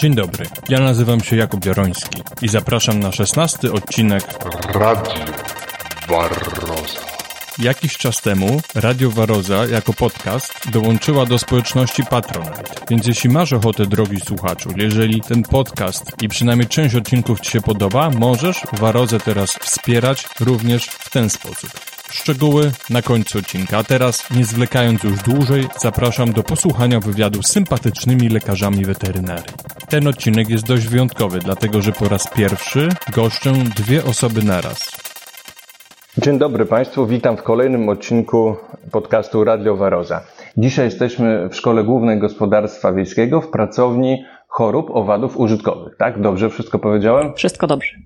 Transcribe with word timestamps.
Dzień 0.00 0.14
dobry, 0.14 0.46
ja 0.68 0.80
nazywam 0.80 1.20
się 1.20 1.36
Jakub 1.36 1.66
Jaroński 1.66 2.22
i 2.42 2.48
zapraszam 2.48 3.00
na 3.00 3.12
szesnasty 3.12 3.72
odcinek 3.72 4.24
Radio 4.74 5.24
Barroza. 6.08 7.00
Jakiś 7.58 7.96
czas 7.96 8.20
temu 8.20 8.60
Radio 8.74 9.10
Waroza 9.10 9.66
jako 9.66 9.92
podcast 9.92 10.70
dołączyła 10.70 11.26
do 11.26 11.38
społeczności 11.38 12.04
Patronite. 12.04 12.62
Więc 12.90 13.06
jeśli 13.06 13.30
masz 13.30 13.52
ochotę, 13.52 13.86
drogi 13.86 14.20
słuchaczu, 14.20 14.70
jeżeli 14.76 15.20
ten 15.20 15.42
podcast 15.42 16.22
i 16.22 16.28
przynajmniej 16.28 16.68
część 16.68 16.94
odcinków 16.94 17.40
Ci 17.40 17.50
się 17.50 17.60
podoba, 17.60 18.10
możesz 18.10 18.62
Warozę 18.72 19.20
teraz 19.20 19.50
wspierać 19.52 20.24
również 20.40 20.86
w 20.86 21.10
ten 21.10 21.30
sposób. 21.30 21.70
Szczegóły 22.10 22.72
na 22.90 23.02
końcu 23.02 23.38
odcinka. 23.38 23.78
A 23.78 23.84
teraz, 23.84 24.30
nie 24.30 24.44
zwlekając 24.44 25.02
już 25.02 25.18
dłużej, 25.22 25.68
zapraszam 25.80 26.32
do 26.32 26.42
posłuchania 26.42 27.00
wywiadu 27.00 27.42
z 27.42 27.50
sympatycznymi 27.50 28.28
lekarzami 28.28 28.84
weterynarii. 28.84 29.54
Ten 29.90 30.06
odcinek 30.06 30.48
jest 30.48 30.66
dość 30.66 30.86
wyjątkowy, 30.86 31.38
dlatego 31.38 31.82
że 31.82 31.92
po 31.92 32.08
raz 32.08 32.30
pierwszy 32.30 32.88
goszczę 33.14 33.52
dwie 33.52 34.04
osoby 34.04 34.42
naraz. 34.42 34.90
Dzień 36.18 36.38
dobry 36.38 36.66
Państwu, 36.66 37.06
witam 37.06 37.36
w 37.36 37.42
kolejnym 37.42 37.88
odcinku 37.88 38.56
podcastu 38.92 39.44
Radio 39.44 39.76
Waroza. 39.76 40.20
Dzisiaj 40.56 40.84
jesteśmy 40.84 41.48
w 41.48 41.56
Szkole 41.56 41.84
Głównej 41.84 42.18
Gospodarstwa 42.18 42.92
Wiejskiego 42.92 43.40
w 43.40 43.50
pracowni 43.50 44.24
chorób 44.48 44.90
owadów 44.90 45.36
użytkowych. 45.36 45.96
Tak? 45.96 46.20
Dobrze 46.20 46.50
wszystko 46.50 46.78
powiedziałem? 46.78 47.34
Wszystko 47.34 47.66
dobrze. 47.66 47.96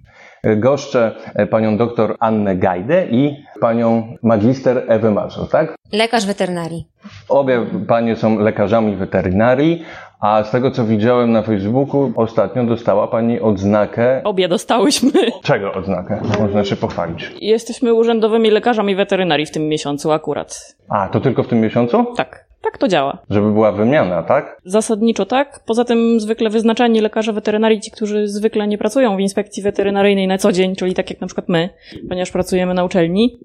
Goszczę 0.56 1.14
panią 1.50 1.76
doktor 1.76 2.16
Annę 2.20 2.56
Gajdę 2.56 3.06
i 3.10 3.44
panią 3.60 4.16
magister 4.22 4.84
Ewę 4.88 5.10
Mazur, 5.10 5.48
tak? 5.48 5.74
Lekarz 5.92 6.26
weterynarii. 6.26 6.88
Obie 7.28 7.66
panie 7.88 8.16
są 8.16 8.38
lekarzami 8.38 8.96
weterynarii, 8.96 9.84
a 10.24 10.44
z 10.44 10.50
tego 10.50 10.70
co 10.70 10.84
widziałem 10.84 11.32
na 11.32 11.42
Facebooku, 11.42 12.12
ostatnio 12.16 12.64
dostała 12.64 13.08
pani 13.08 13.40
odznakę. 13.40 14.20
Obie 14.24 14.48
dostałyśmy. 14.48 15.10
Czego 15.42 15.72
odznakę? 15.72 16.20
Można 16.40 16.64
się 16.64 16.76
pochwalić. 16.76 17.32
Jesteśmy 17.40 17.94
urzędowymi 17.94 18.50
lekarzami 18.50 18.96
weterynarii 18.96 19.46
w 19.46 19.50
tym 19.50 19.68
miesiącu 19.68 20.12
akurat. 20.12 20.76
A, 20.88 21.08
to 21.08 21.20
tylko 21.20 21.42
w 21.42 21.48
tym 21.48 21.60
miesiącu? 21.60 22.04
Tak, 22.16 22.44
tak 22.62 22.78
to 22.78 22.88
działa. 22.88 23.18
Żeby 23.30 23.52
była 23.52 23.72
wymiana, 23.72 24.22
tak? 24.22 24.60
Zasadniczo 24.64 25.26
tak. 25.26 25.60
Poza 25.66 25.84
tym 25.84 26.20
zwykle 26.20 26.50
wyznaczani 26.50 27.00
lekarze 27.00 27.32
weterynarii, 27.32 27.80
ci, 27.80 27.90
którzy 27.90 28.28
zwykle 28.28 28.68
nie 28.68 28.78
pracują 28.78 29.16
w 29.16 29.20
inspekcji 29.20 29.62
weterynaryjnej 29.62 30.28
na 30.28 30.38
co 30.38 30.52
dzień, 30.52 30.76
czyli 30.76 30.94
tak 30.94 31.10
jak 31.10 31.20
na 31.20 31.26
przykład 31.26 31.48
my, 31.48 31.68
ponieważ 32.08 32.30
pracujemy 32.30 32.74
na 32.74 32.84
uczelni, 32.84 33.38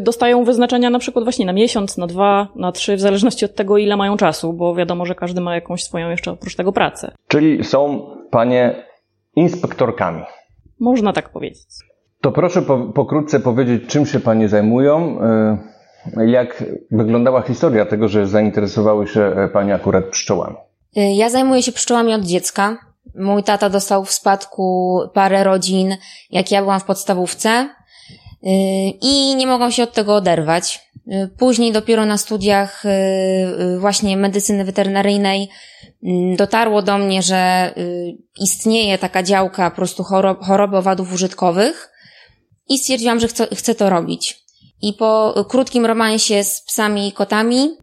dostają 0.00 0.44
wyznaczenia 0.44 0.90
na 0.90 0.98
przykład 0.98 1.24
właśnie 1.24 1.46
na 1.46 1.52
miesiąc, 1.52 1.96
na 1.96 2.06
dwa, 2.06 2.48
na 2.56 2.72
trzy, 2.72 2.96
w 2.96 3.00
zależności 3.00 3.44
od 3.44 3.54
tego, 3.54 3.78
ile 3.78 3.96
mają 3.96 4.16
czasu, 4.16 4.52
bo 4.52 4.74
wiadomo, 4.74 5.06
że 5.06 5.14
każdy 5.14 5.40
ma 5.40 5.54
jakąś 5.54 5.84
swoją 5.84 6.10
jeszcze 6.10 6.30
oprócz 6.30 6.56
tego 6.56 6.72
pracę. 6.72 7.12
Czyli 7.28 7.64
są 7.64 8.10
panie 8.30 8.84
inspektorkami. 9.36 10.22
Można 10.80 11.12
tak 11.12 11.32
powiedzieć. 11.32 11.66
To 12.20 12.32
proszę 12.32 12.62
po, 12.62 12.78
pokrótce 12.78 13.40
powiedzieć, 13.40 13.86
czym 13.86 14.06
się 14.06 14.20
panie 14.20 14.48
zajmują, 14.48 15.18
y, 16.16 16.26
jak 16.26 16.64
wyglądała 16.90 17.42
historia 17.42 17.86
tego, 17.86 18.08
że 18.08 18.26
zainteresowały 18.26 19.06
się 19.06 19.48
panie 19.52 19.74
akurat 19.74 20.04
pszczołami. 20.04 20.56
Ja 20.96 21.30
zajmuję 21.30 21.62
się 21.62 21.72
pszczołami 21.72 22.14
od 22.14 22.22
dziecka. 22.22 22.78
Mój 23.14 23.42
tata 23.42 23.70
dostał 23.70 24.04
w 24.04 24.10
spadku 24.10 24.98
parę 25.14 25.44
rodzin, 25.44 25.96
jak 26.30 26.50
ja 26.50 26.62
byłam 26.62 26.80
w 26.80 26.84
podstawówce 26.84 27.68
i 29.00 29.34
nie 29.36 29.46
mogłam 29.46 29.72
się 29.72 29.82
od 29.82 29.92
tego 29.92 30.14
oderwać. 30.14 30.90
Y, 31.06 31.28
Później 31.38 31.72
dopiero 31.72 32.06
na 32.06 32.18
studiach 32.18 32.84
y, 32.84 32.88
y, 32.88 33.78
właśnie 33.78 34.16
medycyny 34.16 34.64
weterynaryjnej 34.64 35.48
mm, 36.02 36.36
dotarło 36.36 36.82
do 36.82 36.98
mnie, 36.98 37.22
że 37.22 37.72
y, 37.78 38.12
istnieje 38.40 38.98
taka 38.98 39.22
działka 39.22 39.70
po 39.70 39.76
prostu 39.76 40.04
chorob, 40.04 40.44
choroby 40.44 40.76
owadów 40.76 41.12
użytkowych 41.12 41.90
i 42.68 42.78
stwierdziłam, 42.78 43.20
że 43.20 43.28
chcę, 43.28 43.46
chcę 43.54 43.74
to 43.74 43.90
robić. 43.90 44.40
I 44.82 44.92
po 44.92 45.34
krótkim 45.48 45.86
romansie 45.86 46.44
z 46.44 46.62
psami 46.62 47.08
i 47.08 47.12
kotami 47.12 47.76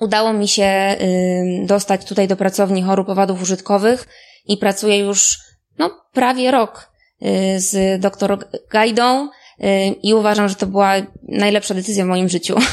udało 0.00 0.32
mi 0.32 0.48
się 0.48 0.96
y, 1.00 1.66
dostać 1.66 2.04
tutaj 2.04 2.28
do 2.28 2.36
pracowni 2.36 2.82
chorób 2.82 3.08
owadów 3.08 3.42
użytkowych 3.42 4.08
i 4.46 4.56
pracuję 4.56 4.98
już 4.98 5.38
no, 5.78 5.90
prawie 6.12 6.50
rok 6.50 6.92
y, 7.22 7.60
z 7.60 8.00
doktor 8.00 8.38
Gajdą 8.70 9.26
y, 9.26 9.39
i 10.02 10.14
uważam, 10.14 10.48
że 10.48 10.54
to 10.54 10.66
była 10.66 10.92
najlepsza 11.28 11.74
decyzja 11.74 12.04
w 12.04 12.08
moim 12.08 12.28
życiu. 12.28 12.56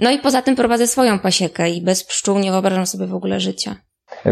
No 0.00 0.10
i 0.10 0.18
poza 0.18 0.42
tym 0.42 0.56
prowadzę 0.56 0.86
swoją 0.86 1.18
pasiekę 1.18 1.70
i 1.70 1.82
bez 1.82 2.04
pszczół 2.04 2.38
nie 2.38 2.50
wyobrażam 2.50 2.86
sobie 2.86 3.06
w 3.06 3.14
ogóle 3.14 3.40
życia. 3.40 3.76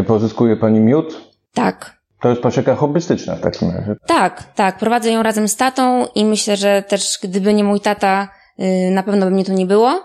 Pozyskuje 0.07 0.55
pani 0.57 0.79
miód? 0.79 1.21
Tak, 1.53 1.99
To 2.21 2.29
jest 2.29 2.41
pasieka 2.41 2.75
hobbystyczna 2.75 3.35
w 3.35 3.41
takim 3.41 3.71
razie. 3.71 3.95
tak, 4.07 4.43
tak. 4.55 4.77
Prowadzę 4.77 5.11
ją 5.11 5.23
razem 5.23 5.47
z 5.47 5.55
tatą 5.55 6.05
i 6.15 6.25
myślę, 6.25 6.57
że 6.57 6.83
też 6.87 7.19
gdyby 7.23 7.53
nie 7.53 7.63
mój 7.63 7.79
tata, 7.79 8.27
y, 8.59 8.91
na 8.91 9.03
pewno 9.03 9.25
by 9.25 9.31
mnie 9.31 9.45
tu 9.45 9.53
nie 9.53 9.65
było. 9.65 10.03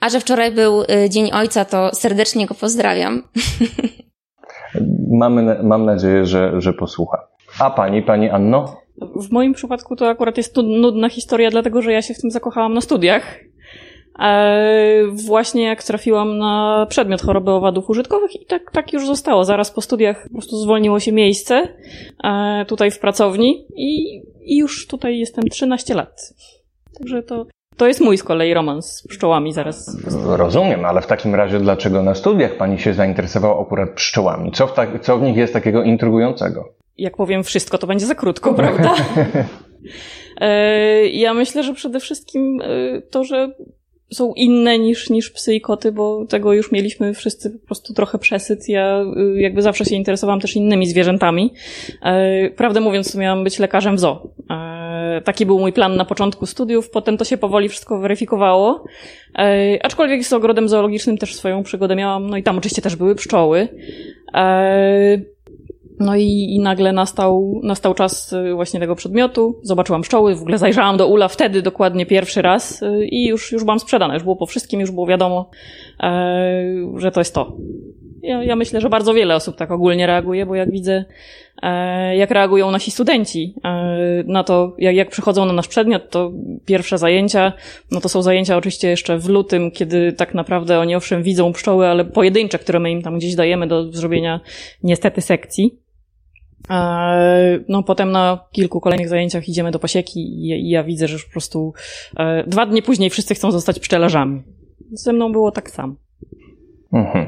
A 0.00 0.08
że 0.08 0.20
wczoraj 0.20 0.52
był 0.52 0.82
y, 0.82 1.10
Dzień 1.10 1.30
Ojca, 1.32 1.64
to 1.64 1.94
serdecznie 1.94 2.46
go 2.46 2.54
pozdrawiam. 2.54 3.22
Mamy, 5.10 5.62
mam 5.62 5.84
nadzieję, 5.84 6.26
że, 6.26 6.60
że 6.60 6.72
posłucha. 6.72 7.28
A 7.58 7.70
pani, 7.70 8.02
pani 8.02 8.30
Anno? 8.30 8.76
W 9.16 9.30
moim 9.30 9.52
przypadku 9.52 9.96
to 9.96 10.08
akurat 10.08 10.36
jest 10.36 10.56
nudna 10.56 11.08
historia, 11.08 11.50
dlatego 11.50 11.82
że 11.82 11.92
ja 11.92 12.02
się 12.02 12.14
w 12.14 12.20
tym 12.20 12.30
zakochałam 12.30 12.74
na 12.74 12.80
studiach. 12.80 13.38
E, 14.18 15.02
właśnie 15.26 15.64
jak 15.64 15.82
trafiłam 15.82 16.38
na 16.38 16.86
przedmiot 16.88 17.22
choroby 17.22 17.50
owadów 17.50 17.90
użytkowych 17.90 18.42
i 18.42 18.46
tak, 18.46 18.70
tak 18.70 18.92
już 18.92 19.06
zostało. 19.06 19.44
Zaraz 19.44 19.70
po 19.70 19.80
studiach 19.80 20.22
po 20.22 20.32
prostu 20.32 20.56
zwolniło 20.56 21.00
się 21.00 21.12
miejsce 21.12 21.68
e, 22.24 22.64
tutaj 22.68 22.90
w 22.90 22.98
pracowni 22.98 23.66
i, 23.76 24.22
i 24.40 24.56
już 24.56 24.86
tutaj 24.86 25.18
jestem 25.18 25.48
13 25.48 25.94
lat. 25.94 26.34
Także 26.98 27.22
to, 27.22 27.46
to 27.76 27.86
jest 27.86 28.00
mój 28.00 28.18
z 28.18 28.22
kolei 28.22 28.54
romans 28.54 28.86
z 28.96 29.08
pszczołami 29.08 29.52
zaraz. 29.52 29.96
Rozumiem, 30.26 30.84
ale 30.84 31.00
w 31.00 31.06
takim 31.06 31.34
razie 31.34 31.60
dlaczego 31.60 32.02
na 32.02 32.14
studiach 32.14 32.56
pani 32.56 32.78
się 32.78 32.94
zainteresowała 32.94 33.62
akurat 33.62 33.90
pszczołami? 33.90 34.52
Co 34.52 34.66
w, 34.66 34.74
tak, 34.74 35.00
co 35.00 35.18
w 35.18 35.22
nich 35.22 35.36
jest 35.36 35.52
takiego 35.52 35.82
intrygującego? 35.82 36.81
Jak 37.02 37.16
powiem 37.16 37.44
wszystko, 37.44 37.78
to 37.78 37.86
będzie 37.86 38.06
za 38.06 38.14
krótko, 38.14 38.54
prawda? 38.54 38.94
E, 40.40 41.06
Ja 41.06 41.34
myślę, 41.34 41.62
że 41.62 41.74
przede 41.74 42.00
wszystkim 42.00 42.60
e, 42.62 43.02
to, 43.10 43.24
że 43.24 43.48
są 44.12 44.32
inne 44.36 44.78
niż, 44.78 45.10
niż 45.10 45.30
psy 45.30 45.54
i 45.54 45.60
koty, 45.60 45.92
bo 45.92 46.26
tego 46.26 46.52
już 46.52 46.72
mieliśmy 46.72 47.14
wszyscy 47.14 47.50
po 47.50 47.66
prostu 47.66 47.94
trochę 47.94 48.18
przesyt. 48.18 48.68
Ja 48.68 49.02
y, 49.36 49.40
jakby 49.40 49.62
zawsze 49.62 49.84
się 49.84 49.94
interesowałam 49.94 50.40
też 50.40 50.56
innymi 50.56 50.86
zwierzętami. 50.86 51.54
E, 52.02 52.50
Prawdę 52.50 52.80
mówiąc, 52.80 53.14
miałam 53.14 53.44
być 53.44 53.58
lekarzem 53.58 53.96
w 53.96 54.00
zoo. 54.00 54.34
E, 54.50 55.20
Taki 55.24 55.46
był 55.46 55.58
mój 55.58 55.72
plan 55.72 55.96
na 55.96 56.04
początku 56.04 56.46
studiów, 56.46 56.90
potem 56.90 57.16
to 57.16 57.24
się 57.24 57.36
powoli 57.36 57.68
wszystko 57.68 57.98
weryfikowało. 57.98 58.84
E, 59.38 59.78
Aczkolwiek 59.82 60.24
z 60.24 60.32
ogrodem 60.32 60.68
zoologicznym 60.68 61.18
też 61.18 61.34
swoją 61.34 61.62
przygodę 61.62 61.96
miałam, 61.96 62.30
no 62.30 62.36
i 62.36 62.42
tam 62.42 62.58
oczywiście 62.58 62.82
też 62.82 62.96
były 62.96 63.14
pszczoły. 63.14 63.68
No 66.00 66.16
i, 66.16 66.54
i 66.54 66.60
nagle 66.60 66.92
nastał, 66.92 67.60
nastał 67.62 67.94
czas 67.94 68.32
y, 68.32 68.54
właśnie 68.54 68.80
tego 68.80 68.96
przedmiotu. 68.96 69.60
Zobaczyłam 69.62 70.02
pszczoły, 70.02 70.34
w 70.34 70.40
ogóle 70.40 70.58
zajrzałam 70.58 70.96
do 70.96 71.06
ula 71.06 71.28
wtedy 71.28 71.62
dokładnie 71.62 72.06
pierwszy 72.06 72.42
raz 72.42 72.82
y, 72.82 73.06
i 73.06 73.26
już, 73.26 73.52
już 73.52 73.64
byłam 73.64 73.80
sprzedana. 73.80 74.14
Już 74.14 74.22
było 74.22 74.36
po 74.36 74.46
wszystkim, 74.46 74.80
już 74.80 74.90
było 74.90 75.06
wiadomo, 75.06 75.50
e, 76.00 76.64
że 76.96 77.10
to 77.10 77.20
jest 77.20 77.34
to. 77.34 77.56
Ja, 78.22 78.44
ja 78.44 78.56
myślę, 78.56 78.80
że 78.80 78.88
bardzo 78.88 79.14
wiele 79.14 79.34
osób 79.34 79.56
tak 79.56 79.70
ogólnie 79.70 80.06
reaguje, 80.06 80.46
bo 80.46 80.54
jak 80.54 80.70
widzę, 80.70 81.04
e, 81.62 82.16
jak 82.16 82.30
reagują 82.30 82.70
nasi 82.70 82.90
studenci 82.90 83.54
e, 83.64 84.24
na 84.26 84.44
to, 84.44 84.74
jak, 84.78 84.94
jak 84.94 85.10
przychodzą 85.10 85.44
na 85.44 85.52
nasz 85.52 85.68
przedmiot, 85.68 86.10
to 86.10 86.32
pierwsze 86.64 86.98
zajęcia, 86.98 87.52
no 87.90 88.00
to 88.00 88.08
są 88.08 88.22
zajęcia 88.22 88.56
oczywiście 88.56 88.88
jeszcze 88.88 89.18
w 89.18 89.28
lutym, 89.28 89.70
kiedy 89.70 90.12
tak 90.12 90.34
naprawdę 90.34 90.78
oni 90.78 90.96
owszem 90.96 91.22
widzą 91.22 91.52
pszczoły, 91.52 91.86
ale 91.86 92.04
pojedyncze, 92.04 92.58
które 92.58 92.80
my 92.80 92.90
im 92.90 93.02
tam 93.02 93.18
gdzieś 93.18 93.34
dajemy 93.34 93.66
do 93.66 93.92
zrobienia 93.92 94.40
niestety 94.82 95.20
sekcji. 95.20 95.81
E, 96.70 97.58
No, 97.68 97.82
potem 97.82 98.10
na 98.12 98.38
kilku 98.52 98.80
kolejnych 98.80 99.08
zajęciach 99.08 99.48
idziemy 99.48 99.70
do 99.70 99.78
pasieki 99.78 100.20
i 100.20 100.70
ja 100.70 100.84
widzę, 100.84 101.08
że 101.08 101.12
już 101.12 101.24
po 101.24 101.32
prostu 101.32 101.72
e, 102.16 102.44
dwa 102.46 102.66
dni 102.66 102.82
później 102.82 103.10
wszyscy 103.10 103.34
chcą 103.34 103.50
zostać 103.50 103.80
pszczelarzami. 103.80 104.42
Ze 104.92 105.12
mną 105.12 105.32
było 105.32 105.50
tak 105.50 105.70
samo. 105.70 105.94
Mhm. 106.92 107.26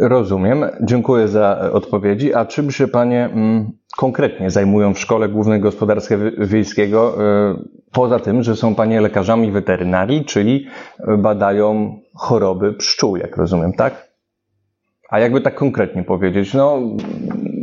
Rozumiem. 0.00 0.64
Dziękuję 0.82 1.28
za 1.28 1.70
odpowiedzi. 1.72 2.34
A 2.34 2.44
czym 2.46 2.70
się 2.70 2.88
panie 2.88 3.24
mm, 3.24 3.72
konkretnie 3.96 4.50
zajmują 4.50 4.94
w 4.94 4.98
Szkole 4.98 5.28
Głównej 5.28 5.60
Gospodarstwa 5.60 6.16
Wi- 6.16 6.46
Wiejskiego, 6.46 7.14
y, 7.52 7.68
poza 7.92 8.18
tym, 8.18 8.42
że 8.42 8.56
są 8.56 8.74
panie 8.74 9.00
lekarzami 9.00 9.50
weterynarii, 9.52 10.24
czyli 10.24 10.66
badają 11.18 11.98
choroby 12.14 12.72
pszczół, 12.72 13.16
jak 13.16 13.36
rozumiem, 13.36 13.72
tak? 13.72 14.12
A 15.10 15.18
jakby 15.20 15.40
tak 15.40 15.54
konkretnie 15.54 16.02
powiedzieć, 16.04 16.54
no, 16.54 16.80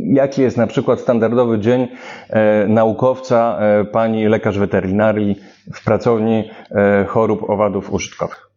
jaki 0.09 0.41
jest 0.41 0.57
na 0.57 0.67
przykład 0.67 0.99
standardowy 0.99 1.59
dzień 1.59 1.87
e, 2.29 2.67
naukowca, 2.67 3.59
e, 3.61 3.85
pani 3.85 4.27
lekarz 4.27 4.59
weterynarii 4.59 5.35
w 5.73 5.83
pracowni 5.83 6.49
e, 6.71 7.05
chorób 7.05 7.49
owadów 7.49 7.93
użytkowych? 7.93 8.49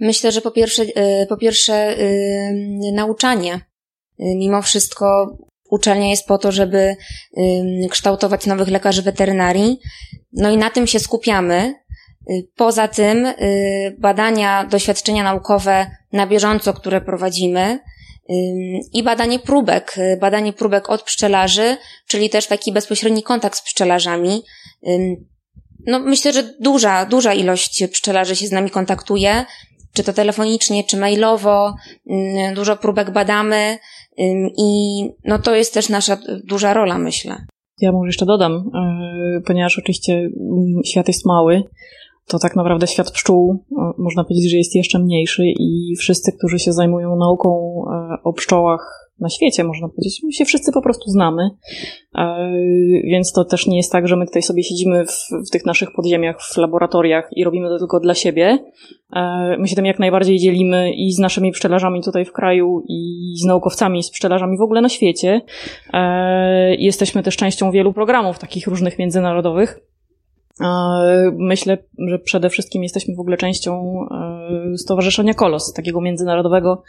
Myślę, 0.00 0.32
że 0.32 0.40
po 0.40 0.50
pierwsze, 0.50 0.82
po 1.28 1.36
pierwsze 1.36 1.96
nauczanie 2.92 3.60
Mimo 4.18 4.62
wszystko 4.62 5.36
uczelnia 5.70 6.10
jest 6.10 6.26
po 6.26 6.38
to, 6.38 6.52
żeby 6.52 6.96
kształtować 7.90 8.46
nowych 8.46 8.68
lekarzy 8.68 9.02
weterynarii. 9.02 9.78
No 10.32 10.50
i 10.50 10.56
na 10.56 10.70
tym 10.70 10.86
się 10.86 11.00
skupiamy. 11.00 11.74
Poza 12.56 12.88
tym 12.88 13.26
badania, 13.98 14.64
doświadczenia 14.64 15.22
naukowe 15.22 15.86
na 16.12 16.26
bieżąco, 16.26 16.72
które 16.72 17.00
prowadzimy, 17.00 17.78
i 18.92 19.02
badanie 19.02 19.38
próbek, 19.38 19.96
badanie 20.20 20.52
próbek 20.52 20.90
od 20.90 21.02
pszczelarzy, 21.02 21.76
czyli 22.06 22.30
też 22.30 22.46
taki 22.46 22.72
bezpośredni 22.72 23.22
kontakt 23.22 23.58
z 23.58 23.62
pszczelarzami. 23.62 24.42
No, 25.86 25.98
myślę, 25.98 26.32
że 26.32 26.42
duża, 26.60 27.06
duża 27.06 27.34
ilość 27.34 27.84
pszczelarzy 27.92 28.36
się 28.36 28.46
z 28.46 28.52
nami 28.52 28.70
kontaktuje, 28.70 29.44
czy 29.92 30.04
to 30.04 30.12
telefonicznie, 30.12 30.84
czy 30.84 30.96
mailowo. 30.96 31.74
Dużo 32.54 32.76
próbek 32.76 33.10
badamy 33.10 33.78
i 34.58 35.00
no 35.24 35.38
to 35.38 35.54
jest 35.54 35.74
też 35.74 35.88
nasza 35.88 36.18
duża 36.44 36.74
rola, 36.74 36.98
myślę. 36.98 37.36
Ja 37.80 37.92
może 37.92 38.08
jeszcze 38.08 38.26
dodam, 38.26 38.52
e, 38.52 39.40
ponieważ 39.46 39.78
oczywiście 39.78 40.28
świat 40.86 41.08
jest 41.08 41.26
mały, 41.26 41.62
to 42.28 42.38
tak 42.38 42.56
naprawdę 42.56 42.86
świat 42.86 43.10
pszczół, 43.10 43.64
można 43.98 44.24
powiedzieć, 44.24 44.50
że 44.50 44.56
jest 44.56 44.74
jeszcze 44.74 44.98
mniejszy 44.98 45.42
i 45.46 45.96
wszyscy, 45.98 46.32
którzy 46.32 46.58
się 46.58 46.72
zajmują 46.72 47.16
nauką 47.16 47.82
e, 47.92 48.16
o 48.24 48.32
pszczołach 48.32 49.10
na 49.20 49.28
świecie, 49.28 49.64
można 49.64 49.88
powiedzieć, 49.88 50.22
my 50.24 50.32
się 50.32 50.44
wszyscy 50.44 50.72
po 50.72 50.82
prostu 50.82 51.10
znamy. 51.10 51.50
E, 52.14 52.50
więc 53.04 53.32
to 53.32 53.44
też 53.44 53.66
nie 53.66 53.76
jest 53.76 53.92
tak, 53.92 54.08
że 54.08 54.16
my 54.16 54.26
tutaj 54.26 54.42
sobie 54.42 54.62
siedzimy 54.62 55.04
w, 55.04 55.46
w 55.48 55.50
tych 55.50 55.66
naszych 55.66 55.92
podziemiach, 55.92 56.42
w 56.42 56.56
laboratoriach 56.56 57.28
i 57.32 57.44
robimy 57.44 57.68
to 57.68 57.78
tylko 57.78 58.00
dla 58.00 58.14
siebie. 58.14 58.58
E, 59.12 59.56
my 59.58 59.68
się 59.68 59.76
tym 59.76 59.86
jak 59.86 59.98
najbardziej 59.98 60.38
dzielimy 60.38 60.92
i 60.92 61.12
z 61.12 61.18
naszymi 61.18 61.52
pszczelarzami 61.52 62.02
tutaj 62.02 62.24
w 62.24 62.32
kraju, 62.32 62.82
i 62.88 63.32
z 63.42 63.44
naukowcami, 63.44 64.02
z 64.02 64.10
pszczelarzami 64.10 64.58
w 64.58 64.62
ogóle 64.62 64.80
na 64.80 64.88
świecie. 64.88 65.40
Jesteśmy 66.78 67.22
też 67.22 67.36
częścią 67.36 67.70
wielu 67.70 67.92
programów 67.92 68.38
takich 68.38 68.66
różnych 68.66 68.98
międzynarodowych. 68.98 69.80
Myślę, 71.32 71.78
że 71.98 72.18
przede 72.18 72.50
wszystkim 72.50 72.82
jesteśmy 72.82 73.14
w 73.14 73.20
ogóle 73.20 73.36
częścią 73.36 74.00
e, 74.10 74.78
Stowarzyszenia 74.78 75.34
Kolos, 75.34 75.72
takiego 75.72 76.00
międzynarodowego 76.00 76.82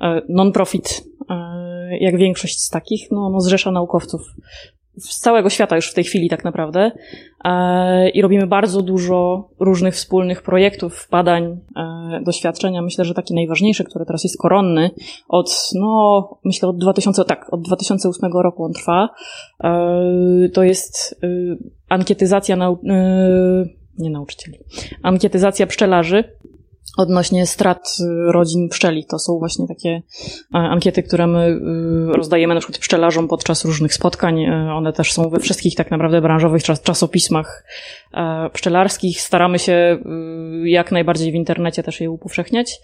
e, 0.00 0.22
non-profit, 0.28 1.04
e, 1.30 1.98
jak 1.98 2.16
większość 2.16 2.60
z 2.60 2.68
takich, 2.68 3.10
no, 3.10 3.30
no 3.30 3.40
zrzesza 3.40 3.70
naukowców 3.70 4.20
z 5.00 5.20
całego 5.20 5.50
świata 5.50 5.76
już 5.76 5.90
w 5.90 5.94
tej 5.94 6.04
chwili 6.04 6.28
tak 6.28 6.44
naprawdę 6.44 6.90
e, 7.44 8.08
i 8.08 8.22
robimy 8.22 8.46
bardzo 8.46 8.82
dużo 8.82 9.48
różnych 9.60 9.94
wspólnych 9.94 10.42
projektów, 10.42 11.08
badań, 11.10 11.60
e, 11.76 12.20
doświadczenia. 12.22 12.82
Myślę, 12.82 13.04
że 13.04 13.14
taki 13.14 13.34
najważniejszy, 13.34 13.84
który 13.84 14.04
teraz 14.04 14.24
jest 14.24 14.38
koronny, 14.38 14.90
od, 15.28 15.70
no, 15.74 16.28
myślę 16.44 16.68
od 16.68 16.78
2000, 16.78 17.24
tak, 17.24 17.52
od 17.52 17.62
2008 17.62 18.32
roku 18.32 18.64
on 18.64 18.72
trwa, 18.72 19.08
e, 19.64 20.48
to 20.52 20.62
jest 20.62 21.20
ankietyzacja, 21.88 22.56
nau, 22.56 22.78
nie 23.98 24.10
nauczycieli, 24.10 24.58
ankietyzacja 25.02 25.66
pszczelarzy 25.66 26.24
odnośnie 26.96 27.46
strat 27.46 27.96
y, 28.00 28.32
rodzin 28.32 28.68
pszczeli. 28.68 29.04
To 29.04 29.18
są 29.18 29.38
właśnie 29.38 29.68
takie 29.68 30.02
e, 30.54 30.58
ankiety, 30.58 31.02
które 31.02 31.26
my 31.26 31.60
y, 32.10 32.16
rozdajemy 32.16 32.54
na 32.54 32.60
przykład 32.60 32.78
pszczelarzom 32.78 33.28
podczas 33.28 33.64
różnych 33.64 33.94
spotkań. 33.94 34.44
E, 34.44 34.72
one 34.74 34.92
też 34.92 35.12
są 35.12 35.30
we 35.30 35.38
wszystkich 35.38 35.74
tak 35.74 35.90
naprawdę 35.90 36.20
branżowych 36.20 36.62
czasopismach 36.62 37.64
e, 38.14 38.50
pszczelarskich. 38.52 39.20
Staramy 39.20 39.58
się 39.58 39.98
y, 40.64 40.68
jak 40.68 40.92
najbardziej 40.92 41.32
w 41.32 41.34
internecie 41.34 41.82
też 41.82 42.00
je 42.00 42.10
upowszechniać, 42.10 42.80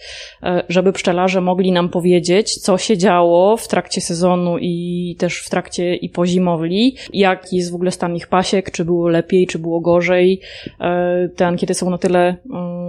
żeby 0.69 0.93
pszczelarze 0.93 1.41
mogli 1.41 1.73
nam 1.73 1.89
powiedzieć, 1.89 2.55
co 2.55 2.79
się 2.79 2.99
działo 2.99 3.57
w 3.57 3.69
trakcie 3.69 4.01
sezonu 4.01 4.59
i 4.59 5.17
też 5.19 5.39
w 5.39 5.51
trakcie 5.51 5.95
i 5.95 6.09
po 6.09 6.27
zimowli, 6.27 6.97
jaki 7.13 7.57
jest 7.57 7.73
w 7.73 7.75
ogóle 7.75 7.91
stan 7.91 8.17
ich 8.17 8.27
pasiek, 8.27 8.71
czy 8.71 8.85
było 8.85 9.09
lepiej, 9.09 9.47
czy 9.47 9.59
było 9.59 9.81
gorzej. 9.81 10.41
Te 11.37 11.47
ankiety 11.47 11.75
są 11.75 11.91
na 11.91 11.99
tyle 11.99 12.37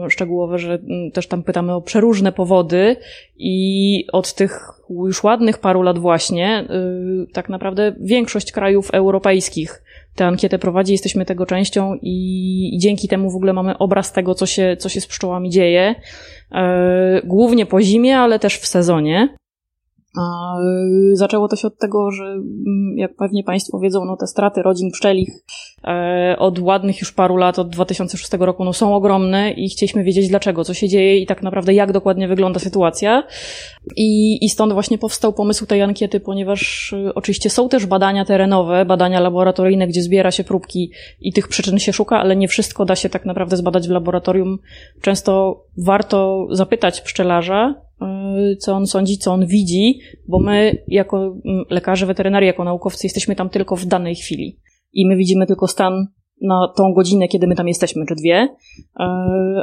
szczegółowe, 0.10 0.58
że 0.58 0.74
mm, 0.74 1.12
też 1.12 1.28
tam 1.28 1.44
pytamy 1.44 1.74
o 1.74 1.82
przeróżne 1.82 2.32
powody 2.32 2.96
i 3.38 4.06
od 4.14 4.34
tych 4.34 4.70
już 5.06 5.24
ładnych 5.24 5.58
paru 5.58 5.82
lat 5.82 6.00
właśnie, 6.00 6.66
yy, 6.70 7.28
tak 7.34 7.50
naprawdę 7.50 7.96
większość 8.00 8.52
krajów 8.52 8.92
europejskich 8.92 9.84
tę 10.18 10.26
ankietę 10.26 10.60
prowadzi, 10.60 10.92
jesteśmy 10.92 11.26
tego 11.26 11.46
częścią 11.46 11.96
i, 12.02 12.78
dzięki 12.78 13.08
temu 13.08 13.32
w 13.32 13.36
ogóle 13.36 13.54
mamy 13.54 13.78
obraz 13.78 14.14
tego, 14.14 14.36
co 14.36 14.46
się, 14.46 14.78
co 14.80 14.90
się 14.90 15.02
z 15.02 15.08
pszczołami 15.08 15.50
dzieje. 15.50 15.96
Yy, 16.52 16.60
głównie 17.24 17.66
po 17.66 17.82
zimie, 17.82 18.18
ale 18.18 18.40
też 18.40 18.58
w 18.58 18.68
sezonie. 18.68 19.30
Y, 20.16 21.16
zaczęło 21.16 21.48
to 21.48 21.56
się 21.56 21.68
od 21.68 21.78
tego, 21.78 22.12
że 22.12 22.24
mm, 22.24 22.98
jak 22.98 23.16
pewnie 23.16 23.44
Państwo 23.44 23.80
wiedzą, 23.80 24.06
no 24.06 24.18
te 24.18 24.28
straty 24.28 24.62
rodzin 24.62 24.92
pszczelich 24.92 25.30
e, 25.84 26.36
od 26.40 26.60
ładnych 26.60 27.00
już 27.00 27.12
paru 27.12 27.38
lat, 27.38 27.60
od 27.60 27.70
2006 27.70 28.32
roku, 28.40 28.64
no 28.64 28.74
są 28.74 28.96
ogromne 28.96 29.52
i 29.52 29.70
chcieliśmy 29.70 30.04
wiedzieć 30.04 30.30
dlaczego, 30.30 30.64
co 30.64 30.74
się 30.74 30.90
dzieje 30.90 31.18
i 31.18 31.26
tak 31.26 31.44
naprawdę 31.44 31.74
jak 31.74 31.92
dokładnie 31.92 32.28
wygląda 32.28 32.60
sytuacja. 32.60 33.24
I, 33.96 34.46
i 34.46 34.50
stąd 34.50 34.74
właśnie 34.74 34.98
powstał 34.98 35.34
pomysł 35.34 35.66
tej 35.66 35.82
ankiety, 35.82 36.20
ponieważ 36.20 36.94
y, 36.94 37.14
oczywiście 37.14 37.50
są 37.50 37.70
też 37.70 37.86
badania 37.86 38.26
terenowe, 38.26 38.86
badania 38.86 39.20
laboratoryjne, 39.20 39.88
gdzie 39.88 40.02
zbiera 40.02 40.32
się 40.32 40.44
próbki 40.44 40.92
i 41.22 41.34
tych 41.34 41.48
przyczyn 41.48 41.80
się 41.80 41.94
szuka, 41.94 42.20
ale 42.20 42.36
nie 42.36 42.48
wszystko 42.48 42.86
da 42.86 42.96
się 42.96 43.10
tak 43.10 43.26
naprawdę 43.26 43.58
zbadać 43.58 43.88
w 43.88 43.92
laboratorium. 43.92 44.60
Często 45.02 45.64
warto 45.78 46.48
zapytać 46.52 47.02
pszczelarza, 47.02 47.87
co 48.60 48.74
on 48.74 48.88
sądzi, 48.88 49.18
co 49.18 49.34
on 49.34 49.46
widzi, 49.46 50.00
bo 50.28 50.40
my 50.40 50.84
jako 50.88 51.18
mm, 51.46 51.64
lekarze 51.70 52.06
weterynarii, 52.06 52.48
jako 52.48 52.64
naukowcy 52.64 53.08
jesteśmy 53.08 53.36
tam 53.36 53.50
tylko 53.50 53.76
w 53.76 53.86
danej 53.86 54.16
chwili. 54.16 54.60
I 54.94 55.06
my 55.08 55.18
widzimy 55.18 55.48
tylko 55.48 55.68
stan 55.68 56.08
na 56.42 56.68
tą 56.76 56.94
godzinę, 56.94 57.28
kiedy 57.28 57.48
my 57.48 57.56
tam 57.56 57.68
jesteśmy, 57.68 58.06
czy 58.06 58.16
dwie, 58.16 58.44
y, 58.44 59.04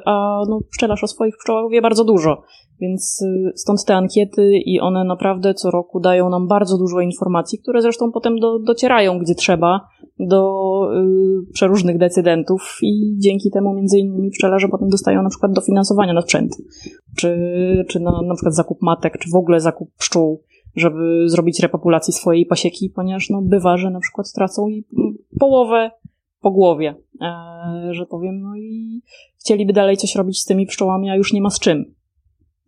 a 0.05 0.43
no, 0.49 0.61
pszczelarz 0.71 1.05
o 1.05 1.07
swoich 1.07 1.37
pszczołach 1.37 1.71
wie 1.71 1.83
bardzo 1.83 2.05
dużo. 2.05 2.43
Więc 2.81 3.23
y, 3.23 3.53
stąd 3.57 3.85
te 3.85 3.97
ankiety 3.97 4.51
i 4.65 4.81
one 4.81 5.05
naprawdę 5.05 5.55
co 5.55 5.71
roku 5.71 6.01
dają 6.01 6.31
nam 6.31 6.49
bardzo 6.49 6.79
dużo 6.79 7.01
informacji, 7.01 7.59
które 7.59 7.83
zresztą 7.83 8.13
potem 8.13 8.39
do, 8.39 8.59
docierają 8.59 9.19
gdzie 9.19 9.35
trzeba 9.35 9.81
do 10.19 10.53
y, 10.93 11.53
przeróżnych 11.53 11.99
decydentów 11.99 12.79
i 12.83 13.17
dzięki 13.19 13.51
temu 13.51 13.75
między 13.75 13.99
innymi 13.99 14.31
pszczelarze 14.31 14.69
potem 14.69 14.89
dostają 14.89 15.23
na 15.23 15.29
przykład 15.29 15.53
dofinansowania 15.53 16.13
na 16.13 16.23
sprzęt, 16.23 16.57
czy, 17.17 17.37
czy 17.89 18.01
na, 18.01 18.23
na 18.23 18.35
przykład 18.35 18.55
zakup 18.55 18.83
matek, 18.83 19.19
czy 19.19 19.31
w 19.31 19.37
ogóle 19.37 19.61
zakup 19.61 19.91
pszczół, 19.99 20.43
żeby 20.77 21.29
zrobić 21.29 21.61
repopulacji 21.61 22.13
swojej 22.13 22.47
pasieki, 22.47 22.91
ponieważ 22.91 23.31
no, 23.31 23.43
bywa, 23.43 23.77
że 23.77 23.91
na 23.91 24.01
przykład 24.01 24.33
tracą 24.33 24.69
i 24.69 24.85
połowę 25.41 25.91
po 26.45 26.51
głowie, 26.51 26.95
e, 27.21 27.95
że 27.95 28.07
powiem, 28.07 28.41
no 28.41 28.57
i 28.57 29.03
chcieliby 29.41 29.73
dalej 29.73 29.97
coś 29.97 30.15
robić 30.15 30.41
z 30.41 30.45
tymi 30.45 30.67
pszczołami, 30.67 31.11
a 31.11 31.17
już 31.17 31.33
nie 31.33 31.41
ma 31.41 31.51
z 31.51 31.59
czym. 31.59 31.95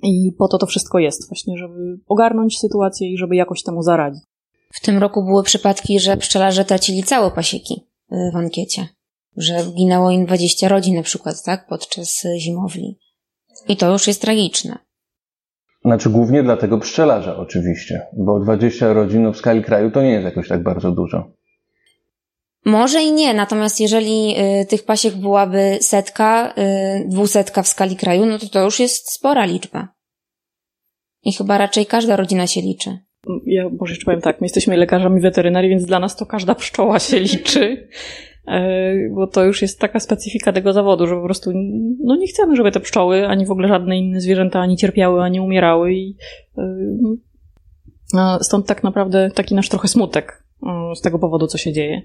I 0.03 0.33
po 0.39 0.49
to 0.49 0.59
to 0.59 0.67
wszystko 0.67 0.99
jest, 0.99 1.29
właśnie, 1.29 1.59
żeby 1.59 1.99
ogarnąć 2.07 2.59
sytuację 2.59 3.13
i 3.13 3.19
żeby 3.19 3.37
jakoś 3.37 3.63
temu 3.63 3.83
zaradzić. 3.83 4.23
W 4.73 4.81
tym 4.81 4.99
roku 4.99 5.25
były 5.25 5.43
przypadki, 5.43 6.01
że 6.01 6.17
pszczelarze 6.17 6.65
tracili 6.65 7.03
całe 7.03 7.31
pasieki 7.31 7.75
y, 8.13 8.31
w 8.33 8.37
ankiecie. 8.37 8.89
Że 9.37 9.57
ginęło 9.75 10.11
im 10.11 10.27
20 10.27 10.69
rodzin 10.69 10.97
na 10.97 11.03
przykład, 11.03 11.43
tak, 11.45 11.67
podczas 11.69 12.23
zimowli. 12.39 12.99
I 13.69 13.77
to 13.77 13.93
już 13.93 14.07
jest 14.07 14.23
tragiczne. 14.23 14.79
Znaczy 15.85 16.11
głównie 16.11 16.43
dla 16.43 16.57
tego 16.57 16.79
pszczelarza 16.79 17.37
oczywiście, 17.37 18.07
bo 18.13 18.41
20 18.41 18.93
rodzin 18.93 19.33
w 19.33 19.37
skali 19.37 19.63
kraju 19.63 19.91
to 19.91 20.03
nie 20.03 20.11
jest 20.11 20.25
jakoś 20.25 20.49
tak 20.49 20.63
bardzo 20.63 20.93
dużo. 20.93 21.36
Może 22.67 23.03
i 23.03 23.13
nie, 23.13 23.35
natomiast 23.35 23.81
jeżeli 23.81 24.35
y, 24.61 24.67
tych 24.67 24.85
pasiek 24.85 25.15
byłaby 25.15 25.79
setka, 25.81 26.55
y, 26.59 27.09
dwusetka 27.09 27.63
w 27.63 27.69
skali 27.69 27.97
kraju, 27.97 28.27
no 28.27 28.39
to 28.39 28.49
to 28.49 28.65
już 28.65 28.81
jest 28.81 29.13
spora 29.13 29.45
liczba. 29.45 29.89
I 31.23 31.33
chyba 31.33 31.59
raczej 31.59 31.87
każda 31.87 32.17
rodzina 32.17 32.47
się 32.47 32.61
liczy. 32.61 32.99
Ja 33.47 33.69
może 33.81 33.93
jeszcze 33.93 34.05
powiem 34.05 34.21
tak, 34.21 34.41
my 34.41 34.45
jesteśmy 34.45 34.77
lekarzami 34.77 35.21
weterynarii, 35.21 35.71
więc 35.71 35.85
dla 35.85 35.99
nas 35.99 36.17
to 36.17 36.27
każda 36.27 36.55
pszczoła 36.55 36.99
się 36.99 37.21
liczy. 37.21 37.77
E, 38.49 38.95
bo 39.15 39.27
to 39.27 39.45
już 39.45 39.63
jest 39.63 39.81
taka 39.81 40.01
specyfika 40.01 40.53
tego 40.53 40.73
zawodu, 40.73 41.07
że 41.07 41.15
po 41.15 41.23
prostu 41.23 41.53
no 42.05 42.17
nie 42.17 42.27
chcemy, 42.27 42.57
żeby 42.57 42.73
te 42.73 42.81
pszczoły, 42.81 43.27
ani 43.27 43.47
w 43.47 43.51
ogóle 43.51 43.69
żadne 43.69 43.99
inne 43.99 44.21
zwierzęta 44.21 44.61
ani 44.61 44.77
cierpiały, 44.77 45.23
ani 45.23 45.41
umierały 45.41 45.95
i 45.95 46.17
e, 48.19 48.39
stąd 48.41 48.67
tak 48.67 48.85
naprawdę 48.85 49.31
taki 49.35 49.55
nasz 49.55 49.69
trochę 49.69 49.89
smutek 49.89 50.45
e, 50.67 50.95
z 50.95 51.01
tego 51.01 51.19
powodu, 51.19 51.47
co 51.47 51.59
się 51.59 51.73
dzieje. 51.73 52.03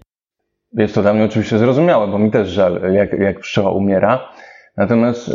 Jest 0.73 0.95
to 0.95 1.01
dla 1.01 1.13
mnie 1.13 1.23
oczywiście 1.23 1.57
zrozumiałe, 1.57 2.07
bo 2.07 2.19
mi 2.19 2.31
też 2.31 2.49
żal, 2.49 2.93
jak, 2.93 3.19
jak 3.19 3.39
pszczoła 3.39 3.71
umiera. 3.71 4.29
Natomiast 4.77 5.29
y, 5.29 5.33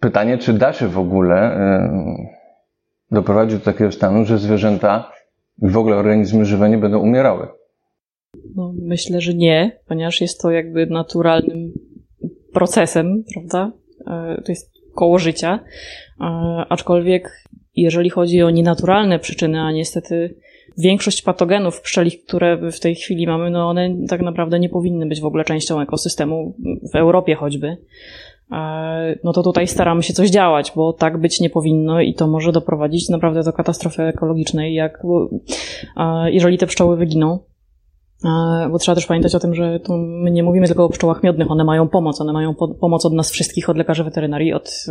pytanie, 0.00 0.38
czy 0.38 0.52
da 0.52 0.72
się 0.72 0.88
w 0.88 0.98
ogóle 0.98 1.56
y, 1.56 3.14
doprowadzić 3.14 3.58
do 3.58 3.64
takiego 3.64 3.92
stanu, 3.92 4.24
że 4.24 4.38
zwierzęta 4.38 5.12
i 5.62 5.68
w 5.68 5.78
ogóle 5.78 5.96
organizmy 5.96 6.44
żywe 6.44 6.70
nie 6.70 6.78
będą 6.78 6.98
umierały? 6.98 7.48
No, 8.54 8.72
myślę, 8.82 9.20
że 9.20 9.34
nie, 9.34 9.80
ponieważ 9.88 10.20
jest 10.20 10.40
to 10.40 10.50
jakby 10.50 10.86
naturalnym 10.86 11.72
procesem, 12.52 13.24
prawda? 13.34 13.72
Y, 14.00 14.42
to 14.42 14.52
jest 14.52 14.74
koło 14.94 15.18
życia. 15.18 15.64
Aczkolwiek 16.68 17.44
jeżeli 17.76 18.10
chodzi 18.10 18.42
o 18.42 18.50
nienaturalne 18.50 19.18
przyczyny, 19.18 19.60
a 19.60 19.72
niestety 19.72 20.34
większość 20.78 21.22
patogenów 21.22 21.80
pszczelich, 21.80 22.24
które 22.24 22.70
w 22.72 22.80
tej 22.80 22.94
chwili 22.94 23.26
mamy, 23.26 23.50
no 23.50 23.68
one 23.68 23.96
tak 24.08 24.22
naprawdę 24.22 24.60
nie 24.60 24.68
powinny 24.68 25.06
być 25.06 25.20
w 25.20 25.24
ogóle 25.24 25.44
częścią 25.44 25.80
ekosystemu 25.80 26.54
w 26.92 26.96
Europie 26.96 27.34
choćby. 27.34 27.76
E, 28.52 29.18
no 29.24 29.32
to 29.32 29.42
tutaj 29.42 29.66
staramy 29.66 30.02
się 30.02 30.12
coś 30.12 30.30
działać, 30.30 30.72
bo 30.76 30.92
tak 30.92 31.18
być 31.18 31.40
nie 31.40 31.50
powinno 31.50 32.00
i 32.00 32.14
to 32.14 32.26
może 32.26 32.52
doprowadzić 32.52 33.08
naprawdę 33.08 33.42
do 33.42 33.52
katastrofy 33.52 34.02
ekologicznej, 34.02 34.74
jak 34.74 35.02
e, 35.96 36.32
jeżeli 36.32 36.58
te 36.58 36.66
pszczoły 36.66 36.96
wyginą. 36.96 37.38
E, 38.24 38.68
bo 38.70 38.78
trzeba 38.78 38.94
też 38.94 39.06
pamiętać 39.06 39.34
o 39.34 39.38
tym, 39.38 39.54
że 39.54 39.80
tu 39.80 39.96
my 39.98 40.30
nie 40.30 40.42
mówimy 40.42 40.66
tylko 40.66 40.84
o 40.84 40.88
pszczołach 40.88 41.22
miodnych, 41.22 41.50
one 41.50 41.64
mają 41.64 41.88
pomoc, 41.88 42.20
one 42.20 42.32
mają 42.32 42.54
po 42.54 42.68
pomoc 42.68 43.06
od 43.06 43.12
nas 43.12 43.30
wszystkich, 43.30 43.68
od 43.68 43.76
lekarzy 43.76 44.04
weterynarii, 44.04 44.52
od, 44.52 44.86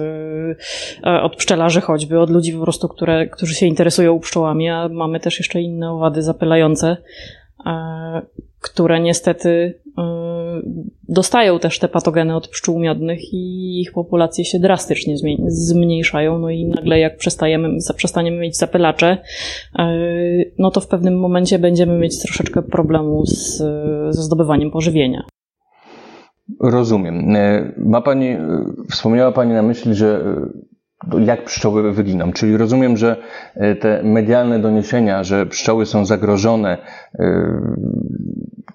od 1.22 1.36
pszczelarzy 1.36 1.82
choćby, 1.82 2.20
od 2.20 2.30
ludzi 2.30 2.54
po 2.54 2.63
prostu, 2.63 2.88
które, 2.88 3.28
którzy 3.28 3.56
się 3.56 3.66
interesują 3.66 4.20
pszczołami, 4.20 4.70
a 4.70 4.90
mamy 4.90 5.20
też 5.20 5.40
jeszcze 5.40 5.62
inne 5.62 5.92
owady 5.92 6.22
zapylające, 6.22 6.98
które 8.63 9.00
niestety 9.00 9.79
dostają 11.10 11.60
też 11.60 11.79
te 11.79 11.88
patogeny 11.88 12.36
od 12.36 12.48
pszczół 12.48 12.79
miodnych 12.79 13.34
i 13.34 13.82
ich 13.82 13.91
populacje 13.93 14.46
się 14.46 14.60
drastycznie 14.60 15.15
zmniejszają. 15.48 16.39
No 16.39 16.50
i 16.50 16.65
nagle 16.65 17.00
jak 17.00 17.17
przestajemy, 17.17 17.77
przestaniemy 17.96 18.38
mieć 18.38 18.58
zapylacze, 18.58 19.17
e, 19.79 19.98
no 20.60 20.72
to 20.72 20.82
w 20.82 20.88
pewnym 20.88 21.20
momencie 21.20 21.60
będziemy 21.60 21.98
mieć 21.98 22.20
troszeczkę 22.20 22.62
problemu 22.62 23.25
z, 23.25 23.58
ze 24.15 24.24
zdobywaniem 24.24 24.72
pożywienia. 24.72 25.24
Rozumiem. 26.62 27.36
E, 27.36 27.74
ma 27.77 28.01
Pani, 28.01 28.27
e, 28.27 28.65
wspomniała 28.91 29.32
Pani 29.32 29.53
na 29.53 29.62
myśli, 29.62 29.96
że 29.96 30.24
jak 31.25 31.45
pszczoły 31.45 31.91
wyginą. 31.91 32.33
Czyli 32.33 32.57
rozumiem, 32.57 32.98
że 32.98 33.17
te 33.79 34.03
medialne 34.03 34.60
doniesienia, 34.60 35.24
że 35.24 35.45
pszczoły 35.45 35.86
są 35.86 36.05
zagrożone, 36.05 36.77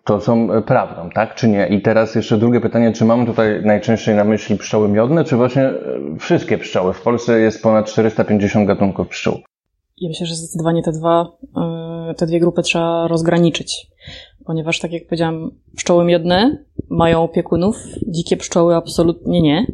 to 0.08 0.20
są 0.20 0.52
e, 0.52 0.62
prawdą, 0.62 1.10
tak 1.14 1.34
czy 1.34 1.48
nie? 1.48 1.66
I 1.66 1.82
teraz 1.82 2.14
jeszcze 2.14 2.38
drugie 2.38 2.60
pytanie, 2.60 2.92
czy 2.92 3.04
mamy 3.04 3.26
tutaj 3.26 3.64
najczęściej 3.64 4.14
na 4.14 4.24
myśli 4.24 4.56
pszczoły 4.56 4.88
miodne, 4.88 5.24
czy 5.24 5.36
właśnie 5.36 5.62
e, 5.62 5.76
wszystkie 6.18 6.58
pszczoły? 6.58 6.92
W 6.92 7.02
Polsce 7.02 7.40
jest 7.40 7.62
ponad 7.62 7.86
450 7.86 8.66
gatunków 8.66 9.08
pszczół. 9.08 9.34
Ja 10.00 10.08
myślę, 10.08 10.26
że 10.26 10.34
zdecydowanie 10.34 10.82
te 10.82 10.92
dwa, 10.92 11.26
e, 12.10 12.14
te 12.14 12.26
dwie 12.26 12.40
grupy 12.40 12.62
trzeba 12.62 13.08
rozgraniczyć, 13.08 13.86
ponieważ 14.46 14.80
tak 14.80 14.92
jak 14.92 15.06
powiedziałam, 15.06 15.50
pszczoły 15.76 16.04
miodne 16.04 16.64
mają 16.90 17.22
opiekunów, 17.22 17.76
dzikie 18.06 18.36
pszczoły 18.36 18.76
absolutnie 18.76 19.42
nie. 19.42 19.66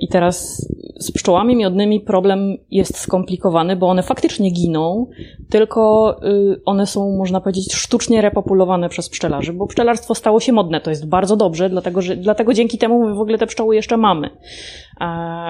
I 0.00 0.08
teraz 0.08 0.66
z 0.98 1.12
pszczołami 1.12 1.56
miodnymi 1.56 2.00
problem 2.00 2.56
jest 2.70 2.98
skomplikowany, 2.98 3.76
bo 3.76 3.88
one 3.88 4.02
faktycznie 4.02 4.50
giną, 4.50 5.06
tylko 5.50 6.16
y, 6.24 6.60
one 6.64 6.86
są, 6.86 7.16
można 7.16 7.40
powiedzieć, 7.40 7.74
sztucznie 7.74 8.20
repopulowane 8.20 8.88
przez 8.88 9.08
pszczelarzy, 9.08 9.52
bo 9.52 9.66
pszczelarstwo 9.66 10.14
stało 10.14 10.40
się 10.40 10.52
modne. 10.52 10.80
To 10.80 10.90
jest 10.90 11.08
bardzo 11.08 11.36
dobrze, 11.36 11.70
dlatego, 11.70 12.02
że, 12.02 12.16
dlatego 12.16 12.54
dzięki 12.54 12.78
temu 12.78 13.06
my 13.06 13.14
w 13.14 13.20
ogóle 13.20 13.38
te 13.38 13.46
pszczoły 13.46 13.76
jeszcze 13.76 13.96
mamy. 13.96 14.30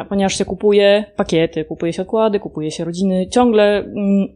Ponieważ 0.09 0.39
się 0.39 0.45
kupuje 0.45 1.05
pakiety, 1.17 1.65
kupuje 1.65 1.93
się 1.93 2.03
okłady, 2.03 2.41
kupuje 2.41 2.71
się 2.71 2.85
rodziny, 2.85 3.29
ciągle 3.29 3.79
mm, 3.79 4.27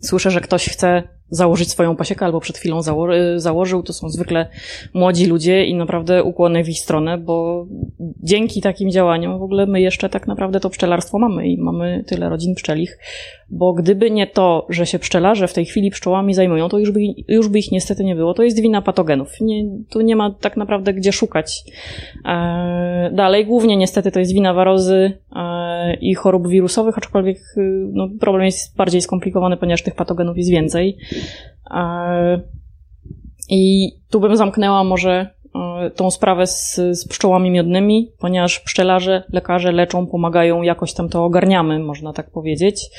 słyszę, 0.00 0.30
że 0.30 0.40
ktoś 0.40 0.68
chce 0.68 1.02
założyć 1.30 1.70
swoją 1.70 1.96
pasiekę 1.96 2.24
albo 2.24 2.40
przed 2.40 2.58
chwilą 2.58 2.82
zało 2.82 3.08
założył. 3.36 3.82
To 3.82 3.92
są 3.92 4.08
zwykle 4.08 4.48
młodzi 4.94 5.26
ludzie 5.26 5.64
i 5.64 5.74
naprawdę 5.74 6.24
ukłony 6.24 6.64
w 6.64 6.68
ich 6.68 6.78
stronę, 6.78 7.18
bo 7.18 7.66
dzięki 8.22 8.60
takim 8.60 8.90
działaniom 8.90 9.38
w 9.38 9.42
ogóle 9.42 9.66
my 9.66 9.80
jeszcze 9.80 10.08
tak 10.08 10.26
naprawdę 10.26 10.60
to 10.60 10.70
pszczelarstwo 10.70 11.18
mamy 11.18 11.48
i 11.48 11.58
mamy 11.58 12.04
tyle 12.06 12.28
rodzin 12.28 12.54
pszczelich, 12.54 12.98
bo 13.50 13.72
gdyby 13.72 14.10
nie 14.10 14.26
to, 14.26 14.66
że 14.68 14.86
się 14.86 14.98
pszczelarze 14.98 15.48
w 15.48 15.52
tej 15.52 15.64
chwili 15.64 15.90
pszczołami 15.90 16.34
zajmują, 16.34 16.68
to 16.68 16.78
już 16.78 16.90
by, 16.90 17.00
już 17.28 17.48
by 17.48 17.58
ich 17.58 17.72
niestety 17.72 18.04
nie 18.04 18.16
było. 18.16 18.34
To 18.34 18.42
jest 18.42 18.62
wina 18.62 18.82
patogenów. 18.82 19.40
Nie, 19.40 19.64
tu 19.90 20.00
nie 20.00 20.16
ma 20.16 20.34
tak 20.40 20.56
naprawdę 20.56 20.94
gdzie 20.94 21.12
szukać. 21.12 21.64
E, 22.24 23.10
dalej, 23.12 23.46
głównie 23.46 23.76
niestety 23.76 24.10
to 24.10 24.18
jest 24.18 24.32
wina 24.32 24.54
warozy 24.54 25.12
e, 25.36 25.94
i 25.94 26.14
chorób 26.14 26.48
wirusowych, 26.48 26.98
aczkolwiek 26.98 27.38
e, 27.56 27.60
no, 27.92 28.08
problem 28.20 28.44
jest 28.44 28.76
bardziej 28.76 29.00
skomplikowany, 29.00 29.56
ponieważ 29.56 29.82
tych 29.82 29.94
patogenów 29.94 30.36
jest 30.36 30.50
więcej. 30.50 30.98
E, 31.70 32.40
I 33.48 33.92
tu 34.10 34.20
bym 34.20 34.36
zamknęła 34.36 34.84
może 34.84 35.30
e, 35.54 35.90
tą 35.90 36.10
sprawę 36.10 36.46
z, 36.46 36.74
z 36.74 37.08
pszczołami 37.08 37.50
miodnymi, 37.50 38.12
ponieważ 38.18 38.60
pszczelarze, 38.60 39.22
lekarze 39.32 39.72
leczą, 39.72 40.06
pomagają, 40.06 40.62
jakoś 40.62 40.94
tam 40.94 41.08
to 41.08 41.24
ogarniamy, 41.24 41.78
można 41.78 42.12
tak 42.12 42.30
powiedzieć. 42.30 42.90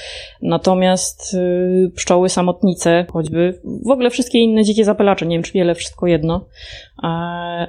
Natomiast 0.42 1.34
y, 1.34 1.92
pszczoły 1.96 2.30
samotnice, 2.30 3.06
choćby 3.12 3.62
w 3.86 3.92
ogóle 3.92 4.10
wszystkie 4.10 4.40
inne 4.40 4.64
dzikie 4.64 4.86
zapylacze, 4.86 5.26
nie 5.26 5.36
wiem 5.36 5.44
czy 5.44 5.54
wiele, 5.54 5.76
wszystko 5.76 6.08
jedno, 6.08 6.46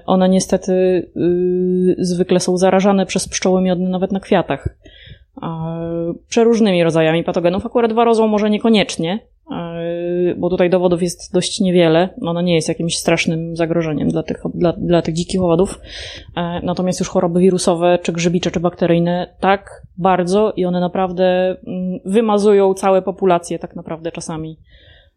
one 0.07 0.29
niestety 0.29 1.07
zwykle 1.99 2.41
są 2.41 2.57
zarażane 2.57 3.07
przez 3.07 3.29
pszczoły 3.29 3.63
miodne 3.63 3.89
nawet 3.89 4.13
na 4.13 4.21
kwiatach. 4.21 4.69
Przeróżnymi 6.29 6.85
rodzajami 6.85 7.25
patogenów, 7.25 7.67
akurat 7.67 7.93
warozą 7.93 8.27
może 8.27 8.51
niekoniecznie, 8.51 9.19
bo 10.37 10.51
tutaj 10.51 10.71
dowodów 10.71 11.03
jest 11.03 11.33
dość 11.33 11.61
niewiele. 11.61 12.09
Ona 12.23 12.43
nie 12.43 12.55
jest 12.55 12.69
jakimś 12.69 12.97
strasznym 12.97 13.57
zagrożeniem 13.57 14.09
dla 14.09 14.23
tych, 14.23 14.43
dla, 14.55 14.73
dla 14.73 15.03
tych 15.03 15.15
dzikich 15.15 15.43
owadów. 15.43 15.81
E, 16.37 16.61
natomiast 16.63 17.01
już 17.01 17.09
choroby 17.09 17.41
wirusowe, 17.41 17.99
czy 18.03 18.13
grzybicze, 18.13 18.51
czy 18.51 18.61
bakteryjne, 18.61 19.35
tak 19.41 19.83
bardzo 19.99 20.53
i 20.57 20.65
one 20.65 20.81
naprawdę 20.81 21.57
mm, 21.67 22.01
wymazują 22.05 22.75
całe 22.75 23.03
populacje 23.03 23.59
tak 23.59 23.77
naprawdę 23.77 24.13
czasami. 24.13 24.59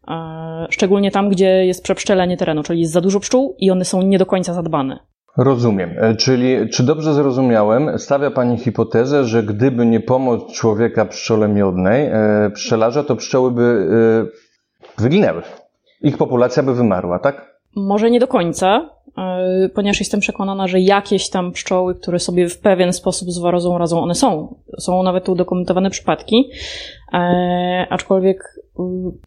E, 0.08 0.66
szczególnie 0.70 1.10
tam, 1.10 1.28
gdzie 1.28 1.66
jest 1.66 1.82
przepszczelenie 1.82 2.36
terenu, 2.36 2.62
czyli 2.62 2.80
jest 2.80 2.92
za 2.92 3.00
dużo 3.00 3.20
pszczół 3.20 3.56
i 3.58 3.70
one 3.70 3.84
są 3.84 4.02
nie 4.02 4.18
do 4.18 4.26
końca 4.26 4.54
zadbane. 4.54 4.98
Rozumiem. 5.36 5.90
E, 5.98 6.14
czyli, 6.14 6.68
czy 6.68 6.82
dobrze 6.82 7.14
zrozumiałem, 7.14 7.98
stawia 7.98 8.30
Pani 8.30 8.58
hipotezę, 8.58 9.24
że 9.24 9.42
gdyby 9.42 9.86
nie 9.86 10.00
pomoc 10.00 10.52
człowieka 10.52 11.04
pszczole 11.04 11.48
miodnej, 11.48 12.10
pszczelarza, 12.54 13.04
to 13.04 13.16
pszczoły 13.16 13.50
by 13.50 13.88
wyginęły. 14.98 15.42
Ich 16.02 16.18
populacja 16.18 16.62
by 16.62 16.74
wymarła, 16.74 17.18
tak? 17.18 17.56
Może 17.76 18.10
nie 18.10 18.20
do 18.20 18.28
końca, 18.28 18.90
e, 19.18 19.68
ponieważ 19.74 20.00
jestem 20.00 20.20
przekonana, 20.20 20.66
że 20.66 20.80
jakieś 20.80 21.30
tam 21.30 21.52
pszczoły, 21.52 21.94
które 21.94 22.18
sobie 22.18 22.48
w 22.48 22.58
pewien 22.58 22.92
sposób 22.92 23.30
z 23.30 23.38
warozą 23.38 23.78
radzą, 23.78 24.00
one 24.00 24.14
są. 24.14 24.54
Są 24.78 25.02
nawet 25.02 25.28
udokumentowane 25.28 25.90
przypadki, 25.90 26.50
e, 27.12 27.86
aczkolwiek 27.90 28.60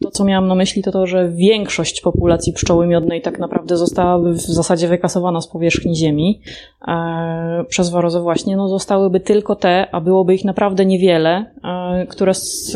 to, 0.00 0.10
co 0.10 0.24
miałam 0.24 0.48
na 0.48 0.54
myśli, 0.54 0.82
to 0.82 0.92
to, 0.92 1.06
że 1.06 1.28
większość 1.28 2.00
populacji 2.00 2.52
pszczoły 2.52 2.86
miodnej 2.86 3.22
tak 3.22 3.38
naprawdę 3.38 3.76
zostałaby 3.76 4.32
w 4.32 4.40
zasadzie 4.40 4.88
wykasowana 4.88 5.40
z 5.40 5.48
powierzchni 5.48 5.96
Ziemi 5.96 6.40
e, 6.88 7.64
przez 7.68 7.90
warozę 7.90 8.20
właśnie. 8.20 8.56
No, 8.56 8.68
zostałyby 8.68 9.20
tylko 9.20 9.56
te, 9.56 9.86
a 9.92 10.00
byłoby 10.00 10.34
ich 10.34 10.44
naprawdę 10.44 10.86
niewiele, 10.86 11.54
e, 11.64 12.06
które 12.06 12.34
z, 12.34 12.72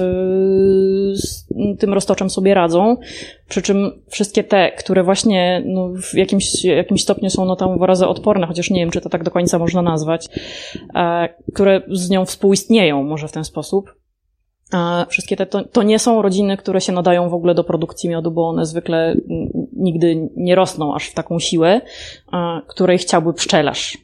z, 1.14 1.46
tym 1.78 1.94
roztoczem 1.94 2.30
sobie 2.30 2.54
radzą. 2.54 2.96
Przy 3.48 3.62
czym 3.62 4.02
wszystkie 4.08 4.44
te, 4.44 4.72
które 4.72 5.02
właśnie 5.02 5.62
no, 5.66 5.88
w 6.02 6.14
jakimś, 6.14 6.64
jakimś 6.64 7.02
stopniu 7.02 7.30
są 7.30 7.44
no, 7.44 7.56
tam 7.56 7.78
warozy 7.78 8.06
odporne, 8.06 8.46
chociaż 8.46 8.70
nie 8.70 8.80
wiem, 8.80 8.90
czy 8.90 9.00
to 9.00 9.08
tak 9.08 9.24
do 9.24 9.30
końca 9.30 9.58
można 9.58 9.82
nazwać, 9.82 10.28
e, 10.94 11.28
które 11.54 11.82
z 11.90 12.10
nią 12.10 12.24
współistnieją 12.24 13.02
może 13.02 13.28
w 13.28 13.32
ten 13.32 13.44
sposób, 13.44 14.03
Wszystkie 15.08 15.36
te 15.36 15.46
to, 15.46 15.64
to, 15.64 15.82
nie 15.82 15.98
są 15.98 16.22
rodziny, 16.22 16.56
które 16.56 16.80
się 16.80 16.92
nadają 16.92 17.28
w 17.28 17.34
ogóle 17.34 17.54
do 17.54 17.64
produkcji 17.64 18.10
miodu, 18.10 18.30
bo 18.30 18.48
one 18.48 18.66
zwykle 18.66 19.16
nigdy 19.72 20.28
nie 20.36 20.54
rosną 20.54 20.94
aż 20.94 21.08
w 21.08 21.14
taką 21.14 21.38
siłę, 21.38 21.80
której 22.66 22.98
chciałby 22.98 23.32
pszczelarz. 23.32 23.98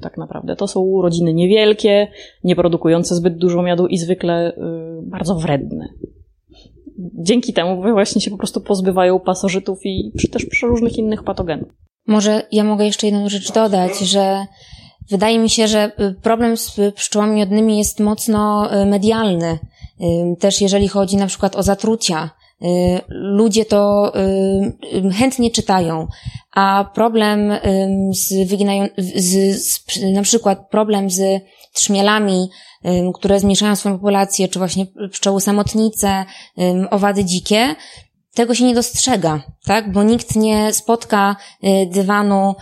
Tak 0.00 0.18
naprawdę. 0.18 0.56
To 0.56 0.68
są 0.68 1.02
rodziny 1.02 1.34
niewielkie, 1.34 2.08
nie 2.44 2.56
produkujące 2.56 3.14
zbyt 3.14 3.36
dużo 3.38 3.62
miodu 3.62 3.86
i 3.86 3.98
zwykle 3.98 4.52
y, 4.52 4.52
bardzo 5.02 5.34
wredne. 5.34 5.88
Dzięki 6.98 7.52
temu 7.52 7.82
właśnie 7.82 8.20
się 8.20 8.30
po 8.30 8.36
prostu 8.36 8.60
pozbywają 8.60 9.20
pasożytów 9.20 9.78
i 9.84 10.12
też 10.32 10.62
różnych 10.62 10.98
innych 10.98 11.24
patogenów. 11.24 11.68
Może 12.06 12.42
ja 12.52 12.64
mogę 12.64 12.84
jeszcze 12.84 13.06
jedną 13.06 13.28
rzecz 13.28 13.52
dodać, 13.52 13.98
że 13.98 14.46
Wydaje 15.10 15.38
mi 15.38 15.50
się, 15.50 15.68
że 15.68 15.92
y, 16.00 16.14
problem 16.22 16.56
z 16.56 16.76
pszczołami 16.94 17.36
miodnymi 17.36 17.78
jest 17.78 18.00
mocno 18.00 18.70
y, 18.82 18.86
medialny. 18.86 19.58
Y, 20.00 20.36
też 20.38 20.60
jeżeli 20.60 20.88
chodzi 20.88 21.16
na 21.16 21.26
przykład 21.26 21.56
o 21.56 21.62
zatrucia. 21.62 22.30
Ludzie 23.08 23.64
to 23.64 24.12
chętnie 25.18 25.50
czytają, 25.50 26.06
a 26.52 26.90
problem 26.94 27.52
z, 28.10 28.48
wyginają, 28.48 28.88
z, 28.98 29.56
z 29.62 30.02
na 30.12 30.22
przykład 30.22 30.68
problem 30.70 31.10
z 31.10 31.42
trzmielami, 31.72 32.48
które 33.14 33.40
zmniejszają 33.40 33.76
swoją 33.76 33.94
populację, 33.94 34.48
czy 34.48 34.58
właśnie 34.58 34.86
pszczoły 35.10 35.40
samotnice, 35.40 36.24
owady 36.90 37.24
dzikie, 37.24 37.74
tego 38.36 38.54
się 38.54 38.64
nie 38.64 38.74
dostrzega, 38.74 39.42
tak? 39.64 39.92
Bo 39.92 40.02
nikt 40.02 40.36
nie 40.36 40.72
spotka 40.72 41.36
y, 41.64 41.86
dywanu 41.90 42.54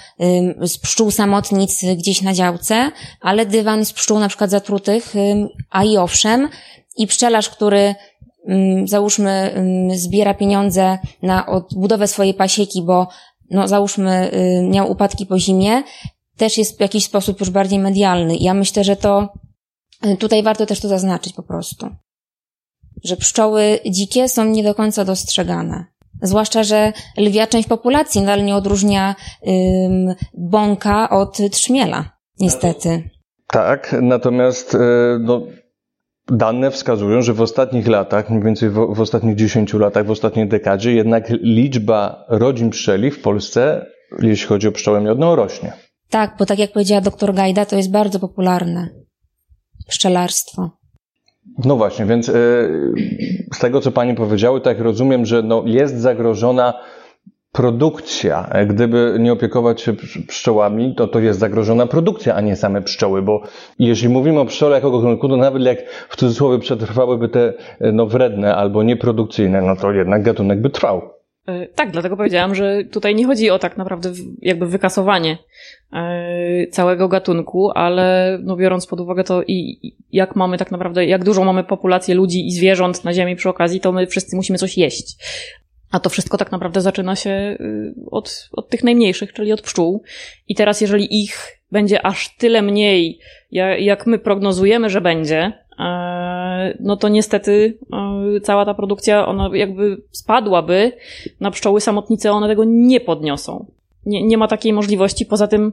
y, 0.63 0.69
z 0.69 0.79
pszczół 0.79 1.11
samotnic 1.11 1.85
gdzieś 1.97 2.23
na 2.23 2.35
działce, 2.35 2.91
ale 3.21 3.47
dywan 3.47 3.85
z 3.85 3.93
pszczół 3.93 4.19
na 4.19 4.29
przykład 4.29 4.51
zatrutych, 4.51 5.15
a 5.71 5.85
i 5.85 5.97
owszem, 5.97 6.49
i 6.97 7.07
pszczelarz, 7.07 7.49
który 7.49 7.95
załóżmy 8.85 9.55
zbiera 9.95 10.35
pieniądze 10.35 10.99
na 11.23 11.47
odbudowę 11.47 12.09
swojej 12.09 12.35
pasieki, 12.35 12.83
bo 12.83 13.09
no 13.51 13.69
załóżmy 13.69 14.31
miał 14.71 14.91
upadki 14.91 15.27
po 15.27 15.39
zimie, 15.39 15.83
też 16.37 16.59
jest 16.59 16.77
w 16.77 16.81
jakiś 16.81 17.05
sposób 17.05 17.41
już 17.41 17.51
bardziej 17.51 17.79
medialny. 17.79 18.37
Ja 18.37 18.55
myślę, 18.55 18.85
że 18.85 18.97
to 18.97 19.29
tutaj 20.19 20.43
warto 20.43 20.67
też 20.67 20.81
to 20.81 20.89
zaznaczyć 20.89 21.33
po 21.33 21.43
prostu 21.43 21.91
że 23.05 23.17
pszczoły 23.17 23.79
dzikie 23.91 24.29
są 24.29 24.45
nie 24.45 24.65
do 24.65 24.75
końca 24.75 25.05
dostrzegane. 25.05 25.85
Zwłaszcza, 26.23 26.63
że 26.63 26.93
lwia 27.19 27.47
część 27.47 27.69
populacji 27.69 28.21
nadal 28.21 28.45
nie 28.45 28.57
odróżnia 28.57 29.15
ym, 29.49 30.15
bąka 30.35 31.11
od 31.11 31.39
trzmiela, 31.51 32.11
niestety. 32.41 33.11
Tak, 33.47 33.97
natomiast 34.03 34.75
y, 34.75 34.79
no, 35.21 35.43
dane 36.29 36.71
wskazują, 36.71 37.23
że 37.23 37.33
w 37.33 37.41
ostatnich 37.41 37.89
latach, 37.89 38.31
mniej 38.31 38.43
więcej 38.43 38.71
w, 38.71 38.95
w 38.95 39.01
ostatnich 39.01 39.37
10 39.37 39.75
latach, 39.75 40.07
w 40.07 40.11
ostatniej 40.11 40.49
dekadzie, 40.49 40.93
jednak 40.93 41.29
liczba 41.31 42.25
rodzin 42.29 42.71
pszczeli 42.71 43.11
w 43.11 43.23
Polsce, 43.23 43.87
jeśli 44.23 44.47
chodzi 44.47 44.69
o 44.69 44.73
pszczołę 44.73 45.01
miodną, 45.01 45.37
rośnie. 45.37 45.73
Tak, 46.11 46.37
bo 46.39 46.47
tak 46.47 46.59
jak 46.59 46.73
powiedziała 46.73 47.01
doktor 47.01 47.35
Gajda, 47.35 47.67
to 47.67 47.77
jest 47.77 47.91
bardzo 47.91 48.19
popularne 48.21 48.89
pszczelarstwo. 49.89 50.71
No 51.65 51.77
właśnie, 51.77 52.07
więc 52.07 52.29
e, 52.29 52.33
z 53.53 53.59
tego, 53.59 53.81
co 53.81 53.93
Pani 53.93 54.15
powiedziały, 54.15 54.61
tak 54.61 54.81
rozumiem, 54.81 55.27
że 55.27 55.43
no 55.43 55.63
jest 55.67 56.01
zagrożona 56.01 56.75
produkcja. 57.53 58.51
Gdyby 58.67 59.17
nie 59.21 59.33
opiekować 59.33 59.81
się 59.81 59.93
pszczołami, 60.29 60.95
to 60.95 61.09
to 61.09 61.21
jest 61.21 61.39
zagrożona 61.39 61.87
produkcja, 61.87 62.35
a 62.35 62.41
nie 62.41 62.57
same 62.57 62.83
pszczoły, 62.83 63.23
bo 63.23 63.43
jeśli 63.79 64.09
mówimy 64.09 64.41
o 64.41 64.45
pszczole 64.45 64.75
jako 64.75 64.91
gatunku, 64.91 65.29
to 65.29 65.37
nawet 65.37 65.63
jak 65.63 65.91
w 66.09 66.17
cudzysłowie 66.17 66.59
przetrwałyby 66.59 67.29
te 67.29 67.53
no, 67.93 68.07
wredne 68.07 68.55
albo 68.55 68.83
nieprodukcyjne, 68.83 69.63
no 69.63 69.77
to 69.77 69.93
jednak 69.93 70.23
gatunek 70.23 70.61
by 70.61 70.71
trwał. 70.71 71.03
E, 71.47 71.67
tak, 71.67 71.91
dlatego 71.91 72.17
powiedziałam, 72.17 72.55
że 72.55 72.85
tutaj 72.85 73.15
nie 73.15 73.27
chodzi 73.27 73.51
o 73.51 73.59
tak 73.59 73.77
naprawdę 73.77 74.13
jakby 74.43 74.67
wykasowanie 74.67 75.39
e, 75.93 76.67
całego 76.67 77.09
gatunku, 77.09 77.71
ale 77.75 78.39
no 78.43 78.57
biorąc 78.57 78.87
pod 78.87 79.01
uwagę 79.01 79.25
to 79.25 79.43
i 79.43 79.81
jak 80.13 80.37
mamy 80.37 80.59
tak 80.59 80.71
naprawdę, 80.71 81.07
jak 81.07 81.25
dużą 81.25 81.45
mamy 81.45 81.65
populację 81.65 82.15
ludzi 82.15 82.47
i 82.47 82.53
zwierząt 82.53 83.05
na 83.05 83.13
Ziemi 83.13 83.37
przy 83.37 83.49
okazji, 83.49 83.81
to 83.81 83.93
my 83.93 84.07
wszyscy 84.07 84.37
musimy 84.37 84.59
coś 84.59 84.79
jeść. 84.79 85.17
A 85.91 86.01
to 86.01 86.11
wszystko 86.11 86.39
tak 86.39 86.53
naprawdę 86.53 86.81
zaczyna 86.81 87.17
się 87.17 87.31
y, 87.31 87.95
od, 88.11 88.49
od 88.53 88.69
tych 88.69 88.85
najmniejszych, 88.85 89.33
czyli 89.33 89.53
od 89.53 89.63
pszczół. 89.63 90.03
I 90.49 90.55
teraz, 90.55 90.81
jeżeli 90.81 91.23
ich 91.23 91.61
będzie 91.73 92.07
aż 92.07 92.37
tyle 92.37 92.63
mniej, 92.63 93.19
jak 93.79 94.07
my 94.07 94.19
prognozujemy, 94.19 94.91
że 94.91 95.01
będzie, 95.01 95.53
e, 95.79 96.14
no 96.81 96.97
to 96.97 97.09
niestety 97.09 97.79
e, 98.37 98.41
cała 98.41 98.65
ta 98.65 98.75
produkcja, 98.75 99.27
ona 99.27 99.51
jakby 99.53 99.97
spadłaby 100.11 100.93
na 101.41 101.51
pszczoły 101.51 101.81
samotnice, 101.81 102.33
one 102.33 102.49
tego 102.49 102.65
nie 102.67 103.01
podniosą. 103.01 103.67
Nie, 104.07 104.23
nie 104.27 104.39
ma 104.39 104.49
takiej 104.49 104.73
możliwości. 104.73 105.27
Poza 105.27 105.49
tym 105.49 105.73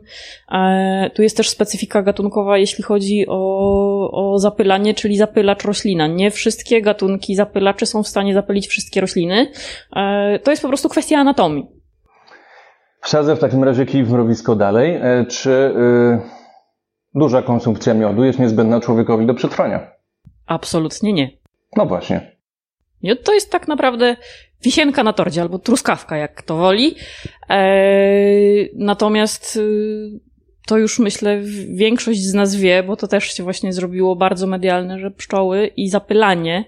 e, 0.52 1.12
tu 1.16 1.22
jest 1.22 1.38
też 1.38 1.50
specyfika 1.50 2.02
gatunkowa, 2.02 2.58
jeśli 2.58 2.84
chodzi 2.84 3.26
o, 3.28 4.12
o 4.12 4.40
zapylanie, 4.40 4.94
czyli 4.94 5.18
zapylacz 5.18 5.64
roślina. 5.64 6.08
Nie 6.08 6.32
wszystkie 6.32 6.82
gatunki 6.82 7.36
zapylaczy 7.36 7.86
są 7.86 8.04
w 8.04 8.08
stanie 8.08 8.34
zapylić 8.34 8.68
wszystkie 8.68 9.02
rośliny. 9.02 9.48
E, 9.96 10.40
to 10.40 10.52
jest 10.52 10.64
po 10.64 10.68
prostu 10.68 10.90
kwestia 10.90 11.18
anatomii. 11.18 11.82
Wsadzę 13.02 13.36
w 13.36 13.40
takim 13.40 13.64
razie 13.64 13.86
kij 13.86 14.04
w 14.04 14.12
mrowisko 14.12 14.56
dalej. 14.56 15.00
Czy 15.30 15.52
y, 15.52 16.20
duża 17.16 17.42
konsumpcja 17.42 17.94
miodu 17.94 18.24
jest 18.24 18.40
niezbędna 18.40 18.80
człowiekowi 18.80 19.26
do 19.26 19.34
przetrwania? 19.34 19.92
Absolutnie 20.46 21.14
nie. 21.14 21.30
No 21.78 21.86
właśnie. 21.86 22.32
Miód 23.04 23.24
to 23.24 23.34
jest 23.34 23.52
tak 23.52 23.68
naprawdę 23.68 24.16
wisienka 24.64 25.04
na 25.04 25.14
tordzie 25.14 25.42
albo 25.42 25.60
truskawka, 25.60 26.18
jak 26.18 26.36
kto 26.36 26.56
woli. 26.56 26.96
Eee, 27.50 28.72
natomiast 28.76 29.56
y, 29.56 30.20
to 30.68 30.78
już 30.78 31.00
myślę 31.00 31.42
większość 31.76 32.20
z 32.20 32.34
nas 32.34 32.56
wie, 32.56 32.84
bo 32.84 32.96
to 32.96 33.08
też 33.08 33.34
się 33.34 33.44
właśnie 33.44 33.74
zrobiło 33.74 34.16
bardzo 34.16 34.48
medialne, 34.48 35.00
że 35.00 35.12
pszczoły 35.12 35.68
i 35.68 35.90
zapylanie 35.90 36.66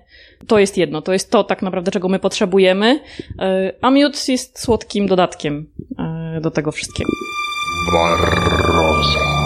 to 0.47 0.59
jest 0.59 0.77
jedno, 0.77 1.01
to 1.01 1.13
jest 1.13 1.31
to 1.31 1.43
tak 1.43 1.61
naprawdę, 1.61 1.91
czego 1.91 2.09
my 2.09 2.19
potrzebujemy, 2.19 2.99
eee, 3.39 3.71
a 3.81 3.91
miód 3.91 4.27
jest 4.27 4.59
słodkim 4.59 5.07
dodatkiem 5.07 5.69
eee, 5.99 6.41
do 6.41 6.51
tego 6.51 6.71
wszystkiego. 6.71 7.09
Barroza. 7.91 9.42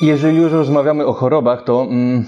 Jeżeli 0.00 0.36
już 0.36 0.52
rozmawiamy 0.52 1.06
o 1.06 1.12
chorobach, 1.12 1.64
to 1.64 1.82
mm, 1.82 2.26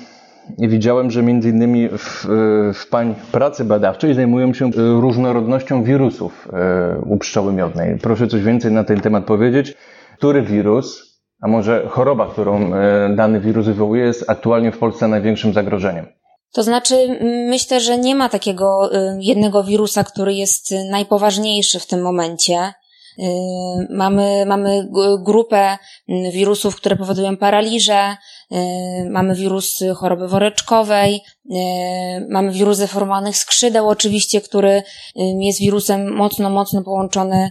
widziałem, 0.58 1.10
że 1.10 1.22
między 1.22 1.48
innymi 1.48 1.88
w, 1.88 2.26
w 2.74 2.88
Pań 2.90 3.14
pracy 3.32 3.64
badawczej 3.64 4.14
zajmują 4.14 4.54
się 4.54 4.70
różnorodnością 5.00 5.82
wirusów 5.82 6.48
e, 6.52 6.98
u 7.06 7.18
pszczoły 7.18 7.52
miodnej. 7.52 7.98
Proszę 7.98 8.28
coś 8.28 8.42
więcej 8.42 8.72
na 8.72 8.84
ten 8.84 9.00
temat 9.00 9.24
powiedzieć. 9.24 9.74
Który 10.18 10.42
wirus, 10.42 11.20
a 11.42 11.48
może 11.48 11.86
choroba, 11.88 12.26
którą 12.26 12.74
e, 12.74 13.14
dany 13.16 13.40
wirus 13.40 13.66
wywołuje, 13.66 14.04
jest 14.04 14.30
aktualnie 14.30 14.72
w 14.72 14.78
Polsce 14.78 15.08
największym 15.08 15.52
zagrożeniem? 15.52 16.06
To 16.52 16.62
znaczy, 16.62 17.18
myślę, 17.48 17.80
że 17.80 17.98
nie 17.98 18.14
ma 18.14 18.28
takiego 18.28 18.90
e, 18.92 19.18
jednego 19.20 19.64
wirusa, 19.64 20.04
który 20.04 20.34
jest 20.34 20.74
najpoważniejszy 20.90 21.80
w 21.80 21.86
tym 21.86 22.02
momencie. 22.02 22.72
Mamy, 23.90 24.44
mamy 24.46 24.88
grupę 25.24 25.78
wirusów, 26.32 26.76
które 26.76 26.96
powodują 26.96 27.36
paraliże, 27.36 28.16
Y, 28.52 29.10
mamy 29.10 29.34
wirus 29.34 29.78
choroby 29.96 30.28
woreczkowej, 30.28 31.20
y, 31.44 31.56
mamy 32.28 32.52
wirus 32.52 32.78
deformowanych 32.78 33.36
skrzydeł 33.36 33.88
oczywiście, 33.88 34.40
który 34.40 34.70
y, 34.70 34.82
jest 35.40 35.60
wirusem 35.60 36.14
mocno, 36.14 36.50
mocno 36.50 36.82
połączony, 36.82 37.50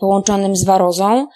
połączonym 0.00 0.56
z 0.56 0.64
warozą. 0.64 1.26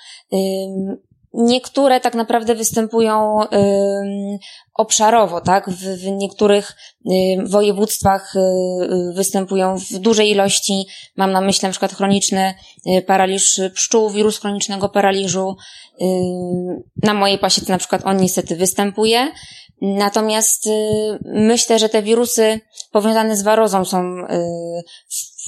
Niektóre 1.36 2.00
tak 2.00 2.14
naprawdę 2.14 2.54
występują 2.54 3.42
y, 3.42 4.38
obszarowo, 4.74 5.40
tak? 5.40 5.70
W, 5.70 6.06
niektórych 6.10 6.76
y, 7.06 7.10
województwach 7.46 8.36
y, 8.36 9.12
występują 9.14 9.78
w 9.78 9.98
dużej 9.98 10.30
ilości. 10.30 10.86
Mam 11.16 11.32
na 11.32 11.40
myśli 11.40 11.66
na 11.66 11.70
przykład 11.70 11.92
chroniczny 11.92 12.54
paraliż 13.06 13.60
pszczół, 13.74 14.10
wirus 14.10 14.38
chronicznego 14.38 14.88
paraliżu. 14.88 15.56
Na 17.02 17.14
mojej 17.14 17.38
pasiece 17.38 17.72
na 17.72 17.78
przykład 17.78 18.02
on 18.04 18.16
niestety 18.16 18.56
występuje. 18.56 19.32
Natomiast 19.80 20.68
myślę, 21.24 21.78
że 21.78 21.88
te 21.88 22.02
wirusy 22.02 22.60
powiązane 22.92 23.36
z 23.36 23.42
warozą 23.42 23.84
są 23.84 24.02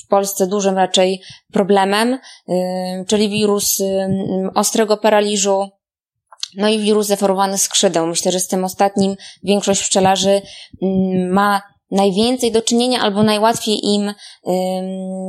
w 0.05 0.09
Polsce 0.09 0.47
dużym 0.47 0.77
raczej 0.77 1.23
problemem, 1.53 2.19
czyli 3.07 3.29
wirus 3.29 3.83
ostrego 4.55 4.97
paraliżu, 4.97 5.78
no 6.59 6.69
i 6.69 6.79
wirus 6.79 7.09
deformowany 7.09 7.59
skrzydeł. 7.59 8.07
Myślę, 8.07 8.33
że 8.33 8.41
z 8.41 8.49
tym 8.49 8.65
ostatnim 8.65 9.17
większość 9.43 9.83
pszczelarzy 9.83 10.43
mm, 10.83 11.33
ma 11.33 11.63
najwięcej 11.91 12.53
do 12.53 12.63
czynienia 12.63 13.01
albo 13.01 13.23
najłatwiej 13.23 13.87
im 13.87 14.13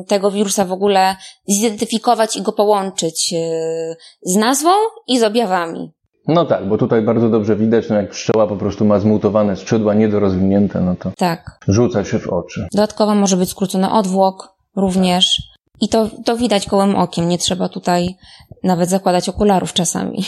tego 0.08 0.32
wirusa 0.32 0.65
w 0.65 0.72
ogóle 0.72 1.15
zidentyfikować 1.48 2.36
i 2.36 2.42
go 2.42 2.52
połączyć 2.52 3.34
y, 3.34 3.96
z 4.22 4.36
nazwą 4.36 4.70
i 5.08 5.20
z 5.20 5.24
objawami. 5.24 5.94
No 6.28 6.46
tak, 6.46 6.68
bo 6.68 6.78
tutaj 6.78 7.02
bardzo 7.02 7.30
dobrze 7.30 7.56
widać, 7.56 7.89
no 7.89 7.96
jak 7.96 8.10
pszczoła 8.10 8.48
po 8.48 8.56
prostu 8.56 8.86
ma 8.86 9.00
zmutowane 9.00 9.56
skrzydła, 9.56 9.94
niedorozwinięte, 9.94 10.82
no 10.82 10.96
to 10.96 11.12
tak. 11.18 11.60
rzuca 11.68 12.06
się 12.06 12.20
w 12.20 12.28
oczy. 12.28 12.68
Dodatkowo 12.74 13.15
może 13.15 13.38
być 13.38 13.50
skrócony 13.50 13.92
odwłok 13.92 14.56
również. 14.76 15.42
I 15.82 15.89
to, 15.89 16.10
to 16.26 16.38
widać 16.38 16.65
kołem 16.65 16.96
okiem, 16.96 17.30
nie 17.30 17.38
trzeba 17.38 17.70
tutaj 17.70 18.15
nawet 18.63 18.89
zakładać 18.89 19.30
okularów 19.30 19.74
czasami. 19.74 20.24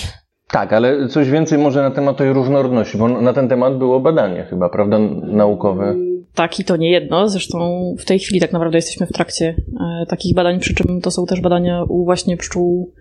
Tak, 0.51 0.73
ale 0.73 1.07
coś 1.07 1.29
więcej 1.29 1.57
może 1.57 1.81
na 1.81 1.91
temat 1.91 2.17
tej 2.17 2.33
różnorodności, 2.33 2.97
bo 2.97 3.07
na 3.07 3.33
ten 3.33 3.49
temat 3.49 3.77
było 3.77 3.99
badanie 3.99 4.43
chyba, 4.43 4.69
prawda, 4.69 4.99
naukowe. 5.23 5.95
Tak, 6.33 6.59
i 6.59 6.63
to 6.63 6.77
nie 6.77 6.91
jedno. 6.91 7.29
Zresztą 7.29 7.81
w 7.99 8.05
tej 8.05 8.19
chwili 8.19 8.41
tak 8.41 8.51
naprawdę 8.51 8.77
jesteśmy 8.77 9.05
w 9.05 9.11
trakcie 9.11 9.55
e, 9.79 10.05
takich 10.05 10.35
badań, 10.35 10.59
przy 10.59 10.73
czym 10.73 11.01
to 11.01 11.11
są 11.11 11.25
też 11.25 11.41
badania 11.41 11.83
u 11.83 12.05
właśnie 12.05 12.37
pszczół 12.37 12.91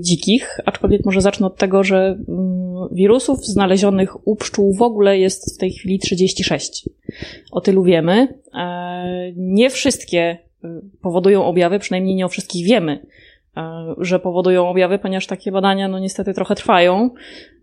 dzikich, 0.00 0.60
aczkolwiek 0.64 1.04
może 1.04 1.20
zacznę 1.20 1.46
od 1.46 1.56
tego, 1.56 1.84
że 1.84 2.18
mm, 2.28 2.88
wirusów 2.92 3.46
znalezionych 3.46 4.28
u 4.28 4.36
pszczół 4.36 4.74
w 4.74 4.82
ogóle 4.82 5.18
jest 5.18 5.54
w 5.56 5.58
tej 5.58 5.70
chwili 5.70 5.98
36. 5.98 6.88
O 7.50 7.60
tylu 7.60 7.82
wiemy. 7.82 8.28
E, 8.54 9.32
nie 9.36 9.70
wszystkie 9.70 10.38
y, 10.64 10.68
powodują 11.02 11.44
objawy, 11.44 11.78
przynajmniej 11.78 12.14
nie 12.14 12.26
o 12.26 12.28
wszystkich 12.28 12.66
wiemy. 12.66 13.06
E, 13.56 13.94
że 13.98 14.18
powodują 14.18 14.68
objawy, 14.68 14.98
ponieważ 14.98 15.26
takie 15.26 15.52
badania 15.52 15.88
no 15.88 15.98
niestety 15.98 16.34
trochę 16.34 16.54
trwają, 16.54 17.10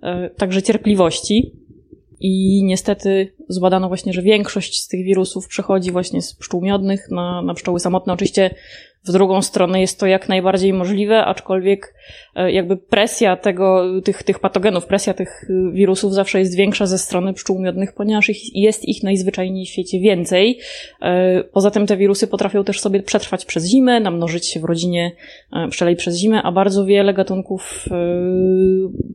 e, 0.01 0.29
także 0.29 0.61
cierpliwości. 0.61 1.64
I 2.19 2.63
niestety 2.63 3.33
zbadano 3.49 3.87
właśnie, 3.87 4.13
że 4.13 4.21
większość 4.21 4.81
z 4.81 4.87
tych 4.87 5.03
wirusów 5.03 5.47
przechodzi 5.47 5.91
właśnie 5.91 6.21
z 6.21 6.35
pszczół 6.35 6.61
miodnych 6.61 7.11
na, 7.11 7.41
na 7.41 7.53
pszczoły 7.53 7.79
samotne. 7.79 8.13
Oczywiście 8.13 8.49
w 9.07 9.11
drugą 9.11 9.41
stronę 9.41 9.81
jest 9.81 9.99
to 9.99 10.05
jak 10.05 10.29
najbardziej 10.29 10.73
możliwe, 10.73 11.25
aczkolwiek 11.25 11.93
e, 12.35 12.51
jakby 12.51 12.77
presja 12.77 13.37
tego, 13.37 13.83
tych, 14.01 14.23
tych 14.23 14.39
patogenów, 14.39 14.85
presja 14.85 15.13
tych 15.13 15.45
wirusów 15.73 16.13
zawsze 16.13 16.39
jest 16.39 16.55
większa 16.55 16.85
ze 16.85 16.97
strony 16.97 17.33
pszczół 17.33 17.59
miodnych, 17.59 17.93
ponieważ 17.93 18.29
ich, 18.29 18.55
jest 18.55 18.85
ich 18.85 19.03
najzwyczajniej 19.03 19.65
w 19.65 19.69
świecie 19.69 19.99
więcej. 19.99 20.59
E, 21.01 21.43
poza 21.43 21.71
tym 21.71 21.87
te 21.87 21.97
wirusy 21.97 22.27
potrafią 22.27 22.63
też 22.63 22.79
sobie 22.79 23.03
przetrwać 23.03 23.45
przez 23.45 23.65
zimę, 23.65 23.99
namnożyć 23.99 24.47
się 24.47 24.59
w 24.59 24.63
rodzinie 24.63 25.11
e, 25.53 25.67
pszczelej 25.67 25.95
przez 25.95 26.17
zimę, 26.17 26.41
a 26.43 26.51
bardzo 26.51 26.85
wiele 26.85 27.13
gatunków 27.13 27.89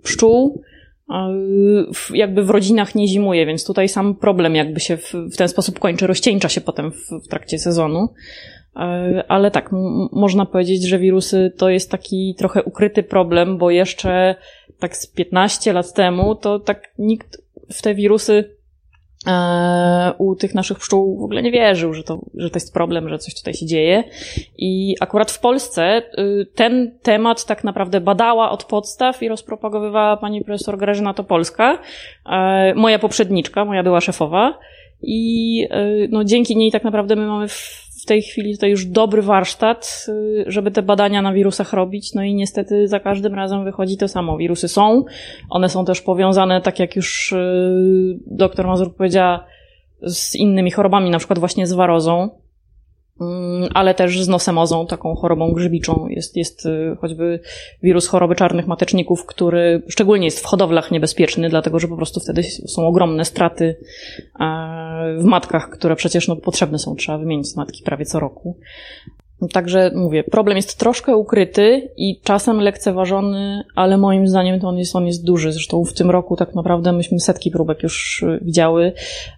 pszczół 0.03 0.63
jakby 2.15 2.45
w 2.45 2.51
rodzinach 2.51 2.95
nie 2.95 3.09
zimuje, 3.09 3.47
więc 3.47 3.65
tutaj 3.65 3.89
sam 3.89 4.15
problem 4.15 4.55
jakby 4.55 4.81
się 4.81 4.97
w, 4.97 5.13
w 5.13 5.37
ten 5.37 5.49
sposób 5.49 5.79
kończy, 5.79 6.07
rozcieńcza 6.07 6.49
się 6.49 6.61
potem 6.61 6.93
w, 6.93 7.25
w 7.25 7.29
trakcie 7.29 7.59
sezonu. 7.59 8.09
E, 8.77 9.25
ale 9.29 9.51
tak, 9.51 9.71
można 10.13 10.47
powiedzieć, 10.47 10.89
że 10.89 10.99
wirusy 10.99 11.53
to 11.57 11.69
jest 11.69 11.91
taki 11.91 12.35
trochę 12.39 12.63
ukryty 12.63 13.03
problem, 13.03 13.59
bo 13.59 13.71
jeszcze 13.71 14.35
tak 14.79 14.97
z 14.97 15.07
15 15.07 15.73
lat 15.73 15.95
temu 15.95 16.35
to 16.35 16.59
tak 16.59 16.95
nikt 16.99 17.43
w 17.73 17.83
te 17.83 17.95
wirusy 17.95 18.60
u 20.19 20.37
tych 20.37 20.55
naszych 20.55 20.79
pszczół 20.79 21.19
w 21.19 21.25
ogóle 21.25 21.43
nie 21.43 21.51
wierzył, 21.51 21.95
że 21.95 22.03
to, 22.03 22.21
że 22.35 22.51
to 22.51 22.57
jest 22.57 22.75
problem, 22.75 23.09
że 23.09 23.19
coś 23.19 23.35
tutaj 23.35 23.55
się 23.55 23.67
dzieje. 23.67 24.05
I 24.59 24.97
akurat 25.01 25.31
w 25.31 25.41
Polsce 25.41 26.03
y, 26.19 26.47
ten 26.55 26.99
temat 27.03 27.47
tak 27.47 27.65
naprawdę 27.65 28.01
badała 28.01 28.51
od 28.51 28.65
podstaw 28.65 29.23
i 29.23 29.29
rozpropagowywała 29.29 30.17
pani 30.17 30.45
profesor 30.45 30.79
Grażyna 30.79 31.15
Topolska, 31.15 31.79
e, 32.27 32.75
moja 32.75 32.99
poprzedniczka, 32.99 33.65
moja 33.65 33.83
była 33.83 34.01
szefowa. 34.01 34.59
I 35.03 35.69
no, 36.11 36.25
dzięki 36.25 36.57
niej 36.57 36.71
tak 36.71 36.85
naprawdę 36.85 37.17
my 37.17 37.27
mamy 37.27 37.49
w 37.49 37.90
w 38.03 38.07
tej 38.07 38.23
chwili 38.23 38.53
tutaj 38.53 38.71
już 38.71 38.87
dobry 38.87 39.23
warsztat, 39.23 40.07
y, 40.09 40.45
żeby 40.47 40.71
te 40.71 40.83
badania 40.83 41.23
na 41.23 41.33
wirusach 41.33 41.73
robić. 41.73 42.15
No 42.15 42.23
i 42.23 42.35
niestety 42.35 42.89
za 42.89 43.01
każdym 43.01 43.35
razem 43.35 43.65
wychodzi 43.65 43.97
to 43.97 44.09
samo. 44.09 44.37
Wirusy 44.37 44.69
są, 44.69 45.05
one 45.51 45.69
są 45.69 45.85
też 45.85 46.03
powiązane, 46.03 46.61
tak 46.61 46.79
jak 46.79 46.97
już 46.97 47.33
y, 47.33 48.19
doktor 48.27 48.67
Mazur 48.67 48.95
powiedziała, 48.95 49.47
z 50.03 50.35
innymi 50.35 50.71
chorobami, 50.71 51.11
na 51.11 51.19
przykład 51.19 51.39
właśnie 51.39 51.67
z 51.67 51.73
warozą. 51.73 52.40
Mm, 53.21 53.69
ale 53.75 53.95
też 53.95 54.23
z 54.23 54.29
nosemozą, 54.29 54.87
taką 54.87 55.15
chorobą 55.15 55.53
grzybiczą. 55.53 56.07
Jest, 56.09 56.37
jest 56.37 56.67
y, 56.67 56.97
choćby 57.01 57.41
wirus 57.83 58.09
choroby 58.09 58.35
czarnych 58.35 58.67
mateczników, 58.67 59.27
który 59.27 59.83
szczególnie 59.89 60.25
jest 60.25 60.41
w 60.41 60.45
hodowlach 60.45 60.91
niebezpieczny, 60.91 61.49
dlatego 61.49 61.79
że 61.79 61.89
po 61.89 61.97
prostu 61.97 62.21
wtedy 62.21 62.43
są 62.43 62.87
ogromne 62.87 63.25
straty 63.25 63.77
w 65.19 65.25
matkach, 65.25 65.71
które 65.71 65.97
przecież 65.97 66.29
no, 66.29 66.37
potrzebne 66.37 66.79
są, 66.79 66.97
trzeba 66.97 67.19
wymienić 67.19 67.57
matki 67.57 67.83
prawie 67.83 68.05
co 68.05 68.21
roku. 68.21 68.57
Także 69.49 69.91
mówię, 69.95 70.25
problem 70.25 70.57
jest 70.57 70.79
troszkę 70.79 71.17
ukryty 71.17 71.91
i 71.97 72.21
czasem 72.25 72.61
lekceważony, 72.61 73.65
ale 73.75 73.99
moim 73.99 74.29
zdaniem 74.29 74.61
to 74.61 74.69
on 74.69 74.79
jest, 74.79 74.97
on 74.97 75.07
jest 75.07 75.25
duży. 75.25 75.53
Zresztą 75.53 75.85
w 75.85 75.93
tym 75.93 76.11
roku 76.11 76.37
tak 76.37 76.55
naprawdę 76.55 76.93
myśmy 76.93 77.21
setki 77.21 77.51
próbek 77.51 77.83
już 77.83 78.23
y, 78.23 78.39
widziały. 78.43 78.93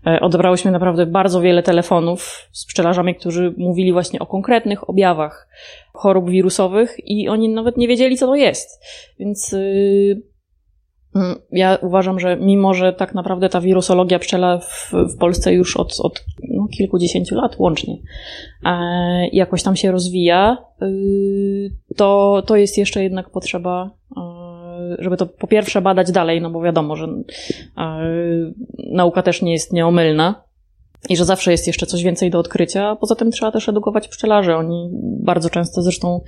E, 0.07 0.21
odebrałyśmy 0.21 0.71
naprawdę 0.71 1.07
bardzo 1.07 1.41
wiele 1.41 1.63
telefonów 1.63 2.49
z 2.53 2.67
pszczelarzami, 2.67 3.15
którzy 3.15 3.55
mówili 3.57 3.93
właśnie 3.93 4.21
o 4.21 4.27
konkretnych 4.27 4.91
objawach 4.91 5.49
chorób 5.93 6.31
wirusowych 6.31 6.97
i 7.05 7.29
oni 7.29 7.49
nawet 7.49 7.77
nie 7.77 7.89
wiedzieli, 7.89 8.17
co 8.17 8.27
to 8.27 8.35
jest. 8.35 8.85
Więc 9.19 9.53
yy, 9.53 10.32
ja 11.53 11.79
uważam, 11.83 12.21
że 12.21 12.37
mimo, 12.37 12.75
że 12.75 12.93
tak 12.93 13.15
naprawdę 13.15 13.49
ta 13.49 13.61
wirusologia 13.61 14.19
pszczela 14.19 14.59
w, 14.59 14.93
w 14.93 15.17
Polsce 15.19 15.53
już 15.53 15.77
od, 15.77 16.01
od 16.01 16.25
no, 16.49 16.69
kilkudziesięciu 16.69 17.35
lat 17.35 17.57
łącznie 17.59 17.97
e, 18.65 19.29
jakoś 19.29 19.63
tam 19.63 19.77
się 19.77 19.93
rozwija, 19.93 20.59
y, 20.83 21.71
to, 21.97 22.43
to 22.47 22.57
jest 22.57 22.79
jeszcze 22.79 23.03
jednak 23.03 23.31
potrzeba, 23.31 23.91
e, 24.17 24.23
żeby 24.99 25.17
to 25.17 25.27
po 25.27 25.47
pierwsze 25.47 25.83
badać 25.83 26.13
dalej, 26.13 26.41
no 26.41 26.51
bo 26.51 26.63
wiadomo, 26.63 26.97
że 26.97 27.07
e, 27.07 28.01
nauka 28.91 29.23
też 29.23 29.43
nie 29.43 29.53
jest 29.53 29.73
nieomylna 29.73 30.52
i 31.09 31.17
że 31.17 31.25
zawsze 31.25 31.51
jest 31.51 31.67
jeszcze 31.67 31.87
coś 31.87 32.03
więcej 32.03 32.31
do 32.31 32.39
odkrycia. 32.39 32.97
Poza 32.97 33.15
tym 33.15 33.31
trzeba 33.31 33.53
też 33.53 33.69
edukować 33.69 34.09
pszczelarzy. 34.09 34.55
Oni 34.55 34.91
bardzo 35.03 35.51
często 35.51 35.83
zresztą 35.83 36.21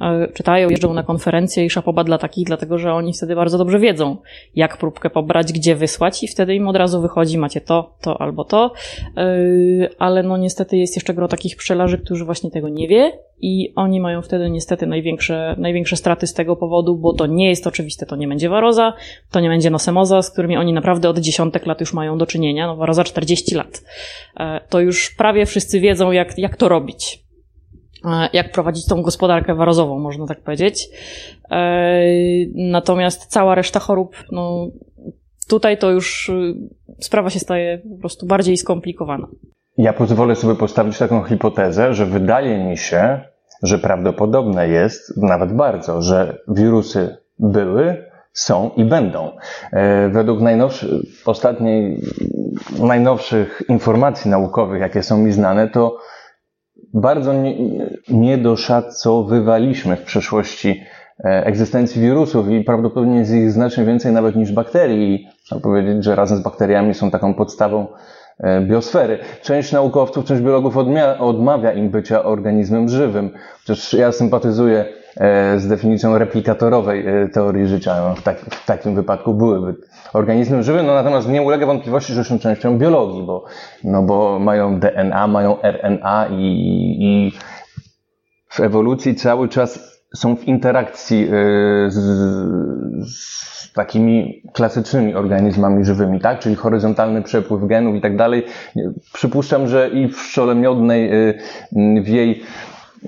e, 0.00 0.28
czytają, 0.34 0.68
jeżdżą 0.68 0.94
na 0.94 1.02
konferencje 1.02 1.64
i 1.64 1.70
szapoba 1.70 2.04
dla 2.04 2.18
takich, 2.18 2.46
dlatego 2.46 2.78
że 2.78 2.94
oni 2.94 3.12
wtedy 3.12 3.34
bardzo 3.34 3.58
dobrze 3.58 3.78
wiedzą, 3.78 4.16
jak 4.54 4.76
próbkę 4.76 5.10
pobrać, 5.10 5.52
gdzie 5.52 5.76
wysłać 5.76 6.22
i 6.22 6.28
wtedy 6.28 6.54
im 6.54 6.68
od 6.68 6.76
razu 6.76 7.00
wychodzi, 7.00 7.38
macie 7.38 7.60
to, 7.60 7.94
to 8.00 8.20
albo 8.20 8.44
to. 8.44 8.72
E, 9.16 9.32
ale 9.98 10.22
no 10.22 10.36
niestety 10.36 10.76
jest 10.76 10.96
jeszcze 10.96 11.14
gro 11.14 11.28
takich 11.28 11.56
pszczelarzy, 11.56 11.98
którzy 11.98 12.24
właśnie 12.24 12.50
tego 12.50 12.68
nie 12.68 12.88
wie 12.88 13.12
i 13.42 13.72
oni 13.76 14.00
mają 14.00 14.22
wtedy 14.22 14.50
niestety 14.50 14.86
największe, 14.86 15.54
największe 15.58 15.96
straty 15.96 16.26
z 16.26 16.34
tego 16.34 16.56
powodu, 16.56 16.96
bo 16.96 17.12
to 17.12 17.26
nie 17.26 17.48
jest 17.48 17.66
oczywiste, 17.66 18.06
to 18.06 18.16
nie 18.16 18.28
będzie 18.28 18.48
waroza, 18.48 18.92
to 19.30 19.40
nie 19.40 19.48
będzie 19.48 19.70
nosemoza, 19.70 20.22
z 20.22 20.30
którymi 20.30 20.56
oni 20.56 20.72
naprawdę 20.72 21.08
od 21.08 21.18
dziesiątek 21.18 21.66
lat 21.66 21.80
już 21.80 21.92
mają 21.92 22.18
do 22.18 22.26
czynienia, 22.26 22.66
no 22.66 22.76
waroza 22.76 23.04
40 23.04 23.54
lat. 23.54 23.82
E, 24.36 24.60
to 24.68 24.80
już 24.80 25.14
prawie 25.18 25.46
wszyscy 25.46 25.80
wiedzą, 25.80 26.12
jak, 26.12 26.38
jak 26.38 26.56
to 26.56 26.68
robić. 26.68 27.24
E, 28.04 28.28
jak 28.32 28.52
prowadzić 28.52 28.86
tą 28.86 29.02
gospodarkę 29.02 29.54
warozową, 29.54 29.98
można 29.98 30.26
tak 30.26 30.40
powiedzieć. 30.40 30.88
E, 31.50 32.02
natomiast 32.54 33.26
cała 33.26 33.54
reszta 33.54 33.80
chorób, 33.80 34.16
no 34.32 34.66
tutaj 35.48 35.78
to 35.78 35.90
już 35.90 36.30
sprawa 37.00 37.30
się 37.30 37.38
staje 37.38 37.78
po 37.78 38.00
prostu 38.00 38.26
bardziej 38.26 38.56
skomplikowana. 38.56 39.28
Ja 39.78 39.92
pozwolę 39.92 40.36
sobie 40.36 40.54
postawić 40.54 40.98
taką 40.98 41.22
hipotezę, 41.22 41.94
że 41.94 42.06
wydaje 42.06 42.64
mi 42.64 42.76
się, 42.76 43.31
że 43.62 43.78
prawdopodobne 43.78 44.68
jest, 44.68 45.16
nawet 45.16 45.52
bardzo, 45.52 46.02
że 46.02 46.38
wirusy 46.48 47.16
były, 47.38 48.12
są 48.32 48.70
i 48.76 48.84
będą. 48.84 49.30
E, 49.72 50.08
według 50.08 50.40
najnowszych, 50.40 50.90
ostatniej, 51.26 52.02
najnowszych 52.78 53.62
informacji 53.68 54.30
naukowych, 54.30 54.80
jakie 54.80 55.02
są 55.02 55.18
mi 55.18 55.32
znane, 55.32 55.68
to 55.68 55.98
bardzo 56.94 57.32
nie, 57.32 57.56
niedoszacowywaliśmy 58.08 59.96
w 59.96 60.02
przeszłości 60.02 60.82
e, 61.24 61.46
egzystencji 61.46 62.02
wirusów 62.02 62.48
i 62.48 62.64
prawdopodobnie 62.64 63.18
jest 63.18 63.32
ich 63.32 63.52
znacznie 63.52 63.84
więcej 63.84 64.12
nawet 64.12 64.36
niż 64.36 64.52
bakterii. 64.52 65.26
Trzeba 65.44 65.60
powiedzieć, 65.60 66.04
że 66.04 66.16
razem 66.16 66.38
z 66.38 66.42
bakteriami 66.42 66.94
są 66.94 67.10
taką 67.10 67.34
podstawą 67.34 67.86
biosfery. 68.62 69.18
Część 69.42 69.72
naukowców, 69.72 70.24
część 70.24 70.42
biologów 70.42 70.76
odmawia 71.18 71.72
im 71.72 71.90
bycia 71.90 72.22
organizmem 72.22 72.88
żywym. 72.88 73.30
Chociaż 73.60 73.92
ja 73.92 74.12
sympatyzuję 74.12 74.84
e, 75.16 75.58
z 75.58 75.68
definicją 75.68 76.18
replikatorowej 76.18 77.06
e, 77.06 77.28
teorii 77.28 77.66
życia. 77.66 77.96
No, 78.08 78.14
w, 78.14 78.22
tak, 78.22 78.40
w 78.40 78.66
takim 78.66 78.94
wypadku 78.94 79.34
byłyby 79.34 79.74
organizmem 80.12 80.62
żywym, 80.62 80.86
no 80.86 80.94
natomiast 80.94 81.28
nie 81.28 81.42
ulega 81.42 81.66
wątpliwości, 81.66 82.12
że 82.12 82.24
są 82.24 82.38
częścią 82.38 82.78
biologii, 82.78 83.22
bo, 83.22 83.44
no 83.84 84.02
bo 84.02 84.38
mają 84.38 84.80
DNA, 84.80 85.26
mają 85.26 85.56
RNA 85.62 86.26
i, 86.30 86.96
i 87.00 87.32
w 88.48 88.60
ewolucji 88.60 89.14
cały 89.14 89.48
czas 89.48 89.92
są 90.14 90.36
w 90.36 90.44
interakcji 90.44 91.28
z, 91.88 91.94
z 93.08 93.41
takimi 93.74 94.42
klasycznymi 94.52 95.14
organizmami 95.14 95.84
żywymi, 95.84 96.20
tak? 96.20 96.38
Czyli 96.38 96.54
horyzontalny 96.54 97.22
przepływ 97.22 97.66
genów 97.66 97.94
i 97.96 98.00
tak 98.00 98.16
dalej. 98.16 98.44
Przypuszczam, 99.12 99.68
że 99.68 99.88
i 99.88 100.08
w 100.08 100.16
pszczole 100.16 100.54
miodnej, 100.54 101.28
y, 101.28 101.38
w 102.02 102.08
jej 102.08 102.42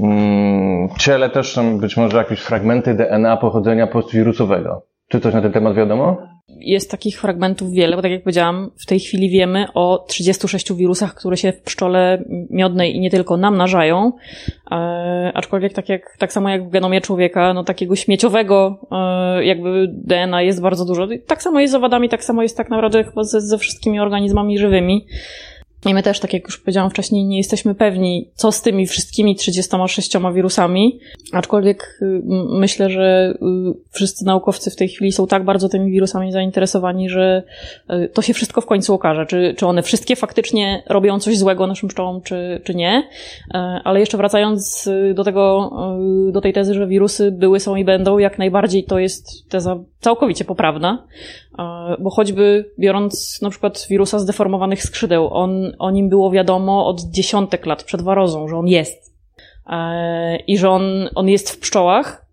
mm, 0.00 0.88
ciele 0.98 1.30
też 1.30 1.52
są 1.52 1.78
być 1.78 1.96
może 1.96 2.18
jakieś 2.18 2.40
fragmenty 2.40 2.94
DNA 2.94 3.36
pochodzenia 3.36 3.86
postwirusowego. 3.86 4.93
Czy 5.08 5.20
coś 5.20 5.34
na 5.34 5.42
ten 5.42 5.52
temat 5.52 5.74
wiadomo? 5.74 6.16
Jest 6.48 6.90
takich 6.90 7.20
fragmentów 7.20 7.72
wiele, 7.72 7.96
bo 7.96 8.02
tak 8.02 8.10
jak 8.10 8.22
powiedziałam, 8.22 8.70
w 8.82 8.86
tej 8.86 9.00
chwili 9.00 9.30
wiemy 9.30 9.66
o 9.74 10.04
36 10.08 10.72
wirusach, 10.72 11.14
które 11.14 11.36
się 11.36 11.52
w 11.52 11.62
pszczole 11.62 12.24
miodnej 12.50 12.96
i 12.96 13.00
nie 13.00 13.10
tylko 13.10 13.36
namnażają, 13.36 14.12
e, 14.70 15.32
aczkolwiek 15.34 15.72
tak, 15.72 15.88
jak, 15.88 16.16
tak 16.18 16.32
samo 16.32 16.48
jak 16.48 16.66
w 16.66 16.70
genomie 16.70 17.00
człowieka, 17.00 17.54
no 17.54 17.64
takiego 17.64 17.96
śmieciowego 17.96 18.86
e, 18.90 19.44
jakby 19.44 19.88
DNA 19.92 20.42
jest 20.42 20.62
bardzo 20.62 20.84
dużo. 20.84 21.08
Tak 21.26 21.42
samo 21.42 21.60
jest 21.60 21.72
z 21.72 21.74
owadami, 21.74 22.08
tak 22.08 22.24
samo 22.24 22.42
jest 22.42 22.56
tak 22.56 22.70
naprawdę 22.70 23.04
chyba 23.04 23.24
ze, 23.24 23.40
ze 23.40 23.58
wszystkimi 23.58 24.00
organizmami 24.00 24.58
żywymi. 24.58 25.06
I 25.86 25.94
my 25.94 26.02
też, 26.02 26.20
tak 26.20 26.32
jak 26.32 26.44
już 26.44 26.58
powiedziałam 26.58 26.90
wcześniej, 26.90 27.24
nie 27.24 27.38
jesteśmy 27.38 27.74
pewni, 27.74 28.30
co 28.34 28.52
z 28.52 28.62
tymi 28.62 28.86
wszystkimi 28.86 29.36
36 29.36 30.12
wirusami, 30.34 31.00
aczkolwiek 31.32 31.98
y, 32.02 32.22
myślę, 32.48 32.90
że 32.90 33.34
y, 33.34 33.74
wszyscy 33.90 34.24
naukowcy 34.24 34.70
w 34.70 34.76
tej 34.76 34.88
chwili 34.88 35.12
są 35.12 35.26
tak 35.26 35.44
bardzo 35.44 35.68
tymi 35.68 35.90
wirusami 35.90 36.32
zainteresowani, 36.32 37.08
że 37.08 37.42
y, 37.90 38.08
to 38.08 38.22
się 38.22 38.34
wszystko 38.34 38.60
w 38.60 38.66
końcu 38.66 38.94
okaże, 38.94 39.26
czy, 39.26 39.54
czy 39.58 39.66
one 39.66 39.82
wszystkie 39.82 40.16
faktycznie 40.16 40.82
robią 40.88 41.18
coś 41.18 41.38
złego 41.38 41.66
naszym 41.66 41.88
pszczołom, 41.88 42.22
czy, 42.22 42.60
czy 42.64 42.74
nie. 42.74 43.08
Ale 43.84 44.00
jeszcze 44.00 44.16
wracając 44.16 44.88
do 45.14 45.24
tego, 45.24 45.70
do 46.32 46.40
tej 46.40 46.52
tezy, 46.52 46.74
że 46.74 46.86
wirusy 46.86 47.32
były, 47.32 47.60
są 47.60 47.76
i 47.76 47.84
będą, 47.84 48.18
jak 48.18 48.38
najbardziej 48.38 48.84
to 48.84 48.98
jest 48.98 49.48
teza 49.48 49.84
całkowicie 50.00 50.44
poprawna. 50.44 51.06
Bo 51.98 52.10
choćby 52.10 52.70
biorąc 52.78 53.42
na 53.42 53.50
przykład 53.50 53.86
wirusa 53.90 54.18
zdeformowanych 54.18 54.82
skrzydeł, 54.82 55.34
on, 55.34 55.72
o 55.78 55.90
nim 55.90 56.08
było 56.08 56.30
wiadomo 56.30 56.86
od 56.86 57.00
dziesiątek 57.00 57.66
lat 57.66 57.84
przed 57.84 58.02
warozą, 58.02 58.48
że 58.48 58.56
on 58.56 58.66
jest. 58.66 59.14
I 60.46 60.58
że 60.58 60.70
on, 60.70 60.82
on 61.14 61.28
jest 61.28 61.50
w 61.50 61.58
pszczołach. 61.58 62.26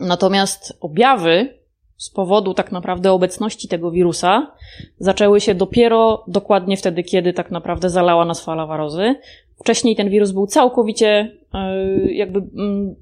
Natomiast 0.00 0.78
objawy 0.80 1.58
z 1.96 2.10
powodu 2.10 2.54
tak 2.54 2.72
naprawdę 2.72 3.12
obecności 3.12 3.68
tego 3.68 3.90
wirusa 3.90 4.52
zaczęły 4.98 5.40
się 5.40 5.54
dopiero 5.54 6.24
dokładnie 6.28 6.76
wtedy, 6.76 7.02
kiedy 7.02 7.32
tak 7.32 7.50
naprawdę 7.50 7.90
zalała 7.90 8.24
nas 8.24 8.44
fala 8.44 8.66
warozy. 8.66 9.14
Wcześniej 9.60 9.96
ten 9.96 10.10
wirus 10.10 10.32
był 10.32 10.46
całkowicie 10.46 11.32
e, 11.54 12.12
jakby 12.12 12.38
mm, 12.38 12.94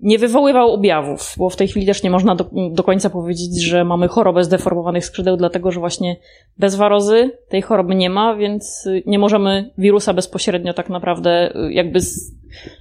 nie 0.00 0.18
wywoływał 0.18 0.72
objawów, 0.72 1.34
bo 1.38 1.50
w 1.50 1.56
tej 1.56 1.68
chwili 1.68 1.86
też 1.86 2.02
nie 2.02 2.10
można 2.10 2.34
do, 2.34 2.50
do 2.72 2.82
końca 2.82 3.10
powiedzieć, 3.10 3.62
że 3.62 3.84
mamy 3.84 4.08
chorobę 4.08 4.44
zdeformowanych 4.44 5.04
skrzydeł, 5.04 5.36
dlatego 5.36 5.70
że 5.70 5.80
właśnie 5.80 6.16
bez 6.58 6.74
warozy 6.74 7.30
tej 7.48 7.62
choroby 7.62 7.94
nie 7.94 8.10
ma, 8.10 8.36
więc 8.36 8.88
nie 9.06 9.18
możemy 9.18 9.70
wirusa 9.78 10.14
bezpośrednio 10.14 10.74
tak 10.74 10.88
naprawdę 10.90 11.54
e, 11.54 11.72
jakby 11.72 12.00
z 12.00 12.32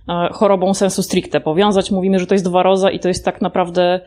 e, 0.09 0.29
chorobą 0.31 0.73
sensu 0.73 1.03
stricte 1.03 1.39
powiązać. 1.39 1.91
Mówimy, 1.91 2.19
że 2.19 2.27
to 2.27 2.35
jest 2.35 2.47
waroza 2.47 2.91
i 2.91 2.99
to 2.99 3.07
jest 3.07 3.25
tak 3.25 3.41
naprawdę 3.41 4.01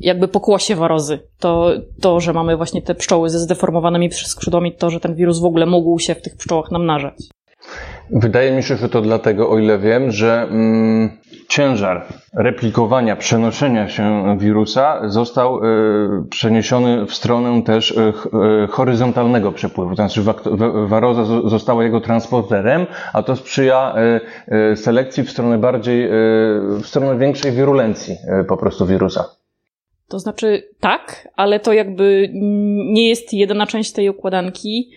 jakby 0.00 0.28
pokłosie 0.28 0.74
warozy. 0.74 1.18
To, 1.38 1.70
to, 2.00 2.20
że 2.20 2.32
mamy 2.32 2.56
właśnie 2.56 2.82
te 2.82 2.94
pszczoły 2.94 3.30
ze 3.30 3.38
zdeformowanymi 3.38 4.12
skrzydłami, 4.12 4.72
to, 4.72 4.90
że 4.90 5.00
ten 5.00 5.14
wirus 5.14 5.40
w 5.40 5.44
ogóle 5.44 5.66
mógł 5.66 5.98
się 5.98 6.14
w 6.14 6.22
tych 6.22 6.36
pszczołach 6.36 6.70
namnażać. 6.70 7.14
Wydaje 8.10 8.52
mi 8.52 8.62
się, 8.62 8.76
że 8.76 8.88
to 8.88 9.00
dlatego, 9.00 9.50
o 9.50 9.58
ile 9.58 9.78
wiem, 9.78 10.10
że 10.10 10.42
mm, 10.42 11.10
ciężar 11.48 12.06
replikowania, 12.34 13.16
przenoszenia 13.16 13.88
się 13.88 14.36
wirusa 14.38 15.00
został 15.08 15.64
y, 15.64 16.28
przeniesiony 16.30 17.06
w 17.06 17.14
stronę 17.14 17.62
też 17.62 17.90
y, 17.90 18.12
y, 18.64 18.66
horyzontalnego 18.66 19.52
przepływu. 19.52 19.90
To 19.90 19.96
znaczy 19.96 20.22
waroza 20.86 21.24
została 21.48 21.84
jego 21.84 22.00
transporterem, 22.00 22.86
a 23.12 23.22
to 23.22 23.36
sprzyja 23.36 23.94
selekcji 24.74 25.22
w 25.22 25.30
stronę 25.30 25.58
bardziej, 25.58 26.08
w 26.82 26.82
stronę 26.84 27.18
większej 27.18 27.52
wirulencji 27.52 28.16
po 28.48 28.56
prostu 28.56 28.86
wirusa. 28.86 29.24
To 30.08 30.18
znaczy 30.18 30.68
tak, 30.80 31.28
ale 31.36 31.60
to 31.60 31.72
jakby 31.72 32.28
nie 32.92 33.08
jest 33.08 33.32
jedyna 33.32 33.66
część 33.66 33.92
tej 33.92 34.08
układanki, 34.08 34.90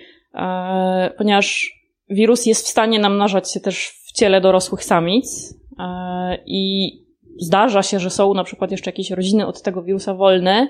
ponieważ 1.17 1.78
wirus 2.09 2.45
jest 2.45 2.65
w 2.65 2.69
stanie 2.69 2.99
namnażać 2.99 3.53
się 3.53 3.59
też 3.59 3.89
w 4.05 4.11
ciele 4.11 4.41
dorosłych 4.41 4.83
samic 4.83 5.55
e, 5.79 6.37
i 6.45 6.91
zdarza 7.39 7.83
się, 7.83 7.99
że 7.99 8.09
są 8.09 8.33
na 8.33 8.43
przykład 8.43 8.71
jeszcze 8.71 8.89
jakieś 8.89 9.11
rodziny 9.11 9.47
od 9.47 9.61
tego 9.61 9.83
wirusa 9.83 10.13
wolne 10.13 10.67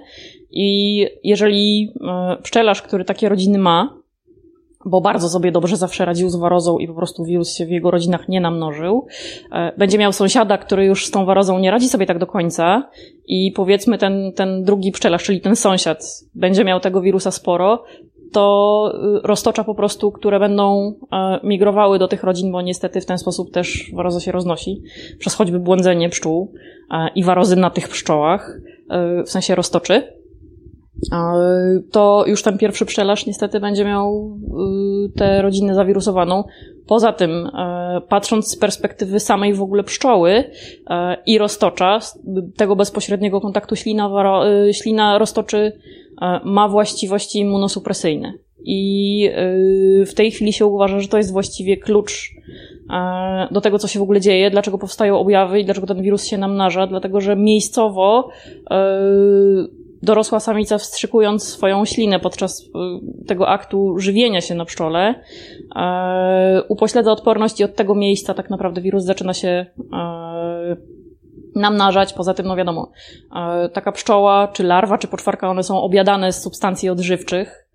i 0.52 1.06
jeżeli 1.24 1.94
e, 2.02 2.38
pszczelarz, 2.44 2.82
który 2.82 3.06
takie 3.06 3.30
rodziny 3.30 3.58
ma, 3.58 4.00
bo 4.86 5.02
bardzo 5.02 5.30
sobie 5.30 5.52
dobrze 5.52 5.78
zawsze 5.78 6.06
radził 6.06 6.30
z 6.30 6.36
warozą 6.36 6.78
i 6.78 6.88
po 6.88 6.94
prostu 6.94 7.24
wirus 7.26 7.56
się 7.56 7.66
w 7.66 7.70
jego 7.70 7.92
rodzinach 7.92 8.30
nie 8.30 8.42
namnożył. 8.42 9.08
E, 9.52 9.74
będzie 9.78 9.98
miał 9.98 10.14
sąsiada, 10.14 10.58
który 10.58 10.86
już 10.86 11.06
z 11.06 11.12
tą 11.12 11.26
warozą 11.26 11.60
nie 11.60 11.72
radzi 11.72 11.90
sobie 11.90 12.06
tak 12.06 12.20
do 12.20 12.28
końca 12.28 12.90
i 13.28 13.52
powiedzmy 13.56 13.98
ten, 13.98 14.34
ten 14.36 14.64
drugi 14.64 14.92
pszczelarz, 14.92 15.24
czyli 15.24 15.42
ten 15.42 15.56
sąsiad, 15.56 16.04
będzie 16.36 16.64
miał 16.64 16.80
tego 16.80 17.02
wirusa 17.02 17.32
sporo, 17.32 17.84
to 18.32 18.92
y, 19.24 19.28
roztocza 19.28 19.64
po 19.64 19.76
prostu, 19.76 20.12
które 20.12 20.40
będą 20.40 20.94
e, 21.12 21.40
migrowały 21.44 22.00
do 22.00 22.08
tych 22.08 22.24
rodzin, 22.24 22.52
bo 22.52 22.62
niestety 22.62 23.02
w 23.02 23.06
ten 23.06 23.18
sposób 23.18 23.52
też 23.52 23.92
waroza 23.96 24.20
się 24.20 24.32
roznosi, 24.32 24.82
przez 25.20 25.36
choćby 25.36 25.60
błądzenie 25.60 26.10
pszczół 26.10 26.54
e, 26.92 27.10
i 27.16 27.24
warozy 27.24 27.56
na 27.56 27.70
tych 27.70 27.90
pszczołach, 27.90 28.60
w 29.26 29.30
sensie 29.30 29.56
roztoczy 29.56 30.20
to 31.92 32.24
już 32.28 32.44
ten 32.44 32.58
pierwszy 32.58 32.86
pszczelarz 32.86 33.26
niestety 33.26 33.60
będzie 33.60 33.86
miał 33.86 34.38
y, 35.08 35.18
tę 35.18 35.42
rodzinę 35.42 35.76
zawirusowaną. 35.76 36.44
Poza 36.90 37.14
tym, 37.14 37.32
e, 37.46 38.02
patrząc 38.10 38.52
z 38.52 38.58
perspektywy 38.58 39.20
samej 39.20 39.54
w 39.54 39.62
ogóle 39.62 39.84
pszczoły 39.84 40.44
e, 40.90 41.18
i 41.26 41.38
roztocza, 41.38 42.00
tego 42.58 42.76
bezpośredniego 42.76 43.42
kontaktu 43.42 43.76
ślina, 43.76 44.10
y, 44.68 44.74
ślina 44.74 45.18
roztoczy 45.18 45.72
e, 46.22 46.40
ma 46.44 46.68
właściwości 46.68 47.40
immunosupresyjne. 47.40 48.34
I 48.66 49.30
w 50.06 50.14
tej 50.16 50.32
chwili 50.32 50.54
się 50.54 50.66
uważa, 50.66 51.00
że 51.00 51.08
to 51.08 51.18
jest 51.18 51.32
właściwie 51.32 51.78
klucz 51.78 52.32
do 53.52 53.62
tego, 53.62 53.80
co 53.80 53.88
się 53.88 54.00
w 54.00 54.04
ogóle 54.04 54.22
dzieje, 54.22 54.52
dlaczego 54.52 54.78
powstają 54.78 55.20
objawy 55.20 55.60
i 55.60 55.66
dlaczego 55.66 55.88
ten 55.88 56.02
wirus 56.02 56.26
się 56.26 56.38
namnaża, 56.38 56.88
dlatego 56.88 57.22
że 57.22 57.36
miejscowo 57.36 58.30
dorosła 60.04 60.40
samica 60.40 60.78
wstrzykując 60.78 61.44
swoją 61.44 61.86
ślinę 61.86 62.20
podczas 62.20 62.62
y, 62.62 62.68
tego 63.28 63.50
aktu 63.50 64.00
żywienia 64.00 64.42
się 64.42 64.56
na 64.56 64.66
pszczole, 64.66 65.16
e, 65.76 66.64
upośledza 66.70 67.12
odporność 67.12 67.60
i 67.60 67.64
od 67.64 67.76
tego 67.76 67.96
miejsca 67.96 68.34
tak 68.34 68.50
naprawdę 68.50 68.82
wirus 68.82 69.04
zaczyna 69.04 69.34
się 69.34 69.66
e, 69.94 70.78
namnażać. 71.56 72.14
Poza 72.14 72.34
tym, 72.34 72.46
no 72.46 72.56
wiadomo, 72.56 72.92
e, 73.36 73.70
taka 73.70 73.92
pszczoła, 73.92 74.48
czy 74.48 74.64
larwa, 74.64 74.98
czy 74.98 75.08
poczwarka, 75.08 75.50
one 75.50 75.64
są 75.64 75.82
obiadane 75.82 76.34
z 76.34 76.42
substancji 76.42 76.90
odżywczych, 76.90 77.66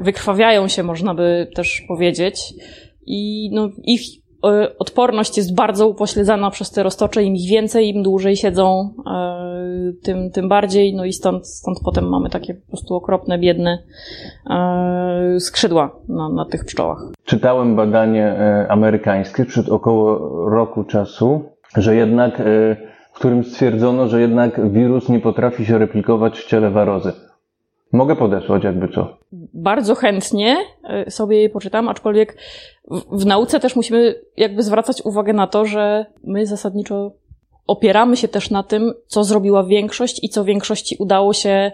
wykrwawiają 0.00 0.68
się, 0.68 0.82
można 0.82 1.14
by 1.14 1.50
też 1.54 1.82
powiedzieć, 1.88 2.54
i 3.06 3.50
no, 3.52 3.68
ich 3.82 4.21
odporność 4.78 5.36
jest 5.36 5.54
bardzo 5.54 5.88
upośledzana 5.88 6.50
przez 6.50 6.70
te 6.70 6.82
roztocze. 6.82 7.22
Im 7.22 7.36
ich 7.36 7.50
więcej, 7.50 7.88
im 7.88 8.02
dłużej 8.02 8.36
siedzą 8.36 8.94
tym, 10.02 10.30
tym 10.30 10.48
bardziej, 10.48 10.94
no 10.94 11.04
i 11.04 11.12
stąd, 11.12 11.48
stąd 11.48 11.78
potem 11.84 12.08
mamy 12.08 12.30
takie 12.30 12.54
po 12.54 12.68
prostu 12.68 12.94
okropne, 12.94 13.38
biedne 13.38 13.78
e, 14.50 15.40
skrzydła 15.40 15.96
na, 16.08 16.28
na 16.28 16.44
tych 16.44 16.64
pszczołach. 16.64 17.02
Czytałem 17.24 17.76
badanie 17.76 18.24
e, 18.26 18.66
amerykańskie 18.70 19.44
przed 19.44 19.68
około 19.68 20.18
roku 20.50 20.84
czasu, 20.84 21.44
że 21.76 21.96
jednak, 21.96 22.40
e, 22.40 22.44
w 23.12 23.14
którym 23.14 23.44
stwierdzono, 23.44 24.08
że 24.08 24.20
jednak 24.20 24.72
wirus 24.72 25.08
nie 25.08 25.20
potrafi 25.20 25.66
się 25.66 25.78
replikować 25.78 26.38
w 26.38 26.46
ciele 26.46 26.70
warozy. 26.70 27.12
Mogę 27.92 28.16
podesłać 28.16 28.64
jakby 28.64 28.88
co. 28.88 29.16
Bardzo 29.54 29.94
chętnie 29.94 30.56
e, 30.84 31.10
sobie 31.10 31.42
je 31.42 31.50
poczytam, 31.50 31.88
aczkolwiek 31.88 32.36
w, 32.90 33.22
w 33.22 33.26
nauce 33.26 33.60
też 33.60 33.76
musimy 33.76 34.14
jakby 34.36 34.62
zwracać 34.62 35.02
uwagę 35.04 35.32
na 35.32 35.46
to, 35.46 35.64
że 35.64 36.06
my 36.24 36.46
zasadniczo 36.46 37.12
opieramy 37.66 38.16
się 38.16 38.28
też 38.28 38.50
na 38.50 38.62
tym, 38.62 38.94
co 39.06 39.24
zrobiła 39.24 39.64
większość 39.64 40.24
i 40.24 40.28
co 40.28 40.44
większości 40.44 40.96
udało 40.98 41.32
się 41.32 41.72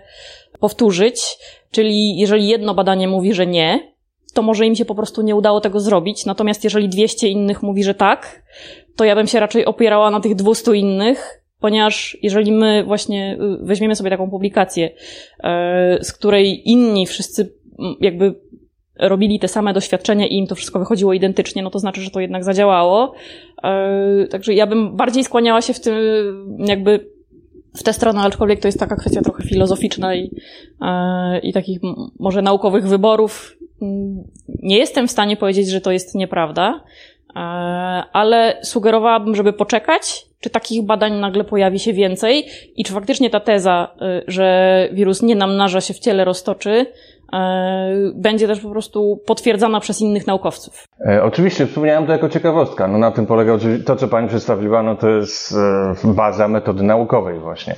powtórzyć. 0.61 1.38
Czyli 1.70 2.18
jeżeli 2.18 2.48
jedno 2.48 2.74
badanie 2.74 3.09
mówi, 3.09 3.35
że 3.35 3.46
nie, 3.46 3.92
to 4.35 4.42
może 4.42 4.66
im 4.66 4.74
się 4.74 4.85
po 4.85 4.94
prostu 4.94 5.22
nie 5.22 5.37
udało 5.37 5.61
tego 5.61 5.81
zrobić. 5.81 6.26
Natomiast 6.26 6.64
jeżeli 6.64 6.88
200 6.88 7.28
innych 7.28 7.62
mówi, 7.62 7.85
że 7.85 7.94
tak, 7.94 8.42
to 8.96 9.04
ja 9.04 9.14
bym 9.14 9.26
się 9.26 9.40
raczej 9.40 9.64
opierała 9.64 10.11
na 10.11 10.20
tych 10.20 10.35
200 10.35 10.74
innych, 10.74 11.42
ponieważ 11.61 12.18
jeżeli 12.23 12.53
my 12.53 12.85
właśnie 12.85 13.38
y, 13.40 13.66
weźmiemy 13.66 13.94
sobie 13.94 14.11
taką 14.11 14.31
publikację, 14.31 14.88
y, 14.88 16.05
z 16.05 16.12
której 16.12 16.71
inni 16.71 17.07
wszyscy 17.07 17.53
jakby 18.01 18.35
robili 18.99 19.38
te 19.38 19.49
same 19.49 19.73
doświadczenia 19.73 20.27
i 20.27 20.35
im 20.35 20.47
to 20.47 20.55
wszystko 20.55 20.79
wychodziło 20.79 21.12
identycznie, 21.12 21.62
no 21.62 21.71
to 21.71 21.79
znaczy, 21.79 22.01
że 22.01 22.11
to 22.11 22.21
jednak 22.21 22.44
zadziałało. 22.44 23.14
E, 23.64 24.27
także 24.31 24.55
ja 24.55 24.66
bym 24.66 24.97
bardziej 24.97 25.25
skłaniała 25.25 25.62
się 25.62 25.75
w 25.75 25.81
tym 25.81 25.94
jakby 26.59 27.11
w 27.77 27.83
tę 27.83 27.92
stronę, 27.92 28.21
aczkolwiek 28.21 28.61
to 28.61 28.68
jest 28.68 28.81
taka 28.81 28.97
kwestia 28.97 29.23
trochę 29.23 29.42
filozoficzna 29.42 30.14
i, 30.14 30.31
e, 30.81 31.38
i 31.38 31.53
takich 31.53 31.81
może 32.18 32.42
naukowych 32.42 32.88
wyborów. 32.88 33.57
Nie 34.62 34.79
jestem 34.79 35.09
w 35.09 35.11
stanie 35.11 35.37
powiedzieć, 35.37 35.68
że 35.68 35.81
to 35.81 35.92
jest 35.92 36.14
nieprawda, 36.14 36.85
e, 37.37 37.38
ale 38.12 38.59
sugerowałabym, 38.62 39.35
żeby 39.35 39.53
poczekać, 39.53 40.28
czy 40.40 40.51
takich 40.51 40.87
badań 40.87 41.12
nagle 41.12 41.44
pojawi 41.44 41.79
się 41.79 41.92
więcej 41.92 42.46
i 42.77 42.85
czy 42.85 42.92
faktycznie 42.92 43.31
ta 43.31 43.40
teza, 43.40 43.94
że 44.27 44.88
wirus 44.92 45.22
nie 45.22 45.37
namnaża 45.37 45.81
się 45.81 45.94
w 45.94 45.98
ciele 45.98 46.24
roztoczy, 46.24 46.87
E, 47.33 48.12
będzie 48.14 48.46
też 48.46 48.61
po 48.61 48.70
prostu 48.70 49.20
potwierdzana 49.27 49.81
przez 49.81 50.01
innych 50.01 50.27
naukowców. 50.27 50.85
E, 51.07 51.22
oczywiście, 51.22 51.66
wspomniałem 51.66 52.07
to 52.07 52.12
jako 52.12 52.29
ciekawostka. 52.29 52.88
No 52.88 52.98
na 52.98 53.11
tym 53.11 53.27
polega 53.27 53.59
to, 53.87 53.96
co 53.96 54.09
Pani 54.09 54.29
przedstawiła, 54.29 54.83
no 54.83 54.96
to 54.96 55.09
jest 55.09 55.55
e, 56.05 56.12
baza 56.14 56.48
metody 56.48 56.83
naukowej 56.83 57.38
właśnie. 57.38 57.74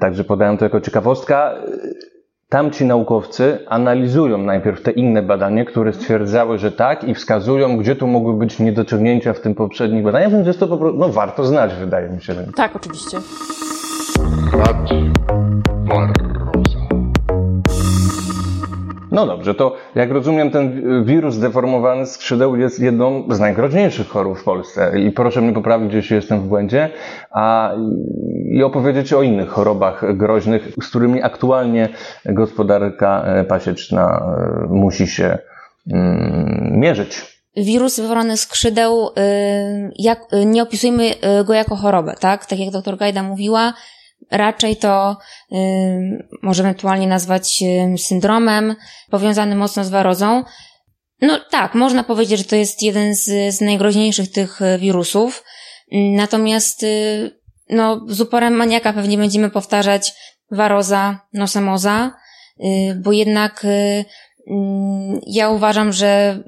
Także 0.00 0.24
podałem 0.24 0.58
to 0.58 0.64
jako 0.64 0.80
ciekawostka. 0.80 1.54
Tamci 2.48 2.84
naukowcy 2.84 3.58
analizują 3.68 4.38
najpierw 4.38 4.82
te 4.82 4.90
inne 4.90 5.22
badania, 5.22 5.64
które 5.64 5.92
stwierdzały, 5.92 6.58
że 6.58 6.72
tak 6.72 7.04
i 7.04 7.14
wskazują, 7.14 7.76
gdzie 7.76 7.96
tu 7.96 8.06
mogły 8.06 8.34
być 8.34 8.58
niedociągnięcia 8.58 9.32
w 9.32 9.40
tym 9.40 9.54
poprzednich 9.54 10.04
badaniach, 10.04 10.32
więc 10.32 10.46
jest 10.46 10.60
to 10.60 10.68
po 10.68 10.78
prostu, 10.78 10.98
no 10.98 11.08
warto 11.08 11.44
znać, 11.44 11.74
wydaje 11.74 12.08
mi 12.08 12.22
się. 12.22 12.34
Tak, 12.56 12.76
oczywiście. 12.76 13.18
No 19.16 19.26
dobrze, 19.26 19.54
to 19.54 19.76
jak 19.94 20.10
rozumiem, 20.10 20.50
ten 20.50 20.82
wirus 21.04 21.34
zdeformowany 21.34 22.06
skrzydeł 22.06 22.56
jest 22.56 22.80
jedną 22.80 23.24
z 23.30 23.40
najgroźniejszych 23.40 24.08
chorób 24.08 24.38
w 24.38 24.44
Polsce. 24.44 25.00
I 25.00 25.10
proszę 25.10 25.40
mnie 25.40 25.52
poprawić, 25.52 25.92
jeśli 25.92 26.16
jestem 26.16 26.40
w 26.40 26.46
błędzie, 26.46 26.90
a 27.30 27.72
i 28.50 28.62
opowiedzieć 28.62 29.12
o 29.12 29.22
innych 29.22 29.48
chorobach 29.48 30.16
groźnych, 30.16 30.68
z 30.82 30.88
którymi 30.88 31.22
aktualnie 31.22 31.88
gospodarka 32.24 33.22
e, 33.24 33.44
pasieczna 33.44 34.34
e, 34.64 34.66
musi 34.68 35.06
się 35.06 35.38
mm, 35.92 36.70
mierzyć. 36.72 37.42
Wirus 37.56 38.00
wywołany 38.00 38.36
skrzydeł, 38.36 39.08
y, 39.08 39.12
jak, 39.98 40.20
nie 40.46 40.62
opisujmy 40.62 41.10
go 41.44 41.54
jako 41.54 41.76
chorobę, 41.76 42.14
tak? 42.20 42.46
Tak 42.46 42.58
jak 42.58 42.70
doktor 42.70 42.96
Gajda 42.96 43.22
mówiła, 43.22 43.72
Raczej 44.30 44.76
to 44.76 45.16
y, 45.52 45.56
możemy 46.42 46.68
ewentualnie 46.68 47.06
nazwać 47.06 47.62
y, 47.62 47.98
syndromem 47.98 48.74
powiązanym 49.10 49.58
mocno 49.58 49.84
z 49.84 49.88
warozą. 49.88 50.44
No 51.20 51.40
tak, 51.50 51.74
można 51.74 52.04
powiedzieć, 52.04 52.38
że 52.38 52.44
to 52.44 52.56
jest 52.56 52.82
jeden 52.82 53.14
z, 53.14 53.54
z 53.54 53.60
najgroźniejszych 53.60 54.32
tych 54.32 54.62
y, 54.62 54.78
wirusów. 54.78 55.44
Natomiast 55.92 56.82
y, 56.82 57.30
no, 57.70 58.00
z 58.08 58.20
uporem 58.20 58.54
maniaka 58.54 58.92
pewnie 58.92 59.18
będziemy 59.18 59.50
powtarzać 59.50 60.12
waroza, 60.50 61.20
nosemoza, 61.32 62.12
y, 62.60 63.00
bo 63.02 63.12
jednak 63.12 63.64
y, 63.64 64.04
mm, 64.50 65.20
ja 65.26 65.50
uważam, 65.50 65.92
że 65.92 66.42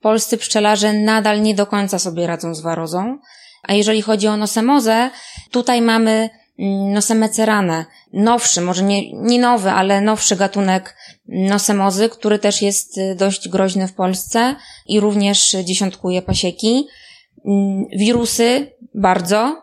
polscy 0.00 0.38
pszczelarze 0.38 0.92
nadal 0.92 1.42
nie 1.42 1.54
do 1.54 1.66
końca 1.66 1.98
sobie 1.98 2.26
radzą 2.26 2.54
z 2.54 2.60
warozą. 2.60 3.18
A 3.62 3.72
jeżeli 3.72 4.02
chodzi 4.02 4.28
o 4.28 4.36
nosemozę, 4.36 5.10
tutaj 5.50 5.82
mamy 5.82 6.30
nosemecerane, 6.58 7.84
nowszy, 8.12 8.60
może 8.60 8.82
nie, 8.82 9.12
nie 9.12 9.38
nowy, 9.38 9.70
ale 9.70 10.00
nowszy 10.00 10.36
gatunek 10.36 10.96
nosemozy, 11.28 12.08
który 12.08 12.38
też 12.38 12.62
jest 12.62 12.98
y, 12.98 13.14
dość 13.14 13.48
groźny 13.48 13.88
w 13.88 13.94
Polsce 13.94 14.56
i 14.86 15.00
również 15.00 15.56
dziesiątkuje 15.64 16.22
pasieki. 16.22 16.86
Mm, 17.46 17.84
wirusy 17.96 18.72
bardzo, 18.94 19.62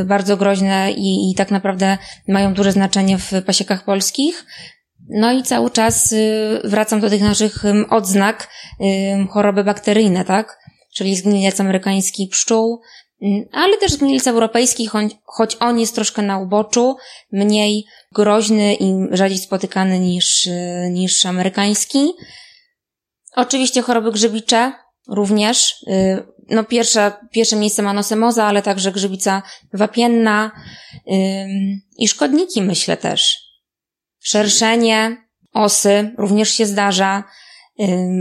y, 0.00 0.04
bardzo 0.04 0.36
groźne 0.36 0.92
i, 0.92 1.30
i 1.30 1.34
tak 1.34 1.50
naprawdę 1.50 1.98
mają 2.28 2.54
duże 2.54 2.72
znaczenie 2.72 3.18
w 3.18 3.32
pasiekach 3.46 3.84
polskich. 3.84 4.46
No 5.08 5.32
i 5.32 5.42
cały 5.42 5.70
czas 5.70 6.12
y, 6.12 6.60
wracam 6.64 7.00
do 7.00 7.10
tych 7.10 7.22
naszych 7.22 7.62
odznak 7.90 8.48
choroby 9.30 9.64
bakteryjne, 9.64 10.24
tak? 10.24 10.58
Czyli 10.94 11.16
zgnilec 11.16 11.60
amerykański 11.60 12.26
pszczół, 12.26 12.80
Mm, 12.80 13.01
ale 13.52 13.78
też 13.78 13.92
zgnilec 13.92 14.26
europejski, 14.26 14.86
choć, 14.86 15.12
choć 15.24 15.56
on 15.60 15.80
jest 15.80 15.94
troszkę 15.94 16.22
na 16.22 16.38
uboczu, 16.38 16.96
mniej 17.32 17.84
groźny 18.12 18.74
i 18.74 18.94
rzadziej 19.10 19.38
spotykany 19.38 20.00
niż, 20.00 20.46
y, 20.46 20.88
niż 20.90 21.26
amerykański. 21.26 22.12
Oczywiście 23.36 23.82
choroby 23.82 24.12
grzybicze 24.12 24.72
również. 25.08 25.82
Y, 25.88 26.22
no 26.48 26.64
pierwsze, 26.64 27.12
pierwsze 27.30 27.56
miejsce 27.56 27.82
ma 27.82 27.92
nosemoza, 27.92 28.44
ale 28.44 28.62
także 28.62 28.92
grzybica 28.92 29.42
wapienna 29.72 30.50
i 31.98 32.08
szkodniki 32.08 32.62
myślę 32.62 32.96
też. 32.96 33.38
Szerszenie, 34.20 35.16
osy 35.52 36.14
również 36.18 36.50
się 36.50 36.66
zdarza 36.66 37.24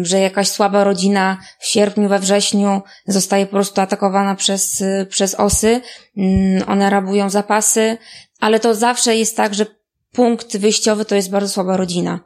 że 0.01 0.19
jakaś 0.19 0.47
słaba 0.47 0.83
rodzina 0.83 1.37
w 1.59 1.65
sierpniu, 1.65 2.09
we 2.09 2.19
wrześniu 2.19 2.81
zostaje 3.05 3.45
po 3.45 3.51
prostu 3.51 3.81
atakowana 3.81 4.35
przez, 4.35 4.83
przez 5.09 5.35
osy. 5.35 5.81
One 6.67 6.89
rabują 6.89 7.29
zapasy, 7.29 7.97
ale 8.39 8.59
to 8.59 8.75
zawsze 8.75 9.15
jest 9.15 9.37
tak, 9.37 9.53
że 9.53 9.65
punkt 10.11 10.57
wyjściowy 10.57 11.05
to 11.05 11.15
jest 11.15 11.29
bardzo 11.29 11.49
słaba 11.49 11.77
rodzina. 11.77 12.19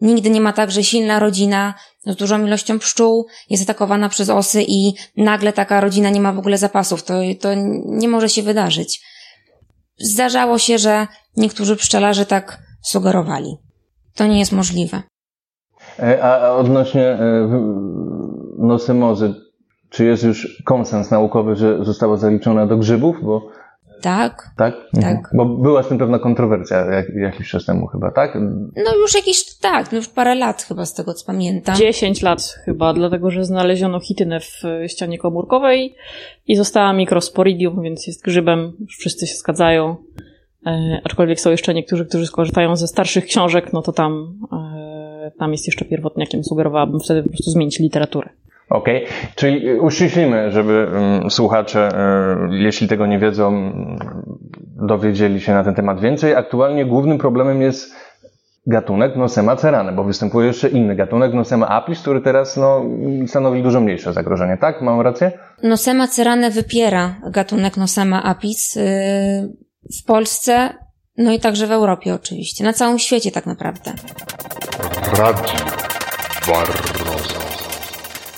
Nigdy 0.00 0.30
nie 0.30 0.40
ma 0.40 0.52
tak, 0.52 0.70
że 0.70 0.84
silna 0.84 1.18
rodzina 1.18 1.74
z 2.06 2.16
dużą 2.16 2.46
ilością 2.46 2.78
pszczół 2.78 3.26
jest 3.50 3.62
atakowana 3.62 4.08
przez 4.08 4.30
osy 4.30 4.64
i 4.68 4.94
nagle 5.16 5.52
taka 5.52 5.80
rodzina 5.80 6.10
nie 6.10 6.20
ma 6.20 6.32
w 6.32 6.38
ogóle 6.38 6.58
zapasów. 6.58 7.02
To, 7.02 7.14
to 7.40 7.48
nie 7.84 8.08
może 8.08 8.28
się 8.28 8.42
wydarzyć. 8.42 9.00
Zdarzało 9.98 10.58
się, 10.58 10.78
że 10.78 11.06
niektórzy 11.36 11.76
pszczelarze 11.76 12.26
tak 12.26 12.58
sugerowali. 12.82 13.56
To 14.14 14.26
nie 14.26 14.38
jest 14.38 14.52
możliwe. 14.52 15.02
E, 15.98 16.24
a 16.24 16.52
odnośnie 16.52 17.02
e, 17.02 17.48
nosymozy, 18.58 19.34
czy 19.90 20.04
jest 20.04 20.24
już 20.24 20.62
konsens 20.64 21.10
naukowy, 21.10 21.56
że 21.56 21.84
została 21.84 22.16
zaliczona 22.16 22.66
do 22.66 22.76
grzybów? 22.76 23.16
Bo 23.22 23.50
tak. 24.00 24.50
Tak? 24.56 24.74
Tak. 24.94 25.04
Mhm. 25.04 25.22
Bo 25.34 25.44
była 25.44 25.82
z 25.82 25.88
tym 25.88 25.98
pewna 25.98 26.18
kontrowersja 26.18 26.76
jak, 26.78 27.06
jakiś 27.14 27.50
czas 27.50 27.64
temu 27.64 27.86
chyba, 27.86 28.10
tak? 28.10 28.38
No 28.76 28.96
już 28.96 29.14
jakiś, 29.14 29.58
tak, 29.58 29.92
no 29.92 29.98
już 29.98 30.08
parę 30.08 30.34
lat 30.34 30.62
chyba 30.62 30.86
z 30.86 30.94
tego 30.94 31.14
co 31.14 31.26
pamiętam. 31.26 31.76
10 31.76 32.22
lat 32.22 32.42
chyba, 32.64 32.92
dlatego 32.92 33.30
że 33.30 33.44
znaleziono 33.44 34.00
chitynę 34.00 34.40
w 34.40 34.62
ścianie 34.86 35.18
komórkowej 35.18 35.94
i 36.46 36.56
została 36.56 36.92
mikrosporidium, 36.92 37.82
więc 37.82 38.06
jest 38.06 38.22
grzybem, 38.22 38.72
wszyscy 38.98 39.26
się 39.26 39.34
zgadzają. 39.34 39.96
E, 40.66 41.00
aczkolwiek 41.04 41.40
są 41.40 41.50
jeszcze 41.50 41.74
niektórzy, 41.74 42.06
którzy 42.06 42.26
skorzystają 42.26 42.76
ze 42.76 42.86
starszych 42.86 43.24
książek, 43.24 43.72
no 43.72 43.82
to 43.82 43.92
tam 43.92 44.38
e, 44.52 44.69
tam 45.38 45.52
jest 45.52 45.66
jeszcze 45.66 45.84
pierwotniakiem. 45.84 46.44
Sugerowałabym 46.44 47.00
wtedy 47.00 47.22
po 47.22 47.28
prostu 47.28 47.50
zmienić 47.50 47.78
literaturę. 47.78 48.28
Okej, 48.70 49.04
okay. 49.04 49.16
czyli 49.34 49.80
uściślimy, 49.80 50.50
żeby 50.50 50.86
um, 50.92 51.30
słuchacze, 51.30 51.88
um, 52.38 52.52
jeśli 52.52 52.88
tego 52.88 53.06
nie 53.06 53.18
wiedzą, 53.18 53.54
um, 53.54 53.98
dowiedzieli 54.86 55.40
się 55.40 55.52
na 55.52 55.64
ten 55.64 55.74
temat 55.74 56.00
więcej. 56.00 56.34
Aktualnie 56.34 56.86
głównym 56.86 57.18
problemem 57.18 57.62
jest 57.62 57.94
gatunek 58.66 59.16
Nosema 59.16 59.56
cerane, 59.56 59.92
bo 59.92 60.04
występuje 60.04 60.46
jeszcze 60.46 60.68
inny 60.68 60.96
gatunek 60.96 61.34
Nosema 61.34 61.68
apis, 61.68 62.00
który 62.00 62.20
teraz 62.20 62.56
no, 62.56 62.84
stanowi 63.26 63.62
dużo 63.62 63.80
mniejsze 63.80 64.12
zagrożenie, 64.12 64.58
tak? 64.60 64.82
Mam 64.82 65.00
rację? 65.00 65.32
Nosema 65.62 66.08
cerane 66.08 66.50
wypiera 66.50 67.14
gatunek 67.30 67.76
Nosema 67.76 68.22
apis. 68.22 68.76
Yy, 68.76 68.82
w 70.02 70.04
Polsce 70.06 70.70
no 71.16 71.32
i 71.32 71.40
także 71.40 71.66
w 71.66 71.72
Europie 71.72 72.14
oczywiście, 72.14 72.64
na 72.64 72.72
całym 72.72 72.98
świecie 72.98 73.30
tak 73.30 73.46
naprawdę. 73.46 73.92
Radio 75.18 75.54
Barroza. 76.46 77.40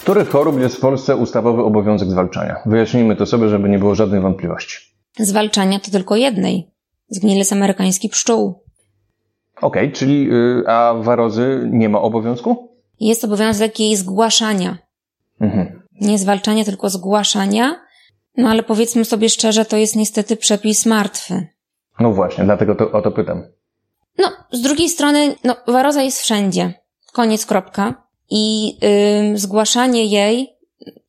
Których 0.02 0.28
chorób 0.28 0.60
jest 0.60 0.76
w 0.76 0.80
Polsce 0.80 1.16
ustawowy 1.16 1.62
obowiązek 1.62 2.10
zwalczania? 2.10 2.56
Wyjaśnijmy 2.66 3.16
to 3.16 3.26
sobie, 3.26 3.48
żeby 3.48 3.68
nie 3.68 3.78
było 3.78 3.94
żadnej 3.94 4.20
wątpliwości. 4.20 4.78
Zwalczania 5.18 5.80
to 5.80 5.90
tylko 5.90 6.16
jednej. 6.16 6.70
Zgnilec 7.08 7.52
amerykański 7.52 8.08
pszczół. 8.08 8.64
Okej, 9.56 9.86
okay, 9.86 9.92
czyli 9.92 10.24
yy, 10.24 10.64
a 10.66 10.94
warozy 10.94 11.68
nie 11.72 11.88
ma 11.88 12.00
obowiązku? 12.00 12.68
Jest 13.00 13.24
obowiązek 13.24 13.80
jej 13.80 13.96
zgłaszania. 13.96 14.78
Mhm. 15.40 15.82
Nie 16.00 16.18
zwalczania, 16.18 16.64
tylko 16.64 16.90
zgłaszania. 16.90 17.80
No 18.36 18.48
ale 18.48 18.62
powiedzmy 18.62 19.04
sobie 19.04 19.28
szczerze, 19.28 19.64
to 19.64 19.76
jest 19.76 19.96
niestety 19.96 20.36
przepis 20.36 20.86
martwy. 20.86 21.46
No 22.00 22.12
właśnie, 22.12 22.44
dlatego 22.44 22.74
to, 22.74 22.92
o 22.92 23.02
to 23.02 23.10
pytam. 23.10 23.42
No, 24.18 24.28
z 24.52 24.60
drugiej 24.60 24.88
strony, 24.88 25.34
no, 25.44 25.56
waroza 25.66 26.02
jest 26.02 26.20
wszędzie. 26.20 26.74
Koniec, 27.12 27.46
kropka. 27.46 28.02
I 28.30 28.76
yy, 29.30 29.38
zgłaszanie 29.38 30.04
jej 30.04 30.56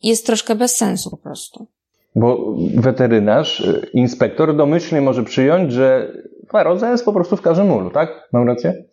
jest 0.03 0.25
troszkę 0.25 0.55
bez 0.55 0.77
sensu 0.77 1.09
po 1.09 1.17
prostu. 1.17 1.67
Bo 2.15 2.55
weterynarz, 2.75 3.59
y, 3.59 3.89
inspektor 3.93 4.55
domyślnie 4.55 5.01
może 5.01 5.23
przyjąć, 5.23 5.71
że 5.71 6.11
waroza 6.51 6.91
jest 6.91 7.05
po 7.05 7.13
prostu 7.13 7.37
w 7.37 7.41
każdym 7.41 7.71
ulu, 7.71 7.89
tak? 7.89 8.29
Mam 8.33 8.47
rację? 8.47 8.83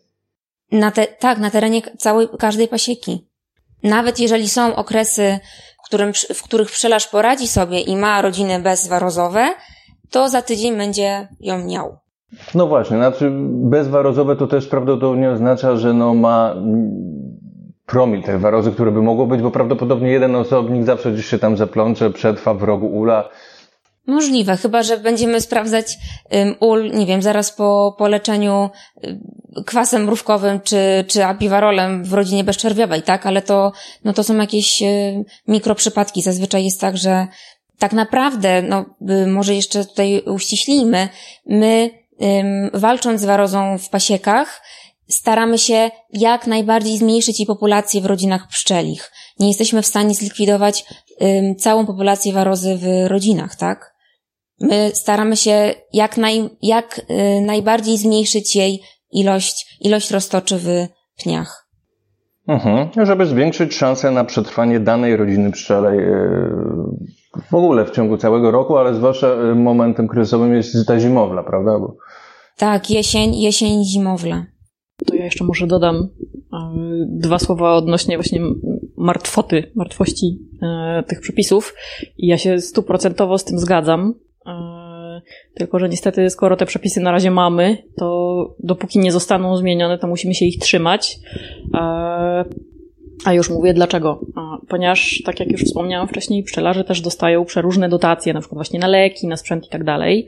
Na 0.71 0.91
te, 0.91 1.07
tak, 1.07 1.37
na 1.37 1.49
terenie 1.49 1.81
całej, 1.97 2.27
każdej 2.39 2.67
pasieki. 2.67 3.27
Nawet 3.83 4.19
jeżeli 4.19 4.49
są 4.49 4.75
okresy, 4.75 5.39
w, 5.83 5.85
którym, 5.85 6.13
w 6.13 6.43
których 6.43 6.71
pszczelarz 6.71 7.07
poradzi 7.07 7.47
sobie 7.47 7.79
i 7.79 7.95
ma 7.95 8.21
rodziny 8.21 8.59
bezwarozowe, 8.59 9.47
to 10.09 10.29
za 10.29 10.41
tydzień 10.41 10.77
będzie 10.77 11.27
ją 11.39 11.65
miał. 11.65 11.97
No 12.55 12.67
właśnie, 12.67 12.97
znaczy 12.97 13.31
bezwarozowe 13.49 14.35
to 14.35 14.47
też 14.47 14.67
prawdopodobnie 14.67 15.29
oznacza, 15.29 15.75
że 15.75 15.93
no 15.93 16.13
ma 16.13 16.55
promil 17.85 18.23
tej 18.23 18.37
warozy, 18.37 18.71
które 18.71 18.91
by 18.91 19.01
mogło 19.01 19.27
być, 19.27 19.41
bo 19.41 19.51
prawdopodobnie 19.51 20.11
jeden 20.11 20.35
osobnik 20.35 20.83
zawsze 20.83 21.11
gdzieś 21.11 21.25
się 21.25 21.39
tam 21.39 21.57
zaplącze, 21.57 22.09
przetrwa 22.09 22.53
w 22.53 22.63
rogu 22.63 22.87
ula. 22.87 23.29
Możliwe, 24.07 24.57
chyba 24.57 24.83
że 24.83 24.97
będziemy 24.97 25.41
sprawdzać 25.41 25.97
um, 26.31 26.55
ul, 26.59 26.91
nie 26.91 27.05
wiem, 27.05 27.21
zaraz 27.21 27.51
po, 27.51 27.95
po 27.97 28.07
leczeniu 28.07 28.69
um, 29.03 29.19
kwasem 29.65 30.03
mrówkowym 30.03 30.59
czy, 30.61 31.05
czy 31.07 31.25
apiwarolem 31.25 32.03
w 32.03 32.13
rodzinie 32.13 32.43
bezczerwiowej, 32.43 33.01
tak? 33.01 33.25
Ale 33.25 33.41
to, 33.41 33.71
no 34.03 34.13
to 34.13 34.23
są 34.23 34.37
jakieś 34.37 34.81
um, 34.81 35.23
mikroprzypadki. 35.47 36.21
Zazwyczaj 36.21 36.63
jest 36.63 36.81
tak, 36.81 36.97
że 36.97 37.27
tak 37.79 37.93
naprawdę, 37.93 38.61
no, 38.61 38.85
może 39.27 39.55
jeszcze 39.55 39.85
tutaj 39.85 40.21
uściślimy, 40.25 41.09
my 41.45 42.00
walcząc 42.73 43.21
z 43.21 43.25
warozą 43.25 43.77
w 43.77 43.89
pasiekach, 43.89 44.61
staramy 45.09 45.57
się 45.57 45.91
jak 46.13 46.47
najbardziej 46.47 46.97
zmniejszyć 46.97 47.39
jej 47.39 47.47
populację 47.47 48.01
w 48.01 48.05
rodzinach 48.05 48.47
pszczelich. 48.47 49.11
Nie 49.39 49.47
jesteśmy 49.47 49.81
w 49.81 49.87
stanie 49.87 50.13
zlikwidować 50.13 50.85
całą 51.57 51.85
populację 51.85 52.33
warozy 52.33 52.77
w 52.77 53.07
rodzinach, 53.07 53.55
tak? 53.55 53.91
My 54.59 54.91
staramy 54.93 55.37
się 55.37 55.73
jak, 55.93 56.17
naj, 56.17 56.49
jak 56.61 56.99
y, 56.99 57.41
najbardziej 57.41 57.97
zmniejszyć 57.97 58.55
jej 58.55 58.81
ilość, 59.11 59.77
ilość 59.81 60.11
roztoczy 60.11 60.57
w 60.57 60.87
pniach. 61.23 61.67
Mhm. 62.47 63.05
Żeby 63.05 63.25
zwiększyć 63.25 63.73
szanse 63.73 64.11
na 64.11 64.23
przetrwanie 64.23 64.79
danej 64.79 65.15
rodziny 65.15 65.51
pszczelej 65.51 65.99
e, 65.99 66.13
w 67.49 67.53
ogóle 67.53 67.85
w 67.85 67.91
ciągu 67.91 68.17
całego 68.17 68.51
roku, 68.51 68.77
ale 68.77 68.93
zwłaszcza 68.93 69.27
e, 69.27 69.55
momentem 69.55 70.07
kryzysowym 70.07 70.53
jest 70.53 70.87
ta 70.87 70.99
zimowla, 70.99 71.43
prawda? 71.43 71.79
Bo... 71.79 71.97
Tak, 72.57 72.89
jesień, 72.89 73.35
jesień, 73.35 73.85
zimowla. 73.85 74.45
To 75.05 75.15
ja 75.15 75.25
jeszcze 75.25 75.43
może 75.43 75.67
dodam 75.67 75.95
e, 75.95 76.07
dwa 77.07 77.39
słowa 77.39 77.73
odnośnie 77.73 78.17
właśnie 78.17 78.41
martwoty, 78.97 79.71
martwości 79.75 80.39
tych 81.07 81.21
przepisów. 81.21 81.75
I 82.17 82.27
ja 82.27 82.37
się 82.37 82.59
stuprocentowo 82.59 83.37
z 83.37 83.43
tym 83.43 83.59
zgadzam. 83.59 84.13
Tylko, 85.53 85.79
że 85.79 85.89
niestety, 85.89 86.29
skoro 86.29 86.57
te 86.57 86.65
przepisy 86.65 87.01
na 87.01 87.11
razie 87.11 87.31
mamy, 87.31 87.77
to 87.97 88.55
dopóki 88.59 88.99
nie 88.99 89.11
zostaną 89.11 89.57
zmienione, 89.57 89.97
to 89.97 90.07
musimy 90.07 90.33
się 90.33 90.45
ich 90.45 90.59
trzymać. 90.59 91.19
A 93.25 93.33
już 93.33 93.49
mówię 93.49 93.73
dlaczego. 93.73 94.19
Ponieważ, 94.67 95.21
tak 95.25 95.39
jak 95.39 95.51
już 95.51 95.61
wspomniałam 95.61 96.07
wcześniej, 96.07 96.43
pszczelarze 96.43 96.83
też 96.83 97.01
dostają 97.01 97.45
przeróżne 97.45 97.89
dotacje, 97.89 98.33
na 98.33 98.39
przykład 98.39 98.57
właśnie 98.57 98.79
na 98.79 98.87
leki, 98.87 99.27
na 99.27 99.37
sprzęt 99.37 99.65
i 99.65 99.69
tak 99.69 99.83
dalej. 99.83 100.27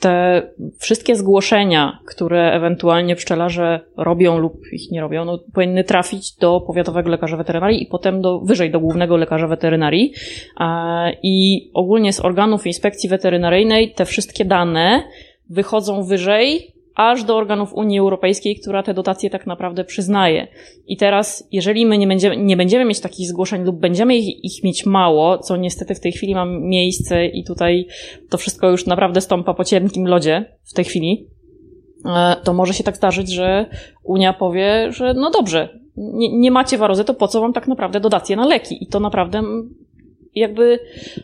Te 0.00 0.42
wszystkie 0.78 1.16
zgłoszenia, 1.16 1.98
które 2.06 2.52
ewentualnie 2.52 3.16
pszczelarze 3.16 3.80
robią 3.96 4.38
lub 4.38 4.72
ich 4.72 4.90
nie 4.90 5.00
robią, 5.00 5.24
no, 5.24 5.38
powinny 5.54 5.84
trafić 5.84 6.36
do 6.36 6.60
powiatowego 6.60 7.10
lekarza 7.10 7.36
weterynarii 7.36 7.82
i 7.82 7.86
potem 7.86 8.22
do, 8.22 8.40
wyżej 8.40 8.70
do 8.70 8.80
głównego 8.80 9.16
lekarza 9.16 9.46
weterynarii. 9.46 10.12
I 11.22 11.70
ogólnie 11.74 12.12
z 12.12 12.20
organów 12.20 12.66
inspekcji 12.66 13.08
weterynaryjnej 13.08 13.92
te 13.92 14.04
wszystkie 14.04 14.44
dane 14.44 15.02
wychodzą 15.50 16.02
wyżej 16.02 16.77
aż 16.98 17.24
do 17.24 17.36
organów 17.36 17.74
Unii 17.74 17.98
Europejskiej, 17.98 18.56
która 18.56 18.82
te 18.82 18.94
dotacje 18.94 19.30
tak 19.30 19.46
naprawdę 19.46 19.84
przyznaje. 19.84 20.48
I 20.86 20.96
teraz, 20.96 21.48
jeżeli 21.52 21.86
my 21.86 21.98
nie 21.98 22.06
będziemy, 22.06 22.36
nie 22.36 22.56
będziemy 22.56 22.84
mieć 22.84 23.00
takich 23.00 23.28
zgłoszeń 23.28 23.64
lub 23.64 23.76
będziemy 23.76 24.16
ich, 24.16 24.44
ich 24.44 24.64
mieć 24.64 24.86
mało, 24.86 25.38
co 25.38 25.56
niestety 25.56 25.94
w 25.94 26.00
tej 26.00 26.12
chwili 26.12 26.34
ma 26.34 26.44
miejsce 26.46 27.26
i 27.26 27.44
tutaj 27.44 27.86
to 28.30 28.38
wszystko 28.38 28.70
już 28.70 28.86
naprawdę 28.86 29.20
stąpa 29.20 29.54
po 29.54 29.64
cienkim 29.64 30.06
lodzie 30.06 30.44
w 30.64 30.74
tej 30.74 30.84
chwili, 30.84 31.26
e, 32.04 32.36
to 32.44 32.52
może 32.52 32.74
się 32.74 32.84
tak 32.84 32.96
zdarzyć, 32.96 33.32
że 33.32 33.66
Unia 34.04 34.32
powie, 34.32 34.92
że 34.92 35.14
no 35.14 35.30
dobrze, 35.30 35.68
nie, 35.96 36.38
nie 36.38 36.50
macie 36.50 36.78
warozy, 36.78 37.04
to 37.04 37.14
po 37.14 37.28
co 37.28 37.40
wam 37.40 37.52
tak 37.52 37.68
naprawdę 37.68 38.00
dotacje 38.00 38.36
na 38.36 38.46
leki? 38.46 38.84
I 38.84 38.86
to 38.86 39.00
naprawdę 39.00 39.42
jakby 40.38 40.78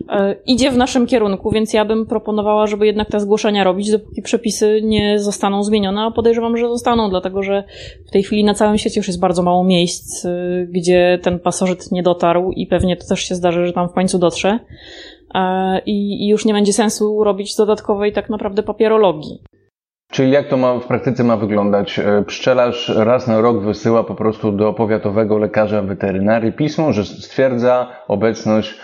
e, 0.09 0.37
idzie 0.47 0.71
w 0.71 0.77
naszym 0.77 1.07
kierunku, 1.07 1.51
więc 1.51 1.73
ja 1.73 1.85
bym 1.85 2.07
proponowała, 2.07 2.67
żeby 2.67 2.87
jednak 2.87 3.11
te 3.11 3.21
zgłoszenia 3.21 3.65
robić, 3.65 3.91
dopóki 3.91 4.23
przepisy 4.23 4.81
nie 4.83 5.19
zostaną 5.19 5.63
zmienione, 5.63 6.03
a 6.03 6.11
podejrzewam, 6.11 6.57
że 6.57 6.69
zostaną, 6.69 7.11
dlatego 7.11 7.43
że 7.43 7.65
w 8.09 8.11
tej 8.11 8.23
chwili 8.23 8.45
na 8.45 8.55
całym 8.55 8.79
świecie 8.79 9.01
już 9.01 9.07
jest 9.07 9.21
bardzo 9.21 9.43
mało 9.43 9.65
miejsc, 9.65 10.25
e, 10.25 10.31
gdzie 10.69 11.19
ten 11.23 11.39
pasożyt 11.39 11.93
nie 11.93 12.03
dotarł 12.03 12.51
i 12.51 12.67
pewnie 12.67 12.97
to 12.97 13.07
też 13.09 13.21
się 13.21 13.35
zdarzy, 13.35 13.67
że 13.67 13.73
tam 13.73 13.89
w 13.89 13.93
końcu 13.93 14.19
dotrze. 14.19 14.59
E, 15.35 15.81
I, 15.87 16.29
już 16.29 16.45
nie 16.45 16.53
będzie 16.53 16.73
sensu 16.73 17.25
robić 17.25 17.57
dodatkowej 17.57 18.13
tak 18.13 18.31
naprawdę 18.31 18.63
papierologii. 18.63 19.39
Czyli 20.11 20.31
jak 20.31 20.49
to 20.49 20.57
ma, 20.57 20.79
w 20.79 20.87
praktyce 20.87 21.25
ma 21.25 21.37
wyglądać? 21.37 22.01
Pszczelarz 22.27 22.93
raz 22.97 23.27
na 23.27 23.41
rok 23.41 23.63
wysyła 23.63 24.05
po 24.05 24.15
prostu 24.15 24.53
do 24.53 24.73
powiatowego 24.73 25.39
lekarza 25.39 25.83
weterynarii 25.83 26.53
pismo, 26.53 26.93
że 26.93 27.05
stwierdza 27.05 27.89
obecność 28.09 28.75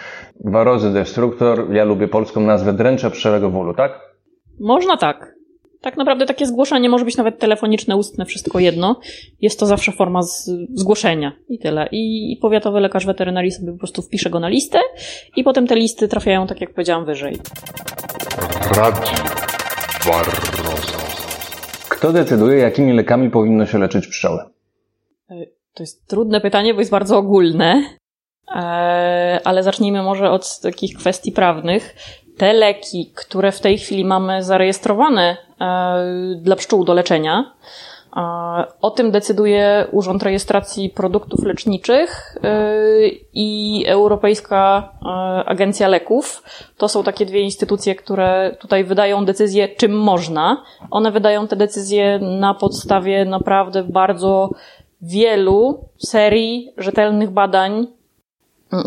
warozy 0.44 0.92
destruktor, 0.92 1.72
ja 1.72 1.84
lubię 1.84 2.08
polską 2.08 2.40
nazwę 2.40 2.72
dręcza 2.72 3.10
pszczelego 3.10 3.50
wólu, 3.50 3.74
tak? 3.74 4.00
Można 4.60 4.96
tak. 4.96 5.34
Tak 5.80 5.96
naprawdę 5.96 6.26
takie 6.26 6.46
zgłoszenie 6.46 6.88
może 6.88 7.04
być 7.04 7.16
nawet 7.16 7.38
telefoniczne, 7.38 7.96
ustne, 7.96 8.24
wszystko 8.24 8.58
jedno. 8.58 9.00
Jest 9.40 9.60
to 9.60 9.66
zawsze 9.66 9.92
forma 9.92 10.22
z, 10.22 10.50
zgłoszenia 10.74 11.32
i 11.48 11.58
tyle. 11.58 11.88
I, 11.92 12.32
I 12.32 12.36
powiatowy 12.36 12.80
lekarz 12.80 13.06
weterynarii 13.06 13.52
sobie 13.52 13.72
po 13.72 13.78
prostu 13.78 14.02
wpisze 14.02 14.30
go 14.30 14.40
na 14.40 14.48
listę 14.48 14.78
i 15.36 15.44
potem 15.44 15.66
te 15.66 15.76
listy 15.76 16.08
trafiają, 16.08 16.46
tak 16.46 16.60
jak 16.60 16.74
powiedziałam, 16.74 17.04
wyżej. 17.04 17.36
Radio 18.76 19.12
Barroso. 20.06 20.98
Kto 21.88 22.12
decyduje, 22.12 22.58
jakimi 22.58 22.92
lekami 22.92 23.30
powinno 23.30 23.66
się 23.66 23.78
leczyć 23.78 24.06
pszczoły? 24.06 24.38
E, 25.30 25.34
to 25.74 25.82
jest 25.82 26.06
trudne 26.08 26.40
pytanie, 26.40 26.74
bo 26.74 26.80
jest 26.80 26.90
bardzo 26.90 27.18
ogólne, 27.18 27.82
ale 29.44 29.62
zacznijmy 29.62 30.02
może 30.02 30.30
od 30.30 30.60
takich 30.60 30.96
kwestii 30.96 31.32
prawnych. 31.32 31.94
Te 32.36 32.52
leki, 32.52 33.12
które 33.14 33.52
w 33.52 33.60
tej 33.60 33.78
chwili 33.78 34.04
mamy 34.04 34.42
zarejestrowane 34.42 35.36
e, 35.60 36.36
dla 36.36 36.56
pszczół 36.56 36.84
do 36.84 36.94
leczenia, 36.94 37.52
o 38.80 38.90
tym 38.90 39.10
decyduje 39.10 39.86
Urząd 39.92 40.22
Rejestracji 40.22 40.90
Produktów 40.90 41.44
Leczniczych 41.44 42.36
i 43.32 43.84
Europejska 43.88 44.92
Agencja 45.46 45.88
Leków. 45.88 46.42
To 46.76 46.88
są 46.88 47.02
takie 47.02 47.26
dwie 47.26 47.40
instytucje, 47.40 47.94
które 47.94 48.56
tutaj 48.60 48.84
wydają 48.84 49.24
decyzje, 49.24 49.68
czym 49.68 49.98
można. 49.98 50.64
One 50.90 51.10
wydają 51.12 51.48
te 51.48 51.56
decyzje 51.56 52.18
na 52.18 52.54
podstawie 52.54 53.24
naprawdę 53.24 53.84
bardzo 53.84 54.50
wielu 55.02 55.84
serii 55.98 56.72
rzetelnych 56.76 57.30
badań, 57.30 57.86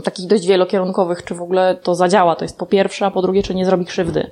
takich 0.03 0.27
dość 0.27 0.47
wielokierunkowych, 0.47 1.23
czy 1.23 1.36
w 1.36 1.41
ogóle 1.41 1.75
to 1.75 1.95
zadziała. 1.95 2.36
To 2.36 2.45
jest 2.45 2.57
po 2.57 2.65
pierwsze, 2.65 3.05
a 3.05 3.11
po 3.11 3.21
drugie, 3.21 3.43
czy 3.43 3.55
nie 3.55 3.65
zrobi 3.65 3.86
krzywdy. 3.86 4.31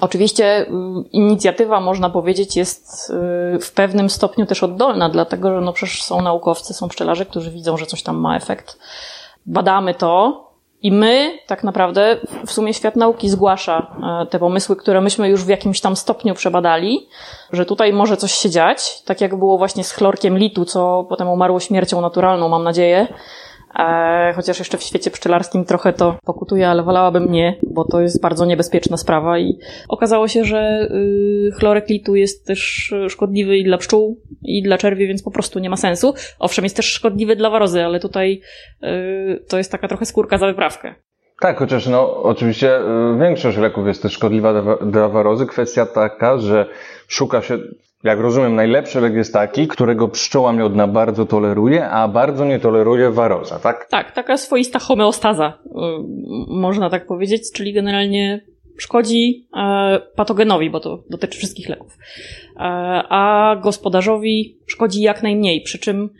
Oczywiście 0.00 0.62
y, 0.62 0.68
inicjatywa, 1.12 1.80
można 1.80 2.10
powiedzieć, 2.10 2.56
jest 2.56 3.10
y, 3.56 3.58
w 3.58 3.72
pewnym 3.74 4.10
stopniu 4.10 4.46
też 4.46 4.62
oddolna, 4.62 5.08
dlatego 5.08 5.54
że 5.54 5.60
no 5.60 5.72
przecież 5.72 6.02
są 6.02 6.22
naukowcy, 6.22 6.74
są 6.74 6.88
pszczelarze, 6.88 7.26
którzy 7.26 7.50
widzą, 7.50 7.76
że 7.76 7.86
coś 7.86 8.02
tam 8.02 8.16
ma 8.16 8.36
efekt. 8.36 8.78
Badamy 9.46 9.94
to 9.94 10.44
i 10.82 10.92
my, 10.92 11.38
tak 11.46 11.64
naprawdę, 11.64 12.16
w 12.46 12.52
sumie 12.52 12.74
świat 12.74 12.96
nauki 12.96 13.28
zgłasza 13.28 13.96
e, 14.22 14.26
te 14.26 14.38
pomysły, 14.38 14.76
które 14.76 15.00
myśmy 15.00 15.28
już 15.28 15.44
w 15.44 15.48
jakimś 15.48 15.80
tam 15.80 15.96
stopniu 15.96 16.34
przebadali, 16.34 17.08
że 17.52 17.66
tutaj 17.66 17.92
może 17.92 18.16
coś 18.16 18.32
się 18.32 18.50
dziać, 18.50 19.02
tak 19.02 19.20
jak 19.20 19.36
było 19.36 19.58
właśnie 19.58 19.84
z 19.84 19.92
chlorkiem 19.92 20.38
litu, 20.38 20.64
co 20.64 21.06
potem 21.08 21.28
umarło 21.28 21.60
śmiercią 21.60 22.00
naturalną, 22.00 22.48
mam 22.48 22.64
nadzieję 22.64 23.06
chociaż 24.34 24.58
jeszcze 24.58 24.78
w 24.78 24.82
świecie 24.82 25.10
pszczelarskim 25.10 25.64
trochę 25.64 25.92
to 25.92 26.18
pokutuje, 26.24 26.68
ale 26.68 26.82
wolałabym 26.82 27.32
nie, 27.32 27.56
bo 27.62 27.84
to 27.84 28.00
jest 28.00 28.20
bardzo 28.22 28.44
niebezpieczna 28.44 28.96
sprawa 28.96 29.38
i 29.38 29.58
okazało 29.88 30.28
się, 30.28 30.44
że 30.44 30.88
y, 30.90 31.50
chlorek 31.58 31.88
litu 31.88 32.14
jest 32.14 32.46
też 32.46 32.94
szkodliwy 33.08 33.56
i 33.56 33.64
dla 33.64 33.78
pszczół, 33.78 34.20
i 34.42 34.62
dla 34.62 34.78
czerwi, 34.78 35.06
więc 35.06 35.22
po 35.22 35.30
prostu 35.30 35.58
nie 35.58 35.70
ma 35.70 35.76
sensu. 35.76 36.14
Owszem, 36.38 36.64
jest 36.64 36.76
też 36.76 36.86
szkodliwy 36.86 37.36
dla 37.36 37.50
warozy, 37.50 37.84
ale 37.84 38.00
tutaj 38.00 38.40
y, 38.82 39.44
to 39.48 39.58
jest 39.58 39.72
taka 39.72 39.88
trochę 39.88 40.06
skórka 40.06 40.38
za 40.38 40.46
wyprawkę. 40.46 40.94
Tak, 41.40 41.58
chociaż 41.58 41.86
no, 41.86 42.22
oczywiście 42.22 42.78
y, 42.78 43.18
większość 43.20 43.58
leków 43.58 43.86
jest 43.86 44.02
też 44.02 44.12
szkodliwa 44.12 44.76
dla 44.76 45.08
warozy. 45.08 45.46
Kwestia 45.46 45.86
taka, 45.86 46.38
że 46.38 46.66
szuka 47.08 47.42
się 47.42 47.58
jak 48.04 48.20
rozumiem, 48.20 48.54
najlepszy 48.54 49.00
lek 49.00 49.14
jest 49.14 49.32
taki, 49.32 49.68
którego 49.68 50.08
pszczoła 50.08 50.52
miodna 50.52 50.88
bardzo 50.88 51.26
toleruje, 51.26 51.88
a 51.88 52.08
bardzo 52.08 52.44
nie 52.44 52.58
toleruje 52.58 53.10
waroza, 53.10 53.58
tak? 53.58 53.86
Tak, 53.90 54.12
taka 54.12 54.36
swoista 54.36 54.78
homeostaza, 54.78 55.58
y, 55.66 55.70
można 56.48 56.90
tak 56.90 57.06
powiedzieć, 57.06 57.52
czyli 57.52 57.72
generalnie 57.72 58.52
szkodzi 58.76 59.48
e, 59.56 60.00
patogenowi, 60.16 60.70
bo 60.70 60.80
to 60.80 61.04
dotyczy 61.10 61.38
wszystkich 61.38 61.68
leków, 61.68 61.98
e, 62.56 62.60
a 63.08 63.56
gospodarzowi 63.62 64.58
szkodzi 64.66 65.02
jak 65.02 65.22
najmniej, 65.22 65.60
przy 65.60 65.78
czym 65.78 66.10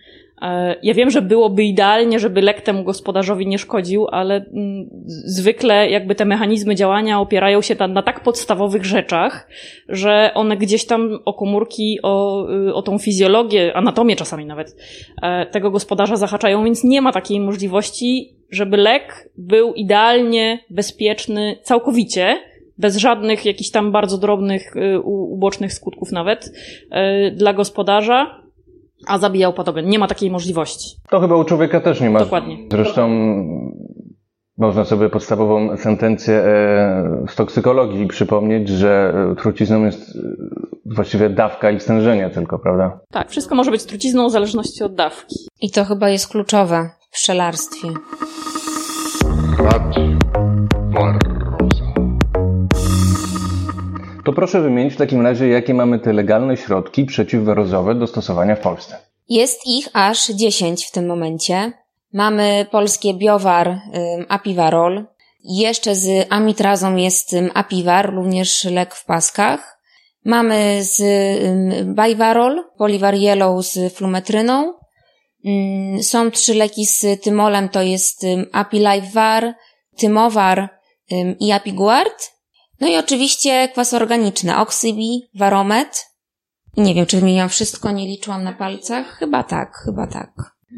ja 0.83 0.95
wiem, 0.95 1.11
że 1.11 1.23
byłoby 1.23 1.65
idealnie, 1.65 2.19
żeby 2.19 2.41
lek 2.41 2.61
temu 2.61 2.85
gospodarzowi 2.85 3.47
nie 3.47 3.59
szkodził, 3.59 4.07
ale 4.11 4.35
mm, 4.35 4.91
zwykle 5.07 5.91
jakby 5.91 6.15
te 6.15 6.25
mechanizmy 6.25 6.75
działania 6.75 7.21
opierają 7.21 7.61
się 7.61 7.75
na, 7.79 7.89
na 7.89 8.03
tak 8.03 8.23
podstawowych 8.23 8.85
rzeczach, 8.85 9.49
że 9.89 10.31
one 10.35 10.57
gdzieś 10.57 10.87
tam 10.87 11.19
o 11.25 11.35
komórki, 11.35 11.99
o, 12.03 12.47
y, 12.69 12.75
o 12.75 12.83
tą 12.83 12.99
fizjologię, 12.99 13.77
anatomię 13.77 14.17
czasami 14.17 14.47
nawet 14.47 14.77
e, 15.23 15.47
tego 15.47 15.71
gospodarza 15.71 16.17
zahaczają, 16.17 16.65
więc 16.65 16.85
nie 16.85 17.03
ma 17.03 17.13
takiej 17.13 17.41
możliwości, 17.41 18.37
żeby 18.51 18.77
lek 18.77 19.29
był 19.37 19.75
idealnie 19.75 20.59
bezpieczny 20.71 21.59
całkowicie, 21.63 22.39
bez 22.79 22.97
żadnych 22.97 23.47
jakichś 23.47 23.71
tam 23.71 23.93
bardzo 23.93 24.19
drobnych, 24.19 24.77
y, 24.77 25.01
ubocznych 25.01 25.73
skutków 25.73 26.13
nawet 26.13 26.53
e, 26.91 27.31
dla 27.31 27.53
gospodarza, 27.53 28.42
a 29.07 29.19
zabijał 29.19 29.53
patogen. 29.53 29.89
Nie 29.89 29.99
ma 29.99 30.07
takiej 30.07 30.31
możliwości. 30.31 30.97
To 31.11 31.21
chyba 31.21 31.37
u 31.37 31.45
człowieka 31.45 31.81
też 31.81 32.01
nie 32.01 32.11
ma. 32.11 32.19
Dokładnie. 32.19 32.59
Zresztą 32.71 33.11
można 34.59 34.85
sobie 34.85 35.09
podstawową 35.09 35.77
sentencję 35.77 36.35
e, 36.35 37.25
z 37.29 37.35
toksykologii 37.35 38.07
przypomnieć, 38.07 38.69
że 38.69 39.15
e, 39.33 39.37
trucizną 39.37 39.85
jest 39.85 40.17
e, 40.17 40.21
właściwie 40.95 41.31
dawka 41.31 41.71
i 41.71 41.81
stężenie 41.81 42.31
tylko, 42.31 42.59
prawda? 42.59 43.01
Tak, 43.11 43.31
wszystko 43.31 43.55
może 43.55 43.71
być 43.71 43.85
trucizną 43.85 44.29
w 44.29 44.33
zależności 44.33 44.85
od 44.85 44.95
dawki. 44.95 45.37
I 45.61 45.71
to 45.71 45.85
chyba 45.85 46.09
jest 46.09 46.29
kluczowe 46.29 46.91
w 47.01 47.13
pszczelarstwie. 47.13 47.89
Radio 49.59 51.42
To 54.25 54.33
proszę 54.33 54.61
wymienić 54.61 54.95
w 54.95 54.97
takim 54.97 55.27
razie, 55.27 55.49
jakie 55.49 55.75
mamy 55.75 55.99
te 55.99 56.13
legalne 56.13 56.57
środki 56.57 57.05
przeciwwirusowe 57.05 57.95
do 57.95 58.07
stosowania 58.07 58.57
w 58.57 58.61
Polsce. 58.61 58.99
Jest 59.29 59.67
ich 59.67 59.89
aż 59.93 60.29
10 60.29 60.87
w 60.87 60.91
tym 60.91 61.07
momencie. 61.07 61.73
Mamy 62.13 62.67
polskie 62.71 63.15
Biowar 63.15 63.81
Apivarol. 64.29 65.07
Jeszcze 65.45 65.95
z 65.95 66.27
amitrazą 66.31 66.97
jest 66.97 67.37
Apivar, 67.55 68.15
również 68.15 68.65
lek 68.65 68.95
w 68.95 69.05
paskach. 69.05 69.79
Mamy 70.25 70.79
z 70.85 71.03
Bajwarol, 71.87 72.65
Polivar 72.79 73.15
Yellow 73.15 73.67
z 73.67 73.95
flumetryną. 73.95 74.75
Są 76.03 76.31
trzy 76.31 76.55
leki 76.55 76.87
z 76.87 77.23
tymolem, 77.23 77.69
to 77.69 77.83
jest 77.83 78.27
Apilivvar, 78.53 79.55
Tymowar 79.97 80.69
i 81.41 81.53
Apiguard. 81.53 82.33
No 82.83 82.89
i 82.89 82.97
oczywiście 82.97 83.69
kwas 83.69 83.95
organiczny, 83.95 84.57
Oxybi, 84.57 85.23
Varomet. 85.35 86.07
Nie 86.77 86.95
wiem, 86.95 87.07
czy 87.07 87.21
wymieniłam 87.21 87.49
wszystko, 87.49 87.91
nie 87.91 88.07
liczyłam 88.07 88.45
na 88.45 88.53
palcach. 88.53 89.07
Chyba 89.07 89.43
tak, 89.43 89.77
chyba 89.85 90.07
tak. 90.07 90.31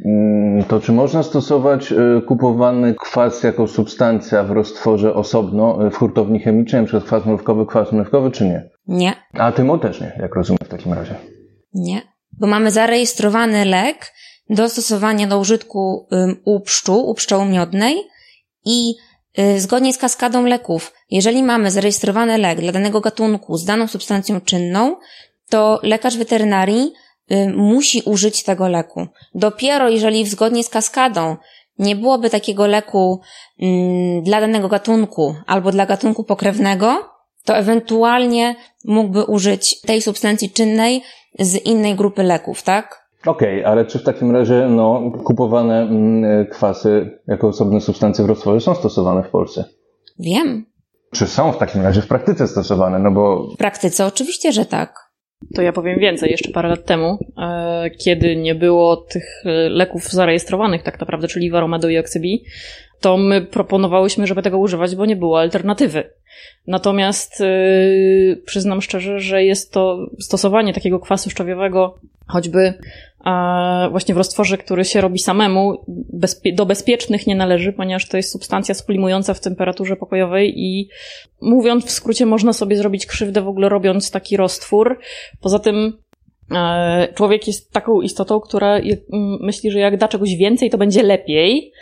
Mm, 0.05 0.65
to 0.65 0.81
czy 0.81 0.93
można 0.93 1.23
stosować 1.23 1.93
e, 1.93 1.97
kupowany 2.27 2.95
kwas 2.95 3.43
jako 3.43 3.69
substancja 3.69 4.45
w 4.45 4.51
roztworze 4.51 5.15
osobno 5.15 5.87
e, 5.87 5.91
w 5.91 5.97
hurtowni 5.97 6.41
chemicznej, 6.41 6.83
np. 6.83 7.01
kwas 7.01 7.27
mrówkowy, 7.27 7.67
kwas 7.67 7.93
mrówkowy, 7.93 8.31
czy 8.31 8.45
nie? 8.45 8.71
Nie. 8.87 9.15
A 9.33 9.53
tymo 9.53 9.79
też 9.79 10.01
nie, 10.01 10.19
jak 10.21 10.35
rozumiem 10.35 10.59
w 10.65 10.69
takim 10.69 10.93
razie. 10.93 11.15
Nie, 11.75 12.03
bo 12.41 12.47
mamy 12.47 12.71
zarejestrowany 12.71 13.65
lek 13.65 14.13
do 14.51 14.69
stosowania 14.69 15.27
do 15.27 15.39
użytku 15.39 16.09
u 16.45 16.61
pszczół, 16.61 17.11
u 17.11 17.15
pszczoły 17.15 17.45
miodnej 17.45 17.97
i 18.65 18.91
y, 18.91 19.14
zgodnie 19.57 19.93
z 19.93 19.99
kaskadą 19.99 20.45
leków, 20.45 20.93
jeżeli 21.11 21.43
mamy 21.43 21.71
zarejestrowany 21.71 22.39
lek 22.39 22.61
dla 22.61 22.73
danego 22.73 23.01
gatunku 23.01 23.57
z 23.57 23.65
daną 23.65 23.87
substancją 23.87 24.41
czynną, 24.41 24.97
to 25.49 25.81
lekarz 25.83 26.17
weterynarii 26.17 26.93
y, 27.33 27.49
musi 27.49 28.03
użyć 28.05 28.43
tego 28.43 28.69
leku. 28.69 29.07
Dopiero 29.35 29.89
jeżeli 29.89 30.27
zgodnie 30.27 30.65
z 30.65 30.69
kaskadą 30.69 31.37
nie 31.79 31.97
byłoby 31.97 32.31
takiego 32.31 32.67
leku 32.67 33.21
mm, 33.61 34.23
dla 34.23 34.41
danego 34.41 34.69
gatunku 34.69 35.35
albo 35.47 35.73
dla 35.73 35.87
gatunku 35.87 36.25
pokrewnego, 36.25 37.11
to 37.45 37.57
ewentualnie 37.57 38.57
mógłby 38.85 39.25
użyć 39.25 39.81
tej 39.81 40.03
substancji 40.03 40.51
czynnej 40.51 41.03
z 41.39 41.55
innej 41.55 41.95
grupy 41.95 42.23
leków, 42.23 42.63
tak? 42.63 43.04
Okej, 43.27 43.61
okay, 43.61 43.73
ale 43.73 43.85
czy 43.85 43.99
w 43.99 44.03
takim 44.03 44.31
razie 44.31 44.67
no, 44.69 45.13
kupowane 45.25 45.83
mm, 45.83 46.47
kwasy 46.47 47.19
jako 47.27 47.49
osobne 47.49 47.81
substancje 47.81 48.25
w 48.25 48.29
roztworze 48.29 48.61
są 48.61 48.75
stosowane 48.75 49.23
w 49.23 49.29
Polsce? 49.29 49.65
Wiem. 50.19 50.67
Czy 51.13 51.27
są 51.27 51.53
w 51.53 51.59
takim 51.59 51.83
razie 51.83 52.03
w 52.03 52.07
praktyce 52.07 52.49
stosowane? 52.49 52.99
No 52.99 53.11
bo... 53.11 53.49
W 53.55 53.57
praktyce 53.57 54.07
oczywiście, 54.07 54.53
że 54.53 54.67
tak. 54.67 54.95
To 55.55 55.63
ja 55.63 55.73
powiem 55.73 55.99
więcej. 55.99 56.31
Jeszcze 56.31 56.53
parę 56.53 56.69
lat 56.69 56.85
temu, 56.85 57.19
e, 57.39 57.91
kiedy 57.91 58.37
nie 58.37 58.55
było 58.55 58.97
tych 58.97 59.43
leków 59.69 60.11
zarejestrowanych 60.11 60.83
tak 60.83 61.01
naprawdę, 61.01 61.29
czyli 61.29 61.51
Varomedo 61.51 61.89
i 61.89 61.99
Oxybi, 61.99 62.45
to 63.01 63.17
my 63.17 63.43
proponowałyśmy, 63.43 64.27
żeby 64.27 64.43
tego 64.43 64.59
używać, 64.59 64.97
bo 64.97 65.07
nie 65.07 65.17
było 65.17 65.41
alternatywy. 65.41 66.11
Natomiast 66.67 67.41
yy, 67.41 68.43
przyznam 68.47 68.83
szczerze, 68.83 69.21
że 69.21 69.45
jest 69.45 69.73
to 69.73 70.07
stosowanie 70.21 70.75
takiego 70.75 71.01
kwasu 71.01 71.31
szczawiowego, 71.31 71.99
choćby 72.27 72.75
właśnie 73.91 74.15
w 74.15 74.19
roztworze, 74.19 74.59
który 74.59 74.85
się 74.85 75.01
robi 75.01 75.19
samemu, 75.19 75.85
bezpie 76.13 76.53
do 76.53 76.67
bezpiecznych 76.67 77.27
nie 77.27 77.37
należy, 77.37 77.73
ponieważ 77.73 78.09
to 78.09 78.17
jest 78.17 78.33
substancja 78.33 78.75
sublimująca 78.75 79.35
w 79.35 79.41
temperaturze 79.41 79.97
pokojowej 79.97 80.61
i 80.61 80.89
mówiąc 81.41 81.85
w 81.85 81.91
skrócie, 81.91 82.27
można 82.27 82.53
sobie 82.53 82.77
zrobić 82.77 83.07
krzywdę 83.07 83.43
w 83.43 83.49
ogóle 83.49 83.69
robiąc 83.69 84.11
taki 84.11 84.37
roztwór. 84.37 84.99
Poza 85.41 85.59
tym 85.59 85.99
e, 86.51 87.09
człowiek 87.15 87.47
jest 87.47 87.73
taką 87.73 88.01
istotą, 88.01 88.41
która 88.41 88.81
myśli, 89.41 89.71
że 89.71 89.79
jak 89.79 89.97
da 89.97 90.09
czegoś 90.09 90.37
więcej, 90.37 90.71
to 90.71 90.79
będzie 90.79 91.03
lepiej. 91.03 91.73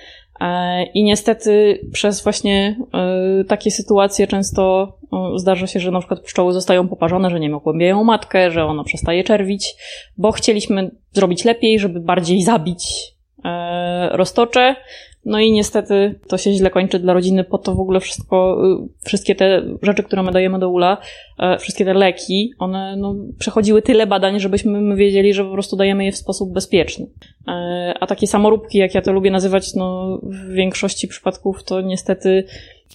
E, 0.42 0.82
I 0.84 1.04
niestety 1.04 1.80
przez 1.92 2.22
właśnie 2.22 2.76
e, 2.94 3.44
takie 3.44 3.70
sytuacje 3.70 4.26
często 4.26 4.92
zdarza 5.36 5.66
się, 5.66 5.80
że 5.80 5.90
na 5.90 5.98
przykład 5.98 6.20
pszczoły 6.20 6.52
zostają 6.52 6.88
poparzone, 6.88 7.30
że 7.30 7.40
nie 7.40 7.48
wiem, 7.48 7.56
ogłębiają 7.56 8.04
matkę, 8.04 8.50
że 8.50 8.64
ona 8.64 8.84
przestaje 8.84 9.24
czerwić, 9.24 9.74
bo 10.18 10.32
chcieliśmy 10.32 10.90
zrobić 11.12 11.44
lepiej, 11.44 11.78
żeby 11.78 12.00
bardziej 12.00 12.42
zabić 12.42 13.14
e, 13.44 14.08
roztocze, 14.12 14.76
no 15.24 15.40
i 15.40 15.52
niestety 15.52 16.20
to 16.28 16.38
się 16.38 16.52
źle 16.52 16.70
kończy 16.70 16.98
dla 16.98 17.12
rodziny, 17.12 17.44
po 17.44 17.58
to 17.58 17.74
w 17.74 17.80
ogóle 17.80 18.00
wszystko, 18.00 18.62
y, 18.84 19.06
wszystkie 19.06 19.34
te 19.34 19.62
rzeczy, 19.82 20.02
które 20.02 20.22
my 20.22 20.32
dajemy 20.32 20.58
do 20.58 20.70
ula, 20.70 20.98
e, 21.38 21.58
wszystkie 21.58 21.84
te 21.84 21.94
leki, 21.94 22.52
one 22.58 22.96
no, 22.96 23.14
przechodziły 23.38 23.82
tyle 23.82 24.06
badań, 24.06 24.40
żebyśmy 24.40 24.80
my 24.80 24.96
wiedzieli, 24.96 25.34
że 25.34 25.44
po 25.44 25.52
prostu 25.52 25.76
dajemy 25.76 26.04
je 26.04 26.12
w 26.12 26.16
sposób 26.16 26.52
bezpieczny. 26.52 27.06
E, 27.48 27.94
a 28.00 28.06
takie 28.06 28.26
samoróbki, 28.26 28.78
jak 28.78 28.94
ja 28.94 29.02
to 29.02 29.12
lubię 29.12 29.30
nazywać, 29.30 29.74
no 29.74 30.18
w 30.22 30.52
większości 30.52 31.08
przypadków 31.08 31.64
to 31.64 31.80
niestety 31.80 32.44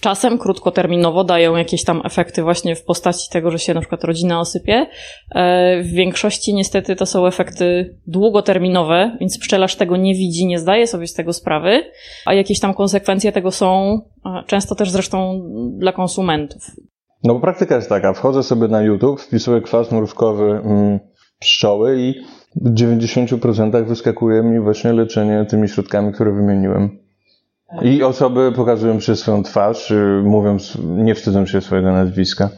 Czasem 0.00 0.38
krótkoterminowo 0.38 1.24
dają 1.24 1.56
jakieś 1.56 1.84
tam 1.84 2.02
efekty 2.04 2.42
właśnie 2.42 2.76
w 2.76 2.84
postaci 2.84 3.30
tego, 3.30 3.50
że 3.50 3.58
się 3.58 3.74
na 3.74 3.80
przykład 3.80 4.04
rodzina 4.04 4.40
osypie. 4.40 4.86
E, 5.34 5.82
w 5.82 5.86
większości 5.86 6.54
niestety 6.54 6.96
to 6.96 7.06
są 7.06 7.26
efekty 7.26 7.96
długoterminowe, 8.06 9.16
więc 9.20 9.38
pszczelarz 9.38 9.76
tego 9.76 9.96
nie 9.96 10.14
widzi, 10.14 10.46
nie 10.46 10.58
zdaje 10.58 10.86
sobie 10.86 11.06
z 11.06 11.14
tego 11.14 11.32
sprawy, 11.32 11.82
a 12.26 12.34
jakieś 12.34 12.60
tam 12.60 12.74
konsekwencje 12.74 13.32
tego 13.32 13.50
są 13.50 14.00
często 14.46 14.74
też 14.74 14.90
zresztą 14.90 15.42
dla 15.78 15.92
konsumentów. 15.92 16.62
No 17.24 17.34
bo 17.34 17.40
praktyka 17.40 17.76
jest 17.76 17.88
taka, 17.88 18.12
wchodzę 18.12 18.42
sobie 18.42 18.68
na 18.68 18.82
YouTube, 18.82 19.20
wpisuję 19.20 19.60
kwas 19.60 19.92
mrówkowy 19.92 20.44
mm, 20.44 21.00
pszczoły 21.40 22.00
i 22.00 22.14
w 22.56 22.74
90% 22.74 23.86
wyskakuje 23.86 24.42
mi 24.42 24.60
właśnie 24.60 24.92
leczenie 24.92 25.46
tymi 25.50 25.68
środkami, 25.68 26.12
które 26.12 26.32
wymieniłem. 26.32 27.07
I 27.82 28.02
osoby 28.02 28.52
pokazują 28.56 29.00
się 29.00 29.16
swoją 29.16 29.42
twarz, 29.42 29.90
y, 29.90 30.22
mówiąc, 30.24 30.78
nie 30.84 31.14
wstydzą 31.14 31.46
się 31.46 31.60
swojego 31.60 31.92
nazwiska. 31.92 32.50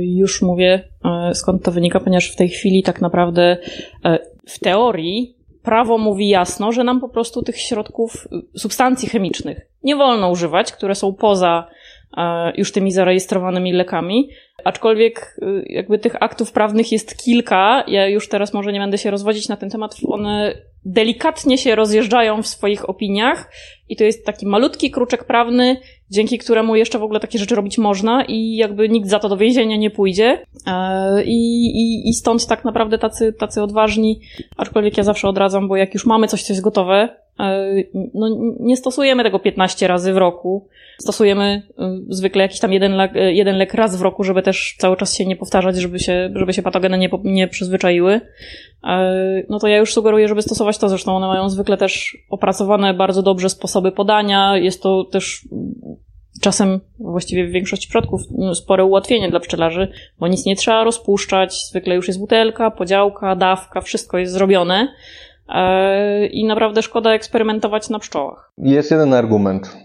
Już 0.00 0.42
mówię, 0.42 0.88
e, 1.04 1.34
skąd 1.34 1.62
to 1.62 1.72
wynika, 1.72 2.00
ponieważ 2.00 2.30
w 2.30 2.36
tej 2.36 2.48
chwili 2.48 2.82
tak 2.82 3.00
naprawdę 3.00 3.56
e, 4.04 4.18
w 4.46 4.58
teorii 4.58 5.36
prawo 5.62 5.98
mówi 5.98 6.28
jasno, 6.28 6.72
że 6.72 6.84
nam 6.84 7.00
po 7.00 7.08
prostu 7.08 7.42
tych 7.42 7.60
środków, 7.60 8.28
y, 8.54 8.58
substancji 8.58 9.08
chemicznych 9.08 9.60
nie 9.82 9.96
wolno 9.96 10.30
używać, 10.30 10.72
które 10.72 10.94
są 10.94 11.14
poza 11.14 11.68
e, 12.16 12.52
już 12.56 12.72
tymi 12.72 12.92
zarejestrowanymi 12.92 13.72
lekami, 13.72 14.28
Aczkolwiek 14.66 15.36
y, 15.42 15.64
jakby 15.66 15.98
tych 15.98 16.22
aktów 16.22 16.52
prawnych 16.52 16.92
jest 16.92 17.24
kilka, 17.24 17.84
ja 17.88 18.08
już 18.08 18.28
teraz 18.28 18.54
może 18.54 18.72
nie 18.72 18.80
będę 18.80 18.98
się 18.98 19.10
rozwodzić 19.10 19.48
na 19.48 19.56
ten 19.56 19.70
temat, 19.70 19.96
one 20.08 20.54
delikatnie 20.86 21.58
się 21.58 21.74
rozjeżdżają 21.74 22.42
w 22.42 22.46
swoich 22.46 22.88
opiniach 22.88 23.50
i 23.88 23.96
to 23.96 24.04
jest 24.04 24.26
taki 24.26 24.46
malutki 24.46 24.90
kruczek 24.90 25.24
prawny, 25.24 25.76
dzięki 26.10 26.38
któremu 26.38 26.76
jeszcze 26.76 26.98
w 26.98 27.02
ogóle 27.02 27.20
takie 27.20 27.38
rzeczy 27.38 27.54
robić 27.54 27.78
można 27.78 28.24
i 28.24 28.56
jakby 28.56 28.88
nikt 28.88 29.08
za 29.08 29.18
to 29.18 29.28
do 29.28 29.36
więzienia 29.36 29.76
nie 29.76 29.90
pójdzie. 29.90 30.44
E, 30.66 31.24
I, 31.24 31.66
i, 31.66 32.08
i 32.08 32.14
stąd 32.14 32.46
tak 32.46 32.64
naprawdę 32.64 32.98
tacy, 32.98 33.32
tacy 33.32 33.62
odważni, 33.62 34.20
aczkolwiek 34.56 34.96
ja 34.96 35.04
zawsze 35.04 35.28
odradzam, 35.28 35.68
bo 35.68 35.76
jak 35.76 35.94
już 35.94 36.06
mamy 36.06 36.28
coś, 36.28 36.42
co 36.42 36.52
jest 36.52 36.62
gotowe, 36.62 37.25
no 38.14 38.28
nie 38.60 38.76
stosujemy 38.76 39.22
tego 39.22 39.38
15 39.38 39.88
razy 39.88 40.12
w 40.12 40.16
roku. 40.16 40.68
Stosujemy 40.98 41.62
e, 41.78 41.98
zwykle 42.08 42.42
jakiś 42.42 42.60
tam 42.60 42.72
jeden 42.72 42.92
lek, 42.92 43.12
jeden 43.14 43.56
lek 43.56 43.74
raz 43.74 43.96
w 43.96 44.02
roku, 44.02 44.24
żeby 44.24 44.42
też 44.42 44.76
cały 44.78 44.96
czas 44.96 45.16
się 45.16 45.26
nie 45.26 45.36
powtarzać, 45.36 45.76
żeby 45.76 45.98
się, 45.98 46.30
żeby 46.34 46.52
się 46.52 46.62
patogeny 46.62 46.98
nie, 46.98 47.10
nie 47.24 47.48
przyzwyczaiły. 47.48 48.20
No 49.48 49.58
to 49.58 49.68
ja 49.68 49.76
już 49.76 49.92
sugeruję, 49.92 50.28
żeby 50.28 50.42
stosować 50.42 50.78
to. 50.78 50.88
Zresztą 50.88 51.16
one 51.16 51.26
mają 51.26 51.48
zwykle 51.48 51.76
też 51.76 52.18
opracowane 52.30 52.94
bardzo 52.94 53.22
dobrze 53.22 53.48
sposoby 53.48 53.92
podania. 53.92 54.56
Jest 54.56 54.82
to 54.82 55.04
też 55.04 55.48
czasem 56.40 56.80
właściwie 56.98 57.46
w 57.46 57.50
większości 57.50 57.88
przypadków 57.88 58.20
no, 58.30 58.54
spore 58.54 58.84
ułatwienie 58.84 59.30
dla 59.30 59.40
pszczelarzy, 59.40 59.88
bo 60.18 60.28
nic 60.28 60.46
nie 60.46 60.56
trzeba 60.56 60.84
rozpuszczać, 60.84 61.66
zwykle 61.68 61.94
już 61.94 62.08
jest 62.08 62.20
butelka, 62.20 62.70
podziałka, 62.70 63.36
dawka, 63.36 63.80
wszystko 63.80 64.18
jest 64.18 64.32
zrobione 64.32 64.74
e, 64.82 64.88
i 66.30 66.44
naprawdę 66.44 66.82
szkoda 66.82 67.12
eksperymentować 67.12 67.90
na 67.90 67.98
pszczołach. 67.98 68.52
Jest 68.58 68.90
jeden 68.90 69.14
argument. 69.14 69.76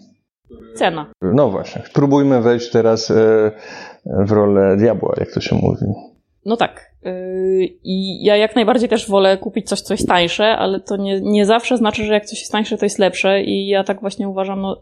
Cena. 0.76 1.06
No 1.22 1.50
właśnie. 1.50 1.82
Spróbujmy 1.86 2.42
wejść 2.42 2.72
teraz 2.72 3.12
e, 3.12 3.52
w 4.06 4.32
rolę 4.32 4.78
diabła, 4.78 5.16
jak 5.18 5.32
to 5.32 5.42
się 5.42 5.56
mówi. 5.56 5.86
No 6.46 6.58
tak. 6.58 6.92
E, 7.06 7.14
I 7.84 8.24
ja 8.24 8.36
jak 8.36 8.56
najbardziej 8.56 8.90
też 8.90 9.10
wolę 9.10 9.38
kupić 9.38 9.70
coś, 9.70 9.82
co 9.82 9.94
jest 9.94 10.08
tańsze, 10.08 10.58
ale 10.58 10.80
to 10.80 10.98
nie, 10.98 11.22
nie 11.22 11.46
zawsze 11.46 11.78
znaczy, 11.78 12.04
że 12.04 12.14
jak 12.14 12.26
coś 12.26 12.40
jest 12.40 12.52
tańsze, 12.52 12.78
to 12.78 12.86
jest 12.86 13.00
lepsze. 13.00 13.42
I 13.42 13.68
ja 13.68 13.84
tak 13.84 14.02
właśnie 14.02 14.30
uważam, 14.30 14.62
no, 14.62 14.82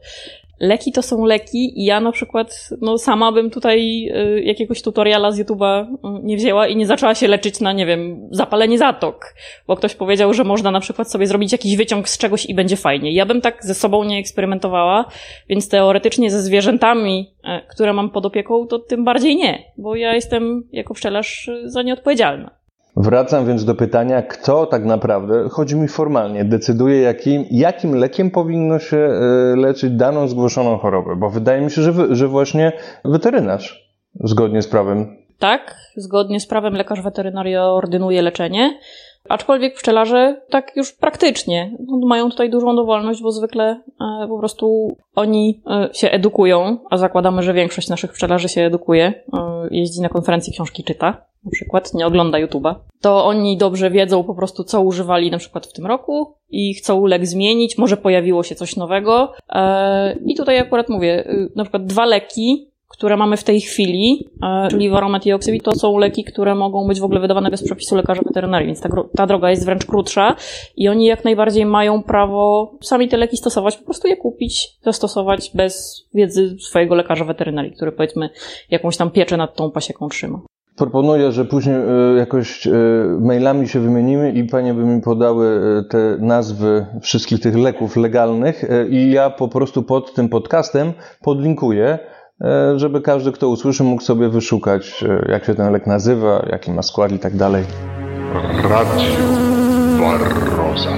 leki 0.60 0.92
to 0.92 1.02
są 1.02 1.26
leki 1.26 1.82
i 1.82 1.86
ja 1.86 2.00
na 2.00 2.12
przykład, 2.12 2.70
no 2.82 2.98
sama 2.98 3.32
bym 3.32 3.50
tutaj 3.50 4.10
y, 4.38 4.42
jakiegoś 4.42 4.82
tutoriala 4.82 5.32
z 5.32 5.40
YouTube'a 5.40 5.84
y, 5.84 5.98
nie 6.24 6.38
wzięła 6.38 6.68
i 6.68 6.76
nie 6.76 6.88
zaczęła 6.88 7.16
się 7.16 7.28
leczyć 7.28 7.60
na, 7.60 7.74
nie 7.74 7.86
wiem, 7.86 8.30
zapalenie 8.32 8.78
zatok, 8.78 9.36
bo 9.68 9.76
ktoś 9.76 9.96
powiedział, 9.96 10.34
że 10.34 10.44
można 10.44 10.72
na 10.72 10.80
przykład 10.80 11.12
sobie 11.12 11.28
zrobić 11.28 11.52
jakiś 11.52 11.78
wyciąg 11.78 12.10
z 12.10 12.18
czegoś 12.18 12.46
i 12.46 12.54
będzie 12.54 12.76
fajnie. 12.76 13.12
Ja 13.12 13.26
bym 13.26 13.42
tak 13.42 13.66
ze 13.66 13.74
sobą 13.74 14.04
nie 14.04 14.20
eksperymentowała, 14.20 15.06
więc 15.50 15.70
teoretycznie 15.70 16.32
ze 16.32 16.42
zwierzętami, 16.42 17.34
y, 17.44 17.68
które 17.70 17.94
mam 17.94 18.10
pod 18.10 18.26
opieką, 18.26 18.68
to 18.68 18.80
tym 18.80 19.04
bardziej 19.04 19.36
nie, 19.36 19.64
bo 19.78 19.96
ja 19.96 20.16
jestem 20.16 20.64
jako 20.72 20.94
pszczelarz 20.94 21.50
za 21.66 21.82
nie 21.82 21.94
odpowiedzialna. 21.94 22.59
Wracam 23.00 23.46
więc 23.46 23.66
do 23.66 23.76
pytania, 23.76 24.22
kto 24.22 24.66
tak 24.66 24.86
naprawdę, 24.86 25.50
chodzi 25.50 25.76
mi 25.76 25.88
formalnie, 25.88 26.46
decyduje, 26.46 27.02
jakim, 27.02 27.46
jakim 27.52 27.96
lekiem 27.96 28.32
powinno 28.32 28.80
się 28.80 28.98
e, 28.98 29.56
leczyć 29.56 29.92
daną 29.92 30.28
zgłoszoną 30.28 30.78
chorobę, 30.78 31.16
bo 31.16 31.30
wydaje 31.30 31.62
mi 31.62 31.72
się, 31.72 31.82
że, 31.82 32.16
że 32.16 32.28
właśnie 32.28 32.72
weterynarz, 33.06 33.94
zgodnie 34.24 34.62
z 34.62 34.68
prawem. 34.68 35.18
Tak, 35.40 35.76
zgodnie 35.96 36.40
z 36.40 36.48
prawem 36.48 36.74
lekarz 36.74 37.02
weterynarii 37.02 37.56
ordynuje 37.56 38.22
leczenie, 38.22 38.80
aczkolwiek 39.30 39.76
pszczelarze 39.76 40.42
tak 40.50 40.76
już 40.76 40.94
praktycznie 40.94 41.78
no, 41.88 42.08
mają 42.08 42.30
tutaj 42.30 42.50
dużą 42.50 42.76
dowolność, 42.76 43.22
bo 43.22 43.32
zwykle 43.32 43.82
e, 44.24 44.28
po 44.28 44.40
prostu 44.40 44.98
oni 45.16 45.62
e, 45.68 45.90
się 45.94 46.12
edukują, 46.12 46.78
a 46.90 46.98
zakładamy, 46.98 47.44
że 47.44 47.54
większość 47.54 47.90
naszych 47.90 48.12
pszczelarzy 48.12 48.50
się 48.50 48.62
edukuje, 48.62 49.06
e, 49.34 49.68
jeździ 49.72 50.02
na 50.02 50.10
konferencje, 50.10 50.54
książki 50.54 50.84
czyta, 50.84 51.26
na 51.44 51.52
przykład 51.52 51.94
nie 51.94 52.08
ogląda 52.08 52.38
YouTube'a, 52.38 52.76
to 53.02 53.26
oni 53.26 53.58
dobrze 53.58 53.90
wiedzą 53.90 54.24
po 54.24 54.36
prostu, 54.36 54.64
co 54.64 54.82
używali 54.82 55.32
na 55.32 55.38
przykład 55.38 55.68
w 55.68 55.74
tym 55.74 55.86
roku 55.86 56.34
i 56.50 56.74
chcą 56.74 57.06
lek 57.06 57.26
zmienić, 57.26 57.78
może 57.78 57.98
pojawiło 57.98 58.44
się 58.44 58.56
coś 58.56 58.76
nowego. 58.76 59.34
I 60.26 60.36
tutaj 60.36 60.60
akurat 60.60 60.90
mówię, 60.90 61.28
na 61.56 61.64
przykład 61.64 61.86
dwa 61.86 62.06
leki 62.06 62.70
które 62.90 63.18
mamy 63.18 63.38
w 63.38 63.44
tej 63.44 63.62
chwili, 63.62 64.30
e, 64.44 64.68
czyli 64.68 64.90
Varomet 64.90 65.26
i 65.26 65.34
Oxybit, 65.34 65.64
to 65.64 65.76
są 65.76 65.98
leki, 65.98 66.24
które 66.24 66.56
mogą 66.56 66.88
być 66.88 67.00
w 67.00 67.04
ogóle 67.04 67.20
wydawane 67.20 67.50
bez 67.50 67.64
przepisu 67.64 67.96
lekarza 67.96 68.22
weterynarii, 68.22 68.68
więc 68.68 68.82
ta, 68.82 68.90
ta 69.16 69.28
droga 69.28 69.50
jest 69.50 69.66
wręcz 69.66 69.86
krótsza 69.86 70.36
i 70.78 70.90
oni 70.90 71.06
jak 71.06 71.26
najbardziej 71.26 71.66
mają 71.66 72.04
prawo 72.04 72.72
sami 72.82 73.10
te 73.10 73.18
leki 73.18 73.38
stosować, 73.38 73.78
po 73.78 73.86
prostu 73.86 74.08
je 74.08 74.18
kupić, 74.18 74.78
zastosować 74.84 75.52
bez 75.56 76.06
wiedzy 76.14 76.56
swojego 76.60 76.96
lekarza 76.96 77.26
weterynarii, 77.26 77.72
który 77.72 77.92
powiedzmy 77.92 78.30
jakąś 78.72 78.98
tam 78.98 79.12
pieczę 79.12 79.38
nad 79.38 79.56
tą 79.56 79.72
pasieką 79.72 80.10
trzyma. 80.10 80.42
Proponuję, 80.78 81.32
że 81.32 81.46
później 81.46 81.76
e, 81.76 82.18
jakoś 82.18 82.68
e, 82.68 82.72
mailami 83.20 83.68
się 83.68 83.80
wymienimy 83.80 84.32
i 84.32 84.44
panie 84.44 84.74
by 84.74 84.86
mi 84.86 85.02
podały 85.02 85.62
te 85.90 86.18
nazwy 86.20 86.86
wszystkich 87.02 87.40
tych 87.40 87.58
leków 87.58 87.98
legalnych 87.98 88.64
i 88.90 89.12
ja 89.12 89.30
po 89.30 89.48
prostu 89.48 89.84
pod 89.84 90.14
tym 90.14 90.30
podcastem 90.30 90.94
podlinkuję 91.22 92.00
żeby 92.76 93.02
każdy, 93.02 93.32
kto 93.32 93.50
usłyszy, 93.50 93.84
mógł 93.84 94.02
sobie 94.02 94.30
wyszukać, 94.30 95.04
e, 95.04 95.32
jak 95.32 95.46
się 95.46 95.56
ten 95.56 95.72
lek 95.72 95.88
nazywa, 95.88 96.46
jaki 96.52 96.72
ma 96.72 96.82
skład 96.82 97.12
i 97.12 97.20
tak 97.20 97.36
dalej. 97.36 97.64
Radio 98.64 99.16
Barroza. 100.00 100.90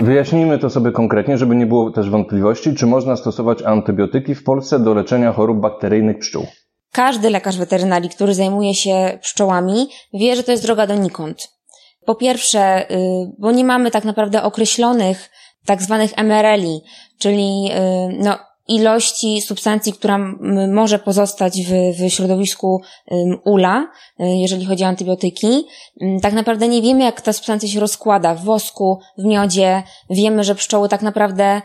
Wyjaśnijmy 0.00 0.58
to 0.58 0.70
sobie 0.70 0.92
konkretnie, 0.92 1.38
żeby 1.38 1.56
nie 1.56 1.66
było 1.66 1.90
też 1.90 2.10
wątpliwości, 2.10 2.74
czy 2.74 2.86
można 2.86 3.16
stosować 3.16 3.62
antybiotyki 3.62 4.34
w 4.34 4.44
Polsce 4.44 4.78
do 4.78 4.94
leczenia 4.94 5.32
chorób 5.32 5.60
bakteryjnych 5.60 6.18
pszczół. 6.18 6.46
Każdy 6.92 7.30
lekarz 7.30 7.58
weterynarii, 7.58 8.10
który 8.10 8.34
zajmuje 8.34 8.74
się 8.74 9.18
pszczołami, 9.22 9.88
wie, 10.14 10.36
że 10.36 10.42
to 10.42 10.52
jest 10.52 10.64
droga 10.64 10.86
donikąd. 10.86 11.59
Po 12.04 12.14
pierwsze, 12.14 12.90
y, 12.90 12.96
bo 13.38 13.52
nie 13.52 13.64
mamy 13.64 13.90
tak 13.90 14.04
naprawdę 14.04 14.42
określonych 14.42 15.30
tak 15.66 15.82
zwanych 15.82 16.18
MRL-i, 16.18 16.80
czyli 17.18 17.70
y, 17.72 18.16
no, 18.18 18.38
ilości 18.70 19.40
substancji, 19.40 19.92
która 19.92 20.18
może 20.72 20.98
pozostać 20.98 21.62
w, 21.66 21.72
w 21.98 22.10
środowisku 22.10 22.82
ula, 23.44 23.86
y, 24.20 24.24
jeżeli 24.24 24.66
chodzi 24.66 24.84
o 24.84 24.86
antybiotyki. 24.86 25.66
Tak 26.22 26.32
naprawdę 26.32 26.68
nie 26.68 26.82
wiemy, 26.82 27.04
jak 27.04 27.20
ta 27.20 27.32
substancja 27.32 27.68
się 27.68 27.80
rozkłada 27.80 28.34
w 28.34 28.44
wosku, 28.44 28.98
w 29.18 29.24
miodzie. 29.24 29.82
Wiemy, 30.10 30.44
że 30.44 30.54
pszczoły 30.54 30.88
tak 30.88 31.02
naprawdę 31.02 31.62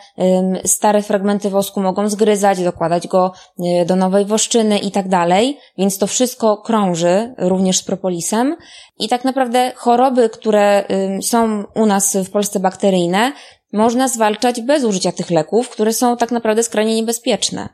stare 0.65 1.01
fragmenty 1.01 1.49
wosku 1.49 1.81
mogą 1.81 2.09
zgryzać, 2.09 2.63
dokładać 2.63 3.07
go 3.07 3.31
y, 3.59 3.85
do 3.85 3.95
nowej 3.95 4.25
woszczyny 4.25 4.79
i 4.79 4.91
tak 4.91 5.09
dalej, 5.09 5.57
więc 5.77 5.97
to 5.97 6.07
wszystko 6.07 6.57
krąży 6.57 7.33
również 7.37 7.77
z 7.77 7.83
propolisem. 7.83 8.55
I 8.99 9.09
tak 9.09 9.25
naprawdę 9.25 9.71
choroby, 9.75 10.29
które 10.29 10.83
są 11.21 11.63
u 11.75 11.85
nas 11.85 12.17
w 12.17 12.31
Polsce 12.31 12.59
bakteryjne, 12.59 13.31
można 13.75 14.07
zwalczać 14.07 14.61
bez 14.61 14.83
użycia 14.83 15.11
tych 15.11 15.31
leków, 15.31 15.69
które 15.69 15.93
są 15.93 16.17
tak 16.17 16.31
naprawdę 16.31 16.63
skrajnie 16.63 16.95
niebezpieczne. 16.95 17.69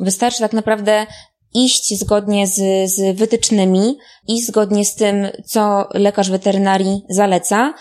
Wystarczy 0.00 0.40
tak 0.40 0.52
naprawdę 0.52 1.06
iść 1.54 1.98
zgodnie 1.98 2.46
z, 2.46 2.90
z 2.90 3.16
wytycznymi 3.18 3.98
i 4.28 4.42
zgodnie 4.42 4.84
z 4.84 4.94
tym, 4.94 5.26
co 5.44 5.88
lekarz 5.94 6.30
weterynarii 6.30 7.02
zaleca 7.08 7.74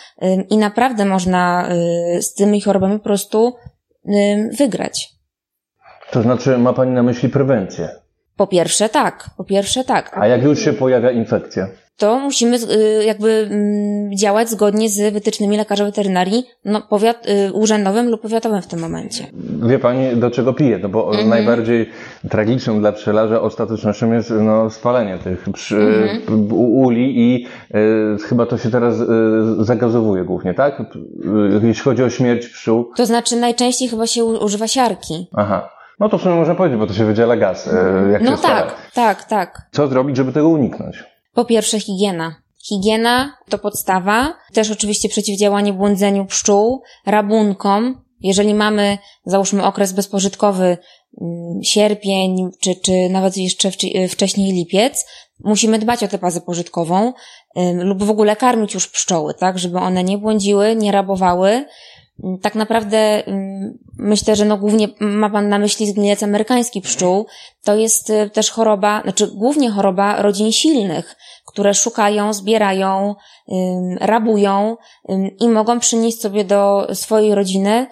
i 0.49 0.57
naprawdę 0.57 1.05
można 1.05 1.69
y, 2.17 2.21
z 2.21 2.33
tymi 2.33 2.61
chorobami 2.61 2.97
po 2.97 3.03
prostu 3.03 3.53
wygrać. 4.57 5.09
To 6.11 6.21
znaczy, 6.21 6.57
ma 6.57 6.73
Pani 6.73 6.91
na 6.91 7.03
myśli 7.03 7.29
prewencję? 7.29 7.89
Po 8.37 8.47
pierwsze 8.47 8.89
tak, 8.89 9.29
po 9.37 9.43
pierwsze 9.43 9.83
tak. 9.83 10.17
A 10.17 10.27
jak 10.27 10.43
już 10.43 10.59
się 10.59 10.73
pojawia 10.73 11.11
infekcja? 11.11 11.67
To 11.97 12.19
musimy 12.19 12.57
y, 12.57 13.03
jakby 13.05 13.47
mm, 13.51 14.17
działać 14.17 14.49
zgodnie 14.49 14.89
z 14.89 15.13
wytycznymi 15.13 15.57
lekarza 15.57 15.85
weterynarii 15.85 16.45
no, 16.65 16.81
powiat, 16.81 17.27
y, 17.27 17.53
urzędowym 17.53 18.09
lub 18.09 18.21
powiatowym 18.21 18.61
w 18.61 18.67
tym 18.67 18.79
momencie. 18.79 19.27
Wie 19.67 19.79
Pani, 19.79 20.15
do 20.15 20.31
czego 20.31 20.53
pije? 20.53 20.77
No 20.77 20.89
bo 20.89 21.09
mhm. 21.09 21.29
najbardziej 21.29 21.89
tragicznym 22.29 22.79
dla 22.79 22.91
pszczelarza 22.91 23.41
ostatecznością 23.41 24.13
jest 24.13 24.33
no, 24.41 24.69
spalenie 24.69 25.17
tych 25.17 25.45
przy, 25.53 25.77
mhm. 25.77 26.53
uli 26.53 27.13
i 27.15 27.47
y, 27.75 28.17
chyba 28.29 28.45
to 28.45 28.57
się 28.57 28.71
teraz 28.71 28.99
y, 28.99 29.05
zagazowuje 29.59 30.23
głównie, 30.23 30.53
tak? 30.53 30.79
Y, 30.79 30.85
jeśli 31.67 31.83
chodzi 31.83 32.03
o 32.03 32.09
śmierć 32.09 32.47
pszczół. 32.47 32.91
To 32.95 33.05
znaczy 33.05 33.35
najczęściej 33.35 33.87
chyba 33.87 34.07
się 34.07 34.25
używa 34.25 34.67
siarki. 34.67 35.27
Aha. 35.35 35.69
No 35.99 36.09
to 36.09 36.17
w 36.17 36.21
sumie 36.21 36.35
można 36.35 36.55
powiedzieć, 36.55 36.79
bo 36.79 36.87
to 36.87 36.93
się 36.93 37.05
wydziela 37.05 37.37
gaz. 37.37 37.69
Jak 38.11 38.21
no 38.21 38.31
tak, 38.31 38.39
spala. 38.39 38.71
tak, 38.93 39.23
tak. 39.23 39.61
Co 39.71 39.87
zrobić, 39.87 40.17
żeby 40.17 40.31
tego 40.31 40.49
uniknąć? 40.49 41.12
Po 41.33 41.45
pierwsze 41.45 41.79
higiena. 41.79 42.35
Higiena 42.63 43.37
to 43.49 43.57
podstawa, 43.57 44.33
też 44.53 44.71
oczywiście 44.71 45.09
przeciwdziałanie 45.09 45.73
błądzeniu 45.73 46.25
pszczół, 46.25 46.81
rabunkom. 47.05 48.03
Jeżeli 48.21 48.53
mamy, 48.53 48.97
załóżmy, 49.25 49.65
okres 49.65 49.91
bezpożytkowy, 49.91 50.77
mm, 51.21 51.63
sierpień, 51.63 52.49
czy, 52.61 52.75
czy 52.75 53.09
nawet 53.09 53.37
jeszcze 53.37 53.71
wcześniej 54.09 54.53
lipiec, 54.53 55.05
musimy 55.39 55.79
dbać 55.79 56.03
o 56.03 56.07
tę 56.07 56.17
bazę 56.17 56.41
pożytkową 56.41 57.13
lub 57.75 58.03
w 58.03 58.09
ogóle 58.09 58.35
karmić 58.35 58.73
już 58.73 58.87
pszczoły, 58.87 59.33
tak, 59.33 59.59
żeby 59.59 59.77
one 59.77 60.03
nie 60.03 60.17
błądziły, 60.17 60.75
nie 60.75 60.91
rabowały. 60.91 61.65
Tak 62.41 62.55
naprawdę 62.55 63.23
myślę, 63.97 64.35
że 64.35 64.45
no 64.45 64.57
głównie 64.57 64.87
ma 64.99 65.29
Pan 65.29 65.49
na 65.49 65.59
myśli 65.59 65.87
zgnilec 65.87 66.23
amerykański 66.23 66.81
pszczół. 66.81 67.25
To 67.63 67.75
jest 67.75 68.09
y, 68.09 68.29
też 68.29 68.51
choroba, 68.51 69.01
znaczy 69.01 69.27
głównie 69.27 69.71
choroba 69.71 70.21
rodzin 70.21 70.51
silnych, 70.51 71.15
które 71.45 71.73
szukają, 71.73 72.33
zbierają, 72.33 73.15
rabują 73.99 74.77
i 75.39 75.49
mogą 75.49 75.79
przynieść 75.79 76.21
sobie 76.21 76.43
do 76.43 76.87
swojej 76.93 77.35
rodziny 77.35 77.87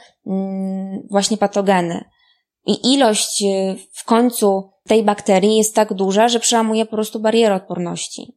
właśnie 1.09 1.37
patogeny. 1.37 2.03
I 2.65 2.93
ilość 2.93 3.43
y, 3.43 3.75
w 3.93 4.05
końcu 4.05 4.69
tej 4.87 5.03
bakterii 5.03 5.57
jest 5.57 5.75
tak 5.75 5.93
duża, 5.93 6.27
że 6.27 6.39
przełamuje 6.39 6.85
po 6.85 6.91
prostu 6.91 7.19
barierę 7.19 7.55
odporności. 7.55 8.35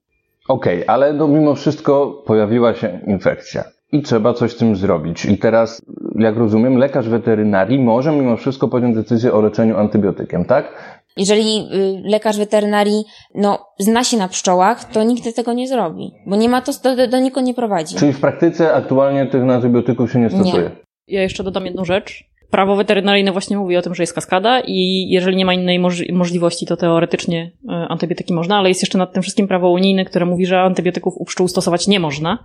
Okej, 0.48 0.82
okay, 0.82 0.94
ale 0.94 1.12
no 1.12 1.28
mimo 1.28 1.54
wszystko 1.54 2.22
pojawiła 2.26 2.74
się 2.74 3.00
infekcja 3.06 3.73
i 3.94 4.02
trzeba 4.02 4.34
coś 4.34 4.52
z 4.52 4.56
tym 4.56 4.76
zrobić. 4.76 5.24
I 5.24 5.38
teraz, 5.38 5.82
jak 6.18 6.36
rozumiem, 6.36 6.76
lekarz 6.78 7.08
weterynarii 7.08 7.78
może 7.78 8.12
mimo 8.12 8.36
wszystko 8.36 8.68
podjąć 8.68 8.94
decyzję 8.96 9.32
o 9.32 9.40
leczeniu 9.40 9.76
antybiotykiem, 9.76 10.44
tak? 10.44 10.72
Jeżeli 11.16 11.58
y, 11.58 12.02
lekarz 12.04 12.38
weterynarii 12.38 13.04
no, 13.34 13.58
zna 13.78 14.04
się 14.04 14.16
na 14.16 14.28
pszczołach, 14.28 14.84
to 14.84 15.02
nigdy 15.02 15.32
tego 15.32 15.52
nie 15.52 15.68
zrobi, 15.68 16.10
bo 16.26 16.36
nie 16.36 16.48
ma 16.48 16.60
to, 16.60 16.72
do, 16.96 17.08
do 17.08 17.18
nikogo 17.18 17.46
nie 17.46 17.54
prowadzi. 17.54 17.96
Czyli 17.96 18.12
w 18.12 18.20
praktyce 18.20 18.74
aktualnie 18.74 19.26
tych 19.26 19.42
antybiotyków 19.42 20.12
się 20.12 20.18
nie 20.18 20.30
stosuje? 20.30 20.62
Nie. 20.62 20.70
Ja 21.08 21.22
jeszcze 21.22 21.44
dodam 21.44 21.66
jedną 21.66 21.84
rzecz. 21.84 22.24
Prawo 22.54 22.76
weterynaryjne 22.76 23.32
właśnie 23.32 23.56
mówi 23.56 23.76
o 23.76 23.82
tym, 23.82 23.94
że 23.94 24.02
jest 24.02 24.14
kaskada 24.14 24.60
i 24.60 25.08
jeżeli 25.10 25.36
nie 25.36 25.44
ma 25.44 25.54
innej 25.54 25.78
moż- 25.80 26.12
możliwości, 26.12 26.66
to 26.66 26.76
teoretycznie 26.76 27.50
e, 27.68 27.72
antybiotyki 27.72 28.34
można, 28.34 28.56
ale 28.56 28.68
jest 28.68 28.82
jeszcze 28.82 28.98
nad 28.98 29.12
tym 29.12 29.22
wszystkim 29.22 29.48
prawo 29.48 29.70
unijne, 29.70 30.04
które 30.04 30.26
mówi, 30.26 30.46
że 30.46 30.60
antybiotyków 30.60 31.14
u 31.16 31.24
pszczół 31.24 31.48
stosować 31.48 31.86
nie 31.88 32.00
można. 32.00 32.38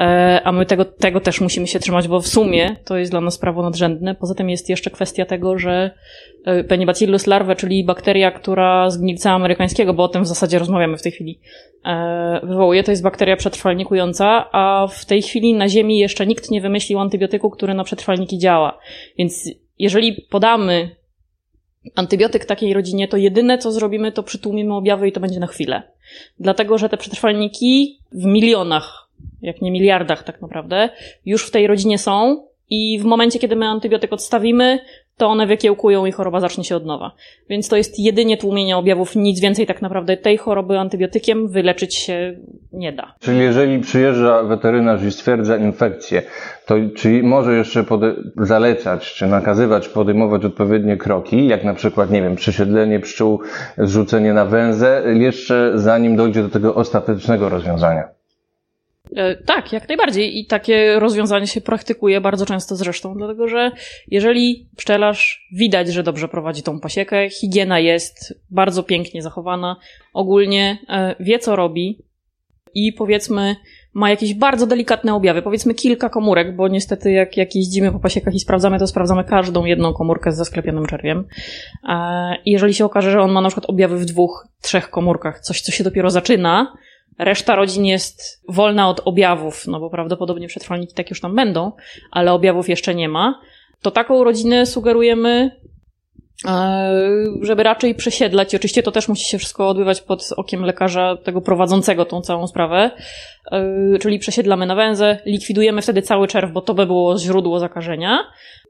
E, 0.00 0.40
a 0.44 0.52
my 0.52 0.66
tego, 0.66 0.84
tego 0.84 1.20
też 1.20 1.40
musimy 1.40 1.66
się 1.66 1.78
trzymać, 1.78 2.08
bo 2.08 2.20
w 2.20 2.28
sumie 2.28 2.76
to 2.84 2.96
jest 2.96 3.12
dla 3.12 3.20
nas 3.20 3.38
prawo 3.38 3.62
nadrzędne. 3.62 4.14
Poza 4.14 4.34
tym 4.34 4.50
jest 4.50 4.68
jeszcze 4.68 4.90
kwestia 4.90 5.24
tego, 5.24 5.58
że 5.58 5.90
e, 6.44 6.64
Penibacillus 6.64 7.26
larvae, 7.26 7.56
czyli 7.56 7.84
bakteria, 7.84 8.30
która 8.30 8.90
z 8.90 8.98
gnilca 8.98 9.32
amerykańskiego, 9.32 9.94
bo 9.94 10.02
o 10.02 10.08
tym 10.08 10.22
w 10.22 10.26
zasadzie 10.28 10.58
rozmawiamy 10.58 10.96
w 10.96 11.02
tej 11.02 11.12
chwili, 11.12 11.40
wywołuje, 12.42 12.82
to 12.82 12.90
jest 12.90 13.02
bakteria 13.02 13.36
przetrwalnikująca, 13.36 14.48
a 14.52 14.86
w 14.90 15.04
tej 15.04 15.22
chwili 15.22 15.54
na 15.54 15.68
Ziemi 15.68 15.98
jeszcze 15.98 16.26
nikt 16.26 16.50
nie 16.50 16.60
wymyślił 16.60 16.98
antybiotyku, 16.98 17.50
który 17.50 17.74
na 17.74 17.84
przetrwalniki 17.84 18.38
działa. 18.38 18.78
Więc 19.18 19.33
jeżeli 19.78 20.12
podamy 20.30 20.96
antybiotyk 21.94 22.44
takiej 22.44 22.74
rodzinie, 22.74 23.08
to 23.08 23.16
jedyne 23.16 23.58
co 23.58 23.72
zrobimy, 23.72 24.12
to 24.12 24.22
przytłumimy 24.22 24.74
objawy 24.74 25.08
i 25.08 25.12
to 25.12 25.20
będzie 25.20 25.40
na 25.40 25.46
chwilę. 25.46 25.82
Dlatego, 26.40 26.78
że 26.78 26.88
te 26.88 26.96
przetrwalniki 26.96 27.98
w 28.12 28.24
milionach 28.24 29.04
jak 29.42 29.62
nie 29.62 29.70
miliardach 29.70 30.22
tak 30.22 30.42
naprawdę, 30.42 30.88
już 31.26 31.46
w 31.46 31.50
tej 31.50 31.66
rodzinie 31.66 31.98
są 31.98 32.46
i 32.70 32.98
w 32.98 33.04
momencie, 33.04 33.38
kiedy 33.38 33.56
my 33.56 33.66
antybiotyk 33.66 34.12
odstawimy, 34.12 34.78
to 35.16 35.26
one 35.26 35.46
wykiełkują 35.46 36.06
i 36.06 36.12
choroba 36.12 36.40
zacznie 36.40 36.64
się 36.64 36.76
od 36.76 36.86
nowa. 36.86 37.12
Więc 37.48 37.68
to 37.68 37.76
jest 37.76 37.98
jedynie 37.98 38.36
tłumienie 38.36 38.76
objawów, 38.76 39.16
nic 39.16 39.40
więcej 39.40 39.66
tak 39.66 39.82
naprawdę 39.82 40.16
tej 40.16 40.38
choroby 40.38 40.78
antybiotykiem 40.78 41.48
wyleczyć 41.48 41.94
się 41.94 42.36
nie 42.72 42.92
da. 42.92 43.14
Czyli 43.20 43.38
jeżeli 43.38 43.78
przyjeżdża 43.78 44.42
weterynarz 44.42 45.02
i 45.02 45.12
stwierdza 45.12 45.56
infekcję, 45.56 46.22
to 46.66 46.74
czy 46.96 47.22
może 47.22 47.56
jeszcze 47.56 47.84
zalecać, 48.36 49.14
czy 49.14 49.26
nakazywać 49.26 49.88
podejmować 49.88 50.44
odpowiednie 50.44 50.96
kroki, 50.96 51.46
jak 51.46 51.64
na 51.64 51.74
przykład, 51.74 52.10
nie 52.10 52.22
wiem, 52.22 52.36
przesiedlenie 52.36 53.00
pszczół, 53.00 53.40
zrzucenie 53.78 54.32
na 54.32 54.44
węzę, 54.44 55.02
jeszcze 55.14 55.72
zanim 55.74 56.16
dojdzie 56.16 56.42
do 56.42 56.48
tego 56.48 56.74
ostatecznego 56.74 57.48
rozwiązania? 57.48 58.23
E, 59.16 59.36
Tak, 59.36 59.72
jak 59.72 59.88
najbardziej. 59.88 60.38
I 60.38 60.46
takie 60.46 60.98
rozwiązanie 60.98 61.46
się 61.46 61.60
praktykuje 61.60 62.20
bardzo 62.20 62.46
często 62.46 62.76
zresztą, 62.76 63.14
dlatego 63.16 63.48
że 63.48 63.70
jeżeli 64.08 64.68
pszczelarz 64.76 65.48
widać, 65.52 65.88
że 65.88 66.02
dobrze 66.02 66.28
prowadzi 66.28 66.62
tą 66.62 66.80
pasiekę, 66.80 67.30
higiena 67.30 67.78
jest 67.78 68.34
bardzo 68.50 68.82
pięknie 68.82 69.22
zachowana, 69.22 69.76
ogólnie 70.14 70.78
e, 70.88 71.14
wie 71.20 71.38
co 71.38 71.56
robi 71.56 71.98
i 72.74 72.92
powiedzmy 72.92 73.56
ma 73.94 74.10
jakieś 74.10 74.34
bardzo 74.34 74.66
delikatne 74.66 75.14
objawy, 75.14 75.42
powiedzmy 75.42 75.74
kilka 75.74 76.08
komórek, 76.08 76.56
bo 76.56 76.68
niestety 76.68 77.12
jak, 77.12 77.36
jak 77.36 77.54
jeździmy 77.54 77.92
po 77.92 77.98
pasiekach 78.00 78.34
i 78.34 78.40
sprawdzamy, 78.40 78.78
to 78.78 78.86
sprawdzamy 78.86 79.24
każdą 79.24 79.64
jedną 79.64 79.92
komórkę 79.92 80.32
z 80.32 80.36
zasklepionym 80.36 80.86
czerwiem. 80.86 81.24
E, 81.88 82.36
I 82.44 82.50
jeżeli 82.50 82.74
się 82.74 82.84
okaże, 82.84 83.10
że 83.10 83.20
on 83.20 83.32
ma 83.32 83.40
na 83.40 83.48
przykład 83.48 83.70
objawy 83.70 83.98
w 83.98 84.04
dwóch, 84.04 84.48
trzech 84.62 84.90
komórkach, 84.90 85.40
coś 85.40 85.60
co 85.60 85.72
się 85.72 85.84
dopiero 85.84 86.10
zaczyna, 86.10 86.72
Reszta 87.18 87.56
rodzin 87.56 87.84
jest 87.84 88.42
wolna 88.48 88.88
od 88.88 89.00
objawów, 89.04 89.66
no 89.66 89.80
bo 89.80 89.90
prawdopodobnie 89.90 90.48
przetrwalniki 90.48 90.94
tak 90.94 91.10
już 91.10 91.20
tam 91.20 91.34
będą, 91.34 91.72
ale 92.10 92.32
objawów 92.32 92.68
jeszcze 92.68 92.94
nie 92.94 93.08
ma. 93.08 93.40
To 93.82 93.90
taką 93.90 94.24
rodzinę 94.24 94.66
sugerujemy, 94.66 95.50
e, 96.46 96.90
żeby 97.42 97.62
raczej 97.62 97.94
przesiedlać. 97.94 98.54
Oczywiście 98.54 98.82
to 98.82 98.92
też 98.92 99.08
musi 99.08 99.24
się 99.24 99.38
wszystko 99.38 99.68
odbywać 99.68 100.00
pod 100.00 100.28
okiem 100.36 100.62
lekarza, 100.64 101.16
tego 101.16 101.40
prowadzącego 101.40 102.04
tą 102.04 102.20
całą 102.20 102.46
sprawę. 102.46 102.90
E, 103.52 103.98
Czyli 103.98 104.18
przesiedlamy 104.18 104.66
na 104.66 104.74
węzę, 104.74 105.18
likwidujemy 105.26 105.82
wtedy 105.82 106.02
cały 106.02 106.28
czerw, 106.28 106.52
bo 106.52 106.60
to 106.60 106.74
by 106.74 106.86
było 106.86 107.18
źródło 107.18 107.58
zakażenia. 107.58 108.18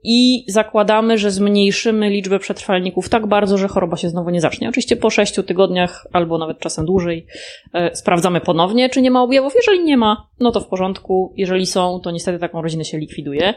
I 0.06 0.44
zakładamy, 0.48 1.18
że 1.18 1.30
zmniejszymy 1.30 2.10
liczbę 2.10 2.38
przetrwalników 2.38 3.08
tak 3.08 3.26
bardzo, 3.26 3.58
że 3.58 3.68
choroba 3.68 3.96
się 3.96 4.08
znowu 4.08 4.30
nie 4.30 4.40
zacznie. 4.40 4.68
Oczywiście 4.68 4.96
po 4.96 5.10
sześciu 5.10 5.42
tygodniach, 5.42 6.06
albo 6.12 6.38
nawet 6.38 6.58
czasem 6.58 6.86
dłużej, 6.86 7.26
e, 7.72 7.96
sprawdzamy 7.96 8.40
ponownie, 8.40 8.88
czy 8.90 9.02
nie 9.02 9.10
ma 9.10 9.22
objawów. 9.22 9.52
Jeżeli 9.56 9.84
nie 9.84 9.96
ma, 9.96 10.28
no 10.40 10.52
to 10.52 10.60
w 10.60 10.66
porządku. 10.68 11.32
Jeżeli 11.36 11.66
są, 11.66 12.00
to 12.00 12.10
niestety 12.10 12.38
taką 12.38 12.62
rodzinę 12.62 12.84
się 12.84 12.98
likwiduje. 12.98 13.54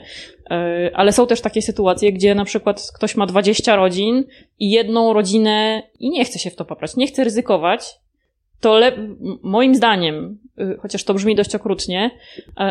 E, 0.52 0.92
Ale 0.94 1.12
są 1.12 1.28
też 1.28 1.42
takie 1.42 1.62
sytuacje, 1.62 2.14
gdzie 2.14 2.36
na 2.36 2.46
przykład 2.46 2.92
ktoś 2.96 3.16
ma 3.16 3.26
20 3.26 3.76
rodzin 3.76 4.24
i 4.60 4.70
jedną 4.72 5.14
rodzinę 5.14 5.84
i 6.00 6.10
nie 6.10 6.26
chce 6.26 6.40
się 6.40 6.50
w 6.50 6.56
to 6.56 6.66
poprać, 6.66 6.96
nie 6.96 7.08
chce 7.08 7.24
ryzykować, 7.24 7.96
to 8.60 8.78
le- 8.78 8.98
moim 9.44 9.76
zdaniem, 9.76 10.40
chociaż 10.80 11.04
to 11.04 11.14
brzmi 11.14 11.36
dość 11.36 11.56
okrutnie, 11.56 12.12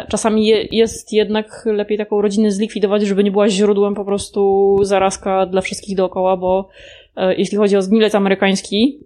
czasami 0.09 0.47
je, 0.47 0.68
jest 0.70 1.12
jednak 1.12 1.62
lepiej 1.66 1.99
taką 1.99 2.22
rodzinę 2.22 2.51
zlikwidować, 2.51 3.03
żeby 3.03 3.24
nie 3.24 3.30
była 3.30 3.49
źródłem 3.49 3.95
po 3.95 4.05
prostu 4.05 4.78
zarazka 4.82 5.47
dla 5.47 5.61
wszystkich 5.61 5.97
dookoła, 5.97 6.37
bo 6.37 6.68
e, 7.16 7.34
jeśli 7.34 7.59
chodzi 7.59 7.76
o 7.76 7.82
zgnilec 7.82 8.14
amerykański, 8.14 9.01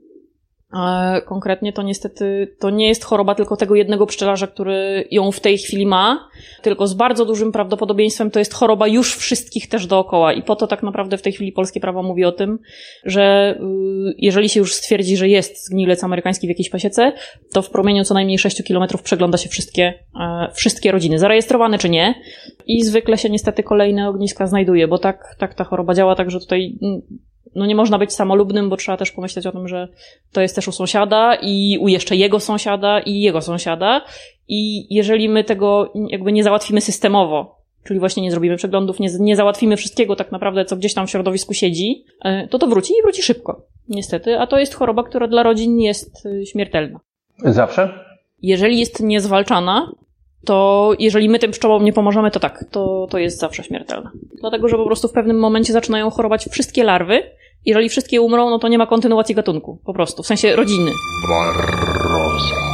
konkretnie 1.27 1.73
to 1.73 1.83
niestety 1.83 2.57
to 2.59 2.71
nie 2.71 2.89
jest 2.89 3.05
choroba 3.05 3.35
tylko 3.35 3.57
tego 3.57 3.75
jednego 3.75 4.07
pszczelarza, 4.07 4.47
który 4.47 5.09
ją 5.11 5.33
w 5.33 5.41
tej 5.41 5.59
chwili 5.59 5.87
ma, 5.87 6.29
tylko 6.63 6.87
z 6.87 6.95
bardzo 6.95 7.25
dużym 7.25 7.53
prawdopodobieństwem 7.53 8.31
to 8.31 8.39
jest 8.39 8.55
choroba 8.55 8.89
już 8.89 9.17
wszystkich 9.17 9.69
też 9.69 9.87
dookoła. 9.87 10.33
I 10.33 10.43
po 10.43 10.57
to 10.57 10.67
tak 10.67 10.83
naprawdę 10.83 11.19
w 11.19 11.23
tej 11.23 11.33
chwili 11.33 11.53
polskie 11.53 11.81
prawo 11.81 12.03
mówi 12.03 12.25
o 12.25 12.33
tym, 12.33 12.59
że 13.05 13.55
y, 13.61 14.15
jeżeli 14.19 14.49
się 14.49 14.61
już 14.61 14.75
stwierdzi, 14.75 15.17
że 15.17 15.29
jest 15.29 15.67
zgnilec 15.67 16.05
amerykański 16.05 16.47
w 16.47 16.51
jakiejś 16.51 16.71
pasiece, 16.71 17.13
to 17.53 17.63
w 17.63 17.71
promieniu 17.71 18.05
co 18.05 18.15
najmniej 18.15 18.39
6 18.39 18.63
km 18.69 18.85
przegląda 19.05 19.39
się 19.39 19.49
wszystkie, 19.49 19.95
e, 20.21 20.49
wszystkie 20.55 20.93
rodziny, 20.93 21.19
zarejestrowane 21.19 21.79
czy 21.79 21.89
nie? 21.89 22.15
I 22.67 22.83
zwykle 22.83 23.19
się 23.19 23.31
niestety 23.31 23.63
kolejne 23.63 24.09
ogniska 24.09 24.47
znajduje, 24.47 24.89
bo 24.89 24.99
tak, 24.99 25.35
tak 25.39 25.55
ta 25.55 25.65
choroba 25.65 25.95
działa, 25.95 26.15
także 26.15 26.41
tutaj 26.41 26.79
mm, 26.83 27.01
no 27.55 27.67
nie 27.67 27.75
można 27.75 27.99
być 27.99 28.13
samolubnym, 28.13 28.69
bo 28.69 28.77
trzeba 28.77 28.97
też 28.97 29.13
pomyśleć 29.13 29.47
o 29.47 29.53
tym, 29.53 29.69
że 29.69 29.89
to 30.33 30.41
jest 30.41 30.55
też 30.55 30.69
u 30.69 30.73
sąsiada 30.73 31.35
i 31.43 31.79
u 31.81 31.89
jeszcze 31.89 32.17
jego 32.17 32.41
sąsiada 32.41 33.01
i 33.01 33.21
jego 33.21 33.43
sąsiada. 33.43 34.05
I 34.49 34.95
jeżeli 34.95 35.29
my 35.29 35.45
tego 35.45 35.93
jakby 36.09 36.33
nie 36.33 36.45
załatwimy 36.45 36.81
systemowo, 36.81 37.61
czyli 37.85 38.01
właśnie 38.01 38.23
nie 38.23 38.31
zrobimy 38.31 38.57
przeglądów, 38.57 39.01
nie, 39.01 39.09
nie 39.21 39.37
załatwimy 39.37 39.77
wszystkiego 39.77 40.17
tak 40.17 40.33
naprawdę, 40.33 40.65
co 40.65 40.77
gdzieś 40.77 40.95
tam 40.95 41.07
w 41.07 41.11
środowisku 41.11 41.55
siedzi, 41.55 42.05
e, 42.25 42.49
to 42.49 42.59
to 42.59 42.67
wróci 42.67 42.93
i 42.99 43.03
wróci 43.03 43.23
szybko. 43.23 43.63
Niestety, 43.89 44.39
a 44.39 44.47
to 44.47 44.59
jest 44.59 44.75
choroba, 44.75 45.03
która 45.03 45.29
dla 45.29 45.43
rodzin 45.43 45.81
jest 45.81 46.27
y, 46.27 46.47
śmiertelna. 46.47 47.01
Zawsze? 47.45 48.05
Jeżeli 48.43 48.81
jest 48.81 49.03
niezwalczana, 49.03 49.93
to 50.45 50.93
jeżeli 50.99 51.29
my 51.29 51.39
tym 51.39 51.51
pszczołom 51.51 51.85
nie 51.85 51.93
pomożemy, 51.93 52.31
to 52.31 52.41
tak, 52.41 52.65
to, 52.71 53.07
to 53.11 53.19
jest 53.19 53.39
zawsze 53.39 53.63
śmiertelna. 53.63 54.11
Dlatego, 54.41 54.69
że 54.69 54.77
po 54.77 54.87
prostu 54.87 55.09
w 55.09 55.13
pewnym 55.13 55.39
momencie 55.39 55.73
zaczynają 55.73 56.11
chorować 56.11 56.49
wszystkie 56.51 56.85
larwy. 56.85 57.23
Jeżeli 57.67 57.89
wszystkie 57.89 58.21
umrą, 58.21 58.51
no 58.51 58.59
to 58.59 58.69
nie 58.69 58.79
ma 58.79 58.87
kontynuacji 58.87 59.35
gatunku. 59.35 59.79
Po 59.85 59.95
prostu, 59.95 60.23
w 60.23 60.27
sensie 60.27 60.57
rodziny. 60.57 60.91
Barroza. 61.29 62.71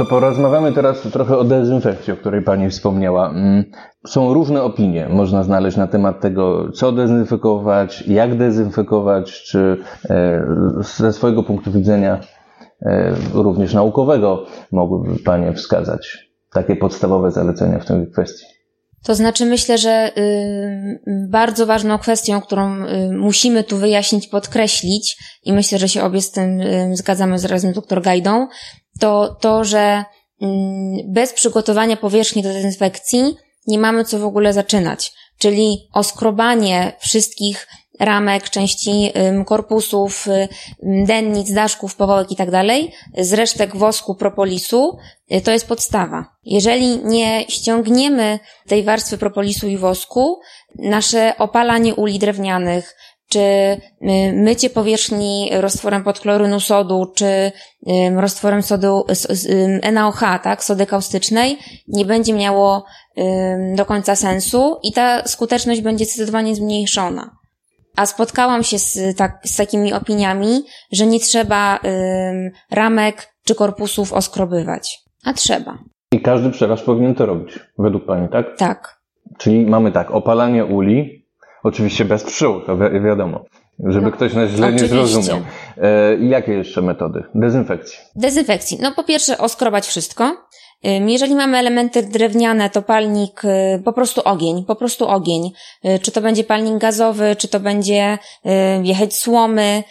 To 0.00 0.04
porozmawiamy 0.04 0.72
teraz 0.72 1.00
trochę 1.00 1.38
o 1.38 1.44
dezynfekcji, 1.44 2.12
o 2.12 2.16
której 2.16 2.42
Pani 2.42 2.70
wspomniała. 2.70 3.30
Mm, 3.30 3.64
Są 4.06 4.34
różne 4.34 4.62
opinie, 4.62 5.08
można 5.10 5.42
znaleźć 5.42 5.76
na 5.76 5.86
temat 5.86 6.20
tego, 6.20 6.72
co 6.72 6.92
dezynfekować, 6.92 8.04
jak 8.06 8.36
dezynfekować, 8.36 9.42
czy 9.42 9.76
e, 10.10 10.42
ze 10.98 11.12
swojego 11.12 11.42
punktu 11.42 11.72
widzenia, 11.72 12.20
również 13.32 13.74
naukowego, 13.74 14.46
mogłyby 14.72 15.18
Panie 15.18 15.52
wskazać 15.52 16.30
takie 16.52 16.76
podstawowe 16.76 17.30
zalecenia 17.30 17.78
w 17.78 17.84
tej 17.84 18.10
kwestii. 18.12 18.44
To 19.04 19.14
znaczy, 19.14 19.46
myślę, 19.46 19.78
że 19.78 20.12
y, 20.18 21.00
bardzo 21.28 21.66
ważną 21.66 21.98
kwestią, 21.98 22.40
którą 22.40 22.86
y, 22.86 23.10
musimy 23.12 23.64
tu 23.64 23.76
wyjaśnić, 23.76 24.28
podkreślić, 24.28 25.16
i 25.44 25.52
myślę, 25.52 25.78
że 25.78 25.88
się 25.88 26.02
obie 26.02 26.22
z 26.22 26.30
tym 26.30 26.60
y, 26.60 26.96
zgadzamy 26.96 27.38
z 27.38 27.44
razem 27.44 27.72
z 27.72 27.74
doktor 27.74 28.02
Gajdą, 28.02 28.48
to 29.00 29.36
to, 29.40 29.64
że 29.64 30.04
bez 31.08 31.32
przygotowania 31.32 31.96
powierzchni 31.96 32.42
do 32.42 32.48
dezynfekcji 32.48 33.36
nie 33.66 33.78
mamy 33.78 34.04
co 34.04 34.18
w 34.18 34.24
ogóle 34.24 34.52
zaczynać. 34.52 35.12
Czyli 35.38 35.88
oskrobanie 35.92 36.92
wszystkich 37.00 37.66
ramek, 38.00 38.50
części 38.50 39.12
korpusów, 39.46 40.26
dennic, 40.82 41.52
daszków, 41.52 41.96
powałek 41.96 42.32
i 42.32 42.36
tak 42.36 42.50
dalej, 42.50 42.92
z 43.18 43.32
resztek 43.32 43.76
wosku, 43.76 44.14
propolisu, 44.14 44.98
y, 45.32 45.40
to 45.40 45.50
jest 45.50 45.68
podstawa. 45.68 46.26
Jeżeli 46.44 47.04
nie 47.04 47.44
ściągniemy 47.48 48.38
tej 48.68 48.84
warstwy 48.84 49.18
propolisu 49.18 49.68
i 49.68 49.76
wosku, 49.76 50.40
nasze 50.78 51.34
opalanie 51.38 51.94
uli 51.94 52.18
drewnianych, 52.18 52.96
czy 53.28 53.40
y, 53.40 53.78
mycie 54.32 54.70
powierzchni 54.70 55.50
roztworem 55.52 56.04
podchlorynu 56.04 56.60
sodu, 56.60 57.12
czy 57.14 57.52
roztworem 58.16 58.62
sodu, 58.62 59.04
NaOH, 59.92 60.20
tak, 60.42 60.64
sody 60.64 60.86
kaustycznej, 60.86 61.58
nie 61.88 62.04
będzie 62.04 62.32
miało 62.32 62.84
do 63.76 63.84
końca 63.84 64.16
sensu 64.16 64.76
i 64.82 64.92
ta 64.92 65.28
skuteczność 65.28 65.80
będzie 65.80 66.04
zdecydowanie 66.04 66.54
zmniejszona. 66.54 67.39
A 67.96 68.06
spotkałam 68.06 68.62
się 68.62 68.78
z, 68.78 69.16
tak, 69.16 69.38
z 69.44 69.56
takimi 69.56 69.92
opiniami, 69.92 70.62
że 70.92 71.06
nie 71.06 71.20
trzeba 71.20 71.76
ym, 71.84 72.50
ramek 72.70 73.32
czy 73.44 73.54
korpusów 73.54 74.12
oskrobywać. 74.12 74.98
A 75.24 75.32
trzeba. 75.32 75.78
I 76.12 76.20
każdy 76.20 76.50
pszczelarz 76.50 76.82
powinien 76.82 77.14
to 77.14 77.26
robić, 77.26 77.58
według 77.78 78.06
Pani, 78.06 78.28
tak? 78.28 78.46
Tak. 78.56 79.00
Czyli 79.38 79.66
mamy 79.66 79.92
tak, 79.92 80.10
opalanie 80.10 80.64
uli, 80.64 81.26
oczywiście 81.62 82.04
bez 82.04 82.24
pszczół, 82.24 82.60
to 82.60 82.76
wi- 82.76 83.00
wiadomo, 83.00 83.44
żeby 83.86 84.06
No, 84.06 84.12
ktoś 84.12 84.34
nas 84.34 84.50
źle 84.50 84.68
nie 84.72 84.76
oczywiście. 84.76 85.06
zrozumiał. 85.06 85.40
E, 85.76 86.16
I 86.16 86.28
jakie 86.28 86.52
jeszcze 86.52 86.82
metody? 86.82 87.22
Dezynfekcji. 87.34 87.98
Dezynfekcji. 88.16 88.78
No 88.82 88.92
po 88.92 89.04
pierwsze 89.04 89.38
oskrobać 89.38 89.86
wszystko. 89.86 90.36
Jeżeli 91.06 91.34
mamy 91.34 91.58
elementy 91.58 92.02
drewniane, 92.02 92.70
to 92.70 92.82
palnik, 92.82 93.44
y, 93.44 93.82
po 93.84 93.92
prostu 93.92 94.20
ogień, 94.24 94.64
po 94.64 94.76
prostu 94.76 95.08
ogień. 95.08 95.50
Y, 95.84 95.98
Czy 95.98 96.12
to 96.12 96.20
będzie 96.20 96.44
palnik 96.44 96.78
gazowy, 96.78 97.36
czy 97.36 97.48
to 97.48 97.60
będzie 97.60 98.18
y, 98.46 98.50
jechać 98.82 99.14
słomy, 99.16 99.82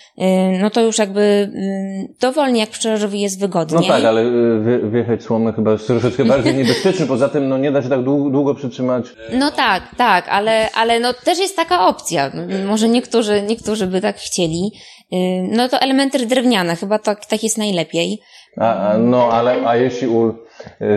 no 0.61 0.69
to 0.69 0.81
już 0.81 0.97
jakby 0.97 1.51
dowolnie 2.21 2.59
jak 2.59 2.69
pszczelarzowi 2.69 3.21
jest 3.21 3.41
No 3.41 3.47
wygodniej. 3.47 3.87
tak, 3.89 4.03
ale 4.05 4.25
wie, 4.65 4.89
wiechać 4.89 5.23
słomy 5.23 5.53
chyba 5.53 5.71
jest 5.71 5.87
troszeczkę 5.87 6.25
bardziej 6.25 6.55
niebezpieczny, 6.55 7.05
poza 7.07 7.29
tym 7.29 7.49
no, 7.49 7.57
nie 7.57 7.71
da 7.71 7.81
się 7.81 7.89
tak 7.89 8.03
długo, 8.03 8.55
przytrzymać. 8.55 9.05
No 9.33 9.51
tak, 9.51 9.83
tak, 9.97 10.29
ale, 10.29 10.69
ale 10.71 10.99
no 10.99 11.13
też 11.13 11.39
jest 11.39 11.55
taka 11.55 11.87
opcja. 11.87 12.31
Może 12.67 12.89
niektórzy, 12.89 13.41
niektórzy 13.41 13.87
by 13.87 14.01
tak 14.01 14.17
chcieli. 14.17 14.71
No 15.51 15.69
to 15.69 15.79
elementy 15.79 16.25
drewniane, 16.25 16.75
chyba 16.75 16.99
tak, 16.99 17.25
tak 17.25 17.43
jest 17.43 17.57
najlepiej. 17.57 18.19
A, 18.57 18.75
a, 18.89 18.97
no, 18.97 19.29
ale 19.31 19.67
a 19.67 19.75
jeśli 19.75 20.07
ul 20.07 20.33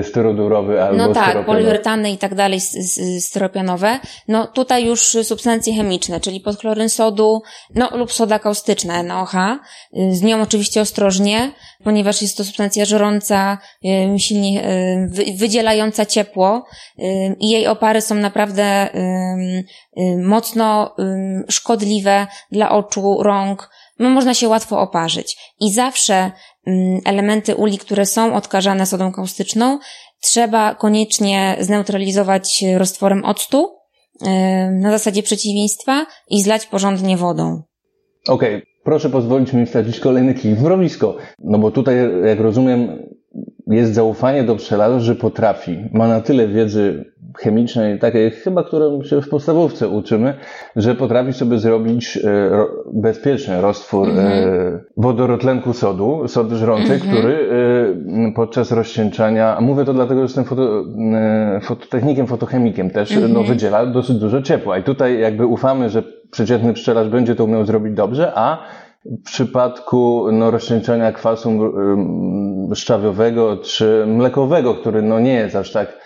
styrodurowy 0.02 0.82
albo 0.82 0.96
No 0.96 1.14
tak, 1.14 1.46
poliuretany 1.46 2.10
i 2.12 2.18
tak 2.18 2.34
dalej, 2.34 2.60
styropianowe. 3.20 3.98
No 4.28 4.46
tutaj 4.46 4.84
już 4.84 5.16
substancje 5.22 5.74
chemiczne, 5.74 6.20
czyli 6.20 6.40
podchloryn 6.40 6.88
sodu, 6.88 7.42
no 7.74 7.96
lub 7.96 8.12
soda 8.12 8.38
kaustyczna 8.38 9.02
NaOH. 9.02 9.34
Y, 9.34 10.14
Z 10.14 10.22
nią 10.22 10.42
oczywiście 10.42 10.80
ostrożnie, 10.80 11.52
ponieważ 11.84 12.22
jest 12.22 12.36
to 12.36 12.44
substancja 12.44 12.84
żrąca, 12.84 13.58
silnie 14.18 14.62
wy- 15.08 15.24
wydzielająca 15.36 16.06
ciepło 16.06 16.64
i 17.40 17.48
jej 17.50 17.66
opary 17.66 18.00
są 18.00 18.14
naprawdę 18.14 18.88
mocno 20.22 20.94
szkodliwe 21.48 22.26
dla 22.52 22.70
oczu, 22.70 23.22
rąk. 23.22 23.70
No, 23.98 24.08
można 24.10 24.34
się 24.34 24.48
łatwo 24.48 24.80
oparzyć. 24.80 25.36
I 25.60 25.72
zawsze 25.72 26.30
elementy 27.04 27.54
uli, 27.54 27.78
które 27.78 28.06
są 28.06 28.34
odkażane 28.34 28.86
sodą 28.86 29.12
kaustyczną, 29.12 29.78
trzeba 30.20 30.74
koniecznie 30.74 31.56
zneutralizować 31.60 32.64
roztworem 32.76 33.24
octu 33.24 33.76
na 34.70 34.90
zasadzie 34.90 35.22
przeciwieństwa 35.22 36.06
i 36.30 36.42
zlać 36.42 36.66
porządnie 36.66 37.16
wodą. 37.16 37.62
Okej, 38.28 38.62
proszę 38.84 39.10
pozwolić 39.10 39.52
mi 39.52 39.66
wsadzić 39.66 40.00
kolejny 40.00 40.34
kij 40.34 40.54
w 40.54 40.62
mrowisko. 40.62 41.16
No 41.38 41.58
bo 41.58 41.70
tutaj, 41.70 41.96
jak 42.24 42.40
rozumiem, 42.40 42.98
jest 43.66 43.94
zaufanie 43.94 44.44
do 44.44 44.56
pszczelarza, 44.56 45.00
że 45.00 45.14
potrafi. 45.14 45.78
Ma 45.92 46.08
na 46.08 46.20
tyle 46.20 46.48
wiedzy 46.48 47.04
chemicznej, 47.38 47.98
takiej 47.98 48.30
chyba, 48.30 48.64
którą 48.64 49.02
się 49.02 49.22
w 49.22 49.28
podstawówce 49.28 49.88
uczymy, 49.88 50.34
że 50.76 50.94
potrafi 50.94 51.32
sobie 51.32 51.58
zrobić 51.58 52.16
e, 52.24 52.50
bezpieczny 52.92 53.60
roztwór 53.60 54.08
e, 54.08 54.80
wodorotlenku 54.96 55.72
sodu, 55.72 56.28
sodu 56.28 56.56
żrącej, 56.56 57.00
który 57.00 57.48
e, 58.28 58.32
podczas 58.32 58.72
rozcieńczania, 58.72 59.56
a 59.56 59.60
mówię 59.60 59.84
to 59.84 59.94
dlatego, 59.94 60.20
że 60.20 60.22
jestem 60.22 60.44
foto, 60.44 60.84
fototechnikiem, 61.62 62.26
fotochemikiem 62.26 62.90
też, 62.90 63.18
no, 63.28 63.42
wydziela 63.42 63.86
dosyć 63.86 64.16
dużo 64.16 64.42
ciepła. 64.42 64.78
I 64.78 64.82
tutaj 64.82 65.20
jakby 65.20 65.46
ufamy, 65.46 65.90
że 65.90 66.02
przeciętny 66.30 66.72
pszczelarz 66.72 67.08
będzie 67.08 67.34
to 67.34 67.44
umiał 67.44 67.64
zrobić 67.64 67.94
dobrze, 67.94 68.32
a 68.34 68.58
w 69.04 69.22
przypadku 69.22 70.26
no, 70.32 70.50
rozcieńczenia 70.50 71.12
kwasu 71.12 71.60
szczawiowego 72.74 73.56
czy 73.56 74.04
mlekowego, 74.06 74.74
który 74.74 75.02
no, 75.02 75.20
nie 75.20 75.34
jest 75.34 75.56
aż 75.56 75.72
tak 75.72 75.98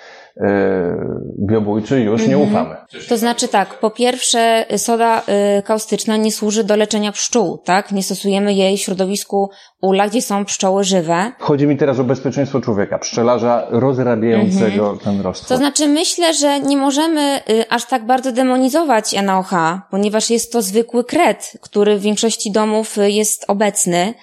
biobójczy, 1.48 2.00
już 2.00 2.26
nie 2.26 2.38
ufamy. 2.38 2.76
To 3.08 3.16
znaczy 3.16 3.48
tak, 3.48 3.80
po 3.80 3.90
pierwsze 3.90 4.64
soda 4.76 5.22
y, 5.58 5.62
kaustyczna 5.62 6.16
nie 6.16 6.32
służy 6.32 6.64
do 6.64 6.76
leczenia 6.76 7.12
pszczół, 7.12 7.58
tak? 7.58 7.92
Nie 7.92 8.02
stosujemy 8.02 8.54
jej 8.54 8.76
w 8.76 8.80
środowisku 8.80 9.50
ula, 9.82 10.08
gdzie 10.08 10.22
są 10.22 10.44
pszczoły 10.44 10.84
żywe. 10.84 11.32
Chodzi 11.38 11.66
mi 11.66 11.76
teraz 11.76 11.98
o 11.98 12.04
bezpieczeństwo 12.04 12.60
człowieka, 12.60 12.98
pszczelarza 12.98 13.66
rozrabiającego 13.70 14.98
ten 15.04 15.20
roztwór. 15.20 15.48
To 15.48 15.56
znaczy 15.56 15.88
myślę, 15.88 16.34
że 16.34 16.60
nie 16.60 16.76
możemy 16.76 17.40
y, 17.50 17.64
aż 17.70 17.84
tak 17.84 18.06
bardzo 18.06 18.32
demonizować 18.32 19.12
NaOH, 19.22 19.50
ponieważ 19.90 20.30
jest 20.30 20.52
to 20.52 20.62
zwykły 20.62 21.04
kret, 21.04 21.52
który 21.60 21.98
w 21.98 22.02
większości 22.02 22.52
domów 22.52 22.98
y, 22.98 23.10
jest 23.10 23.44
obecny 23.48 24.14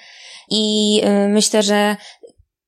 i 0.49 1.01
myślę, 1.29 1.63
że 1.63 1.95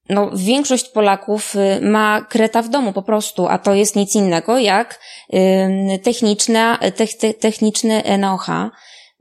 no, 0.09 0.31
większość 0.33 0.89
Polaków 0.89 1.55
y, 1.55 1.81
ma 1.81 2.21
kreta 2.21 2.61
w 2.61 2.69
domu 2.69 2.93
po 2.93 3.01
prostu, 3.01 3.47
a 3.47 3.57
to 3.57 3.73
jest 3.73 3.95
nic 3.95 4.15
innego 4.15 4.59
jak 4.59 4.99
y, 5.33 5.99
techniczna, 6.03 6.79
te, 6.95 7.07
te, 7.07 7.33
techniczny 7.33 8.03
NaOH. 8.17 8.49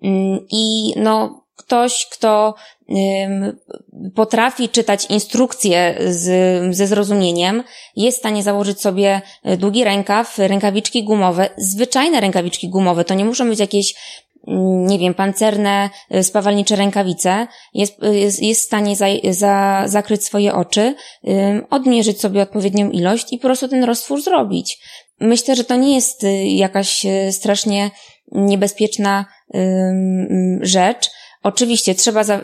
Ym, 0.05 0.47
I 0.51 0.93
no, 0.97 1.45
ktoś, 1.57 2.07
kto 2.13 2.55
ym, 2.91 3.59
potrafi 4.15 4.69
czytać 4.69 5.07
instrukcje 5.11 5.99
z, 6.07 6.77
ze 6.77 6.87
zrozumieniem, 6.87 7.63
jest 7.97 8.19
w 8.19 8.21
stanie 8.21 8.43
założyć 8.43 8.81
sobie 8.81 9.23
y, 9.49 9.57
długi 9.57 9.85
rękaw, 9.85 10.39
rękawiczki 10.39 11.05
gumowe, 11.05 11.51
zwyczajne 11.57 12.21
rękawiczki 12.21 12.69
gumowe, 12.69 13.05
to 13.05 13.15
nie 13.15 13.25
muszą 13.25 13.49
być 13.49 13.61
jakieś 13.61 13.95
mm, 13.95 14.24
nie 14.87 14.99
wiem, 14.99 15.15
pancerne, 15.15 15.91
y, 16.15 16.23
spawalnicze 16.23 16.77
rękawice, 16.77 17.47
jest, 17.75 18.03
y, 18.03 18.19
jest, 18.19 18.43
jest 18.43 18.61
w 18.61 18.65
stanie 18.65 18.97
za, 18.97 19.07
za, 19.31 19.83
zakryć 19.87 20.25
swoje 20.25 20.55
oczy, 20.55 20.95
odmierzyć 21.71 22.21
sobie 22.21 22.43
odpowiednią 22.43 22.91
ilość 22.91 23.33
i 23.33 23.39
po 23.39 23.43
prostu 23.43 23.69
ten 23.69 23.85
roztwór 23.85 24.23
zrobić. 24.23 24.79
Myślę, 25.21 25.57
że 25.57 25.65
to 25.65 25.77
nie 25.77 25.95
jest 25.95 26.25
y, 26.25 26.47
jakaś 26.47 27.07
strasznie 27.31 27.91
niebezpieczna 28.33 29.27
rzecz. 30.61 31.11
Oczywiście 31.43 31.95
trzeba 31.95 32.25
za, 32.25 32.41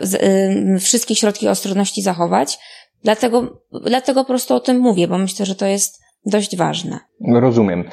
wszystkie 0.79 1.15
środki 1.15 1.47
ostrożności 1.47 2.01
zachować, 2.01 2.59
dlatego, 3.03 3.61
dlatego 3.85 4.23
po 4.23 4.27
prostu 4.27 4.55
o 4.55 4.59
tym 4.59 4.79
mówię, 4.79 5.07
bo 5.07 5.17
myślę, 5.17 5.45
że 5.45 5.55
to 5.55 5.65
jest 5.65 6.01
dość 6.25 6.55
ważne. 6.55 6.99
Rozumiem. 7.33 7.83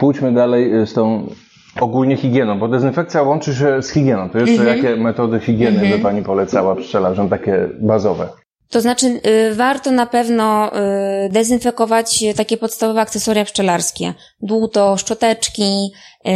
Pójdźmy 0.00 0.34
dalej 0.34 0.86
z 0.86 0.92
tą 0.92 1.26
ogólnie 1.80 2.16
higieną, 2.16 2.58
bo 2.58 2.68
dezynfekcja 2.68 3.22
łączy 3.22 3.54
się 3.54 3.82
z 3.82 3.90
higieną. 3.90 4.30
To 4.30 4.38
jeszcze 4.38 4.64
jakie 4.64 4.96
metody 4.96 5.40
higieny 5.40 5.96
by 5.96 5.98
Pani 5.98 6.22
polecała 6.22 6.76
pszczelarzom, 6.76 7.28
takie 7.28 7.68
bazowe? 7.80 8.28
To 8.70 8.80
znaczy, 8.80 9.20
y, 9.26 9.54
warto 9.54 9.90
na 9.90 10.06
pewno 10.06 10.70
y, 11.26 11.28
dezynfekować 11.28 12.24
takie 12.36 12.56
podstawowe 12.56 13.00
akcesoria 13.00 13.44
pszczelarskie. 13.44 14.14
Dłuto, 14.42 14.96
szczoteczki, 14.96 15.90
y, 16.26 16.30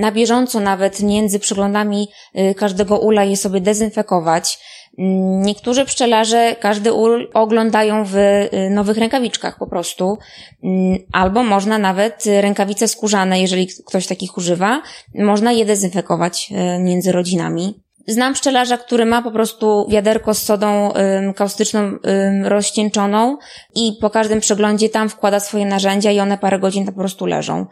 na 0.00 0.12
bieżąco 0.12 0.60
nawet 0.60 1.02
między 1.02 1.38
przyglądami 1.38 2.08
y, 2.38 2.54
każdego 2.54 2.98
ula 2.98 3.24
je 3.24 3.36
sobie 3.36 3.60
dezynfekować. 3.60 4.58
Niektórzy 4.98 5.84
pszczelarze 5.84 6.56
każdy 6.60 6.92
ul 6.92 7.30
oglądają 7.34 8.04
w 8.04 8.16
y, 8.16 8.70
nowych 8.70 8.98
rękawiczkach 8.98 9.58
po 9.58 9.66
prostu, 9.66 10.18
Mm, 10.64 10.98
albo 11.12 11.42
można 11.42 11.78
nawet 11.78 12.24
rękawice 12.40 12.88
skórzane, 12.88 13.40
jeżeli 13.40 13.68
ktoś 13.86 14.06
takich 14.06 14.36
używa, 14.36 14.82
można 15.14 15.52
je 15.52 15.64
dezynfekować 15.64 16.52
y, 16.52 16.82
między 16.82 17.12
rodzinami. 17.12 17.80
Znam 18.06 18.34
pszczelarza, 18.34 18.78
który 18.78 19.06
ma 19.06 19.22
po 19.22 19.30
prostu 19.30 19.86
wiaderko 19.90 20.34
z 20.34 20.42
sodą 20.42 20.92
kaustyczną 21.36 21.98
rozcieńczoną 22.44 23.36
i 23.74 23.92
po 24.00 24.10
każdym 24.10 24.40
przeglądzie 24.40 24.88
tam 24.88 25.08
wkłada 25.08 25.40
swoje 25.40 25.66
narzędzia 25.66 26.10
i 26.10 26.20
one 26.20 26.38
parę 26.38 26.58
godzin 26.58 26.84
tam 26.84 26.94
po 26.94 27.00
prostu 27.00 27.26
leżą. 27.26 27.66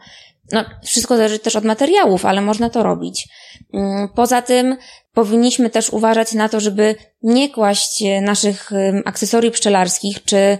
No, 0.51 0.65
wszystko 0.83 1.17
zależy 1.17 1.39
też 1.39 1.55
od 1.55 1.63
materiałów, 1.63 2.25
ale 2.25 2.41
można 2.41 2.69
to 2.69 2.83
robić. 2.83 3.27
Ym, 3.73 4.09
Poza 4.15 4.41
tym 4.41 4.77
powinniśmy 5.13 5.69
też 5.69 5.89
uważać 5.89 6.33
na 6.33 6.49
to, 6.49 6.59
żeby 6.59 6.95
nie 7.23 7.49
kłaść 7.49 8.03
e, 8.03 8.21
naszych 8.21 8.71
akcesoriów 9.05 9.53
pszczelarskich, 9.53 10.23
czy 10.23 10.57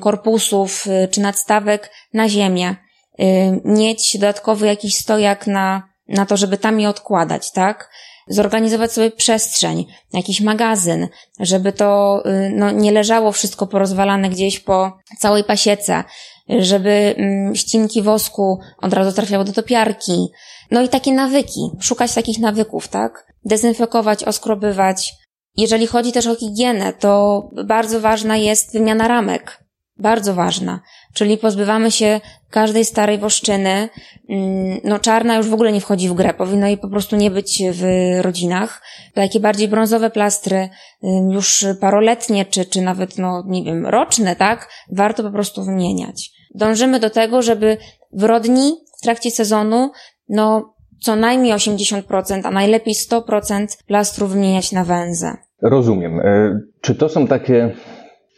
korpusów, 0.00 0.86
y, 0.86 1.08
czy 1.08 1.20
nadstawek 1.20 1.90
na 2.12 2.28
ziemię. 2.28 2.76
Ym, 3.20 3.60
Mieć 3.64 4.12
dodatkowy 4.14 4.66
jakiś 4.66 4.96
stojak 4.96 5.46
na, 5.46 5.82
na 6.08 6.26
to, 6.26 6.36
żeby 6.36 6.58
tam 6.58 6.80
je 6.80 6.88
odkładać, 6.88 7.52
tak? 7.52 7.90
zorganizować 8.28 8.92
sobie 8.92 9.10
przestrzeń, 9.10 9.86
jakiś 10.12 10.40
magazyn, 10.40 11.08
żeby 11.40 11.72
to 11.72 12.22
y, 12.26 12.50
no, 12.54 12.70
nie 12.70 12.92
leżało 12.92 13.32
wszystko 13.32 13.66
porozwalane 13.66 14.30
gdzieś 14.30 14.60
po 14.60 14.98
całej 15.18 15.44
pasiece, 15.44 16.04
żeby 16.48 17.14
mm, 17.16 17.54
ścinki 17.54 18.02
wosku 18.02 18.58
od 18.82 18.92
razu 18.92 19.12
trafiały 19.12 19.44
do 19.44 19.52
topiarki. 19.52 20.28
No 20.70 20.82
i 20.82 20.88
takie 20.88 21.12
nawyki, 21.12 21.70
szukać 21.80 22.14
takich 22.14 22.38
nawyków, 22.38 22.88
tak? 22.88 23.26
Dezynfekować, 23.44 24.24
oskrobywać. 24.24 25.14
Jeżeli 25.56 25.86
chodzi 25.86 26.12
też 26.12 26.26
o 26.26 26.34
higienę, 26.34 26.92
to 26.92 27.42
bardzo 27.64 28.00
ważna 28.00 28.36
jest 28.36 28.72
wymiana 28.72 29.08
ramek. 29.08 29.66
Bardzo 29.98 30.34
ważna. 30.34 30.80
Czyli 31.14 31.38
pozbywamy 31.38 31.90
się 31.90 32.20
każdej 32.50 32.84
starej 32.84 33.18
woszczyny. 33.18 33.88
Mm, 34.28 34.80
No 34.84 34.98
czarna 34.98 35.36
już 35.36 35.48
w 35.48 35.54
ogóle 35.54 35.72
nie 35.72 35.80
wchodzi 35.80 36.08
w 36.08 36.14
grę. 36.14 36.34
Powinno 36.34 36.66
jej 36.66 36.78
po 36.78 36.88
prostu 36.88 37.16
nie 37.16 37.30
być 37.30 37.62
w 37.72 37.84
rodzinach. 38.20 38.82
Takie 39.14 39.40
bardziej 39.40 39.68
brązowe 39.68 40.10
plastry, 40.10 40.68
ym, 41.04 41.30
już 41.30 41.64
paroletnie, 41.80 42.44
czy, 42.44 42.64
czy 42.64 42.80
nawet, 42.80 43.18
no 43.18 43.44
nie 43.46 43.64
wiem, 43.64 43.86
roczne, 43.86 44.36
tak? 44.36 44.70
Warto 44.92 45.22
po 45.22 45.30
prostu 45.30 45.64
wymieniać. 45.64 46.35
Dążymy 46.56 47.00
do 47.00 47.10
tego, 47.10 47.42
żeby 47.42 47.76
w 48.12 48.24
rodni 48.24 48.76
w 48.98 49.02
trakcie 49.02 49.30
sezonu, 49.30 49.90
no 50.28 50.74
co 51.00 51.16
najmniej 51.16 51.52
80%, 51.52 52.40
a 52.44 52.50
najlepiej 52.50 52.94
100% 52.94 53.66
plastru 53.86 54.26
wymieniać 54.26 54.72
na 54.72 54.84
węzę. 54.84 55.36
Rozumiem. 55.62 56.20
E, 56.20 56.60
Czy 56.80 56.94
to 56.94 57.08
są 57.08 57.26
takie 57.26 57.74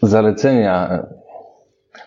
zalecenia, 0.03 1.05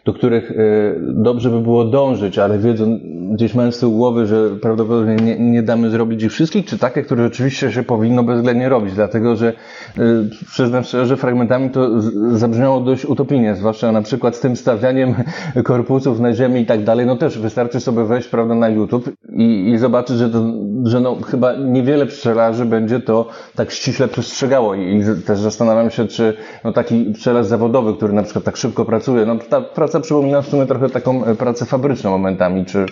do 0.05 0.13
których 0.13 0.51
e, 0.51 0.55
dobrze 0.99 1.49
by 1.49 1.59
było 1.59 1.85
dążyć, 1.85 2.39
ale 2.39 2.59
wiedząc, 2.59 3.01
gdzieś 3.31 3.55
mając 3.55 3.75
z 3.75 3.85
głowy, 3.85 4.27
że 4.27 4.49
prawdopodobnie 4.49 5.15
nie, 5.15 5.39
nie 5.39 5.63
damy 5.63 5.89
zrobić 5.89 6.23
ich 6.23 6.31
wszystkich, 6.31 6.65
czy 6.65 6.77
takie, 6.77 7.01
które 7.01 7.23
rzeczywiście 7.23 7.71
się 7.71 7.83
powinno 7.83 8.23
bezwzględnie 8.23 8.69
robić, 8.69 8.93
dlatego 8.93 9.35
że 9.35 9.53
y, 9.97 10.01
przyznam 10.47 10.83
szczerze, 10.83 11.05
że 11.05 11.17
fragmentami 11.17 11.69
to 11.69 12.01
zabrzmiało 12.37 12.79
dość 12.79 13.05
utopijnie, 13.05 13.55
zwłaszcza 13.55 13.91
na 13.91 14.01
przykład 14.01 14.35
z 14.35 14.39
tym 14.39 14.55
stawianiem 14.55 15.13
korpusów 15.63 16.19
na 16.19 16.33
ziemi 16.33 16.61
i 16.61 16.65
tak 16.65 16.83
dalej, 16.83 17.05
no 17.05 17.15
też 17.15 17.39
wystarczy 17.39 17.79
sobie 17.79 18.03
wejść, 18.03 18.27
prawda, 18.27 18.55
na 18.55 18.69
YouTube 18.69 19.09
i, 19.33 19.69
i 19.69 19.77
zobaczyć, 19.77 20.17
że, 20.17 20.29
to, 20.29 20.43
że 20.83 20.99
no 20.99 21.15
chyba 21.15 21.53
niewiele 21.55 22.05
pszczelarzy 22.05 22.65
będzie 22.65 22.99
to 22.99 23.27
tak 23.55 23.71
ściśle 23.71 24.07
przestrzegało. 24.07 24.75
I, 24.75 24.97
i 24.97 25.23
też 25.25 25.39
zastanawiam 25.39 25.89
się, 25.89 26.07
czy 26.07 26.33
no 26.63 26.71
taki 26.71 27.05
pszczelarz 27.13 27.45
zawodowy, 27.45 27.93
który 27.93 28.13
na 28.13 28.23
przykład 28.23 28.45
tak 28.45 28.57
szybko 28.57 28.85
pracuje, 28.85 29.25
no 29.25 29.35
ta 29.49 29.61
praca 29.61 29.90
przypomina 29.99 30.41
w 30.41 30.47
sumie 30.47 30.65
trochę 30.65 30.89
taką 30.89 31.25
e, 31.25 31.35
pracę 31.35 31.65
fabryczną 31.65 32.09
momentami, 32.09 32.65
czy 32.65 32.85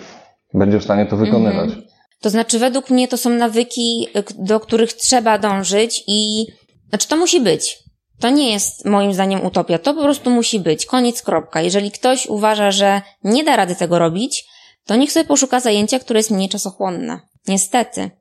będzie 0.53 0.79
w 0.79 0.83
stanie 0.83 1.05
to 1.05 1.17
wykonywać. 1.17 1.69
Mm. 1.69 1.83
To 2.21 2.29
znaczy, 2.29 2.59
według 2.59 2.89
mnie 2.89 3.07
to 3.07 3.17
są 3.17 3.29
nawyki, 3.29 4.07
e, 4.13 4.23
do 4.37 4.59
których 4.59 4.93
trzeba 4.93 5.37
dążyć 5.37 6.03
i, 6.07 6.45
znaczy 6.89 7.07
to 7.07 7.17
musi 7.17 7.41
być. 7.41 7.79
To 8.19 8.29
nie 8.29 8.51
jest 8.51 8.85
moim 8.85 9.13
zdaniem 9.13 9.45
utopia, 9.45 9.79
to 9.79 9.93
po 9.93 10.03
prostu 10.03 10.29
musi 10.29 10.59
być. 10.59 10.85
Koniec, 10.85 11.21
kropka. 11.21 11.61
Jeżeli 11.61 11.91
ktoś 11.91 12.27
uważa, 12.27 12.71
że 12.71 13.01
nie 13.23 13.43
da 13.43 13.55
rady 13.55 13.75
tego 13.75 13.99
robić, 13.99 14.45
to 14.85 14.95
niech 14.95 15.11
sobie 15.11 15.25
poszuka 15.25 15.59
zajęcia, 15.59 15.99
które 15.99 16.19
jest 16.19 16.31
mniej 16.31 16.49
czasochłonne. 16.49 17.19
Niestety. 17.47 18.11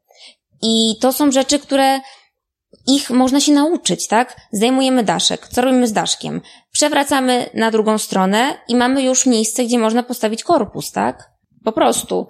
I 0.62 0.98
to 1.00 1.12
są 1.12 1.32
rzeczy, 1.32 1.58
które 1.58 2.00
ich 2.88 3.10
można 3.10 3.40
się 3.40 3.52
nauczyć, 3.52 4.08
tak? 4.08 4.36
Zdejmujemy 4.52 5.02
daszek. 5.02 5.48
Co 5.48 5.62
robimy 5.62 5.86
z 5.86 5.92
daszkiem? 5.92 6.40
Przewracamy 6.72 7.50
na 7.54 7.70
drugą 7.70 7.98
stronę 7.98 8.54
i 8.68 8.76
mamy 8.76 9.02
już 9.02 9.26
miejsce, 9.26 9.64
gdzie 9.64 9.78
można 9.78 10.02
postawić 10.02 10.44
korpus, 10.44 10.92
tak? 10.92 11.30
Po 11.64 11.72
prostu. 11.72 12.28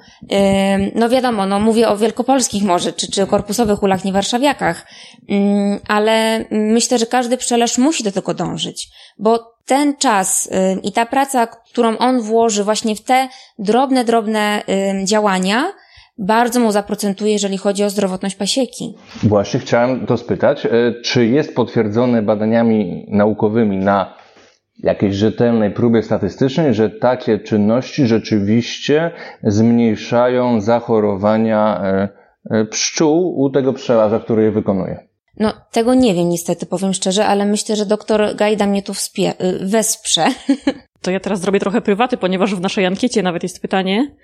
No 0.95 1.09
wiadomo, 1.09 1.47
no 1.47 1.61
mówię 1.61 1.89
o 1.89 1.97
wielkopolskich 1.97 2.63
może, 2.63 2.93
czy, 2.93 3.11
czy 3.11 3.27
korpusowych 3.27 3.83
ulach, 3.83 4.05
nie 4.05 4.13
warszawiakach, 4.13 4.87
ale 5.89 6.45
myślę, 6.51 6.99
że 6.99 7.07
każdy 7.07 7.37
pszczelarz 7.37 7.79
musi 7.79 8.05
do 8.05 8.13
tego 8.13 8.35
dążyć, 8.35 8.89
bo 9.19 9.55
ten 9.67 9.97
czas 9.97 10.49
i 10.83 10.93
ta 10.93 11.07
praca, 11.07 11.47
którą 11.47 11.99
on 11.99 12.21
włoży 12.21 12.65
właśnie 12.65 12.97
w 12.97 13.01
te 13.01 13.29
drobne, 13.59 14.05
drobne 14.05 14.63
działania, 15.05 15.73
bardzo 16.19 16.61
mu 16.61 16.73
zaprocentuje, 16.73 17.33
jeżeli 17.33 17.59
chodzi 17.59 17.85
o 17.85 17.91
zdrowotność 17.91 18.37
pasieki. 18.37 18.95
Właśnie 19.23 19.61
chciałem 19.61 20.07
to 20.07 20.17
spytać, 20.17 20.67
e, 20.67 20.71
czy 21.05 21.27
jest 21.27 21.55
potwierdzone 21.55 22.23
badaniami 22.23 23.07
naukowymi 23.09 23.77
na 23.77 24.15
jakiejś 24.79 25.15
rzetelnej 25.15 25.71
próbie 25.71 26.03
statystycznej, 26.03 26.75
że 26.75 26.91
takie 26.91 27.39
czynności 27.39 28.07
rzeczywiście 28.07 29.11
zmniejszają 29.43 30.61
zachorowania 30.61 31.81
e, 31.85 32.09
e, 32.51 32.65
pszczół 32.65 33.41
u 33.41 33.51
tego 33.51 33.73
pszczelarza, 33.73 34.21
który 34.21 34.43
je 34.43 34.51
wykonuje? 34.51 35.09
No, 35.41 35.53
tego 35.73 35.95
nie 35.95 36.15
wiem 36.15 36.29
niestety, 36.29 36.67
powiem 36.67 36.93
szczerze, 36.95 37.27
ale 37.27 37.47
myślę, 37.47 37.77
że 37.77 37.87
doktor 37.87 38.35
Gajda 38.37 38.67
mnie 38.67 38.83
tu 38.83 38.93
wspie- 38.93 39.35
wesprze. 39.61 40.27
To 41.03 41.11
ja 41.11 41.21
teraz 41.21 41.41
zrobię 41.41 41.61
trochę 41.61 41.81
prywaty, 41.81 42.17
ponieważ 42.17 42.55
w 42.55 42.61
naszej 42.61 42.87
ankiecie 42.87 43.23
nawet 43.23 43.43
jest 43.43 43.63
pytanie, 43.63 44.17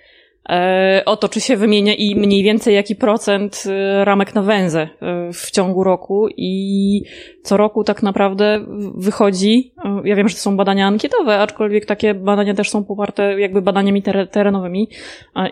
o 1.06 1.16
to, 1.16 1.28
czy 1.28 1.40
się 1.40 1.56
wymienia 1.56 1.94
i 1.94 2.16
mniej 2.16 2.42
więcej 2.42 2.74
jaki 2.74 2.96
procent 2.96 3.64
e, 3.66 4.04
ramek 4.04 4.34
na 4.34 4.42
węzę 4.42 4.80
e, 4.80 5.32
w 5.32 5.50
ciągu 5.50 5.84
roku. 5.84 6.28
I 6.36 7.02
co 7.42 7.56
roku 7.56 7.84
tak 7.84 8.02
naprawdę 8.02 8.66
wychodzi, 8.94 9.72
ja 10.04 10.16
wiem, 10.16 10.28
że 10.28 10.34
to 10.34 10.40
są 10.40 10.56
badania 10.56 10.86
ankietowe, 10.86 11.38
aczkolwiek 11.38 11.86
takie 11.86 12.14
badania 12.14 12.54
też 12.54 12.70
są 12.70 12.84
poparte 12.84 13.40
jakby 13.40 13.62
badaniami 13.62 14.02
terenowymi, 14.30 14.88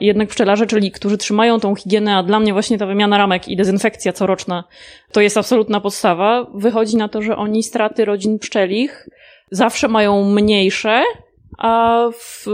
jednak 0.01 0.28
pszczelarze, 0.28 0.66
czyli 0.66 0.90
którzy 0.90 1.18
trzymają 1.18 1.61
tą 1.61 1.74
higienę, 1.74 2.16
a 2.16 2.22
dla 2.22 2.40
mnie 2.40 2.53
właśnie 2.53 2.78
ta 2.78 2.86
wymiana 2.86 3.18
ramek 3.18 3.49
i 3.49 3.57
dezynfekcja 3.57 4.12
coroczna 4.12 4.64
to 5.12 5.20
jest 5.20 5.38
absolutna 5.38 5.80
podstawa, 5.80 6.47
wychodzi 6.55 6.97
na 6.97 7.09
to, 7.09 7.22
że 7.22 7.36
oni 7.36 7.62
straty 7.62 8.05
rodzin 8.05 8.38
pszczelich 8.38 9.09
zawsze 9.51 9.88
mają 9.88 10.30
mniejsze, 10.30 11.03
a 11.59 12.05
w 12.12 12.47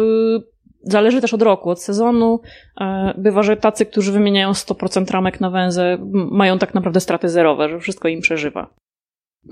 Zależy 0.82 1.20
też 1.20 1.34
od 1.34 1.42
roku, 1.42 1.70
od 1.70 1.82
sezonu. 1.82 2.40
E, 2.80 3.14
bywa, 3.18 3.42
że 3.42 3.56
tacy, 3.56 3.86
którzy 3.86 4.12
wymieniają 4.12 4.52
100% 4.52 5.10
ramek 5.10 5.40
na 5.40 5.50
węzę, 5.50 5.98
mają 6.12 6.58
tak 6.58 6.74
naprawdę 6.74 7.00
straty 7.00 7.28
zerowe, 7.28 7.68
że 7.68 7.80
wszystko 7.80 8.08
im 8.08 8.20
przeżywa. 8.20 8.68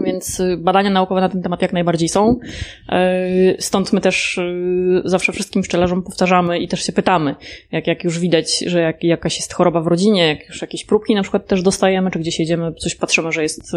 Więc 0.01 0.41
y, 0.41 0.57
badania 0.57 0.91
naukowe 0.91 1.21
na 1.21 1.29
ten 1.29 1.43
temat 1.43 1.63
jak 1.63 1.73
najbardziej 1.73 2.09
są. 2.09 2.31
Y, 2.33 3.57
stąd 3.59 3.93
my 3.93 4.01
też 4.01 4.39
y, 4.39 5.03
zawsze 5.05 5.33
wszystkim 5.33 5.63
pszczelarzom 5.63 6.03
powtarzamy 6.03 6.59
i 6.59 6.69
też 6.69 6.83
się 6.83 6.93
pytamy, 6.93 7.35
jak, 7.73 7.87
jak 7.87 8.05
już 8.05 8.19
widać, 8.19 8.59
że 8.59 8.81
jak, 8.81 9.05
jakaś 9.05 9.37
jest 9.37 9.53
choroba 9.53 9.81
w 9.81 9.87
rodzinie, 9.87 10.27
jak 10.29 10.49
już 10.49 10.63
jakieś 10.63 10.85
próbki 10.85 11.15
na 11.15 11.23
przykład 11.23 11.47
też 11.47 11.63
dostajemy, 11.63 12.11
czy 12.11 12.19
gdzieś 12.19 12.39
jedziemy, 12.39 12.75
coś 12.75 12.95
patrzymy, 12.95 13.33
że 13.33 13.43
jest 13.43 13.73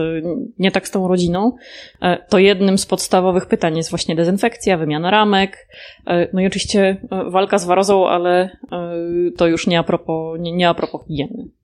nie 0.60 0.72
tak 0.72 0.88
z 0.88 0.92
tą 0.92 1.08
rodziną, 1.08 1.56
to 2.30 2.40
jednym 2.40 2.78
z 2.78 2.86
podstawowych 2.86 3.46
pytań 3.46 3.78
jest 3.78 3.90
właśnie 3.90 4.16
dezynfekcja, 4.16 4.78
wymiana 4.78 5.12
ramek, 5.12 5.68
no 6.34 6.42
i 6.42 6.48
oczywiście 6.48 6.98
walka 7.32 7.58
z 7.58 7.66
warozą, 7.66 8.08
ale 8.08 8.50
to 9.38 9.48
już 9.48 9.68
nie 9.68 9.80
a 9.80 9.84
propos, 9.84 10.40
nie, 10.40 10.52
nie 10.52 10.70
a 10.70 10.74
propos 10.74 11.02
higieny. 11.08 11.59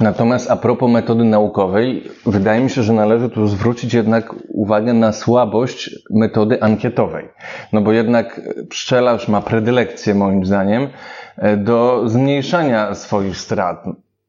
Natomiast 0.00 0.50
a 0.50 0.56
propos 0.56 0.90
metody 0.90 1.24
naukowej, 1.24 2.02
wydaje 2.26 2.60
mi 2.60 2.70
się, 2.70 2.82
że 2.82 2.92
należy 2.92 3.30
tu 3.30 3.46
zwrócić 3.46 3.94
jednak 3.94 4.34
uwagę 4.48 4.92
na 4.92 5.12
słabość 5.12 5.90
metody 6.10 6.62
ankietowej. 6.62 7.28
No 7.72 7.80
bo 7.80 7.92
jednak 7.92 8.40
pszczelarz 8.68 9.28
ma 9.28 9.40
predylekcję, 9.40 10.14
moim 10.14 10.46
zdaniem, 10.46 10.88
do 11.56 12.02
zmniejszania 12.08 12.94
swoich 12.94 13.36
strat 13.36 13.84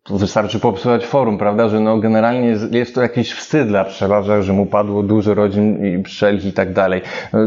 wystarczy 0.10 0.60
popsuwać 0.60 1.06
forum, 1.06 1.38
prawda, 1.38 1.70
że 1.70 1.80
no 1.80 1.97
generalnie 1.97 2.56
jest, 2.72 2.95
to 2.95 3.01
jakiś 3.01 3.34
wstyd 3.34 3.68
dla 3.68 3.84
pszczelarza, 3.84 4.41
że 4.41 4.53
mu 4.53 4.66
padło 4.66 5.03
dużo 5.03 5.34
rodzin 5.34 5.86
i 5.86 6.03
pszczelich 6.03 6.45
i 6.45 6.53
tak 6.53 6.74
dalej. 6.74 7.01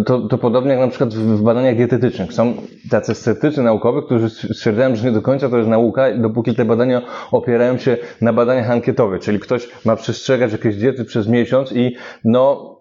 To, 0.06 0.20
to 0.20 0.38
podobnie 0.38 0.70
jak 0.70 0.80
na 0.80 0.88
przykład 0.88 1.14
w 1.14 1.42
badaniach 1.42 1.76
dietetycznych. 1.76 2.32
Są 2.32 2.54
tacy 2.90 3.14
sceptycy 3.14 3.62
naukowi, 3.62 4.02
którzy 4.06 4.30
stwierdzają, 4.30 4.96
że 4.96 5.04
nie 5.04 5.12
do 5.12 5.22
końca 5.22 5.48
to 5.48 5.56
jest 5.56 5.68
nauka, 5.68 6.14
dopóki 6.16 6.54
te 6.54 6.64
badania 6.64 7.02
opierają 7.32 7.78
się 7.78 7.96
na 8.20 8.32
badaniach 8.32 8.70
ankietowych, 8.70 9.20
czyli 9.20 9.40
ktoś 9.40 9.68
ma 9.84 9.96
przestrzegać 9.96 10.52
jakieś 10.52 10.76
diety 10.76 11.04
przez 11.04 11.28
miesiąc 11.28 11.72
i 11.72 11.96
no 12.24 12.74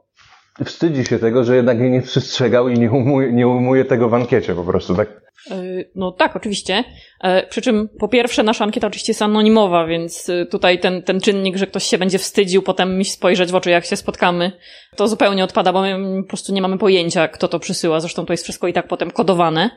wstydzi 0.65 1.05
się 1.05 1.19
tego, 1.19 1.43
że 1.43 1.55
jednak 1.55 1.79
jej 1.79 1.91
nie 1.91 2.01
przestrzegał 2.01 2.69
i 2.69 2.79
nie 2.79 2.91
umuje, 2.91 3.33
nie 3.33 3.47
umuje 3.47 3.85
tego 3.85 4.09
w 4.09 4.13
ankiecie 4.13 4.55
po 4.55 4.63
prostu, 4.63 4.95
tak? 4.95 5.26
E, 5.51 5.63
no 5.95 6.11
tak, 6.11 6.35
oczywiście. 6.35 6.83
E, 7.21 7.47
przy 7.47 7.61
czym 7.61 7.89
po 7.99 8.07
pierwsze 8.07 8.43
nasza 8.43 8.63
ankieta 8.63 8.87
oczywiście 8.87 9.11
jest 9.11 9.21
anonimowa, 9.21 9.85
więc 9.85 10.29
e, 10.29 10.45
tutaj 10.45 10.79
ten, 10.79 11.03
ten 11.03 11.19
czynnik, 11.19 11.57
że 11.57 11.67
ktoś 11.67 11.83
się 11.83 11.97
będzie 11.97 12.19
wstydził 12.19 12.61
potem 12.61 12.97
mi 12.97 13.05
spojrzeć 13.05 13.51
w 13.51 13.55
oczy, 13.55 13.69
jak 13.69 13.85
się 13.85 13.95
spotkamy, 13.95 14.51
to 14.95 15.07
zupełnie 15.07 15.43
odpada, 15.43 15.73
bo 15.73 15.81
my 15.81 16.23
po 16.23 16.27
prostu 16.27 16.53
nie 16.53 16.61
mamy 16.61 16.77
pojęcia, 16.77 17.27
kto 17.27 17.47
to 17.47 17.59
przysyła. 17.59 17.99
Zresztą 17.99 18.25
to 18.25 18.33
jest 18.33 18.43
wszystko 18.43 18.67
i 18.67 18.73
tak 18.73 18.87
potem 18.87 19.11
kodowane. 19.11 19.69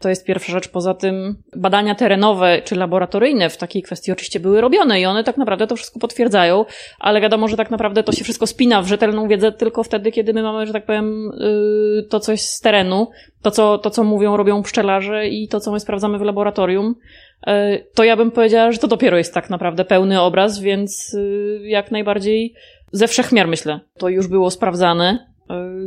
To 0.00 0.08
jest 0.08 0.26
pierwsza 0.26 0.52
rzecz. 0.52 0.68
Poza 0.68 0.94
tym 0.94 1.42
badania 1.56 1.94
terenowe 1.94 2.62
czy 2.64 2.76
laboratoryjne 2.76 3.50
w 3.50 3.56
takiej 3.56 3.82
kwestii 3.82 4.12
oczywiście 4.12 4.40
były 4.40 4.60
robione 4.60 5.00
i 5.00 5.06
one 5.06 5.24
tak 5.24 5.36
naprawdę 5.36 5.66
to 5.66 5.76
wszystko 5.76 6.00
potwierdzają, 6.00 6.64
ale 6.98 7.20
wiadomo, 7.20 7.48
że 7.48 7.56
tak 7.56 7.70
naprawdę 7.70 8.02
to 8.02 8.12
się 8.12 8.24
wszystko 8.24 8.46
spina 8.46 8.82
w 8.82 8.86
rzetelną 8.86 9.28
wiedzę 9.28 9.52
tylko 9.52 9.82
wtedy, 9.82 10.12
kiedy 10.12 10.32
my 10.32 10.42
mamy, 10.42 10.66
że 10.66 10.72
tak 10.72 10.86
powiem, 10.86 11.30
y, 11.30 12.06
to 12.10 12.20
coś 12.20 12.40
z 12.40 12.60
terenu, 12.60 13.08
to 13.42 13.50
co, 13.50 13.78
to 13.78 13.90
co 13.90 14.04
mówią, 14.04 14.36
robią 14.36 14.62
pszczelarze 14.62 15.15
i 15.24 15.48
to 15.48 15.60
co 15.60 15.72
my 15.72 15.80
sprawdzamy 15.80 16.18
w 16.18 16.22
laboratorium, 16.22 16.94
y, 17.48 17.52
to 17.94 18.04
ja 18.04 18.16
bym 18.16 18.30
powiedziała, 18.30 18.72
że 18.72 18.78
to 18.78 18.88
dopiero 18.88 19.18
jest 19.18 19.34
tak 19.34 19.50
naprawdę 19.50 19.84
pełny 19.84 20.20
obraz, 20.20 20.60
więc 20.60 21.14
y, 21.14 21.60
jak 21.64 21.90
najbardziej 21.90 22.54
ze 22.92 23.08
wszechmiar 23.08 23.48
myślę. 23.48 23.80
To 23.98 24.08
już 24.08 24.28
było 24.28 24.50
sprawdzane. 24.50 25.36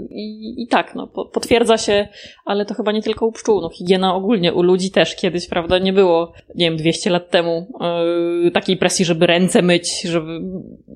I, 0.10 0.56
I 0.64 0.68
tak, 0.68 0.96
no, 0.96 1.08
potwierdza 1.08 1.78
się, 1.78 2.08
ale 2.46 2.66
to 2.66 2.74
chyba 2.74 2.92
nie 2.92 3.02
tylko 3.02 3.26
u 3.26 3.32
pszczół, 3.32 3.62
no, 3.62 3.70
higiena 3.70 4.16
ogólnie 4.16 4.54
u 4.54 4.64
ludzi 4.64 4.92
też 4.92 5.16
kiedyś, 5.16 5.48
prawda, 5.48 5.80
nie 5.80 5.94
było, 5.94 6.34
nie 6.56 6.66
wiem, 6.66 6.78
200 6.78 7.10
lat 7.10 7.30
temu 7.30 7.68
yy, 8.44 8.52
takiej 8.52 8.78
presji, 8.78 9.06
żeby 9.06 9.28
ręce 9.28 9.62
myć, 9.62 10.02
żeby, 10.02 10.40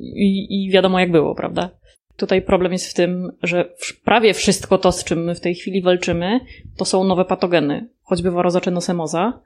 i, 0.01 0.65
i 0.65 0.71
wiadomo 0.71 0.99
jak 0.99 1.11
było, 1.11 1.36
prawda. 1.36 1.69
Tutaj 2.18 2.41
problem 2.41 2.72
jest 2.72 2.88
w 2.88 2.93
tym, 2.93 3.32
że 3.43 3.70
prawie 4.05 4.34
wszystko 4.34 4.78
to, 4.78 4.91
z 4.91 5.03
czym 5.03 5.24
my 5.24 5.36
w 5.36 5.39
tej 5.39 5.55
chwili 5.55 5.82
walczymy, 5.82 6.39
to 6.78 6.86
są 6.86 7.03
nowe 7.03 7.26
patogeny, 7.26 7.89
choćby 8.03 8.32
waroza 8.32 8.61
czy 8.61 8.72
nosemoza. 8.72 9.39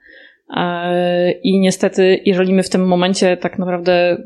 E, 0.58 1.32
I 1.32 1.60
niestety, 1.60 2.20
jeżeli 2.26 2.54
my 2.54 2.64
w 2.64 2.70
tym 2.70 2.88
momencie 2.88 3.38
tak 3.38 3.60
naprawdę 3.60 4.24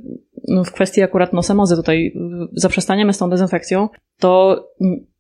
no, 0.48 0.64
w 0.64 0.72
kwestii 0.72 1.02
akurat 1.02 1.34
nosemozy 1.34 1.76
tutaj 1.76 2.14
zaprzestaniemy 2.54 3.14
z 3.14 3.18
tą 3.18 3.30
dezynfekcją, 3.30 3.89
to 4.20 4.64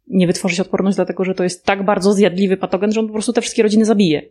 nie 0.07 0.27
wytworzy 0.27 0.55
się 0.55 0.61
odporność, 0.61 0.95
dlatego 0.95 1.25
że 1.25 1.35
to 1.35 1.43
jest 1.43 1.65
tak 1.65 1.85
bardzo 1.85 2.13
zjadliwy 2.13 2.57
patogen, 2.57 2.91
że 2.91 2.99
on 2.99 3.07
po 3.07 3.13
prostu 3.13 3.33
te 3.33 3.41
wszystkie 3.41 3.63
rodziny 3.63 3.85
zabije. 3.85 4.21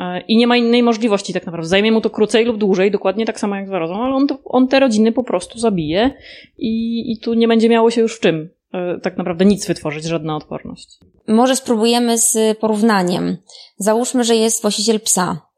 E, 0.00 0.20
I 0.20 0.36
nie 0.36 0.46
ma 0.46 0.56
innej 0.56 0.82
możliwości 0.82 1.32
tak 1.32 1.46
naprawdę. 1.46 1.68
Zajmie 1.68 1.92
mu 1.92 2.00
to 2.00 2.10
krócej 2.10 2.44
lub 2.44 2.56
dłużej, 2.58 2.90
dokładnie 2.90 3.26
tak 3.26 3.40
samo 3.40 3.56
jak 3.56 3.66
z 3.66 3.70
warozą, 3.70 4.02
ale 4.02 4.14
on, 4.14 4.26
to, 4.26 4.38
on 4.44 4.68
te 4.68 4.80
rodziny 4.80 5.12
po 5.12 5.24
prostu 5.24 5.58
zabije 5.58 6.10
i, 6.58 7.04
i 7.12 7.18
tu 7.18 7.34
nie 7.34 7.48
będzie 7.48 7.68
miało 7.68 7.90
się 7.90 8.00
już 8.00 8.16
w 8.16 8.20
czym 8.20 8.50
e, 8.72 9.00
tak 9.02 9.16
naprawdę 9.16 9.44
nic 9.44 9.66
wytworzyć, 9.66 10.04
żadna 10.04 10.36
odporność. 10.36 10.98
Może 11.28 11.56
spróbujemy 11.56 12.18
z 12.18 12.58
porównaniem. 12.58 13.36
Załóżmy, 13.76 14.24
że 14.24 14.36
jest 14.36 14.62
właściciel 14.62 15.00
psa 15.00 15.50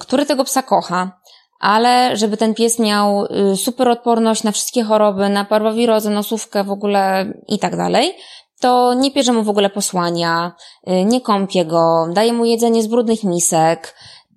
który 0.00 0.26
tego 0.26 0.44
psa 0.44 0.62
kocha, 0.62 1.20
ale 1.60 2.16
żeby 2.16 2.36
ten 2.36 2.54
pies 2.54 2.78
miał 2.78 3.24
y, 3.24 3.56
super 3.56 3.88
odporność 3.88 4.42
na 4.42 4.52
wszystkie 4.52 4.82
choroby, 4.82 5.28
na 5.28 5.44
parwowirozę, 5.44 6.10
nosówkę 6.10 6.64
w 6.64 6.70
ogóle 6.70 7.32
i 7.48 7.58
tak 7.58 7.76
dalej, 7.76 8.12
to 8.60 8.94
nie 8.94 9.10
pierze 9.10 9.32
mu 9.32 9.42
w 9.42 9.48
ogóle 9.48 9.70
posłania, 9.70 10.52
y, 10.88 11.04
nie 11.04 11.20
kąpie 11.20 11.64
go, 11.64 12.06
daje 12.12 12.32
mu 12.32 12.44
jedzenie 12.44 12.82
z 12.82 12.86
brudnych 12.86 13.24
misek. 13.24 13.94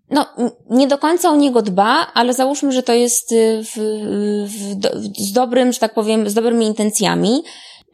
No, 0.10 0.26
nie 0.70 0.88
do 0.88 0.98
końca 0.98 1.30
o 1.30 1.36
niego 1.36 1.62
dba, 1.62 2.08
ale 2.14 2.34
załóżmy, 2.34 2.72
że 2.72 2.84
to 2.84 2.94
jest 2.94 3.32
y, 3.32 3.64
w, 3.64 3.78
w, 4.48 5.24
z 5.24 5.32
dobrym, 5.32 5.74
że 5.74 5.80
tak 5.80 5.94
powiem, 5.94 6.30
z 6.30 6.34
dobrymi 6.34 6.66
intencjami, 6.66 7.44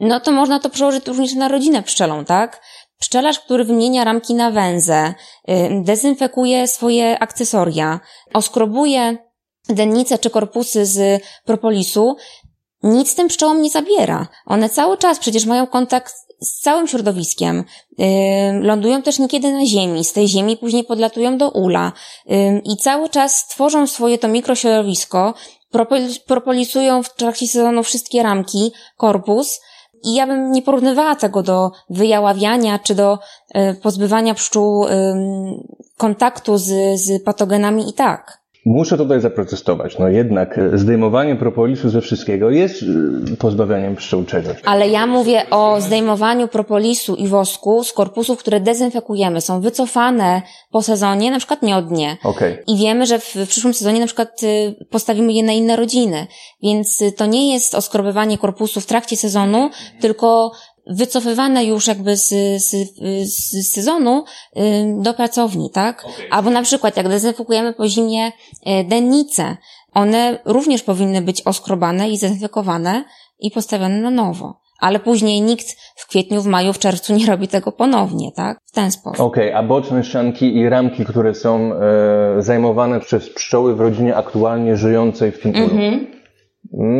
no 0.00 0.20
to 0.20 0.32
można 0.32 0.60
to 0.60 0.70
przełożyć 0.70 1.06
również 1.06 1.34
na 1.34 1.48
rodzinę 1.48 1.82
pszczelą, 1.82 2.24
tak? 2.24 2.62
Pszczelarz, 2.98 3.40
który 3.40 3.64
wymienia 3.64 4.04
ramki 4.04 4.34
na 4.34 4.50
węzę, 4.50 5.14
dezynfekuje 5.84 6.68
swoje 6.68 7.18
akcesoria, 7.18 8.00
oskrobuje 8.34 9.18
dennice 9.68 10.18
czy 10.18 10.30
korpusy 10.30 10.86
z 10.86 11.22
propolisu, 11.44 12.16
nic 12.86 13.14
tym 13.14 13.28
pszczołom 13.28 13.62
nie 13.62 13.70
zabiera. 13.70 14.28
One 14.46 14.68
cały 14.68 14.98
czas 14.98 15.18
przecież 15.18 15.46
mają 15.46 15.66
kontakt 15.66 16.14
z 16.40 16.60
całym 16.60 16.88
środowiskiem. 16.88 17.64
Lądują 18.60 19.02
też 19.02 19.18
niekiedy 19.18 19.52
na 19.52 19.66
ziemi, 19.66 20.04
z 20.04 20.12
tej 20.12 20.28
ziemi 20.28 20.56
później 20.56 20.84
podlatują 20.84 21.38
do 21.38 21.50
ula 21.50 21.92
i 22.64 22.76
cały 22.76 23.08
czas 23.08 23.46
tworzą 23.46 23.86
swoje 23.86 24.18
to 24.18 24.28
mikrośrodowisko, 24.28 25.34
propolisują 26.26 27.02
w 27.02 27.14
trakcie 27.14 27.46
sezonu 27.46 27.82
wszystkie 27.82 28.22
ramki, 28.22 28.72
korpus, 28.96 29.60
i 30.04 30.14
ja 30.14 30.26
bym 30.26 30.52
nie 30.52 30.62
porównywała 30.62 31.16
tego 31.16 31.42
do 31.42 31.70
wyjaławiania 31.90 32.78
czy 32.78 32.94
do 32.94 33.18
y, 33.56 33.74
pozbywania 33.82 34.34
pszczół 34.34 34.86
kontaktu 35.96 36.58
z, 36.58 37.00
z 37.00 37.24
patogenami 37.24 37.90
i 37.90 37.92
tak. 37.92 38.45
Muszę 38.66 38.96
tutaj 38.96 39.20
zaprotestować. 39.20 39.98
No 39.98 40.08
jednak 40.08 40.58
e, 40.58 40.78
zdejmowanie 40.78 41.36
propolisu 41.36 41.88
ze 41.88 42.00
wszystkiego 42.00 42.50
jest 42.50 42.82
e, 43.32 43.36
pozbawianiem 43.36 43.96
pszczół 43.96 44.24
czegoś. 44.24 44.56
Ale 44.64 44.88
ja 44.88 45.06
mówię 45.06 45.42
o 45.50 45.80
zdejmowaniu 45.80 46.48
propolisu 46.48 47.14
i 47.14 47.28
wosku 47.28 47.84
z 47.84 47.92
korpusów, 47.92 48.38
które 48.38 48.60
dezynfekujemy. 48.60 49.40
Są 49.40 49.60
wycofane 49.60 50.42
po 50.70 50.82
sezonie, 50.82 51.30
na 51.30 51.38
przykład 51.38 51.62
nie 51.62 51.76
od 51.76 51.88
dnie. 51.88 52.16
Okay. 52.24 52.62
I 52.66 52.76
wiemy, 52.76 53.06
że 53.06 53.18
w, 53.18 53.34
w 53.34 53.48
przyszłym 53.48 53.74
sezonie 53.74 54.00
na 54.00 54.06
przykład 54.06 54.42
y, 54.42 54.86
postawimy 54.90 55.32
je 55.32 55.42
na 55.42 55.52
inne 55.52 55.76
rodziny. 55.76 56.26
Więc 56.62 57.04
to 57.16 57.26
nie 57.26 57.52
jest 57.52 57.74
oskrobywanie 57.74 58.38
korpusu 58.38 58.80
w 58.80 58.86
trakcie 58.86 59.16
sezonu, 59.16 59.70
tylko 60.00 60.52
wycofywane 60.86 61.64
już 61.64 61.86
jakby 61.86 62.16
z, 62.16 62.28
z, 62.62 62.74
z 63.24 63.72
sezonu 63.72 64.24
do 65.02 65.14
pracowni, 65.14 65.70
tak? 65.70 66.04
Okay. 66.04 66.30
Albo 66.30 66.50
na 66.50 66.62
przykład 66.62 66.96
jak 66.96 67.08
dezynfekujemy 67.08 67.72
po 67.72 67.88
zimie 67.88 68.32
e, 68.66 68.84
dennice, 68.84 69.56
one 69.94 70.38
również 70.44 70.82
powinny 70.82 71.22
być 71.22 71.42
oskrobane 71.42 72.10
i 72.10 72.16
zdezynfekowane 72.16 73.04
i 73.40 73.50
postawione 73.50 74.00
na 74.00 74.10
nowo. 74.10 74.60
Ale 74.80 75.00
później 75.00 75.40
nikt 75.40 75.66
w 75.96 76.06
kwietniu, 76.06 76.42
w 76.42 76.46
maju, 76.46 76.72
w 76.72 76.78
czerwcu 76.78 77.14
nie 77.14 77.26
robi 77.26 77.48
tego 77.48 77.72
ponownie, 77.72 78.32
tak? 78.32 78.60
W 78.66 78.72
ten 78.72 78.92
sposób. 78.92 79.20
Okej, 79.20 79.48
okay, 79.48 79.56
a 79.56 79.62
boczne 79.62 80.04
ścianki 80.04 80.56
i 80.56 80.68
ramki, 80.68 81.04
które 81.04 81.34
są 81.34 81.72
e, 81.72 82.42
zajmowane 82.42 83.00
przez 83.00 83.30
pszczoły 83.30 83.76
w 83.76 83.80
rodzinie 83.80 84.16
aktualnie 84.16 84.76
żyjącej 84.76 85.32
w 85.32 85.40
tym 85.40 85.50
ulu. 85.50 85.64
Mm 85.64 85.78
-hmm. 85.78 86.15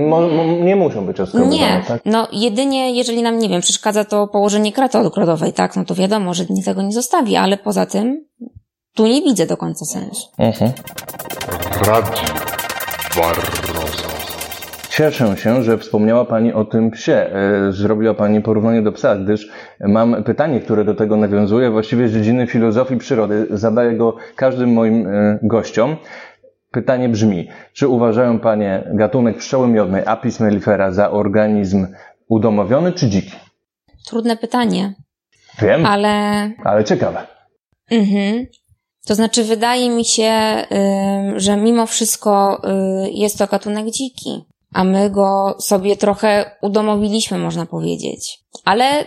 Mo, 0.08 0.20
mo, 0.20 0.44
nie 0.44 0.76
muszą 0.76 1.06
być 1.06 1.20
oskrobowane, 1.20 1.56
nie. 1.56 1.82
tak? 1.88 2.02
No 2.04 2.28
jedynie, 2.32 2.96
jeżeli 2.96 3.22
nam, 3.22 3.38
nie 3.38 3.48
wiem, 3.48 3.60
przeszkadza 3.60 4.04
to 4.04 4.28
położenie 4.28 4.72
kraty 4.72 4.98
odkładowej, 4.98 5.52
tak? 5.52 5.76
No 5.76 5.84
to 5.84 5.94
wiadomo, 5.94 6.34
że 6.34 6.44
nie 6.50 6.62
tego 6.62 6.82
nie 6.82 6.92
zostawi, 6.92 7.36
ale 7.36 7.56
poza 7.56 7.86
tym 7.86 8.24
tu 8.94 9.06
nie 9.06 9.22
widzę 9.22 9.46
do 9.46 9.56
końca 9.56 9.84
sensu. 9.84 10.28
Mhm. 10.38 10.72
Cieszę 14.96 15.36
się, 15.36 15.62
że 15.62 15.78
wspomniała 15.78 16.24
Pani 16.24 16.52
o 16.52 16.64
tym 16.64 16.90
psie. 16.90 17.12
E, 17.14 17.72
zrobiła 17.72 18.14
Pani 18.14 18.40
porównanie 18.40 18.82
do 18.82 18.92
psa, 18.92 19.16
gdyż 19.16 19.48
mam 19.80 20.24
pytanie, 20.24 20.60
które 20.60 20.84
do 20.84 20.94
tego 20.94 21.16
nawiązuje, 21.16 21.70
właściwie 21.70 22.08
z 22.08 22.12
dziedziny 22.12 22.46
filozofii 22.46 22.96
przyrody. 22.96 23.46
Zadaję 23.50 23.92
go 23.92 24.16
każdym 24.36 24.72
moim 24.72 25.06
e, 25.06 25.38
gościom. 25.42 25.96
Pytanie 26.76 27.08
brzmi, 27.08 27.48
czy 27.72 27.88
uważają 27.88 28.40
Panie 28.40 28.84
gatunek 28.94 29.38
pszczoły 29.38 29.68
miodnej 29.68 30.02
Apis 30.06 30.40
mellifera 30.40 30.92
za 30.92 31.10
organizm 31.10 31.86
udomowiony 32.28 32.92
czy 32.92 33.08
dziki? 33.08 33.32
Trudne 34.06 34.36
pytanie. 34.36 34.94
Wiem, 35.62 35.86
ale, 35.86 36.10
ale 36.64 36.84
ciekawe. 36.84 37.26
Mhm. 37.90 38.46
To 39.06 39.14
znaczy, 39.14 39.44
wydaje 39.44 39.90
mi 39.90 40.04
się, 40.04 40.32
y, 41.36 41.40
że 41.40 41.56
mimo 41.56 41.86
wszystko 41.86 42.62
y, 43.04 43.10
jest 43.10 43.38
to 43.38 43.46
gatunek 43.46 43.90
dziki, 43.90 44.44
a 44.74 44.84
my 44.84 45.10
go 45.10 45.56
sobie 45.58 45.96
trochę 45.96 46.50
udomowiliśmy, 46.62 47.38
można 47.38 47.66
powiedzieć. 47.66 48.38
Ale 48.64 49.04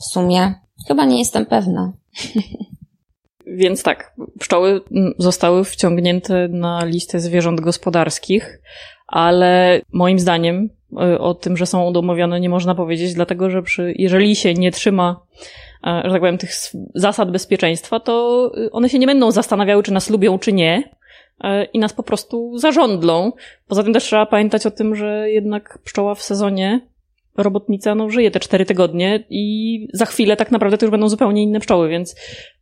w 0.00 0.04
sumie 0.04 0.54
chyba 0.88 1.04
nie 1.04 1.18
jestem 1.18 1.46
pewna. 1.46 1.92
Więc 3.56 3.82
tak, 3.82 4.14
pszczoły 4.38 4.80
zostały 5.18 5.64
wciągnięte 5.64 6.48
na 6.48 6.84
listę 6.84 7.20
zwierząt 7.20 7.60
gospodarskich, 7.60 8.60
ale 9.06 9.80
moim 9.92 10.18
zdaniem 10.18 10.70
y, 10.92 11.18
o 11.18 11.34
tym, 11.34 11.56
że 11.56 11.66
są 11.66 11.84
udomowione 11.84 12.40
nie 12.40 12.48
można 12.48 12.74
powiedzieć, 12.74 13.14
dlatego 13.14 13.50
że 13.50 13.62
przy, 13.62 13.94
jeżeli 13.96 14.36
się 14.36 14.54
nie 14.54 14.72
trzyma 14.72 15.20
e, 15.86 16.02
że 16.04 16.10
tak 16.10 16.20
powiem, 16.20 16.38
tych 16.38 16.50
zasad 16.94 17.30
bezpieczeństwa, 17.30 18.00
to 18.00 18.50
y, 18.56 18.70
one 18.70 18.88
się 18.88 18.98
nie 18.98 19.06
będą 19.06 19.30
zastanawiały, 19.30 19.82
czy 19.82 19.92
nas 19.92 20.10
lubią, 20.10 20.38
czy 20.38 20.52
nie, 20.52 20.82
e, 21.44 21.64
i 21.64 21.78
nas 21.78 21.92
po 21.92 22.02
prostu 22.02 22.58
zarządlą. 22.58 23.32
Poza 23.68 23.82
tym 23.82 23.92
też 23.92 24.04
trzeba 24.04 24.26
pamiętać 24.26 24.66
o 24.66 24.70
tym, 24.70 24.94
że 24.94 25.30
jednak 25.30 25.78
pszczoła 25.84 26.14
w 26.14 26.22
sezonie 26.22 26.80
robotnica 27.42 27.94
no, 27.94 28.10
żyje 28.10 28.30
te 28.30 28.40
cztery 28.40 28.64
tygodnie 28.64 29.24
i 29.30 29.88
za 29.92 30.06
chwilę 30.06 30.36
tak 30.36 30.50
naprawdę 30.50 30.78
to 30.78 30.86
już 30.86 30.90
będą 30.90 31.08
zupełnie 31.08 31.42
inne 31.42 31.60
pszczoły, 31.60 31.88
więc 31.88 32.16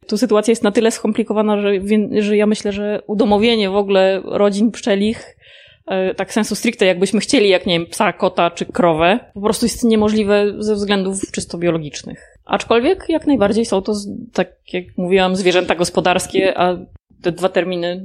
tu 0.07 0.19
sytuacja 0.19 0.53
jest 0.53 0.63
na 0.63 0.73
tyle 0.73 0.91
skomplikowana, 0.91 1.61
że, 1.61 1.71
że 2.19 2.37
ja 2.37 2.47
myślę, 2.47 2.73
że 2.73 3.03
udomowienie 3.07 3.71
w 3.71 3.77
ogóle 3.77 4.23
rodzin 4.25 4.71
pszczelich 4.71 5.37
e, 5.87 6.15
tak 6.15 6.33
sensu 6.33 6.55
stricte, 6.55 6.87
jakbyśmy 6.87 7.21
chcieli, 7.21 7.49
jak 7.49 7.67
nie 7.67 7.79
wiem, 7.79 7.87
psa, 7.87 8.13
kota 8.13 8.51
czy 8.51 8.67
krowę, 8.67 9.19
po 9.35 9.41
prostu 9.41 9.67
jest 9.67 9.85
niemożliwe 9.85 10.55
ze 10.59 10.75
względów 10.75 11.21
czysto 11.33 11.59
biologicznych. 11.59 12.37
Aczkolwiek 12.45 13.05
jak 13.09 13.27
najbardziej 13.27 13.65
są 13.65 13.83
to, 13.83 13.93
tak 14.33 14.49
jak 14.73 14.85
mówiłam, 14.97 15.37
zwierzęta 15.37 15.75
gospodarskie, 15.75 16.59
a 16.59 16.79
te 17.23 17.33
dwa 17.33 17.49
terminy 17.49 18.05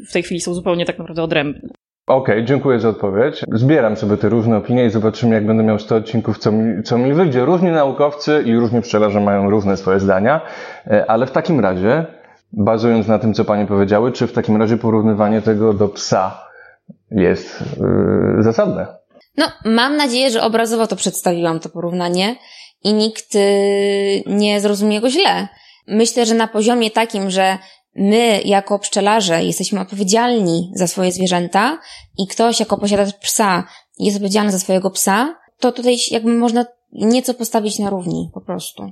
y, 0.00 0.04
w 0.08 0.12
tej 0.12 0.22
chwili 0.22 0.40
są 0.40 0.54
zupełnie 0.54 0.86
tak 0.86 0.98
naprawdę 0.98 1.22
odrębne. 1.22 1.68
Okej, 2.06 2.34
okay, 2.34 2.44
dziękuję 2.44 2.80
za 2.80 2.88
odpowiedź. 2.88 3.44
Zbieram 3.52 3.96
sobie 3.96 4.16
te 4.16 4.28
różne 4.28 4.56
opinie 4.56 4.84
i 4.84 4.90
zobaczymy, 4.90 5.34
jak 5.34 5.46
będę 5.46 5.62
miał 5.62 5.78
100 5.78 5.96
odcinków, 5.96 6.38
co 6.38 6.52
mi, 6.52 6.82
co 6.82 6.98
mi 6.98 7.14
wyjdzie. 7.14 7.44
Różni 7.44 7.70
naukowcy 7.70 8.42
i 8.46 8.56
różni 8.56 8.82
pszczelarze 8.82 9.20
mają 9.20 9.50
różne 9.50 9.76
swoje 9.76 10.00
zdania, 10.00 10.40
e, 10.86 11.10
ale 11.10 11.26
w 11.26 11.30
takim 11.30 11.60
razie, 11.60 12.06
bazując 12.52 13.08
na 13.08 13.18
tym, 13.18 13.34
co 13.34 13.44
Panie 13.44 13.66
powiedziały, 13.66 14.12
czy 14.12 14.26
w 14.26 14.32
takim 14.32 14.56
razie 14.56 14.76
porównywanie 14.76 15.42
tego 15.42 15.74
do 15.74 15.88
psa 15.88 16.46
jest 17.10 17.60
yy, 18.36 18.42
zasadne? 18.42 18.86
No, 19.36 19.46
mam 19.64 19.96
nadzieję, 19.96 20.30
że 20.30 20.42
obrazowo 20.42 20.86
to 20.86 20.96
przedstawiłam, 20.96 21.60
to 21.60 21.68
porównanie 21.68 22.36
i 22.84 22.94
nikt 22.94 23.34
yy, 23.34 23.40
nie 24.26 24.60
zrozumie 24.60 25.00
go 25.00 25.10
źle. 25.10 25.48
Myślę, 25.88 26.26
że 26.26 26.34
na 26.34 26.48
poziomie 26.48 26.90
takim, 26.90 27.30
że 27.30 27.58
my 27.96 28.40
jako 28.44 28.78
pszczelarze 28.78 29.44
jesteśmy 29.44 29.80
odpowiedzialni 29.80 30.70
za 30.74 30.86
swoje 30.86 31.12
zwierzęta 31.12 31.78
i 32.18 32.26
ktoś 32.26 32.60
jako 32.60 32.78
posiadacz 32.78 33.18
psa 33.18 33.64
jest 33.98 34.16
odpowiedzialny 34.16 34.52
za 34.52 34.58
swojego 34.58 34.90
psa, 34.90 35.34
to 35.60 35.72
tutaj 35.72 35.96
jakby 36.10 36.32
można 36.32 36.64
nieco 36.92 37.34
postawić 37.34 37.78
na 37.78 37.90
równi 37.90 38.30
po 38.34 38.40
prostu. 38.40 38.82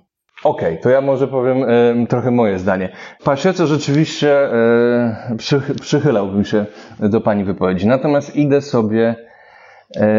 Okej, 0.44 0.68
okay, 0.68 0.82
to 0.82 0.90
ja 0.90 1.00
może 1.00 1.28
powiem 1.28 1.64
e, 2.02 2.06
trochę 2.06 2.30
moje 2.30 2.58
zdanie. 2.58 2.88
Pasiece 3.24 3.66
rzeczywiście 3.66 4.32
e, 4.32 5.36
przychylałbym 5.80 6.44
się 6.44 6.66
do 7.00 7.20
Pani 7.20 7.44
wypowiedzi. 7.44 7.86
Natomiast 7.86 8.36
idę 8.36 8.60
sobie 8.60 9.16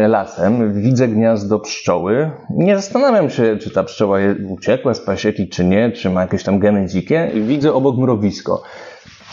lasem, 0.08 0.82
widzę 0.82 1.08
gniazdo 1.08 1.58
pszczoły. 1.58 2.30
Nie 2.50 2.76
zastanawiam 2.76 3.30
się, 3.30 3.56
czy 3.56 3.70
ta 3.70 3.82
pszczoła 3.82 4.18
uciekła 4.48 4.94
z 4.94 5.00
pasieki, 5.00 5.48
czy 5.48 5.64
nie, 5.64 5.92
czy 5.92 6.10
ma 6.10 6.20
jakieś 6.20 6.42
tam 6.42 6.58
geny 6.58 6.86
dzikie. 6.86 7.30
Widzę 7.34 7.72
obok 7.72 7.96
mrowisko 7.96 8.62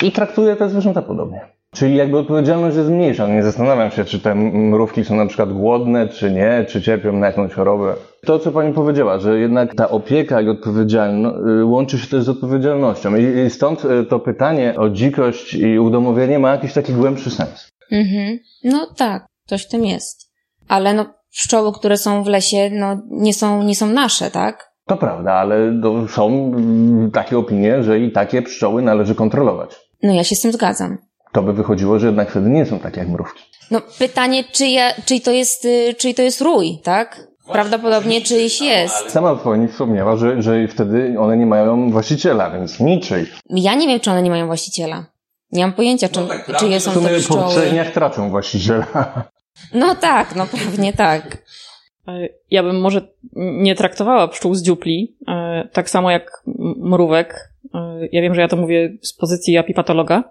i 0.03 0.11
traktuję 0.11 0.55
te 0.55 0.69
zwierzęta 0.69 1.01
podobnie. 1.01 1.41
Czyli 1.73 1.95
jakby 1.95 2.17
odpowiedzialność 2.17 2.77
jest 2.77 2.89
mniejsza. 2.89 3.27
Nie 3.27 3.43
zastanawiam 3.43 3.91
się, 3.91 4.05
czy 4.05 4.19
te 4.19 4.35
mrówki 4.35 5.05
są 5.05 5.15
na 5.15 5.25
przykład 5.25 5.53
głodne, 5.53 6.07
czy 6.07 6.31
nie, 6.31 6.65
czy 6.69 6.81
cierpią 6.81 7.13
na 7.13 7.27
jakąś 7.27 7.53
chorobę. 7.53 7.95
To, 8.25 8.39
co 8.39 8.51
pani 8.51 8.73
powiedziała, 8.73 9.19
że 9.19 9.39
jednak 9.39 9.75
ta 9.75 9.89
opieka 9.89 10.41
i 10.41 10.49
odpowiedzialność 10.49 11.37
y, 11.61 11.65
łączy 11.65 11.99
się 11.99 12.07
też 12.07 12.23
z 12.23 12.29
odpowiedzialnością. 12.29 13.15
I 13.15 13.49
stąd 13.49 13.85
y, 13.85 14.05
to 14.05 14.19
pytanie 14.19 14.75
o 14.77 14.89
dzikość 14.89 15.53
i 15.53 15.79
udomowienie 15.79 16.39
ma 16.39 16.51
jakiś 16.51 16.73
taki 16.73 16.93
głębszy 16.93 17.31
sens. 17.31 17.69
Mhm. 17.91 18.39
No 18.63 18.87
tak, 18.97 19.25
coś 19.47 19.65
w 19.65 19.69
tym 19.69 19.85
jest 19.85 20.22
ale 20.67 20.93
no, 20.93 21.05
pszczoły, 21.31 21.71
które 21.73 21.97
są 21.97 22.23
w 22.23 22.27
lesie, 22.27 22.69
no, 22.71 22.97
nie 23.11 23.33
są, 23.33 23.63
nie 23.63 23.75
są 23.75 23.87
nasze, 23.87 24.31
tak? 24.31 24.73
To 24.87 24.97
prawda, 24.97 25.33
ale 25.33 25.81
są 26.09 26.51
takie 27.13 27.37
opinie, 27.37 27.83
że 27.83 27.99
i 27.99 28.11
takie 28.11 28.41
pszczoły 28.41 28.81
należy 28.81 29.15
kontrolować. 29.15 29.75
No 30.03 30.13
ja 30.13 30.23
się 30.23 30.35
z 30.35 30.41
tym 30.41 30.51
zgadzam. 30.51 30.97
To 31.33 31.41
by 31.41 31.53
wychodziło, 31.53 31.99
że 31.99 32.07
jednak 32.07 32.29
wtedy 32.31 32.49
nie 32.49 32.65
są 32.65 32.79
takie 32.79 32.99
jak 32.99 33.09
mrówki. 33.09 33.43
No 33.71 33.81
pytanie, 33.99 34.43
czyja, 34.51 34.91
czyj 35.05 35.21
to 35.21 35.31
jest, 35.31 35.65
y, 35.65 35.93
czyj 35.97 36.13
to 36.15 36.21
jest 36.21 36.41
rój, 36.41 36.79
tak? 36.83 37.27
Prawdopodobnie 37.51 38.21
czyjś 38.21 38.61
jest. 38.61 39.09
Sama 39.09 39.35
pani 39.35 39.67
wspomniała, 39.67 40.15
że, 40.15 40.41
że 40.41 40.67
wtedy 40.67 41.15
one 41.19 41.37
nie 41.37 41.45
mają 41.45 41.91
właściciela, 41.91 42.49
więc 42.51 42.79
niczej. 42.79 43.25
Ja 43.49 43.75
nie 43.75 43.87
wiem, 43.87 43.99
czy 43.99 44.11
one 44.11 44.21
nie 44.21 44.29
mają 44.29 44.45
właściciela. 44.47 45.05
Nie 45.51 45.63
mam 45.63 45.73
pojęcia, 45.73 46.09
czy, 46.09 46.19
czyje 46.59 46.79
są 46.79 46.91
W 46.91 46.93
to 46.93 46.99
sumie 46.99 47.13
po 47.15 47.19
pszczoły. 47.19 47.49
trzech 47.51 47.71
dniach 47.71 47.91
tracą 47.91 48.29
właściciela. 48.29 49.23
No 49.73 49.95
tak, 49.95 50.35
no 50.35 50.47
pewnie 50.51 50.93
tak. 50.93 51.37
E, 52.07 52.29
Ja 52.51 52.63
bym 52.63 52.81
może 52.81 53.07
nie 53.35 53.75
traktowała 53.75 54.27
pszczół 54.27 54.55
z 54.55 54.63
dziupli, 54.63 55.15
e, 55.27 55.67
tak 55.73 55.89
samo 55.89 56.11
jak 56.11 56.43
mrówek. 56.77 57.49
E, 57.73 58.07
Ja 58.11 58.21
wiem, 58.21 58.35
że 58.35 58.41
ja 58.41 58.47
to 58.47 58.57
mówię 58.57 58.93
z 59.01 59.13
pozycji 59.13 59.57
apipatologa, 59.57 60.23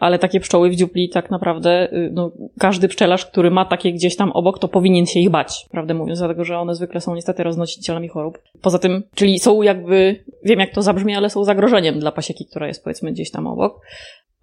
ale 0.00 0.18
takie 0.18 0.40
pszczoły 0.40 0.70
w 0.70 0.76
dziupli 0.76 1.08
tak 1.08 1.30
naprawdę, 1.30 1.92
y, 1.92 2.10
no, 2.12 2.30
każdy 2.58 2.88
pszczelarz, 2.88 3.26
który 3.26 3.50
ma 3.50 3.64
takie 3.64 3.92
gdzieś 3.92 4.16
tam 4.16 4.32
obok, 4.32 4.58
to 4.58 4.68
powinien 4.68 5.06
się 5.06 5.20
ich 5.20 5.30
bać, 5.30 5.66
prawdę 5.70 5.94
mówiąc, 5.94 6.18
dlatego 6.18 6.44
że 6.44 6.58
one 6.58 6.74
zwykle 6.74 7.00
są 7.00 7.14
niestety 7.14 7.42
roznosicielami 7.42 8.08
chorób. 8.08 8.38
Poza 8.62 8.78
tym, 8.78 9.02
czyli 9.14 9.38
są 9.38 9.62
jakby, 9.62 10.24
wiem 10.44 10.60
jak 10.60 10.70
to 10.74 10.82
zabrzmi, 10.82 11.14
ale 11.16 11.30
są 11.30 11.44
zagrożeniem 11.44 12.00
dla 12.00 12.12
pasieki, 12.12 12.46
która 12.46 12.66
jest 12.66 12.84
powiedzmy 12.84 13.12
gdzieś 13.12 13.30
tam 13.30 13.46
obok. 13.46 13.80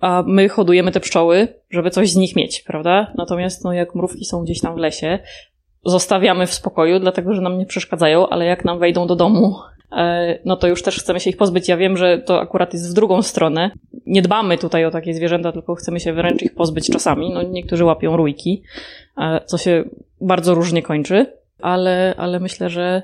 A 0.02 0.24
my 0.28 0.50
hodujemy 0.50 0.92
te 0.92 1.00
pszczoły, 1.00 1.48
żeby 1.70 1.90
coś 1.90 2.10
z 2.10 2.16
nich 2.16 2.36
mieć, 2.36 2.62
prawda? 2.62 3.14
Natomiast 3.16 3.64
no, 3.64 3.74
jak 3.74 3.96
mrówki 3.96 4.26
są 4.26 4.44
gdzieś 4.44 4.62
tam 4.62 4.76
w 4.76 4.78
lesie, 4.78 5.20
zostawiamy 5.86 6.48
w 6.48 6.54
spokoju, 6.54 7.00
dlatego 7.00 7.34
że 7.34 7.42
nam 7.42 7.58
nie 7.58 7.66
przeszkadzają, 7.66 8.30
ale 8.30 8.46
jak 8.46 8.66
nam 8.66 8.80
wejdą 8.80 9.08
do 9.08 9.16
domu, 9.16 9.56
e, 9.92 10.40
no 10.46 10.56
to 10.56 10.68
już 10.68 10.84
też 10.84 11.00
chcemy 11.00 11.20
się 11.20 11.30
ich 11.30 11.38
pozbyć. 11.38 11.68
Ja 11.68 11.78
wiem, 11.78 11.98
że 11.98 12.18
to 12.18 12.42
akurat 12.42 12.74
jest 12.74 12.92
w 12.92 12.94
drugą 12.94 13.22
stronę. 13.22 13.72
Nie 14.06 14.22
dbamy 14.22 14.58
tutaj 14.58 14.86
o 14.86 14.92
takie 14.92 15.14
zwierzęta, 15.14 15.52
tylko 15.52 15.76
chcemy 15.76 16.00
się 16.00 16.14
wręcz 16.14 16.42
ich 16.42 16.56
pozbyć 16.56 16.90
czasami. 16.90 17.34
No, 17.34 17.44
niektórzy 17.44 17.86
łapią 17.86 18.18
rójki, 18.18 18.64
e, 19.18 19.42
co 19.46 19.58
się 19.58 19.84
bardzo 20.22 20.54
różnie 20.54 20.82
kończy, 20.82 21.26
ale, 21.62 22.14
ale 22.18 22.40
myślę, 22.40 22.70
że 22.70 23.04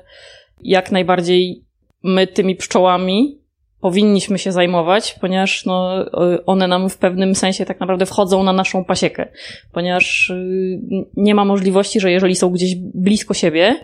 jak 0.60 0.92
najbardziej 0.92 1.62
my 2.02 2.26
tymi 2.26 2.56
pszczołami 2.56 3.38
powinniśmy 3.84 4.38
się 4.38 4.52
zajmować, 4.52 5.16
ponieważ 5.20 5.66
no, 5.66 6.02
y, 6.34 6.44
one 6.46 6.68
nam 6.68 6.90
w 6.90 6.98
pewnym 6.98 7.34
sensie 7.34 7.66
tak 7.66 7.80
naprawdę 7.80 8.06
wchodzą 8.06 8.42
na 8.42 8.52
naszą 8.52 8.84
pasiekę, 8.84 9.28
ponieważ 9.72 10.30
y, 10.30 10.78
nie 11.16 11.34
ma 11.34 11.44
możliwości, 11.44 12.00
że 12.00 12.10
jeżeli 12.10 12.36
są 12.36 12.50
gdzieś 12.50 12.74
blisko 12.76 13.34
siebie, 13.34 13.76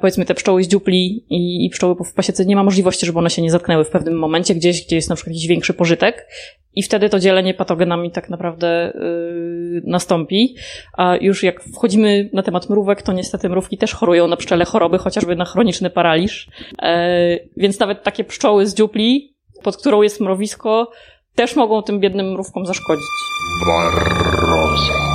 powiedzmy 0.00 0.24
te 0.24 0.34
pszczoły 0.34 0.64
z 0.64 0.68
dziupli 0.68 1.26
i, 1.30 1.66
i 1.66 1.70
pszczoły 1.70 1.94
w 2.04 2.14
pasiece, 2.14 2.44
nie 2.44 2.56
ma 2.56 2.64
możliwości, 2.64 3.06
żeby 3.06 3.18
one 3.18 3.30
się 3.30 3.42
nie 3.42 3.50
zatknęły 3.50 3.84
w 3.84 3.90
pewnym 3.90 4.18
momencie 4.18 4.54
gdzieś, 4.54 4.86
gdzie 4.86 4.96
jest 4.96 5.08
na 5.08 5.16
przykład 5.16 5.34
jakiś 5.34 5.48
większy 5.48 5.74
pożytek 5.74 6.26
i 6.74 6.82
wtedy 6.82 7.08
to 7.08 7.18
dzielenie 7.18 7.54
patogenami 7.54 8.10
tak 8.10 8.30
naprawdę 8.30 8.92
yy, 8.94 9.82
nastąpi. 9.84 10.56
A 10.92 11.16
już 11.16 11.42
jak 11.42 11.62
wchodzimy 11.62 12.30
na 12.32 12.42
temat 12.42 12.70
mrówek, 12.70 13.02
to 13.02 13.12
niestety 13.12 13.48
mrówki 13.48 13.78
też 13.78 13.94
chorują 13.94 14.26
na 14.26 14.36
pszczele 14.36 14.64
choroby, 14.64 14.98
chociażby 14.98 15.36
na 15.36 15.44
chroniczny 15.44 15.90
paraliż. 15.90 16.48
E, 16.82 17.38
więc 17.56 17.80
nawet 17.80 18.02
takie 18.02 18.24
pszczoły 18.24 18.66
z 18.66 18.74
dziupli, 18.74 19.34
pod 19.62 19.76
którą 19.76 20.02
jest 20.02 20.20
mrowisko, 20.20 20.90
też 21.34 21.56
mogą 21.56 21.82
tym 21.82 22.00
biednym 22.00 22.32
mrówkom 22.32 22.66
zaszkodzić. 22.66 23.06
Barroza. 23.66 25.13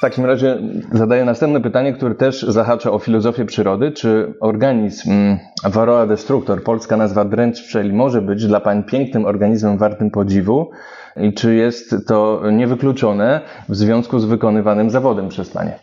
W 0.00 0.02
takim 0.02 0.24
razie 0.24 0.58
zadaję 0.92 1.24
następne 1.24 1.60
pytanie, 1.60 1.92
które 1.92 2.14
też 2.14 2.42
zahacza 2.42 2.90
o 2.90 2.98
filozofię 2.98 3.44
przyrody. 3.44 3.92
Czy 3.92 4.34
organizm 4.40 5.10
mm, 5.10 5.38
Varroa 5.64 6.06
destructor, 6.06 6.62
polska 6.62 6.96
nazwa 6.96 7.24
dręcz 7.24 7.62
pszczeli, 7.62 7.92
może 7.92 8.22
być 8.22 8.46
dla 8.46 8.60
Pań 8.60 8.84
pięknym 8.84 9.24
organizmem 9.24 9.78
wartym 9.78 10.10
podziwu? 10.10 10.70
I 11.16 11.32
czy 11.34 11.54
jest 11.54 11.94
to 12.08 12.42
niewykluczone 12.52 13.40
w 13.68 13.76
związku 13.76 14.18
z 14.18 14.24
wykonywanym 14.24 14.90
zawodem 14.90 15.28
przez 15.28 15.50
Panie? 15.50 15.78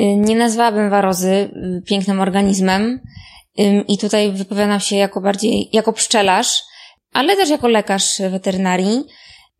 Y, 0.00 0.16
Nie 0.16 0.36
nazwałabym 0.36 0.90
warozy 0.90 1.30
y, 1.32 1.82
pięknym 1.86 2.20
organizmem 2.20 3.00
i 3.88 3.98
tutaj 3.98 4.32
wypowiadam 4.32 4.80
się 4.80 4.96
jako 4.96 5.20
bardziej, 5.20 5.68
jako 5.72 5.92
pszczelarz, 5.92 6.62
ale 7.12 7.36
też 7.36 7.50
jako 7.50 7.68
lekarz 7.68 8.22
weterynarii. 8.30 9.04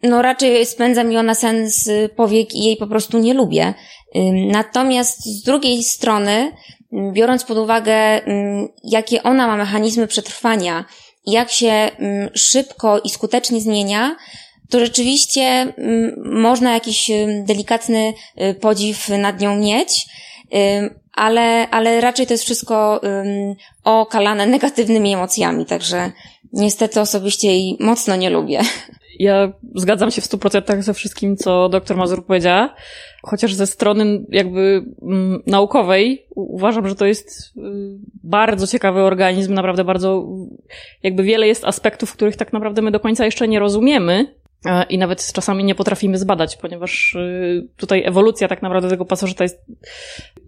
No 0.04 0.22
raczej 0.22 0.66
spędza 0.66 1.04
mi 1.04 1.16
ona 1.16 1.34
sens 1.34 1.86
y, 1.86 2.10
powiek 2.16 2.54
i 2.54 2.64
jej 2.64 2.76
po 2.76 2.86
prostu 2.86 3.18
nie 3.18 3.34
lubię. 3.34 3.74
Natomiast 4.32 5.24
z 5.24 5.42
drugiej 5.42 5.82
strony, 5.82 6.52
biorąc 7.12 7.44
pod 7.44 7.58
uwagę, 7.58 8.20
jakie 8.84 9.22
ona 9.22 9.46
ma 9.46 9.56
mechanizmy 9.56 10.06
przetrwania 10.06 10.84
jak 11.26 11.50
się 11.50 11.90
szybko 12.34 12.98
i 12.98 13.10
skutecznie 13.10 13.60
zmienia, 13.60 14.16
to 14.70 14.80
rzeczywiście 14.80 15.72
można 16.24 16.74
jakiś 16.74 17.10
delikatny 17.44 18.12
y, 18.40 18.54
podziw 18.54 19.08
nad 19.08 19.40
nią 19.40 19.56
mieć. 19.56 20.06
Ale, 21.14 21.70
ale 21.70 22.00
raczej 22.00 22.26
to 22.26 22.34
jest 22.34 22.44
wszystko 22.44 23.00
okalane 23.84 24.46
negatywnymi 24.46 25.14
emocjami, 25.14 25.66
także 25.66 26.12
niestety 26.52 27.00
osobiście 27.00 27.48
jej 27.48 27.76
mocno 27.80 28.16
nie 28.16 28.30
lubię. 28.30 28.60
Ja 29.18 29.52
zgadzam 29.74 30.10
się 30.10 30.20
w 30.20 30.24
100% 30.24 30.82
ze 30.82 30.94
wszystkim, 30.94 31.36
co 31.36 31.68
doktor 31.68 31.96
Mazur 31.96 32.26
powiedziała, 32.26 32.74
chociaż 33.22 33.54
ze 33.54 33.66
strony 33.66 34.24
jakby 34.28 34.84
mm, 35.02 35.42
naukowej 35.46 36.26
uważam, 36.34 36.88
że 36.88 36.94
to 36.94 37.06
jest 37.06 37.56
y, 37.56 37.60
bardzo 38.24 38.66
ciekawy 38.66 39.02
organizm, 39.02 39.54
naprawdę 39.54 39.84
bardzo, 39.84 40.28
jakby 41.02 41.22
wiele 41.22 41.46
jest 41.46 41.64
aspektów, 41.64 42.12
których 42.12 42.36
tak 42.36 42.52
naprawdę 42.52 42.82
my 42.82 42.90
do 42.90 43.00
końca 43.00 43.24
jeszcze 43.24 43.48
nie 43.48 43.58
rozumiemy 43.58 44.34
i 44.88 44.98
nawet 44.98 45.32
czasami 45.32 45.64
nie 45.64 45.74
potrafimy 45.74 46.18
zbadać, 46.18 46.56
ponieważ 46.56 47.14
y, 47.14 47.68
tutaj 47.76 48.02
ewolucja 48.04 48.48
tak 48.48 48.62
naprawdę 48.62 48.88
tego 48.88 49.04
pasożyta 49.04 49.44
jest 49.44 49.64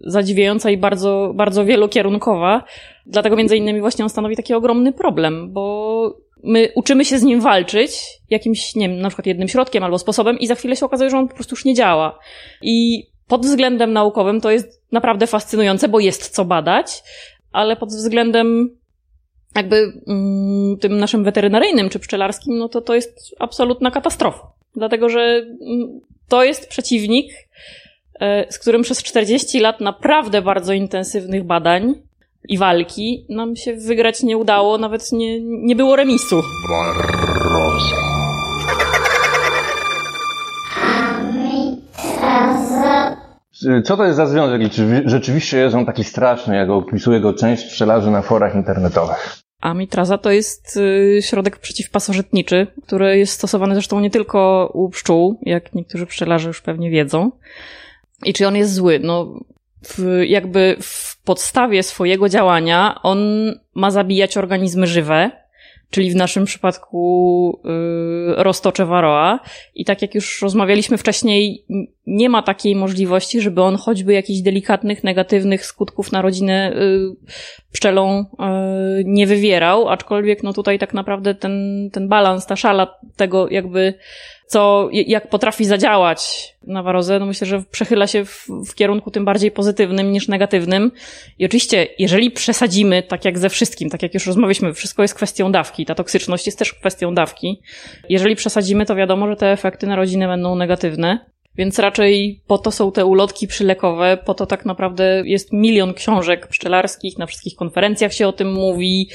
zadziwiająca 0.05 0.69
i 0.69 0.77
bardzo, 0.77 1.31
bardzo 1.35 1.65
wielokierunkowa. 1.65 2.63
Dlatego 3.05 3.35
między 3.35 3.57
innymi 3.57 3.79
właśnie 3.79 4.05
on 4.05 4.09
stanowi 4.09 4.35
taki 4.35 4.53
ogromny 4.53 4.93
problem, 4.93 5.53
bo 5.53 6.26
my 6.43 6.69
uczymy 6.75 7.05
się 7.05 7.19
z 7.19 7.23
nim 7.23 7.41
walczyć 7.41 7.91
jakimś, 8.29 8.75
nie 8.75 8.89
wiem, 8.89 8.99
na 8.99 9.09
przykład 9.09 9.25
jednym 9.25 9.47
środkiem 9.47 9.83
albo 9.83 9.99
sposobem 9.99 10.39
i 10.39 10.47
za 10.47 10.55
chwilę 10.55 10.75
się 10.75 10.85
okazuje, 10.85 11.09
że 11.09 11.17
on 11.17 11.27
po 11.27 11.35
prostu 11.35 11.53
już 11.53 11.65
nie 11.65 11.73
działa. 11.73 12.19
I 12.61 13.07
pod 13.27 13.45
względem 13.45 13.93
naukowym 13.93 14.41
to 14.41 14.51
jest 14.51 14.83
naprawdę 14.91 15.27
fascynujące, 15.27 15.87
bo 15.87 15.99
jest 15.99 16.29
co 16.29 16.45
badać, 16.45 17.03
ale 17.51 17.75
pod 17.75 17.89
względem 17.89 18.77
jakby 19.55 19.93
mm, 20.07 20.77
tym 20.77 20.97
naszym 20.97 21.23
weterynaryjnym 21.23 21.89
czy 21.89 21.99
pszczelarskim, 21.99 22.57
no 22.57 22.69
to 22.69 22.81
to 22.81 22.95
jest 22.95 23.35
absolutna 23.39 23.91
katastrofa. 23.91 24.51
Dlatego, 24.75 25.09
że 25.09 25.19
mm, 25.19 26.01
to 26.27 26.43
jest 26.43 26.69
przeciwnik, 26.69 27.33
e, 28.19 28.51
z 28.51 28.59
którym 28.59 28.81
przez 28.81 29.03
40 29.03 29.59
lat 29.59 29.81
naprawdę 29.81 30.41
bardzo 30.41 30.73
intensywnych 30.73 31.43
badań 31.43 31.93
i 32.47 32.57
walki 32.57 33.25
nam 33.29 33.55
się 33.55 33.75
wygrać 33.75 34.23
nie 34.23 34.37
udało, 34.37 34.77
nawet 34.77 35.11
nie, 35.11 35.41
nie 35.41 35.75
było 35.75 35.95
remisu. 35.95 36.41
Barroza. 36.69 37.95
Co 43.83 43.97
to 43.97 44.05
jest 44.05 44.17
za 44.17 44.25
związek 44.25 44.61
i 44.61 44.69
czy 44.69 45.03
rzeczywiście 45.05 45.57
jest 45.57 45.75
on 45.75 45.85
taki 45.85 46.03
straszny, 46.03 46.55
jak 46.55 46.69
opisuje 46.69 47.19
go 47.19 47.33
część 47.33 47.65
pszczelarzy 47.65 48.11
na 48.11 48.21
forach 48.21 48.55
internetowych? 48.55 49.39
Amitraza 49.61 50.17
to 50.17 50.31
jest 50.31 50.77
y, 50.77 51.19
środek 51.21 51.57
przeciwpasożytniczy, 51.57 52.67
który 52.85 53.17
jest 53.17 53.33
stosowany 53.33 53.75
zresztą 53.75 53.99
nie 53.99 54.09
tylko 54.09 54.71
u 54.73 54.89
pszczół, 54.89 55.39
jak 55.41 55.73
niektórzy 55.73 56.05
pszczelarze 56.05 56.47
już 56.47 56.61
pewnie 56.61 56.89
wiedzą. 56.89 57.31
I 58.25 58.33
czy 58.33 58.47
on 58.47 58.55
jest 58.55 58.73
zły? 58.73 58.99
No, 59.03 59.39
w, 59.83 60.21
jakby 60.25 60.77
w 60.81 61.06
podstawie 61.27 61.83
swojego 61.83 62.29
działania 62.29 62.99
on 63.03 63.19
ma 63.73 63.91
zabijać 63.91 64.37
organizmy 64.37 64.87
żywe, 64.87 65.31
czyli 65.89 66.11
w 66.11 66.15
naszym 66.15 66.45
przypadku 66.45 67.61
y, 68.39 68.43
roztocze 68.43 68.85
Varroa. 68.85 69.39
I 69.75 69.85
tak 69.85 70.01
jak 70.01 70.15
już 70.15 70.41
rozmawialiśmy 70.41 70.97
wcześniej, 70.97 71.65
nie 72.07 72.29
ma 72.29 72.41
takiej 72.41 72.75
możliwości, 72.75 73.41
żeby 73.41 73.61
on 73.61 73.77
choćby 73.77 74.13
jakichś 74.13 74.39
delikatnych, 74.39 75.03
negatywnych 75.03 75.65
skutków 75.65 76.11
na 76.11 76.21
rodzinę 76.21 76.73
y, 76.75 77.15
pszczelą 77.71 78.19
y, 78.19 78.25
nie 79.05 79.27
wywierał, 79.27 79.89
aczkolwiek 79.89 80.43
no 80.43 80.53
tutaj 80.53 80.79
tak 80.79 80.93
naprawdę 80.93 81.35
ten, 81.35 81.89
ten 81.93 82.07
balans, 82.07 82.45
ta 82.45 82.55
szala 82.55 82.95
tego 83.15 83.49
jakby 83.49 83.93
co, 84.47 84.89
jak 84.91 85.29
potrafi 85.29 85.65
zadziałać 85.65 86.53
na 86.63 86.83
warozę, 86.83 87.19
no 87.19 87.25
myślę, 87.25 87.47
że 87.47 87.63
przechyla 87.71 88.07
się 88.07 88.25
w, 88.25 88.47
w 88.69 88.75
kierunku 88.75 89.11
tym 89.11 89.25
bardziej 89.25 89.51
pozytywnym 89.51 90.11
niż 90.11 90.27
negatywnym. 90.27 90.91
I 91.39 91.45
oczywiście, 91.45 91.87
jeżeli 91.99 92.31
przesadzimy, 92.31 93.03
tak 93.03 93.25
jak 93.25 93.39
ze 93.39 93.49
wszystkim, 93.49 93.89
tak 93.89 94.03
jak 94.03 94.13
już 94.13 94.27
rozmawialiśmy, 94.27 94.73
wszystko 94.73 95.01
jest 95.01 95.15
kwestią 95.15 95.51
dawki, 95.51 95.85
ta 95.85 95.95
toksyczność 95.95 96.45
jest 96.45 96.59
też 96.59 96.73
kwestią 96.73 97.13
dawki. 97.13 97.61
Jeżeli 98.09 98.35
przesadzimy, 98.35 98.85
to 98.85 98.95
wiadomo, 98.95 99.27
że 99.27 99.35
te 99.35 99.51
efekty 99.51 99.87
na 99.87 99.95
rodzinę 99.95 100.27
będą 100.27 100.55
negatywne. 100.55 101.25
Więc 101.55 101.79
raczej 101.79 102.41
po 102.47 102.57
to 102.57 102.71
są 102.71 102.91
te 102.91 103.05
ulotki 103.05 103.47
przylekowe, 103.47 104.17
po 104.25 104.33
to 104.33 104.45
tak 104.45 104.65
naprawdę 104.65 105.21
jest 105.25 105.53
milion 105.53 105.93
książek 105.93 106.47
pszczelarskich, 106.47 107.17
na 107.17 107.25
wszystkich 107.25 107.55
konferencjach 107.55 108.13
się 108.13 108.27
o 108.27 108.33
tym 108.33 108.53
mówi, 108.53 109.09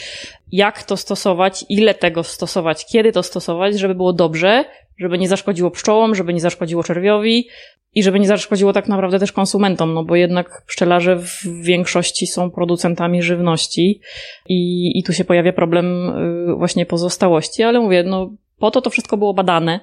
jak 0.53 0.83
to 0.83 0.97
stosować, 0.97 1.65
ile 1.69 1.95
tego 1.95 2.25
stosować, 2.25 2.87
kiedy 2.87 3.13
to 3.13 3.23
stosować, 3.23 3.79
żeby 3.79 3.95
było 3.95 4.13
dobrze, 4.13 4.65
żeby 4.99 5.19
nie 5.19 5.29
zaszkodziło 5.29 5.71
pszczołom, 5.71 6.15
żeby 6.15 6.35
nie 6.35 6.41
zaszkodziło 6.41 6.85
czerwiowi 6.85 7.49
i 7.95 8.03
żeby 8.03 8.21
nie 8.21 8.27
zaszkodziło 8.27 8.73
tak 8.73 8.89
naprawdę 8.89 9.19
też 9.19 9.33
konsumentom, 9.33 9.95
no 9.95 10.05
bo 10.05 10.17
jednak 10.17 10.63
pszczelarze 10.67 11.17
w 11.17 11.45
większości 11.63 12.27
są 12.27 12.51
producentami 12.51 13.23
żywności 13.23 14.01
i, 14.49 14.93
i 14.99 15.03
tu 15.03 15.13
się 15.13 15.25
pojawia 15.25 15.53
problem 15.53 16.09
y, 16.51 16.55
właśnie 16.55 16.87
pozostałości, 16.87 17.63
ale 17.63 17.81
mówię, 17.81 18.03
no 18.03 18.31
po 18.59 18.71
to 18.71 18.81
to 18.81 18.91
wszystko 18.91 19.17
było 19.17 19.35
badane, 19.35 19.81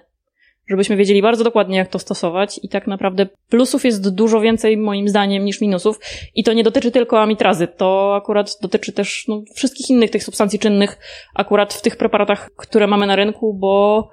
żebyśmy 0.70 0.96
wiedzieli 0.96 1.22
bardzo 1.22 1.44
dokładnie, 1.44 1.78
jak 1.78 1.88
to 1.88 2.00
stosować 2.00 2.60
i 2.64 2.70
tak 2.70 2.88
naprawdę 2.88 3.28
plusów 3.50 3.86
jest 3.86 4.16
dużo 4.16 4.42
więcej 4.42 4.78
moim 4.78 5.10
zdaniem 5.10 5.46
niż 5.46 5.62
minusów. 5.62 6.00
I 6.36 6.44
to 6.44 6.54
nie 6.54 6.64
dotyczy 6.64 6.92
tylko 6.92 7.22
amitrazy, 7.22 7.68
to 7.68 8.16
akurat 8.16 8.58
dotyczy 8.62 8.94
też 8.94 9.26
no, 9.28 9.44
wszystkich 9.56 9.90
innych 9.90 10.12
tych 10.12 10.24
substancji 10.24 10.60
czynnych 10.60 10.98
akurat 11.36 11.74
w 11.74 11.82
tych 11.82 11.98
preparatach, 11.98 12.50
które 12.56 12.88
mamy 12.88 13.08
na 13.08 13.16
rynku, 13.16 13.54
bo 13.54 14.10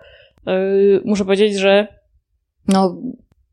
yy, 0.47 1.03
muszę 1.05 1.25
powiedzieć, 1.25 1.59
że 1.59 1.89
no, 2.69 2.97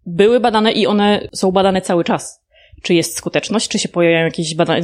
były 0.06 0.40
badane 0.40 0.72
i 0.72 0.88
one 0.88 1.28
są 1.34 1.52
badane 1.52 1.82
cały 1.82 2.04
czas 2.04 2.44
czy 2.84 2.94
jest 2.94 3.18
skuteczność, 3.18 3.68
czy 3.68 3.80
się 3.80 3.90
pojawiają 3.90 4.26
jakieś 4.26 4.56
badania, 4.56 4.82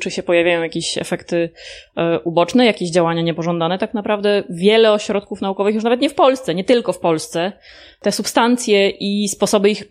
czy 0.00 0.10
się 0.10 0.22
pojawiają 0.22 0.62
jakieś 0.62 0.98
efekty 0.98 1.50
e, 1.96 2.20
uboczne, 2.20 2.66
jakieś 2.66 2.90
działania 2.90 3.22
niepożądane. 3.22 3.78
Tak 3.78 3.94
naprawdę 3.94 4.42
wiele 4.50 4.92
ośrodków 4.92 5.40
naukowych, 5.40 5.74
już 5.74 5.84
nawet 5.84 6.00
nie 6.00 6.10
w 6.10 6.14
Polsce, 6.14 6.54
nie 6.54 6.64
tylko 6.64 6.92
w 6.92 6.98
Polsce, 6.98 7.52
te 8.00 8.12
substancje 8.12 8.90
i 8.90 9.28
sposoby 9.28 9.70
ich 9.70 9.84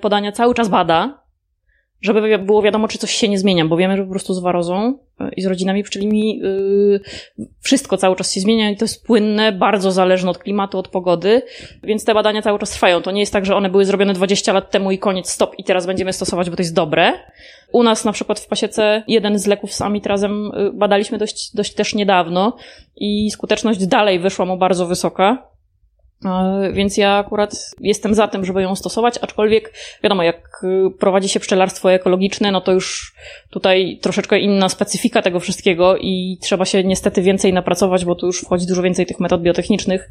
podania 0.00 0.32
cały 0.32 0.54
czas 0.54 0.68
bada, 0.68 1.23
żeby 2.04 2.38
było 2.38 2.62
wiadomo, 2.62 2.88
czy 2.88 2.98
coś 2.98 3.10
się 3.10 3.28
nie 3.28 3.38
zmienia, 3.38 3.64
bo 3.64 3.76
wiemy, 3.76 3.96
że 3.96 4.04
po 4.04 4.10
prostu 4.10 4.34
z 4.34 4.38
warozą 4.38 4.98
e, 5.20 5.30
i 5.36 5.42
z 5.42 5.46
rodzinami 5.46 5.82
pszczelimi 5.82 6.38
yy, 6.38 7.00
wszystko 7.60 7.96
cały 7.96 8.16
czas 8.16 8.32
się 8.32 8.40
zmienia 8.40 8.70
i 8.70 8.76
to 8.76 8.84
jest 8.84 9.06
płynne, 9.06 9.52
bardzo 9.52 9.92
zależne 9.92 10.30
od 10.30 10.38
klimatu, 10.38 10.78
od 10.78 10.88
pogody, 10.88 11.42
więc 11.82 12.04
te 12.04 12.14
badania 12.14 12.42
cały 12.42 12.58
czas 12.58 12.70
trwają. 12.70 13.02
To 13.02 13.10
nie 13.10 13.20
jest 13.20 13.32
tak, 13.32 13.46
że 13.46 13.56
one 13.56 13.70
były 13.70 13.84
zrobione 13.84 14.14
20 14.14 14.52
lat 14.52 14.70
temu 14.70 14.90
i 14.90 14.98
koniec, 14.98 15.30
stop 15.30 15.54
i 15.58 15.64
teraz 15.64 15.86
będziemy 15.86 16.12
stosować, 16.12 16.50
bo 16.50 16.56
to 16.56 16.62
jest 16.62 16.74
dobre. 16.74 17.12
U 17.72 17.82
nas 17.82 18.04
na 18.04 18.12
przykład 18.12 18.40
w 18.40 18.46
pasiece 18.46 19.02
jeden 19.08 19.38
z 19.38 19.46
leków 19.46 19.72
z 19.72 19.80
amitrazem 19.80 20.52
y, 20.54 20.72
badaliśmy 20.72 21.18
dość, 21.18 21.54
dość 21.54 21.74
też 21.74 21.94
niedawno 21.94 22.56
i 22.96 23.30
skuteczność 23.30 23.86
dalej 23.86 24.18
wyszła 24.18 24.44
mu 24.44 24.56
bardzo 24.56 24.86
wysoka. 24.86 25.53
E, 26.24 26.72
więc 26.72 26.96
ja 26.96 27.16
akurat 27.16 27.70
jestem 27.80 28.14
za 28.14 28.28
tym, 28.28 28.44
żeby 28.44 28.62
ją 28.62 28.76
stosować, 28.76 29.18
aczkolwiek 29.22 29.72
wiadomo, 30.02 30.22
jak 30.22 30.64
y, 30.64 30.98
prowadzi 30.98 31.28
się 31.28 31.40
pszczelarstwo 31.40 31.92
ekologiczne, 31.92 32.52
no 32.52 32.60
to 32.60 32.72
już 32.72 33.14
tutaj 33.50 33.98
troszeczkę 34.02 34.38
inna 34.38 34.68
specyfika 34.68 35.22
tego 35.22 35.40
wszystkiego 35.40 35.96
i 35.96 36.38
trzeba 36.42 36.64
się 36.64 36.84
niestety 36.84 37.22
więcej 37.22 37.52
napracować, 37.52 38.04
bo 38.04 38.14
tu 38.14 38.26
już 38.26 38.40
wchodzi 38.40 38.66
dużo 38.66 38.82
więcej 38.82 39.06
tych 39.06 39.20
metod 39.20 39.42
biotechnicznych. 39.42 40.10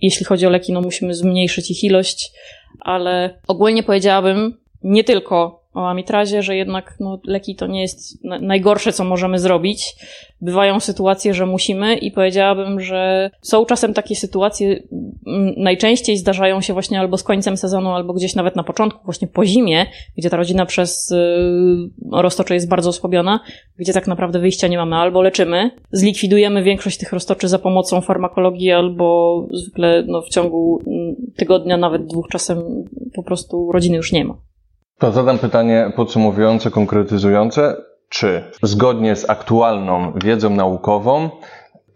Jeśli 0.00 0.26
chodzi 0.26 0.46
o 0.46 0.50
leki, 0.50 0.72
no 0.72 0.80
musimy 0.80 1.14
zmniejszyć 1.14 1.70
ich 1.70 1.84
ilość, 1.84 2.32
ale 2.80 3.40
ogólnie 3.48 3.82
powiedziałabym, 3.82 4.58
nie 4.82 5.04
tylko 5.04 5.57
o 5.78 5.90
amitrazie, 5.90 6.42
że 6.42 6.56
jednak 6.56 6.96
no, 7.00 7.20
leki 7.24 7.56
to 7.56 7.66
nie 7.66 7.80
jest 7.80 8.24
najgorsze, 8.24 8.92
co 8.92 9.04
możemy 9.04 9.38
zrobić. 9.38 9.94
Bywają 10.40 10.80
sytuacje, 10.80 11.34
że 11.34 11.46
musimy 11.46 11.96
i 11.96 12.12
powiedziałabym, 12.12 12.80
że 12.80 13.30
są 13.42 13.66
czasem 13.66 13.94
takie 13.94 14.16
sytuacje, 14.16 14.82
najczęściej 15.56 16.16
zdarzają 16.16 16.60
się 16.60 16.72
właśnie 16.72 17.00
albo 17.00 17.16
z 17.16 17.22
końcem 17.22 17.56
sezonu, 17.56 17.90
albo 17.90 18.12
gdzieś 18.12 18.34
nawet 18.34 18.56
na 18.56 18.62
początku, 18.62 19.04
właśnie 19.04 19.28
po 19.28 19.46
zimie, 19.46 19.86
gdzie 20.16 20.30
ta 20.30 20.36
rodzina 20.36 20.66
przez 20.66 21.10
yy, 21.10 22.20
roztocze 22.22 22.54
jest 22.54 22.68
bardzo 22.68 22.90
osłabiona, 22.90 23.40
gdzie 23.78 23.92
tak 23.92 24.06
naprawdę 24.06 24.38
wyjścia 24.38 24.68
nie 24.68 24.76
mamy. 24.76 24.96
Albo 24.96 25.22
leczymy, 25.22 25.70
zlikwidujemy 25.92 26.62
większość 26.62 26.98
tych 26.98 27.12
roztoczy 27.12 27.48
za 27.48 27.58
pomocą 27.58 28.00
farmakologii, 28.00 28.72
albo 28.72 29.46
zwykle 29.52 30.04
no, 30.06 30.22
w 30.22 30.28
ciągu 30.28 30.82
tygodnia, 31.36 31.76
nawet 31.76 32.06
dwóch 32.06 32.28
czasem 32.28 32.84
po 33.14 33.22
prostu 33.22 33.72
rodziny 33.72 33.96
już 33.96 34.12
nie 34.12 34.24
ma. 34.24 34.47
To 34.98 35.12
zadam 35.12 35.38
pytanie 35.38 35.92
podsumowujące, 35.96 36.70
konkretyzujące. 36.70 37.76
Czy 38.08 38.44
zgodnie 38.62 39.16
z 39.16 39.30
aktualną 39.30 40.12
wiedzą 40.24 40.50
naukową 40.50 41.30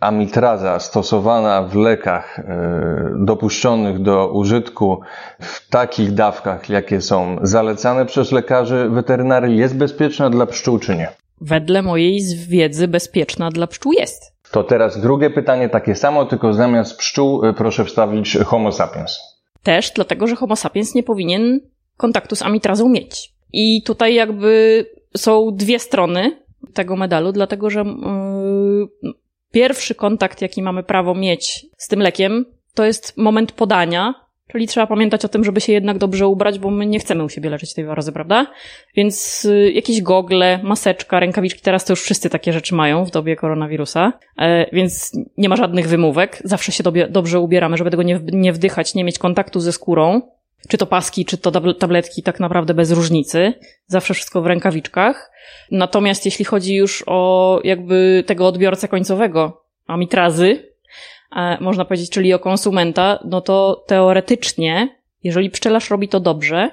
amitraza 0.01 0.81
stosowana 0.81 1.62
w 1.62 1.74
lekach 1.74 2.39
e, 2.39 2.45
dopuszczonych 3.19 4.03
do 4.03 4.29
użytku 4.33 5.01
w 5.41 5.69
takich 5.69 6.15
dawkach, 6.15 6.69
jakie 6.69 7.01
są 7.01 7.37
zalecane 7.43 8.07
przez 8.07 8.33
lekarzy 8.33 8.89
weterynarii, 8.91 9.59
jest 9.59 9.77
bezpieczna 9.77 10.31
dla 10.31 10.47
pszczół 10.47 10.79
czy 10.79 10.97
nie? 10.97 11.09
Wedle 11.41 11.83
mojej 11.83 12.20
wiedzy 12.49 12.89
bezpieczna 12.89 13.51
dla 13.51 13.66
pszczół 13.66 13.93
jest. 13.93 14.33
To 14.51 14.65
teraz 14.65 15.01
drugie 15.01 15.31
pytanie, 15.31 15.69
takie 15.69 15.95
samo, 15.95 16.24
tylko 16.24 16.53
zamiast 16.53 16.99
pszczół 16.99 17.47
e, 17.47 17.53
proszę 17.53 17.85
wstawić 17.85 18.39
Homo 18.47 18.73
sapiens. 18.73 19.19
Też 19.62 19.91
dlatego, 19.91 20.27
że 20.27 20.37
Homo 20.37 20.57
sapiens 20.57 20.95
nie 20.95 21.03
powinien 21.03 21.61
kontaktu 21.97 22.36
z 22.36 22.43
amitrazą 22.43 22.89
mieć. 22.89 23.32
I 23.52 23.82
tutaj 23.82 24.14
jakby 24.14 24.85
są 25.16 25.51
dwie 25.52 25.78
strony 25.78 26.43
tego 26.74 26.97
medalu, 26.97 27.32
dlatego 27.32 27.70
że 27.70 27.85
yy, 29.02 29.12
pierwszy 29.52 29.94
kontakt, 29.94 30.43
jaki 30.43 30.62
mamy 30.62 30.82
prawo 30.82 31.14
mieć 31.14 31.66
z 31.77 31.89
tym 31.89 32.01
lekiem, 32.01 32.44
to 32.74 32.85
jest 32.85 33.16
moment 33.16 33.52
podania, 33.52 34.14
czyli 34.52 34.66
trzeba 34.66 34.86
pamiętać 34.86 35.24
o 35.24 35.28
tym, 35.28 35.44
żeby 35.44 35.60
się 35.60 35.73
jednak 35.73 35.98
dobrze 35.98 36.27
ubrać, 36.27 36.59
bo 36.59 36.70
my 36.70 36.86
nie 36.86 36.98
chcemy 36.98 37.24
u 37.24 37.28
siebie 37.28 37.51
leczyć 37.51 37.74
tej 37.74 37.85
warozy, 37.85 38.12
prawda? 38.12 38.47
Więc 38.97 39.44
y, 39.44 39.73
jakieś 39.73 40.02
gogle, 40.02 40.60
maseczka, 40.62 41.20
rękawiczki, 41.20 41.60
teraz 41.60 41.85
to 41.85 41.93
już 41.93 42.02
wszyscy 42.02 42.31
takie 42.31 42.52
rzeczy 42.52 42.74
mają 42.74 43.05
w 43.05 43.10
dobie 43.10 43.36
koronawirusa, 43.36 44.12
e, 44.39 44.66
więc 44.73 45.12
nie 45.36 45.48
ma 45.48 45.56
żadnych 45.56 45.89
wymówek. 45.89 46.43
Zawsze 46.44 46.73
się 46.73 46.82
dobie, 46.82 47.09
dobrze 47.09 47.40
ubieramy, 47.40 47.77
żeby 47.77 47.90
tego 47.90 48.02
nie, 48.02 48.20
nie 48.32 48.52
wdychać, 48.52 48.94
nie 48.94 49.05
mieć 49.05 49.19
kontaktu 49.19 49.60
ze 49.60 49.73
skórą 49.73 50.23
czy 50.69 50.79
to 50.79 50.87
paski, 50.87 51.25
czy 51.25 51.39
to 51.39 51.75
tabletki, 51.75 52.23
tak 52.23 52.41
naprawdę 52.41 52.75
bez 52.75 52.91
różnicy. 52.91 53.53
Zawsze 53.87 54.15
wszystko 54.15 54.43
w 54.43 54.47
rękawiczkach. 54.47 55.33
Natomiast 55.71 56.25
jeśli 56.25 56.45
chodzi 56.45 56.75
już 56.75 57.05
o 57.07 57.61
jakby 57.65 58.25
tego 58.27 58.47
odbiorcę 58.47 58.89
końcowego, 58.89 59.63
amitrazy, 59.87 60.73
e, 61.37 61.59
można 61.61 61.85
powiedzieć, 61.85 62.11
czyli 62.11 62.35
o 62.35 62.39
konsumenta, 62.39 63.19
no 63.25 63.41
to 63.41 63.85
teoretycznie, 63.87 64.89
jeżeli 65.23 65.51
pszczelarz 65.51 65.91
robi 65.91 66.09
to 66.09 66.21
dobrze 66.21 66.71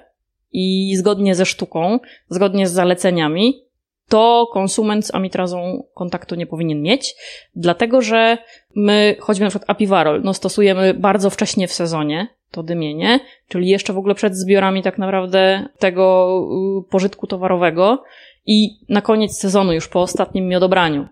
i 0.52 0.96
zgodnie 0.98 1.36
ze 1.36 1.46
sztuką, 1.46 2.00
zgodnie 2.30 2.68
z 2.68 2.72
zaleceniami, 2.72 3.70
to 4.10 4.50
konsument 4.54 5.06
z 5.06 5.16
amitrazą 5.16 5.84
kontaktu 5.94 6.36
nie 6.36 6.48
powinien 6.48 6.82
mieć, 6.82 7.16
dlatego 7.56 8.02
że 8.02 8.38
my, 8.76 9.16
choćby 9.20 9.44
na 9.44 9.50
przykład 9.50 9.70
apiwarol, 9.70 10.22
no 10.24 10.34
stosujemy 10.34 10.94
bardzo 10.94 11.30
wcześnie 11.30 11.68
w 11.68 11.74
sezonie, 11.74 12.28
to 12.52 12.64
dymienie, 12.64 13.20
czyli 13.48 13.68
jeszcze 13.68 13.94
w 13.94 13.98
ogóle 13.98 14.16
przed 14.16 14.36
zbiorami 14.36 14.84
tak 14.84 14.98
naprawdę 14.98 15.68
tego 15.80 16.30
y, 16.88 16.92
pożytku 16.92 17.28
towarowego 17.28 18.04
i 18.46 18.70
na 18.90 19.02
koniec 19.02 19.38
sezonu, 19.38 19.74
już 19.74 19.88
po 19.88 20.02
ostatnim 20.02 20.48
miodobraniu. 20.48 21.08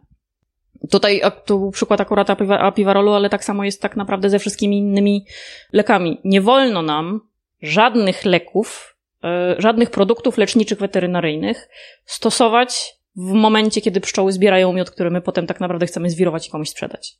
Tutaj 0.91 1.21
był 1.47 1.71
przykład 1.71 2.01
akurat 2.01 2.27
apiwarolu, 2.59 3.11
ale 3.11 3.29
tak 3.29 3.43
samo 3.43 3.63
jest 3.63 3.81
tak 3.81 3.95
naprawdę 3.97 4.29
ze 4.29 4.39
wszystkimi 4.39 4.77
innymi 4.77 5.25
lekami. 5.73 6.21
Nie 6.23 6.41
wolno 6.41 6.81
nam 6.81 7.21
żadnych 7.61 8.25
leków, 8.25 8.97
y, 9.23 9.61
żadnych 9.61 9.89
produktów 9.89 10.37
leczniczych 10.37 10.79
weterynaryjnych 10.79 11.69
stosować 12.05 12.97
w 13.15 13.31
momencie, 13.31 13.81
kiedy 13.81 14.01
pszczoły 14.01 14.31
zbierają 14.31 14.73
miód, 14.73 14.91
który 14.91 15.11
my 15.11 15.21
potem 15.21 15.47
tak 15.47 15.59
naprawdę 15.59 15.85
chcemy 15.85 16.09
zwirować 16.09 16.47
i 16.47 16.51
komuś 16.51 16.69
sprzedać. 16.69 17.15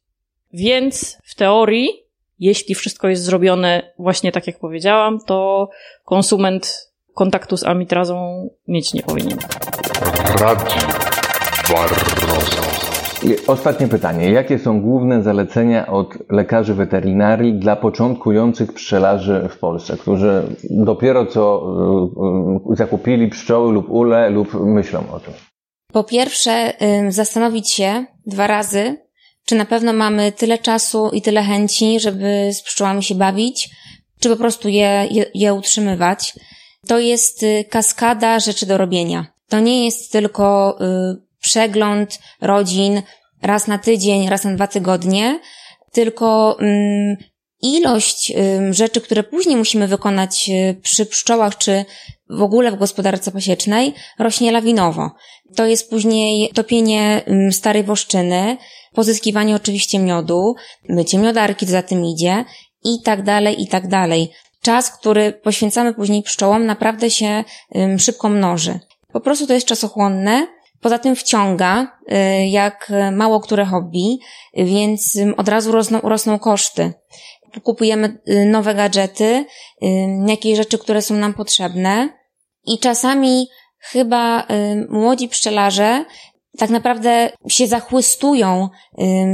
Więc 0.53 1.17
w 1.23 1.35
teorii 1.35 2.06
jeśli 2.39 2.75
wszystko 2.75 3.07
jest 3.07 3.23
zrobione 3.23 3.93
właśnie 3.99 4.31
tak, 4.31 4.47
jak 4.47 4.59
powiedziałam, 4.59 5.19
to 5.19 5.69
konsument 6.05 6.91
kontaktu 7.13 7.57
z 7.57 7.63
amitrazą 7.63 8.49
mieć 8.67 8.93
nie 8.93 9.03
powinien. 9.03 9.37
Radio 10.39 10.81
Barroso. 11.69 12.61
I 13.23 13.47
ostatnie 13.47 13.87
pytanie. 13.87 14.31
Jakie 14.31 14.59
są 14.59 14.81
główne 14.81 15.23
zalecenia 15.23 15.87
od 15.87 16.13
lekarzy 16.29 16.73
weterynarii 16.73 17.53
dla 17.53 17.75
początkujących 17.75 18.73
pszczelarzy 18.73 19.49
w 19.49 19.57
Polsce, 19.57 19.97
którzy 19.97 20.43
dopiero 20.69 21.25
co 21.25 21.63
y, 22.67 22.73
y, 22.73 22.75
zakupili 22.75 23.27
pszczoły 23.27 23.73
lub 23.73 23.89
ule 23.89 24.29
lub 24.29 24.53
myślą 24.53 24.99
o 25.11 25.19
tym? 25.19 25.33
Po 25.93 26.03
pierwsze, 26.03 26.73
zastanowić 27.09 27.71
się 27.71 28.05
dwa 28.25 28.47
razy, 28.47 29.06
czy 29.47 29.55
na 29.55 29.65
pewno 29.65 29.93
mamy 29.93 30.31
tyle 30.31 30.57
czasu 30.57 31.09
i 31.13 31.21
tyle 31.21 31.43
chęci, 31.43 31.99
żeby 31.99 32.49
z 32.53 32.61
pszczołami 32.61 33.03
się 33.03 33.15
bawić, 33.15 33.69
czy 34.19 34.29
po 34.29 34.35
prostu 34.35 34.69
je, 34.69 35.07
je, 35.11 35.25
je 35.33 35.53
utrzymywać. 35.53 36.33
To 36.87 36.99
jest 36.99 37.43
y, 37.43 37.65
kaskada 37.69 38.39
rzeczy 38.39 38.65
do 38.65 38.77
robienia. 38.77 39.25
To 39.49 39.59
nie 39.59 39.85
jest 39.85 40.11
tylko 40.11 40.77
y, 40.81 41.21
przegląd 41.39 42.19
rodzin 42.41 43.01
raz 43.41 43.67
na 43.67 43.77
tydzień, 43.77 44.29
raz 44.29 44.43
na 44.43 44.55
dwa 44.55 44.67
tygodnie, 44.67 45.39
tylko 45.91 46.57
y, 46.61 47.17
ilość 47.61 48.33
rzeczy, 48.69 49.01
które 49.01 49.23
później 49.23 49.55
musimy 49.55 49.87
wykonać 49.87 50.49
y, 50.49 50.79
przy 50.81 51.05
pszczołach 51.05 51.57
czy 51.57 51.85
w 52.29 52.41
ogóle 52.41 52.71
w 52.71 52.79
gospodarce 52.79 53.31
pasiecznej 53.31 53.93
rośnie 54.19 54.51
lawinowo. 54.51 55.11
To 55.55 55.65
jest 55.65 55.89
później 55.89 56.49
topienie 56.49 57.21
starej 57.51 57.83
woszczyny, 57.83 58.57
pozyskiwanie 58.97 59.55
oczywiście 59.55 59.99
miodu, 59.99 60.55
mycie 60.89 61.17
miodarki, 61.17 61.65
za 61.65 61.81
tym 61.81 62.05
idzie 62.05 62.45
i 62.83 63.01
tak 63.03 63.23
dalej, 63.23 63.61
i 63.61 63.67
tak 63.67 63.87
dalej. 63.87 64.31
Czas, 64.61 64.91
który 64.99 65.33
poświęcamy 65.33 65.93
później 65.93 66.23
pszczołom 66.23 66.65
naprawdę 66.65 67.09
się 67.11 67.43
szybko 67.97 68.29
mnoży. 68.29 68.79
Po 69.13 69.19
prostu 69.19 69.47
to 69.47 69.53
jest 69.53 69.67
czasochłonne, 69.67 70.47
Poza 70.81 70.99
tym 70.99 71.15
wciąga, 71.15 71.97
y, 72.11 72.47
jak 72.47 72.91
mało 73.11 73.39
które 73.39 73.65
hobby, 73.65 74.19
więc 74.53 75.17
od 75.37 75.49
razu 75.49 75.71
rosną, 75.71 75.99
rosną 76.01 76.39
koszty 76.39 76.93
kupujemy 77.63 78.17
y, 78.29 78.45
nowe 78.45 78.75
gadżety, 78.75 79.45
jakieś 80.27 80.57
rzeczy, 80.57 80.77
które 80.77 81.01
są 81.01 81.15
nam 81.15 81.33
potrzebne 81.33 82.09
i 82.65 82.79
czasami 82.79 83.47
chyba 83.79 84.47
młodzi 84.89 85.29
pszczelarze 85.29 86.05
tak 86.57 86.69
naprawdę 86.69 87.29
się 87.47 87.67
zachłystują, 87.67 88.69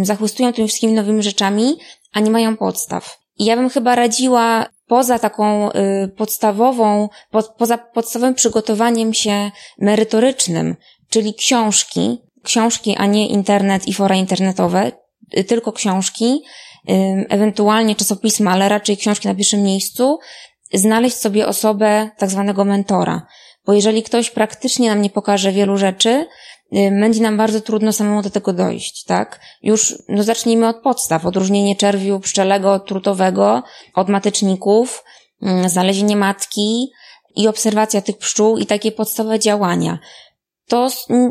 zachłystują 0.02 0.54
tymi 0.54 0.68
wszystkimi 0.68 0.94
nowymi 0.94 1.24
rzeczami, 1.24 1.76
a 2.14 2.20
nie 2.20 2.32
mają 2.32 2.58
podstaw. 2.58 3.18
I 3.38 3.46
ja 3.46 3.56
bym 3.56 3.70
chyba 3.70 3.96
radziła 3.96 4.66
poza 4.88 5.20
taką 5.20 5.70
podstawową, 6.18 7.10
poza 7.58 7.78
podstawowym 7.78 8.36
przygotowaniem 8.36 9.14
się 9.14 9.52
merytorycznym, 9.78 10.76
czyli 11.10 11.34
książki, 11.34 12.22
książki, 12.44 12.96
a 12.98 13.06
nie 13.06 13.28
internet 13.28 13.88
i 13.88 13.94
fora 13.94 14.16
internetowe, 14.16 14.92
tylko 15.48 15.72
książki, 15.72 16.44
ewentualnie 17.30 17.96
czasopisma, 17.96 18.52
ale 18.52 18.70
raczej 18.70 18.98
książki 18.98 19.28
na 19.28 19.36
pierwszym 19.36 19.64
miejscu, 19.64 20.20
znaleźć 20.74 21.18
sobie 21.18 21.48
osobę 21.48 22.10
tak 22.18 22.30
zwanego 22.30 22.66
mentora. 22.66 23.28
Bo 23.66 23.74
jeżeli 23.74 24.04
ktoś 24.04 24.30
praktycznie 24.30 24.90
nam 24.90 25.02
nie 25.02 25.10
pokaże 25.10 25.52
wielu 25.52 25.78
rzeczy, 25.78 26.28
będzie 26.72 27.22
nam 27.22 27.38
bardzo 27.38 27.62
trudno 27.62 27.94
samemu 27.94 28.22
do 28.22 28.30
tego 28.30 28.54
dojść, 28.54 29.04
tak? 29.04 29.40
Już, 29.64 29.96
no 30.10 30.24
zacznijmy 30.24 30.68
od 30.68 30.82
podstaw. 30.82 31.26
Odróżnienie 31.26 31.76
czerwiu 31.76 32.20
pszczelego 32.20 32.80
trutowego, 32.80 33.64
od 33.96 34.10
mateczników, 34.10 35.04
znalezienie 35.66 36.16
matki 36.16 36.92
i 37.36 37.48
obserwacja 37.48 38.02
tych 38.02 38.18
pszczół 38.18 38.58
i 38.58 38.66
takie 38.66 38.92
podstawowe 38.92 39.40
działania. 39.40 40.00
To, 40.68 40.90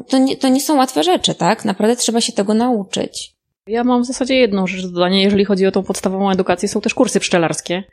to, 0.08 0.18
nie, 0.18 0.36
to 0.36 0.48
nie 0.48 0.60
są 0.60 0.76
łatwe 0.76 1.04
rzeczy, 1.04 1.34
tak? 1.34 1.64
Naprawdę 1.64 1.96
trzeba 1.96 2.20
się 2.20 2.32
tego 2.32 2.54
nauczyć. 2.54 3.34
Ja 3.66 3.84
mam 3.84 4.02
w 4.02 4.06
zasadzie 4.06 4.34
jedną 4.34 4.66
rzecz 4.66 4.82
do 4.82 4.88
dodania, 4.88 5.22
jeżeli 5.22 5.44
chodzi 5.44 5.66
o 5.66 5.72
tą 5.72 5.82
podstawową 5.82 6.30
edukację. 6.30 6.68
Są 6.68 6.80
też 6.80 6.94
kursy 6.94 7.20
pszczelarskie, 7.20 7.84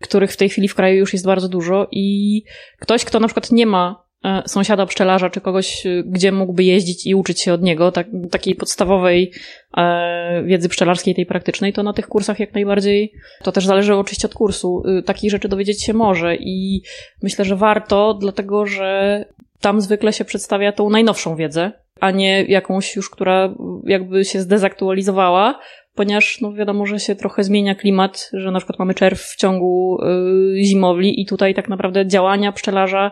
których 0.00 0.32
w 0.32 0.36
tej 0.36 0.48
chwili 0.48 0.68
w 0.68 0.74
kraju 0.74 0.96
już 0.96 1.12
jest 1.12 1.26
bardzo 1.26 1.48
dużo 1.48 1.88
i 1.90 2.42
ktoś, 2.78 3.04
kto 3.04 3.20
na 3.20 3.26
przykład 3.26 3.52
nie 3.52 3.66
ma 3.66 4.09
sąsiada 4.46 4.86
pszczelarza, 4.86 5.30
czy 5.30 5.40
kogoś, 5.40 5.86
e, 5.86 6.02
gdzie 6.06 6.32
mógłby 6.32 6.64
jeździć 6.64 7.06
i 7.06 7.14
uczyć 7.14 7.40
się 7.40 7.52
od 7.52 7.62
niego, 7.62 7.92
tak, 7.92 8.06
takiej 8.30 8.54
podstawowej 8.54 9.32
e, 9.76 10.42
wiedzy 10.44 10.68
pszczelarskiej, 10.68 11.14
tej 11.14 11.26
praktycznej, 11.26 11.72
to 11.72 11.82
na 11.82 11.92
tych 11.92 12.08
kursach 12.08 12.40
jak 12.40 12.54
najbardziej, 12.54 13.12
to 13.42 13.52
też 13.52 13.66
zależy 13.66 13.94
oczywiście 13.94 14.28
od 14.28 14.34
kursu, 14.34 14.82
e, 14.98 15.02
takich 15.02 15.30
rzeczy 15.30 15.48
dowiedzieć 15.48 15.84
się 15.84 15.92
może 15.92 16.36
i 16.36 16.82
myślę, 17.22 17.44
że 17.44 17.56
warto, 17.56 18.14
dlatego 18.14 18.66
że 18.66 19.24
tam 19.60 19.80
zwykle 19.80 20.12
się 20.12 20.24
przedstawia 20.24 20.72
tą 20.72 20.90
najnowszą 20.90 21.36
wiedzę, 21.36 21.72
a 22.00 22.10
nie 22.10 22.42
jakąś 22.42 22.96
już, 22.96 23.10
która 23.10 23.54
jakby 23.84 24.24
się 24.24 24.40
zdezaktualizowała, 24.40 25.58
ponieważ 25.94 26.40
no 26.40 26.52
wiadomo, 26.52 26.86
że 26.86 27.00
się 27.00 27.16
trochę 27.16 27.44
zmienia 27.44 27.74
klimat, 27.74 28.30
że 28.32 28.50
na 28.50 28.58
przykład 28.58 28.78
mamy 28.78 28.94
czerw 28.94 29.20
w 29.20 29.36
ciągu 29.36 29.98
y, 30.02 30.64
zimowli 30.64 31.20
i 31.20 31.26
tutaj 31.26 31.54
tak 31.54 31.68
naprawdę 31.68 32.06
działania 32.06 32.52
pszczelarza 32.52 33.10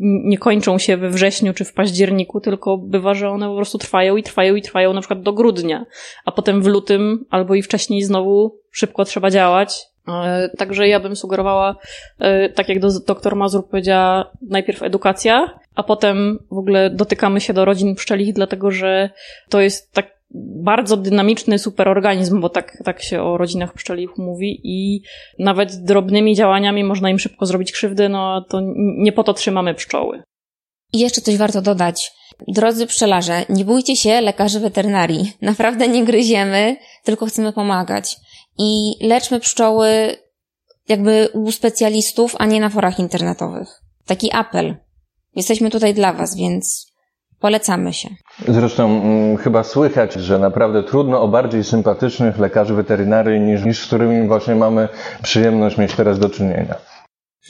nie 0.00 0.38
kończą 0.38 0.78
się 0.78 0.96
we 0.96 1.10
wrześniu 1.10 1.54
czy 1.54 1.64
w 1.64 1.72
październiku, 1.72 2.40
tylko 2.40 2.78
bywa, 2.78 3.14
że 3.14 3.30
one 3.30 3.48
po 3.48 3.56
prostu 3.56 3.78
trwają 3.78 4.16
i 4.16 4.22
trwają 4.22 4.54
i 4.54 4.62
trwają 4.62 4.92
na 4.92 5.00
przykład 5.00 5.22
do 5.22 5.32
grudnia, 5.32 5.86
a 6.24 6.32
potem 6.32 6.62
w 6.62 6.66
lutym 6.66 7.24
albo 7.30 7.54
i 7.54 7.62
wcześniej 7.62 8.02
znowu 8.02 8.58
szybko 8.70 9.04
trzeba 9.04 9.30
działać, 9.30 9.88
E, 10.08 10.48
także 10.48 10.88
ja 10.88 11.00
bym 11.00 11.16
sugerowała, 11.16 11.76
e, 12.18 12.48
tak 12.48 12.68
jak 12.68 12.78
doktor 13.06 13.36
Mazur 13.36 13.68
powiedziała, 13.68 14.30
najpierw 14.42 14.82
edukacja, 14.82 15.58
a 15.74 15.82
potem 15.82 16.38
w 16.50 16.58
ogóle 16.58 16.90
dotykamy 16.90 17.40
się 17.40 17.52
do 17.52 17.64
rodzin 17.64 17.94
pszczelich, 17.94 18.34
dlatego 18.34 18.70
że 18.70 19.10
to 19.48 19.60
jest 19.60 19.92
tak 19.92 20.17
bardzo 20.62 20.96
dynamiczny 20.96 21.58
superorganizm, 21.58 22.40
bo 22.40 22.48
tak, 22.48 22.82
tak 22.84 23.02
się 23.02 23.22
o 23.22 23.36
rodzinach 23.36 23.72
pszczelich 23.72 24.10
mówi 24.18 24.60
i 24.64 25.02
nawet 25.38 25.84
drobnymi 25.84 26.36
działaniami 26.36 26.84
można 26.84 27.10
im 27.10 27.18
szybko 27.18 27.46
zrobić 27.46 27.72
krzywdę, 27.72 28.08
no 28.08 28.44
to 28.50 28.60
nie 28.76 29.12
po 29.12 29.24
to 29.24 29.34
trzymamy 29.34 29.74
pszczoły. 29.74 30.22
I 30.92 30.98
jeszcze 30.98 31.20
coś 31.20 31.36
warto 31.36 31.62
dodać. 31.62 32.12
Drodzy 32.48 32.86
pszczelarze, 32.86 33.44
nie 33.48 33.64
bójcie 33.64 33.96
się 33.96 34.20
lekarzy 34.20 34.60
weterynarii. 34.60 35.32
Naprawdę 35.42 35.88
nie 35.88 36.04
gryziemy, 36.04 36.76
tylko 37.04 37.26
chcemy 37.26 37.52
pomagać 37.52 38.16
i 38.58 38.94
leczmy 39.00 39.40
pszczoły 39.40 40.16
jakby 40.88 41.28
u 41.32 41.52
specjalistów, 41.52 42.36
a 42.38 42.46
nie 42.46 42.60
na 42.60 42.68
forach 42.68 42.98
internetowych. 42.98 43.82
Taki 44.06 44.32
apel. 44.32 44.76
Jesteśmy 45.36 45.70
tutaj 45.70 45.94
dla 45.94 46.12
Was, 46.12 46.36
więc 46.36 46.87
polecamy 47.40 47.92
się. 47.92 48.08
Zresztą 48.48 49.00
hmm, 49.00 49.36
chyba 49.36 49.64
słychać, 49.64 50.14
że 50.14 50.38
naprawdę 50.38 50.82
trudno 50.82 51.22
o 51.22 51.28
bardziej 51.28 51.64
sympatycznych 51.64 52.38
lekarzy 52.38 52.74
weterynarii 52.74 53.40
niż, 53.40 53.64
niż 53.64 53.82
z 53.82 53.86
którymi 53.86 54.28
właśnie 54.28 54.54
mamy 54.54 54.88
przyjemność 55.22 55.78
mieć 55.78 55.94
teraz 55.94 56.18
do 56.18 56.30
czynienia. 56.30 56.74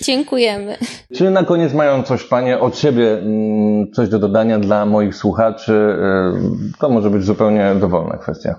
Dziękujemy. 0.03 0.77
Czy 1.15 1.31
na 1.31 1.45
koniec 1.45 1.75
mają 1.75 2.03
coś 2.03 2.25
Panie 2.25 2.59
od 2.59 2.79
siebie, 2.79 3.13
mm, 3.13 3.93
coś 3.93 4.09
do 4.09 4.19
dodania 4.19 4.59
dla 4.59 4.87
moich 4.87 5.15
słuchaczy? 5.15 5.73
Y, 5.73 6.79
to 6.81 6.89
może 6.89 7.11
być 7.11 7.25
zupełnie 7.25 7.75
dowolna 7.75 8.17
kwestia 8.17 8.55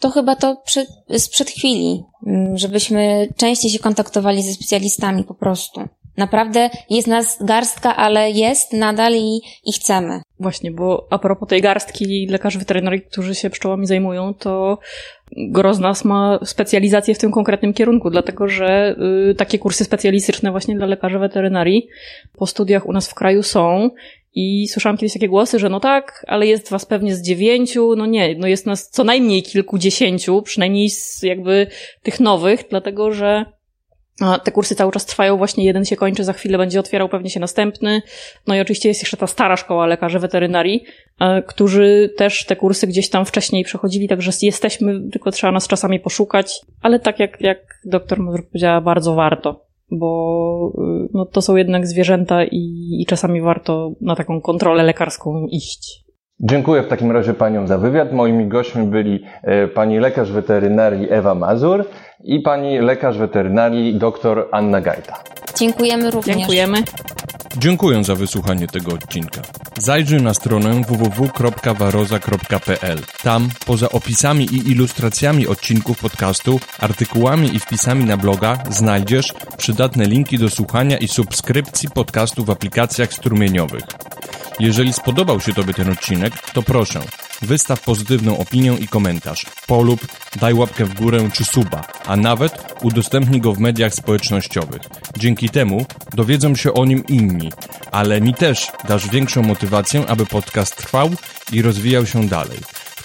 to 0.00 0.10
chyba 0.10 0.36
to 0.36 0.56
przed, 0.64 0.88
sprzed 1.18 1.50
chwili, 1.50 2.04
mm, 2.26 2.58
żebyśmy 2.58 3.28
częściej 3.36 3.70
się 3.70 3.78
kontaktowali 3.78 4.42
ze 4.42 4.52
specjalistami 4.52 5.24
po 5.24 5.34
prostu. 5.34 5.80
Naprawdę 6.18 6.70
jest 6.90 7.08
nas 7.08 7.38
garstka, 7.44 7.96
ale 7.96 8.30
jest 8.30 8.72
nadal 8.72 9.12
i, 9.14 9.40
i 9.66 9.72
chcemy. 9.72 10.20
Właśnie, 10.40 10.72
bo 10.72 11.06
a 11.10 11.18
propos 11.18 11.48
tej 11.48 11.62
garstki 11.62 12.26
lekarzy 12.30 12.58
weterynarii, 12.58 13.02
którzy 13.02 13.34
się 13.34 13.50
pszczołami 13.50 13.86
zajmują, 13.86 14.34
to 14.34 14.78
gros 15.36 15.78
nas 15.78 16.04
ma 16.04 16.38
specjalizację 16.44 17.14
w 17.14 17.18
tym 17.18 17.32
konkretnym 17.32 17.72
kierunku, 17.72 18.10
dlatego 18.10 18.48
że 18.48 18.96
y, 19.30 19.34
takie 19.34 19.58
kursy 19.58 19.84
specjalistyczne 19.84 20.50
właśnie 20.50 20.76
dla 20.76 20.86
lekarzy 20.86 21.18
weterynarii 21.18 21.88
po 22.38 22.46
studiach 22.46 22.86
u 22.86 22.92
nas 22.92 23.10
w 23.10 23.14
kraju 23.14 23.42
są 23.42 23.90
i 24.34 24.68
słyszałam 24.68 24.96
kiedyś 24.96 25.12
takie 25.12 25.28
głosy, 25.28 25.58
że 25.58 25.68
no 25.68 25.80
tak, 25.80 26.24
ale 26.28 26.46
jest 26.46 26.70
was 26.70 26.86
pewnie 26.86 27.14
z 27.14 27.22
dziewięciu, 27.22 27.96
no 27.96 28.06
nie, 28.06 28.34
no 28.38 28.46
jest 28.46 28.66
nas 28.66 28.90
co 28.90 29.04
najmniej 29.04 29.42
kilkudziesięciu, 29.42 30.42
przynajmniej 30.42 30.90
z 30.90 31.22
jakby 31.22 31.66
tych 32.02 32.20
nowych, 32.20 32.64
dlatego 32.70 33.12
że 33.12 33.44
te 34.44 34.52
kursy 34.52 34.74
cały 34.74 34.92
czas 34.92 35.06
trwają, 35.06 35.36
właśnie 35.36 35.64
jeden 35.64 35.84
się 35.84 35.96
kończy, 35.96 36.24
za 36.24 36.32
chwilę 36.32 36.58
będzie 36.58 36.80
otwierał 36.80 37.08
pewnie 37.08 37.30
się 37.30 37.40
następny. 37.40 38.02
No 38.46 38.54
i 38.54 38.60
oczywiście 38.60 38.88
jest 38.88 39.02
jeszcze 39.02 39.16
ta 39.16 39.26
stara 39.26 39.56
szkoła 39.56 39.86
lekarzy 39.86 40.18
weterynarii, 40.18 40.84
e, 41.20 41.42
którzy 41.42 42.14
też 42.16 42.44
te 42.44 42.56
kursy 42.56 42.86
gdzieś 42.86 43.10
tam 43.10 43.24
wcześniej 43.24 43.64
przechodzili, 43.64 44.08
także 44.08 44.30
jesteśmy, 44.42 45.10
tylko 45.10 45.30
trzeba 45.30 45.52
nas 45.52 45.68
czasami 45.68 46.00
poszukać, 46.00 46.60
ale 46.82 47.00
tak 47.00 47.18
jak, 47.18 47.40
jak 47.40 47.58
doktor 47.84 48.18
Mazur 48.20 48.46
powiedziała, 48.46 48.80
bardzo 48.80 49.14
warto 49.14 49.68
bo 49.90 50.72
y, 50.78 51.08
no, 51.14 51.26
to 51.26 51.42
są 51.42 51.56
jednak 51.56 51.86
zwierzęta 51.86 52.44
i, 52.44 52.88
i 53.00 53.06
czasami 53.06 53.40
warto 53.40 53.92
na 54.00 54.16
taką 54.16 54.40
kontrolę 54.40 54.82
lekarską 54.82 55.46
iść. 55.50 56.04
Dziękuję 56.40 56.82
w 56.82 56.88
takim 56.88 57.12
razie 57.12 57.34
Paniom 57.34 57.68
za 57.68 57.78
wywiad. 57.78 58.12
Moimi 58.12 58.46
gośćmi 58.46 58.86
byli 58.86 59.24
e, 59.42 59.68
Pani 59.68 59.98
lekarz 59.98 60.32
weterynarii 60.32 61.06
Ewa 61.10 61.34
Mazur 61.34 61.84
i 62.24 62.40
Pani 62.40 62.78
lekarz 62.78 63.18
weterynarii 63.18 63.94
dr 63.94 64.48
Anna 64.52 64.80
Gajta. 64.80 65.22
Dziękujemy 65.58 66.10
również. 66.10 66.36
Dziękujemy. 66.36 66.82
Dziękuję 67.58 68.04
za 68.04 68.14
wysłuchanie 68.14 68.66
tego 68.66 68.92
odcinka. 68.92 69.42
Zajrzyj 69.78 70.22
na 70.22 70.34
stronę 70.34 70.82
www.waroza.pl. 70.88 72.98
Tam, 73.22 73.48
poza 73.66 73.88
opisami 73.88 74.44
i 74.44 74.70
ilustracjami 74.70 75.46
odcinków 75.46 76.00
podcastu, 76.00 76.60
artykułami 76.78 77.54
i 77.54 77.58
wpisami 77.58 78.04
na 78.04 78.16
bloga, 78.16 78.58
znajdziesz 78.70 79.34
przydatne 79.56 80.04
linki 80.04 80.38
do 80.38 80.50
słuchania 80.50 80.96
i 80.96 81.08
subskrypcji 81.08 81.88
podcastu 81.90 82.44
w 82.44 82.50
aplikacjach 82.50 83.12
strumieniowych. 83.12 83.82
Jeżeli 84.60 84.92
spodobał 84.92 85.40
się 85.40 85.52
Tobie 85.52 85.74
ten 85.74 85.90
odcinek, 85.90 86.32
to 86.52 86.62
proszę, 86.62 87.00
wystaw 87.42 87.80
pozytywną 87.80 88.38
opinię 88.38 88.76
i 88.80 88.88
komentarz, 88.88 89.46
polub, 89.66 90.06
daj 90.40 90.54
łapkę 90.54 90.84
w 90.84 90.94
górę 90.94 91.28
czy 91.32 91.44
suba, 91.44 91.84
a 92.06 92.16
nawet 92.16 92.74
udostępnij 92.82 93.40
go 93.40 93.52
w 93.52 93.58
mediach 93.58 93.94
społecznościowych. 93.94 94.82
Dzięki 95.18 95.48
temu 95.48 95.86
dowiedzą 96.14 96.54
się 96.54 96.74
o 96.74 96.84
nim 96.84 97.06
inni, 97.06 97.52
ale 97.92 98.20
mi 98.20 98.34
też 98.34 98.66
dasz 98.88 99.08
większą 99.08 99.42
motywację, 99.42 100.06
aby 100.06 100.26
podcast 100.26 100.76
trwał 100.76 101.10
i 101.52 101.62
rozwijał 101.62 102.06
się 102.06 102.28
dalej 102.28 102.58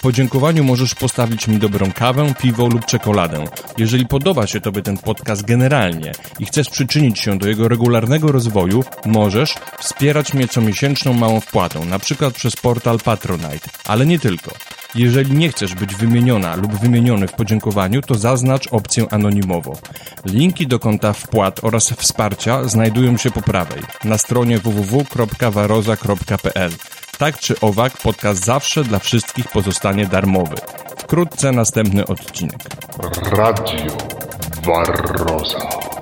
podziękowaniu 0.04 0.64
możesz 0.64 0.96
postawić 0.96 1.48
mi 1.48 1.58
dobrą 1.58 1.92
kawę, 1.92 2.34
piwo 2.42 2.68
lub 2.68 2.86
czekoladę. 2.86 3.46
Jeżeli 3.78 4.06
podoba 4.06 4.48
się 4.48 4.62
Tobie 4.62 4.82
ten 4.82 4.98
podcast 4.98 5.46
generalnie 5.46 6.12
i 6.40 6.46
chcesz 6.46 6.70
przyczynić 6.70 7.20
się 7.20 7.38
do 7.38 7.48
jego 7.48 7.68
regularnego 7.68 8.32
rozwoju, 8.32 8.84
możesz 9.06 9.56
wspierać 9.80 10.34
mnie 10.34 10.48
comiesięczną 10.48 11.14
małą 11.14 11.40
wpłatą, 11.40 11.86
na 11.86 12.00
przykład 12.00 12.34
przez 12.34 12.56
portal 12.56 13.00
Patronite, 13.00 13.70
ale 13.86 14.06
nie 14.06 14.20
tylko. 14.20 14.52
Jeżeli 14.96 15.32
nie 15.32 15.50
chcesz 15.50 15.76
być 15.76 15.96
wymieniona 15.96 16.56
lub 16.56 16.76
wymieniony 16.76 17.28
w 17.28 17.34
podziękowaniu, 17.34 18.02
to 18.02 18.16
zaznacz 18.16 18.68
opcję 18.72 19.06
anonimowo. 19.12 19.78
Linki 20.26 20.68
do 20.68 20.80
konta 20.80 21.14
wpłat 21.14 21.64
oraz 21.64 21.90
wsparcia 21.90 22.64
znajdują 22.64 23.18
się 23.18 23.32
po 23.32 23.42
prawej 23.42 23.82
na 24.04 24.18
stronie 24.18 24.60
www.waroza.pl. 24.60 26.72
Tak 27.18 27.40
czy 27.40 27.60
owak, 27.60 27.98
podcast 27.98 28.46
zawsze 28.46 28.84
dla 28.84 29.00
wszystkich 29.00 29.48
pozostanie 29.48 30.06
darmowy. 30.06 30.56
Wkrótce 30.98 31.52
następny 31.52 32.08
odcinek. 32.08 32.60
Radio 33.32 33.98
Barroza. 34.66 35.93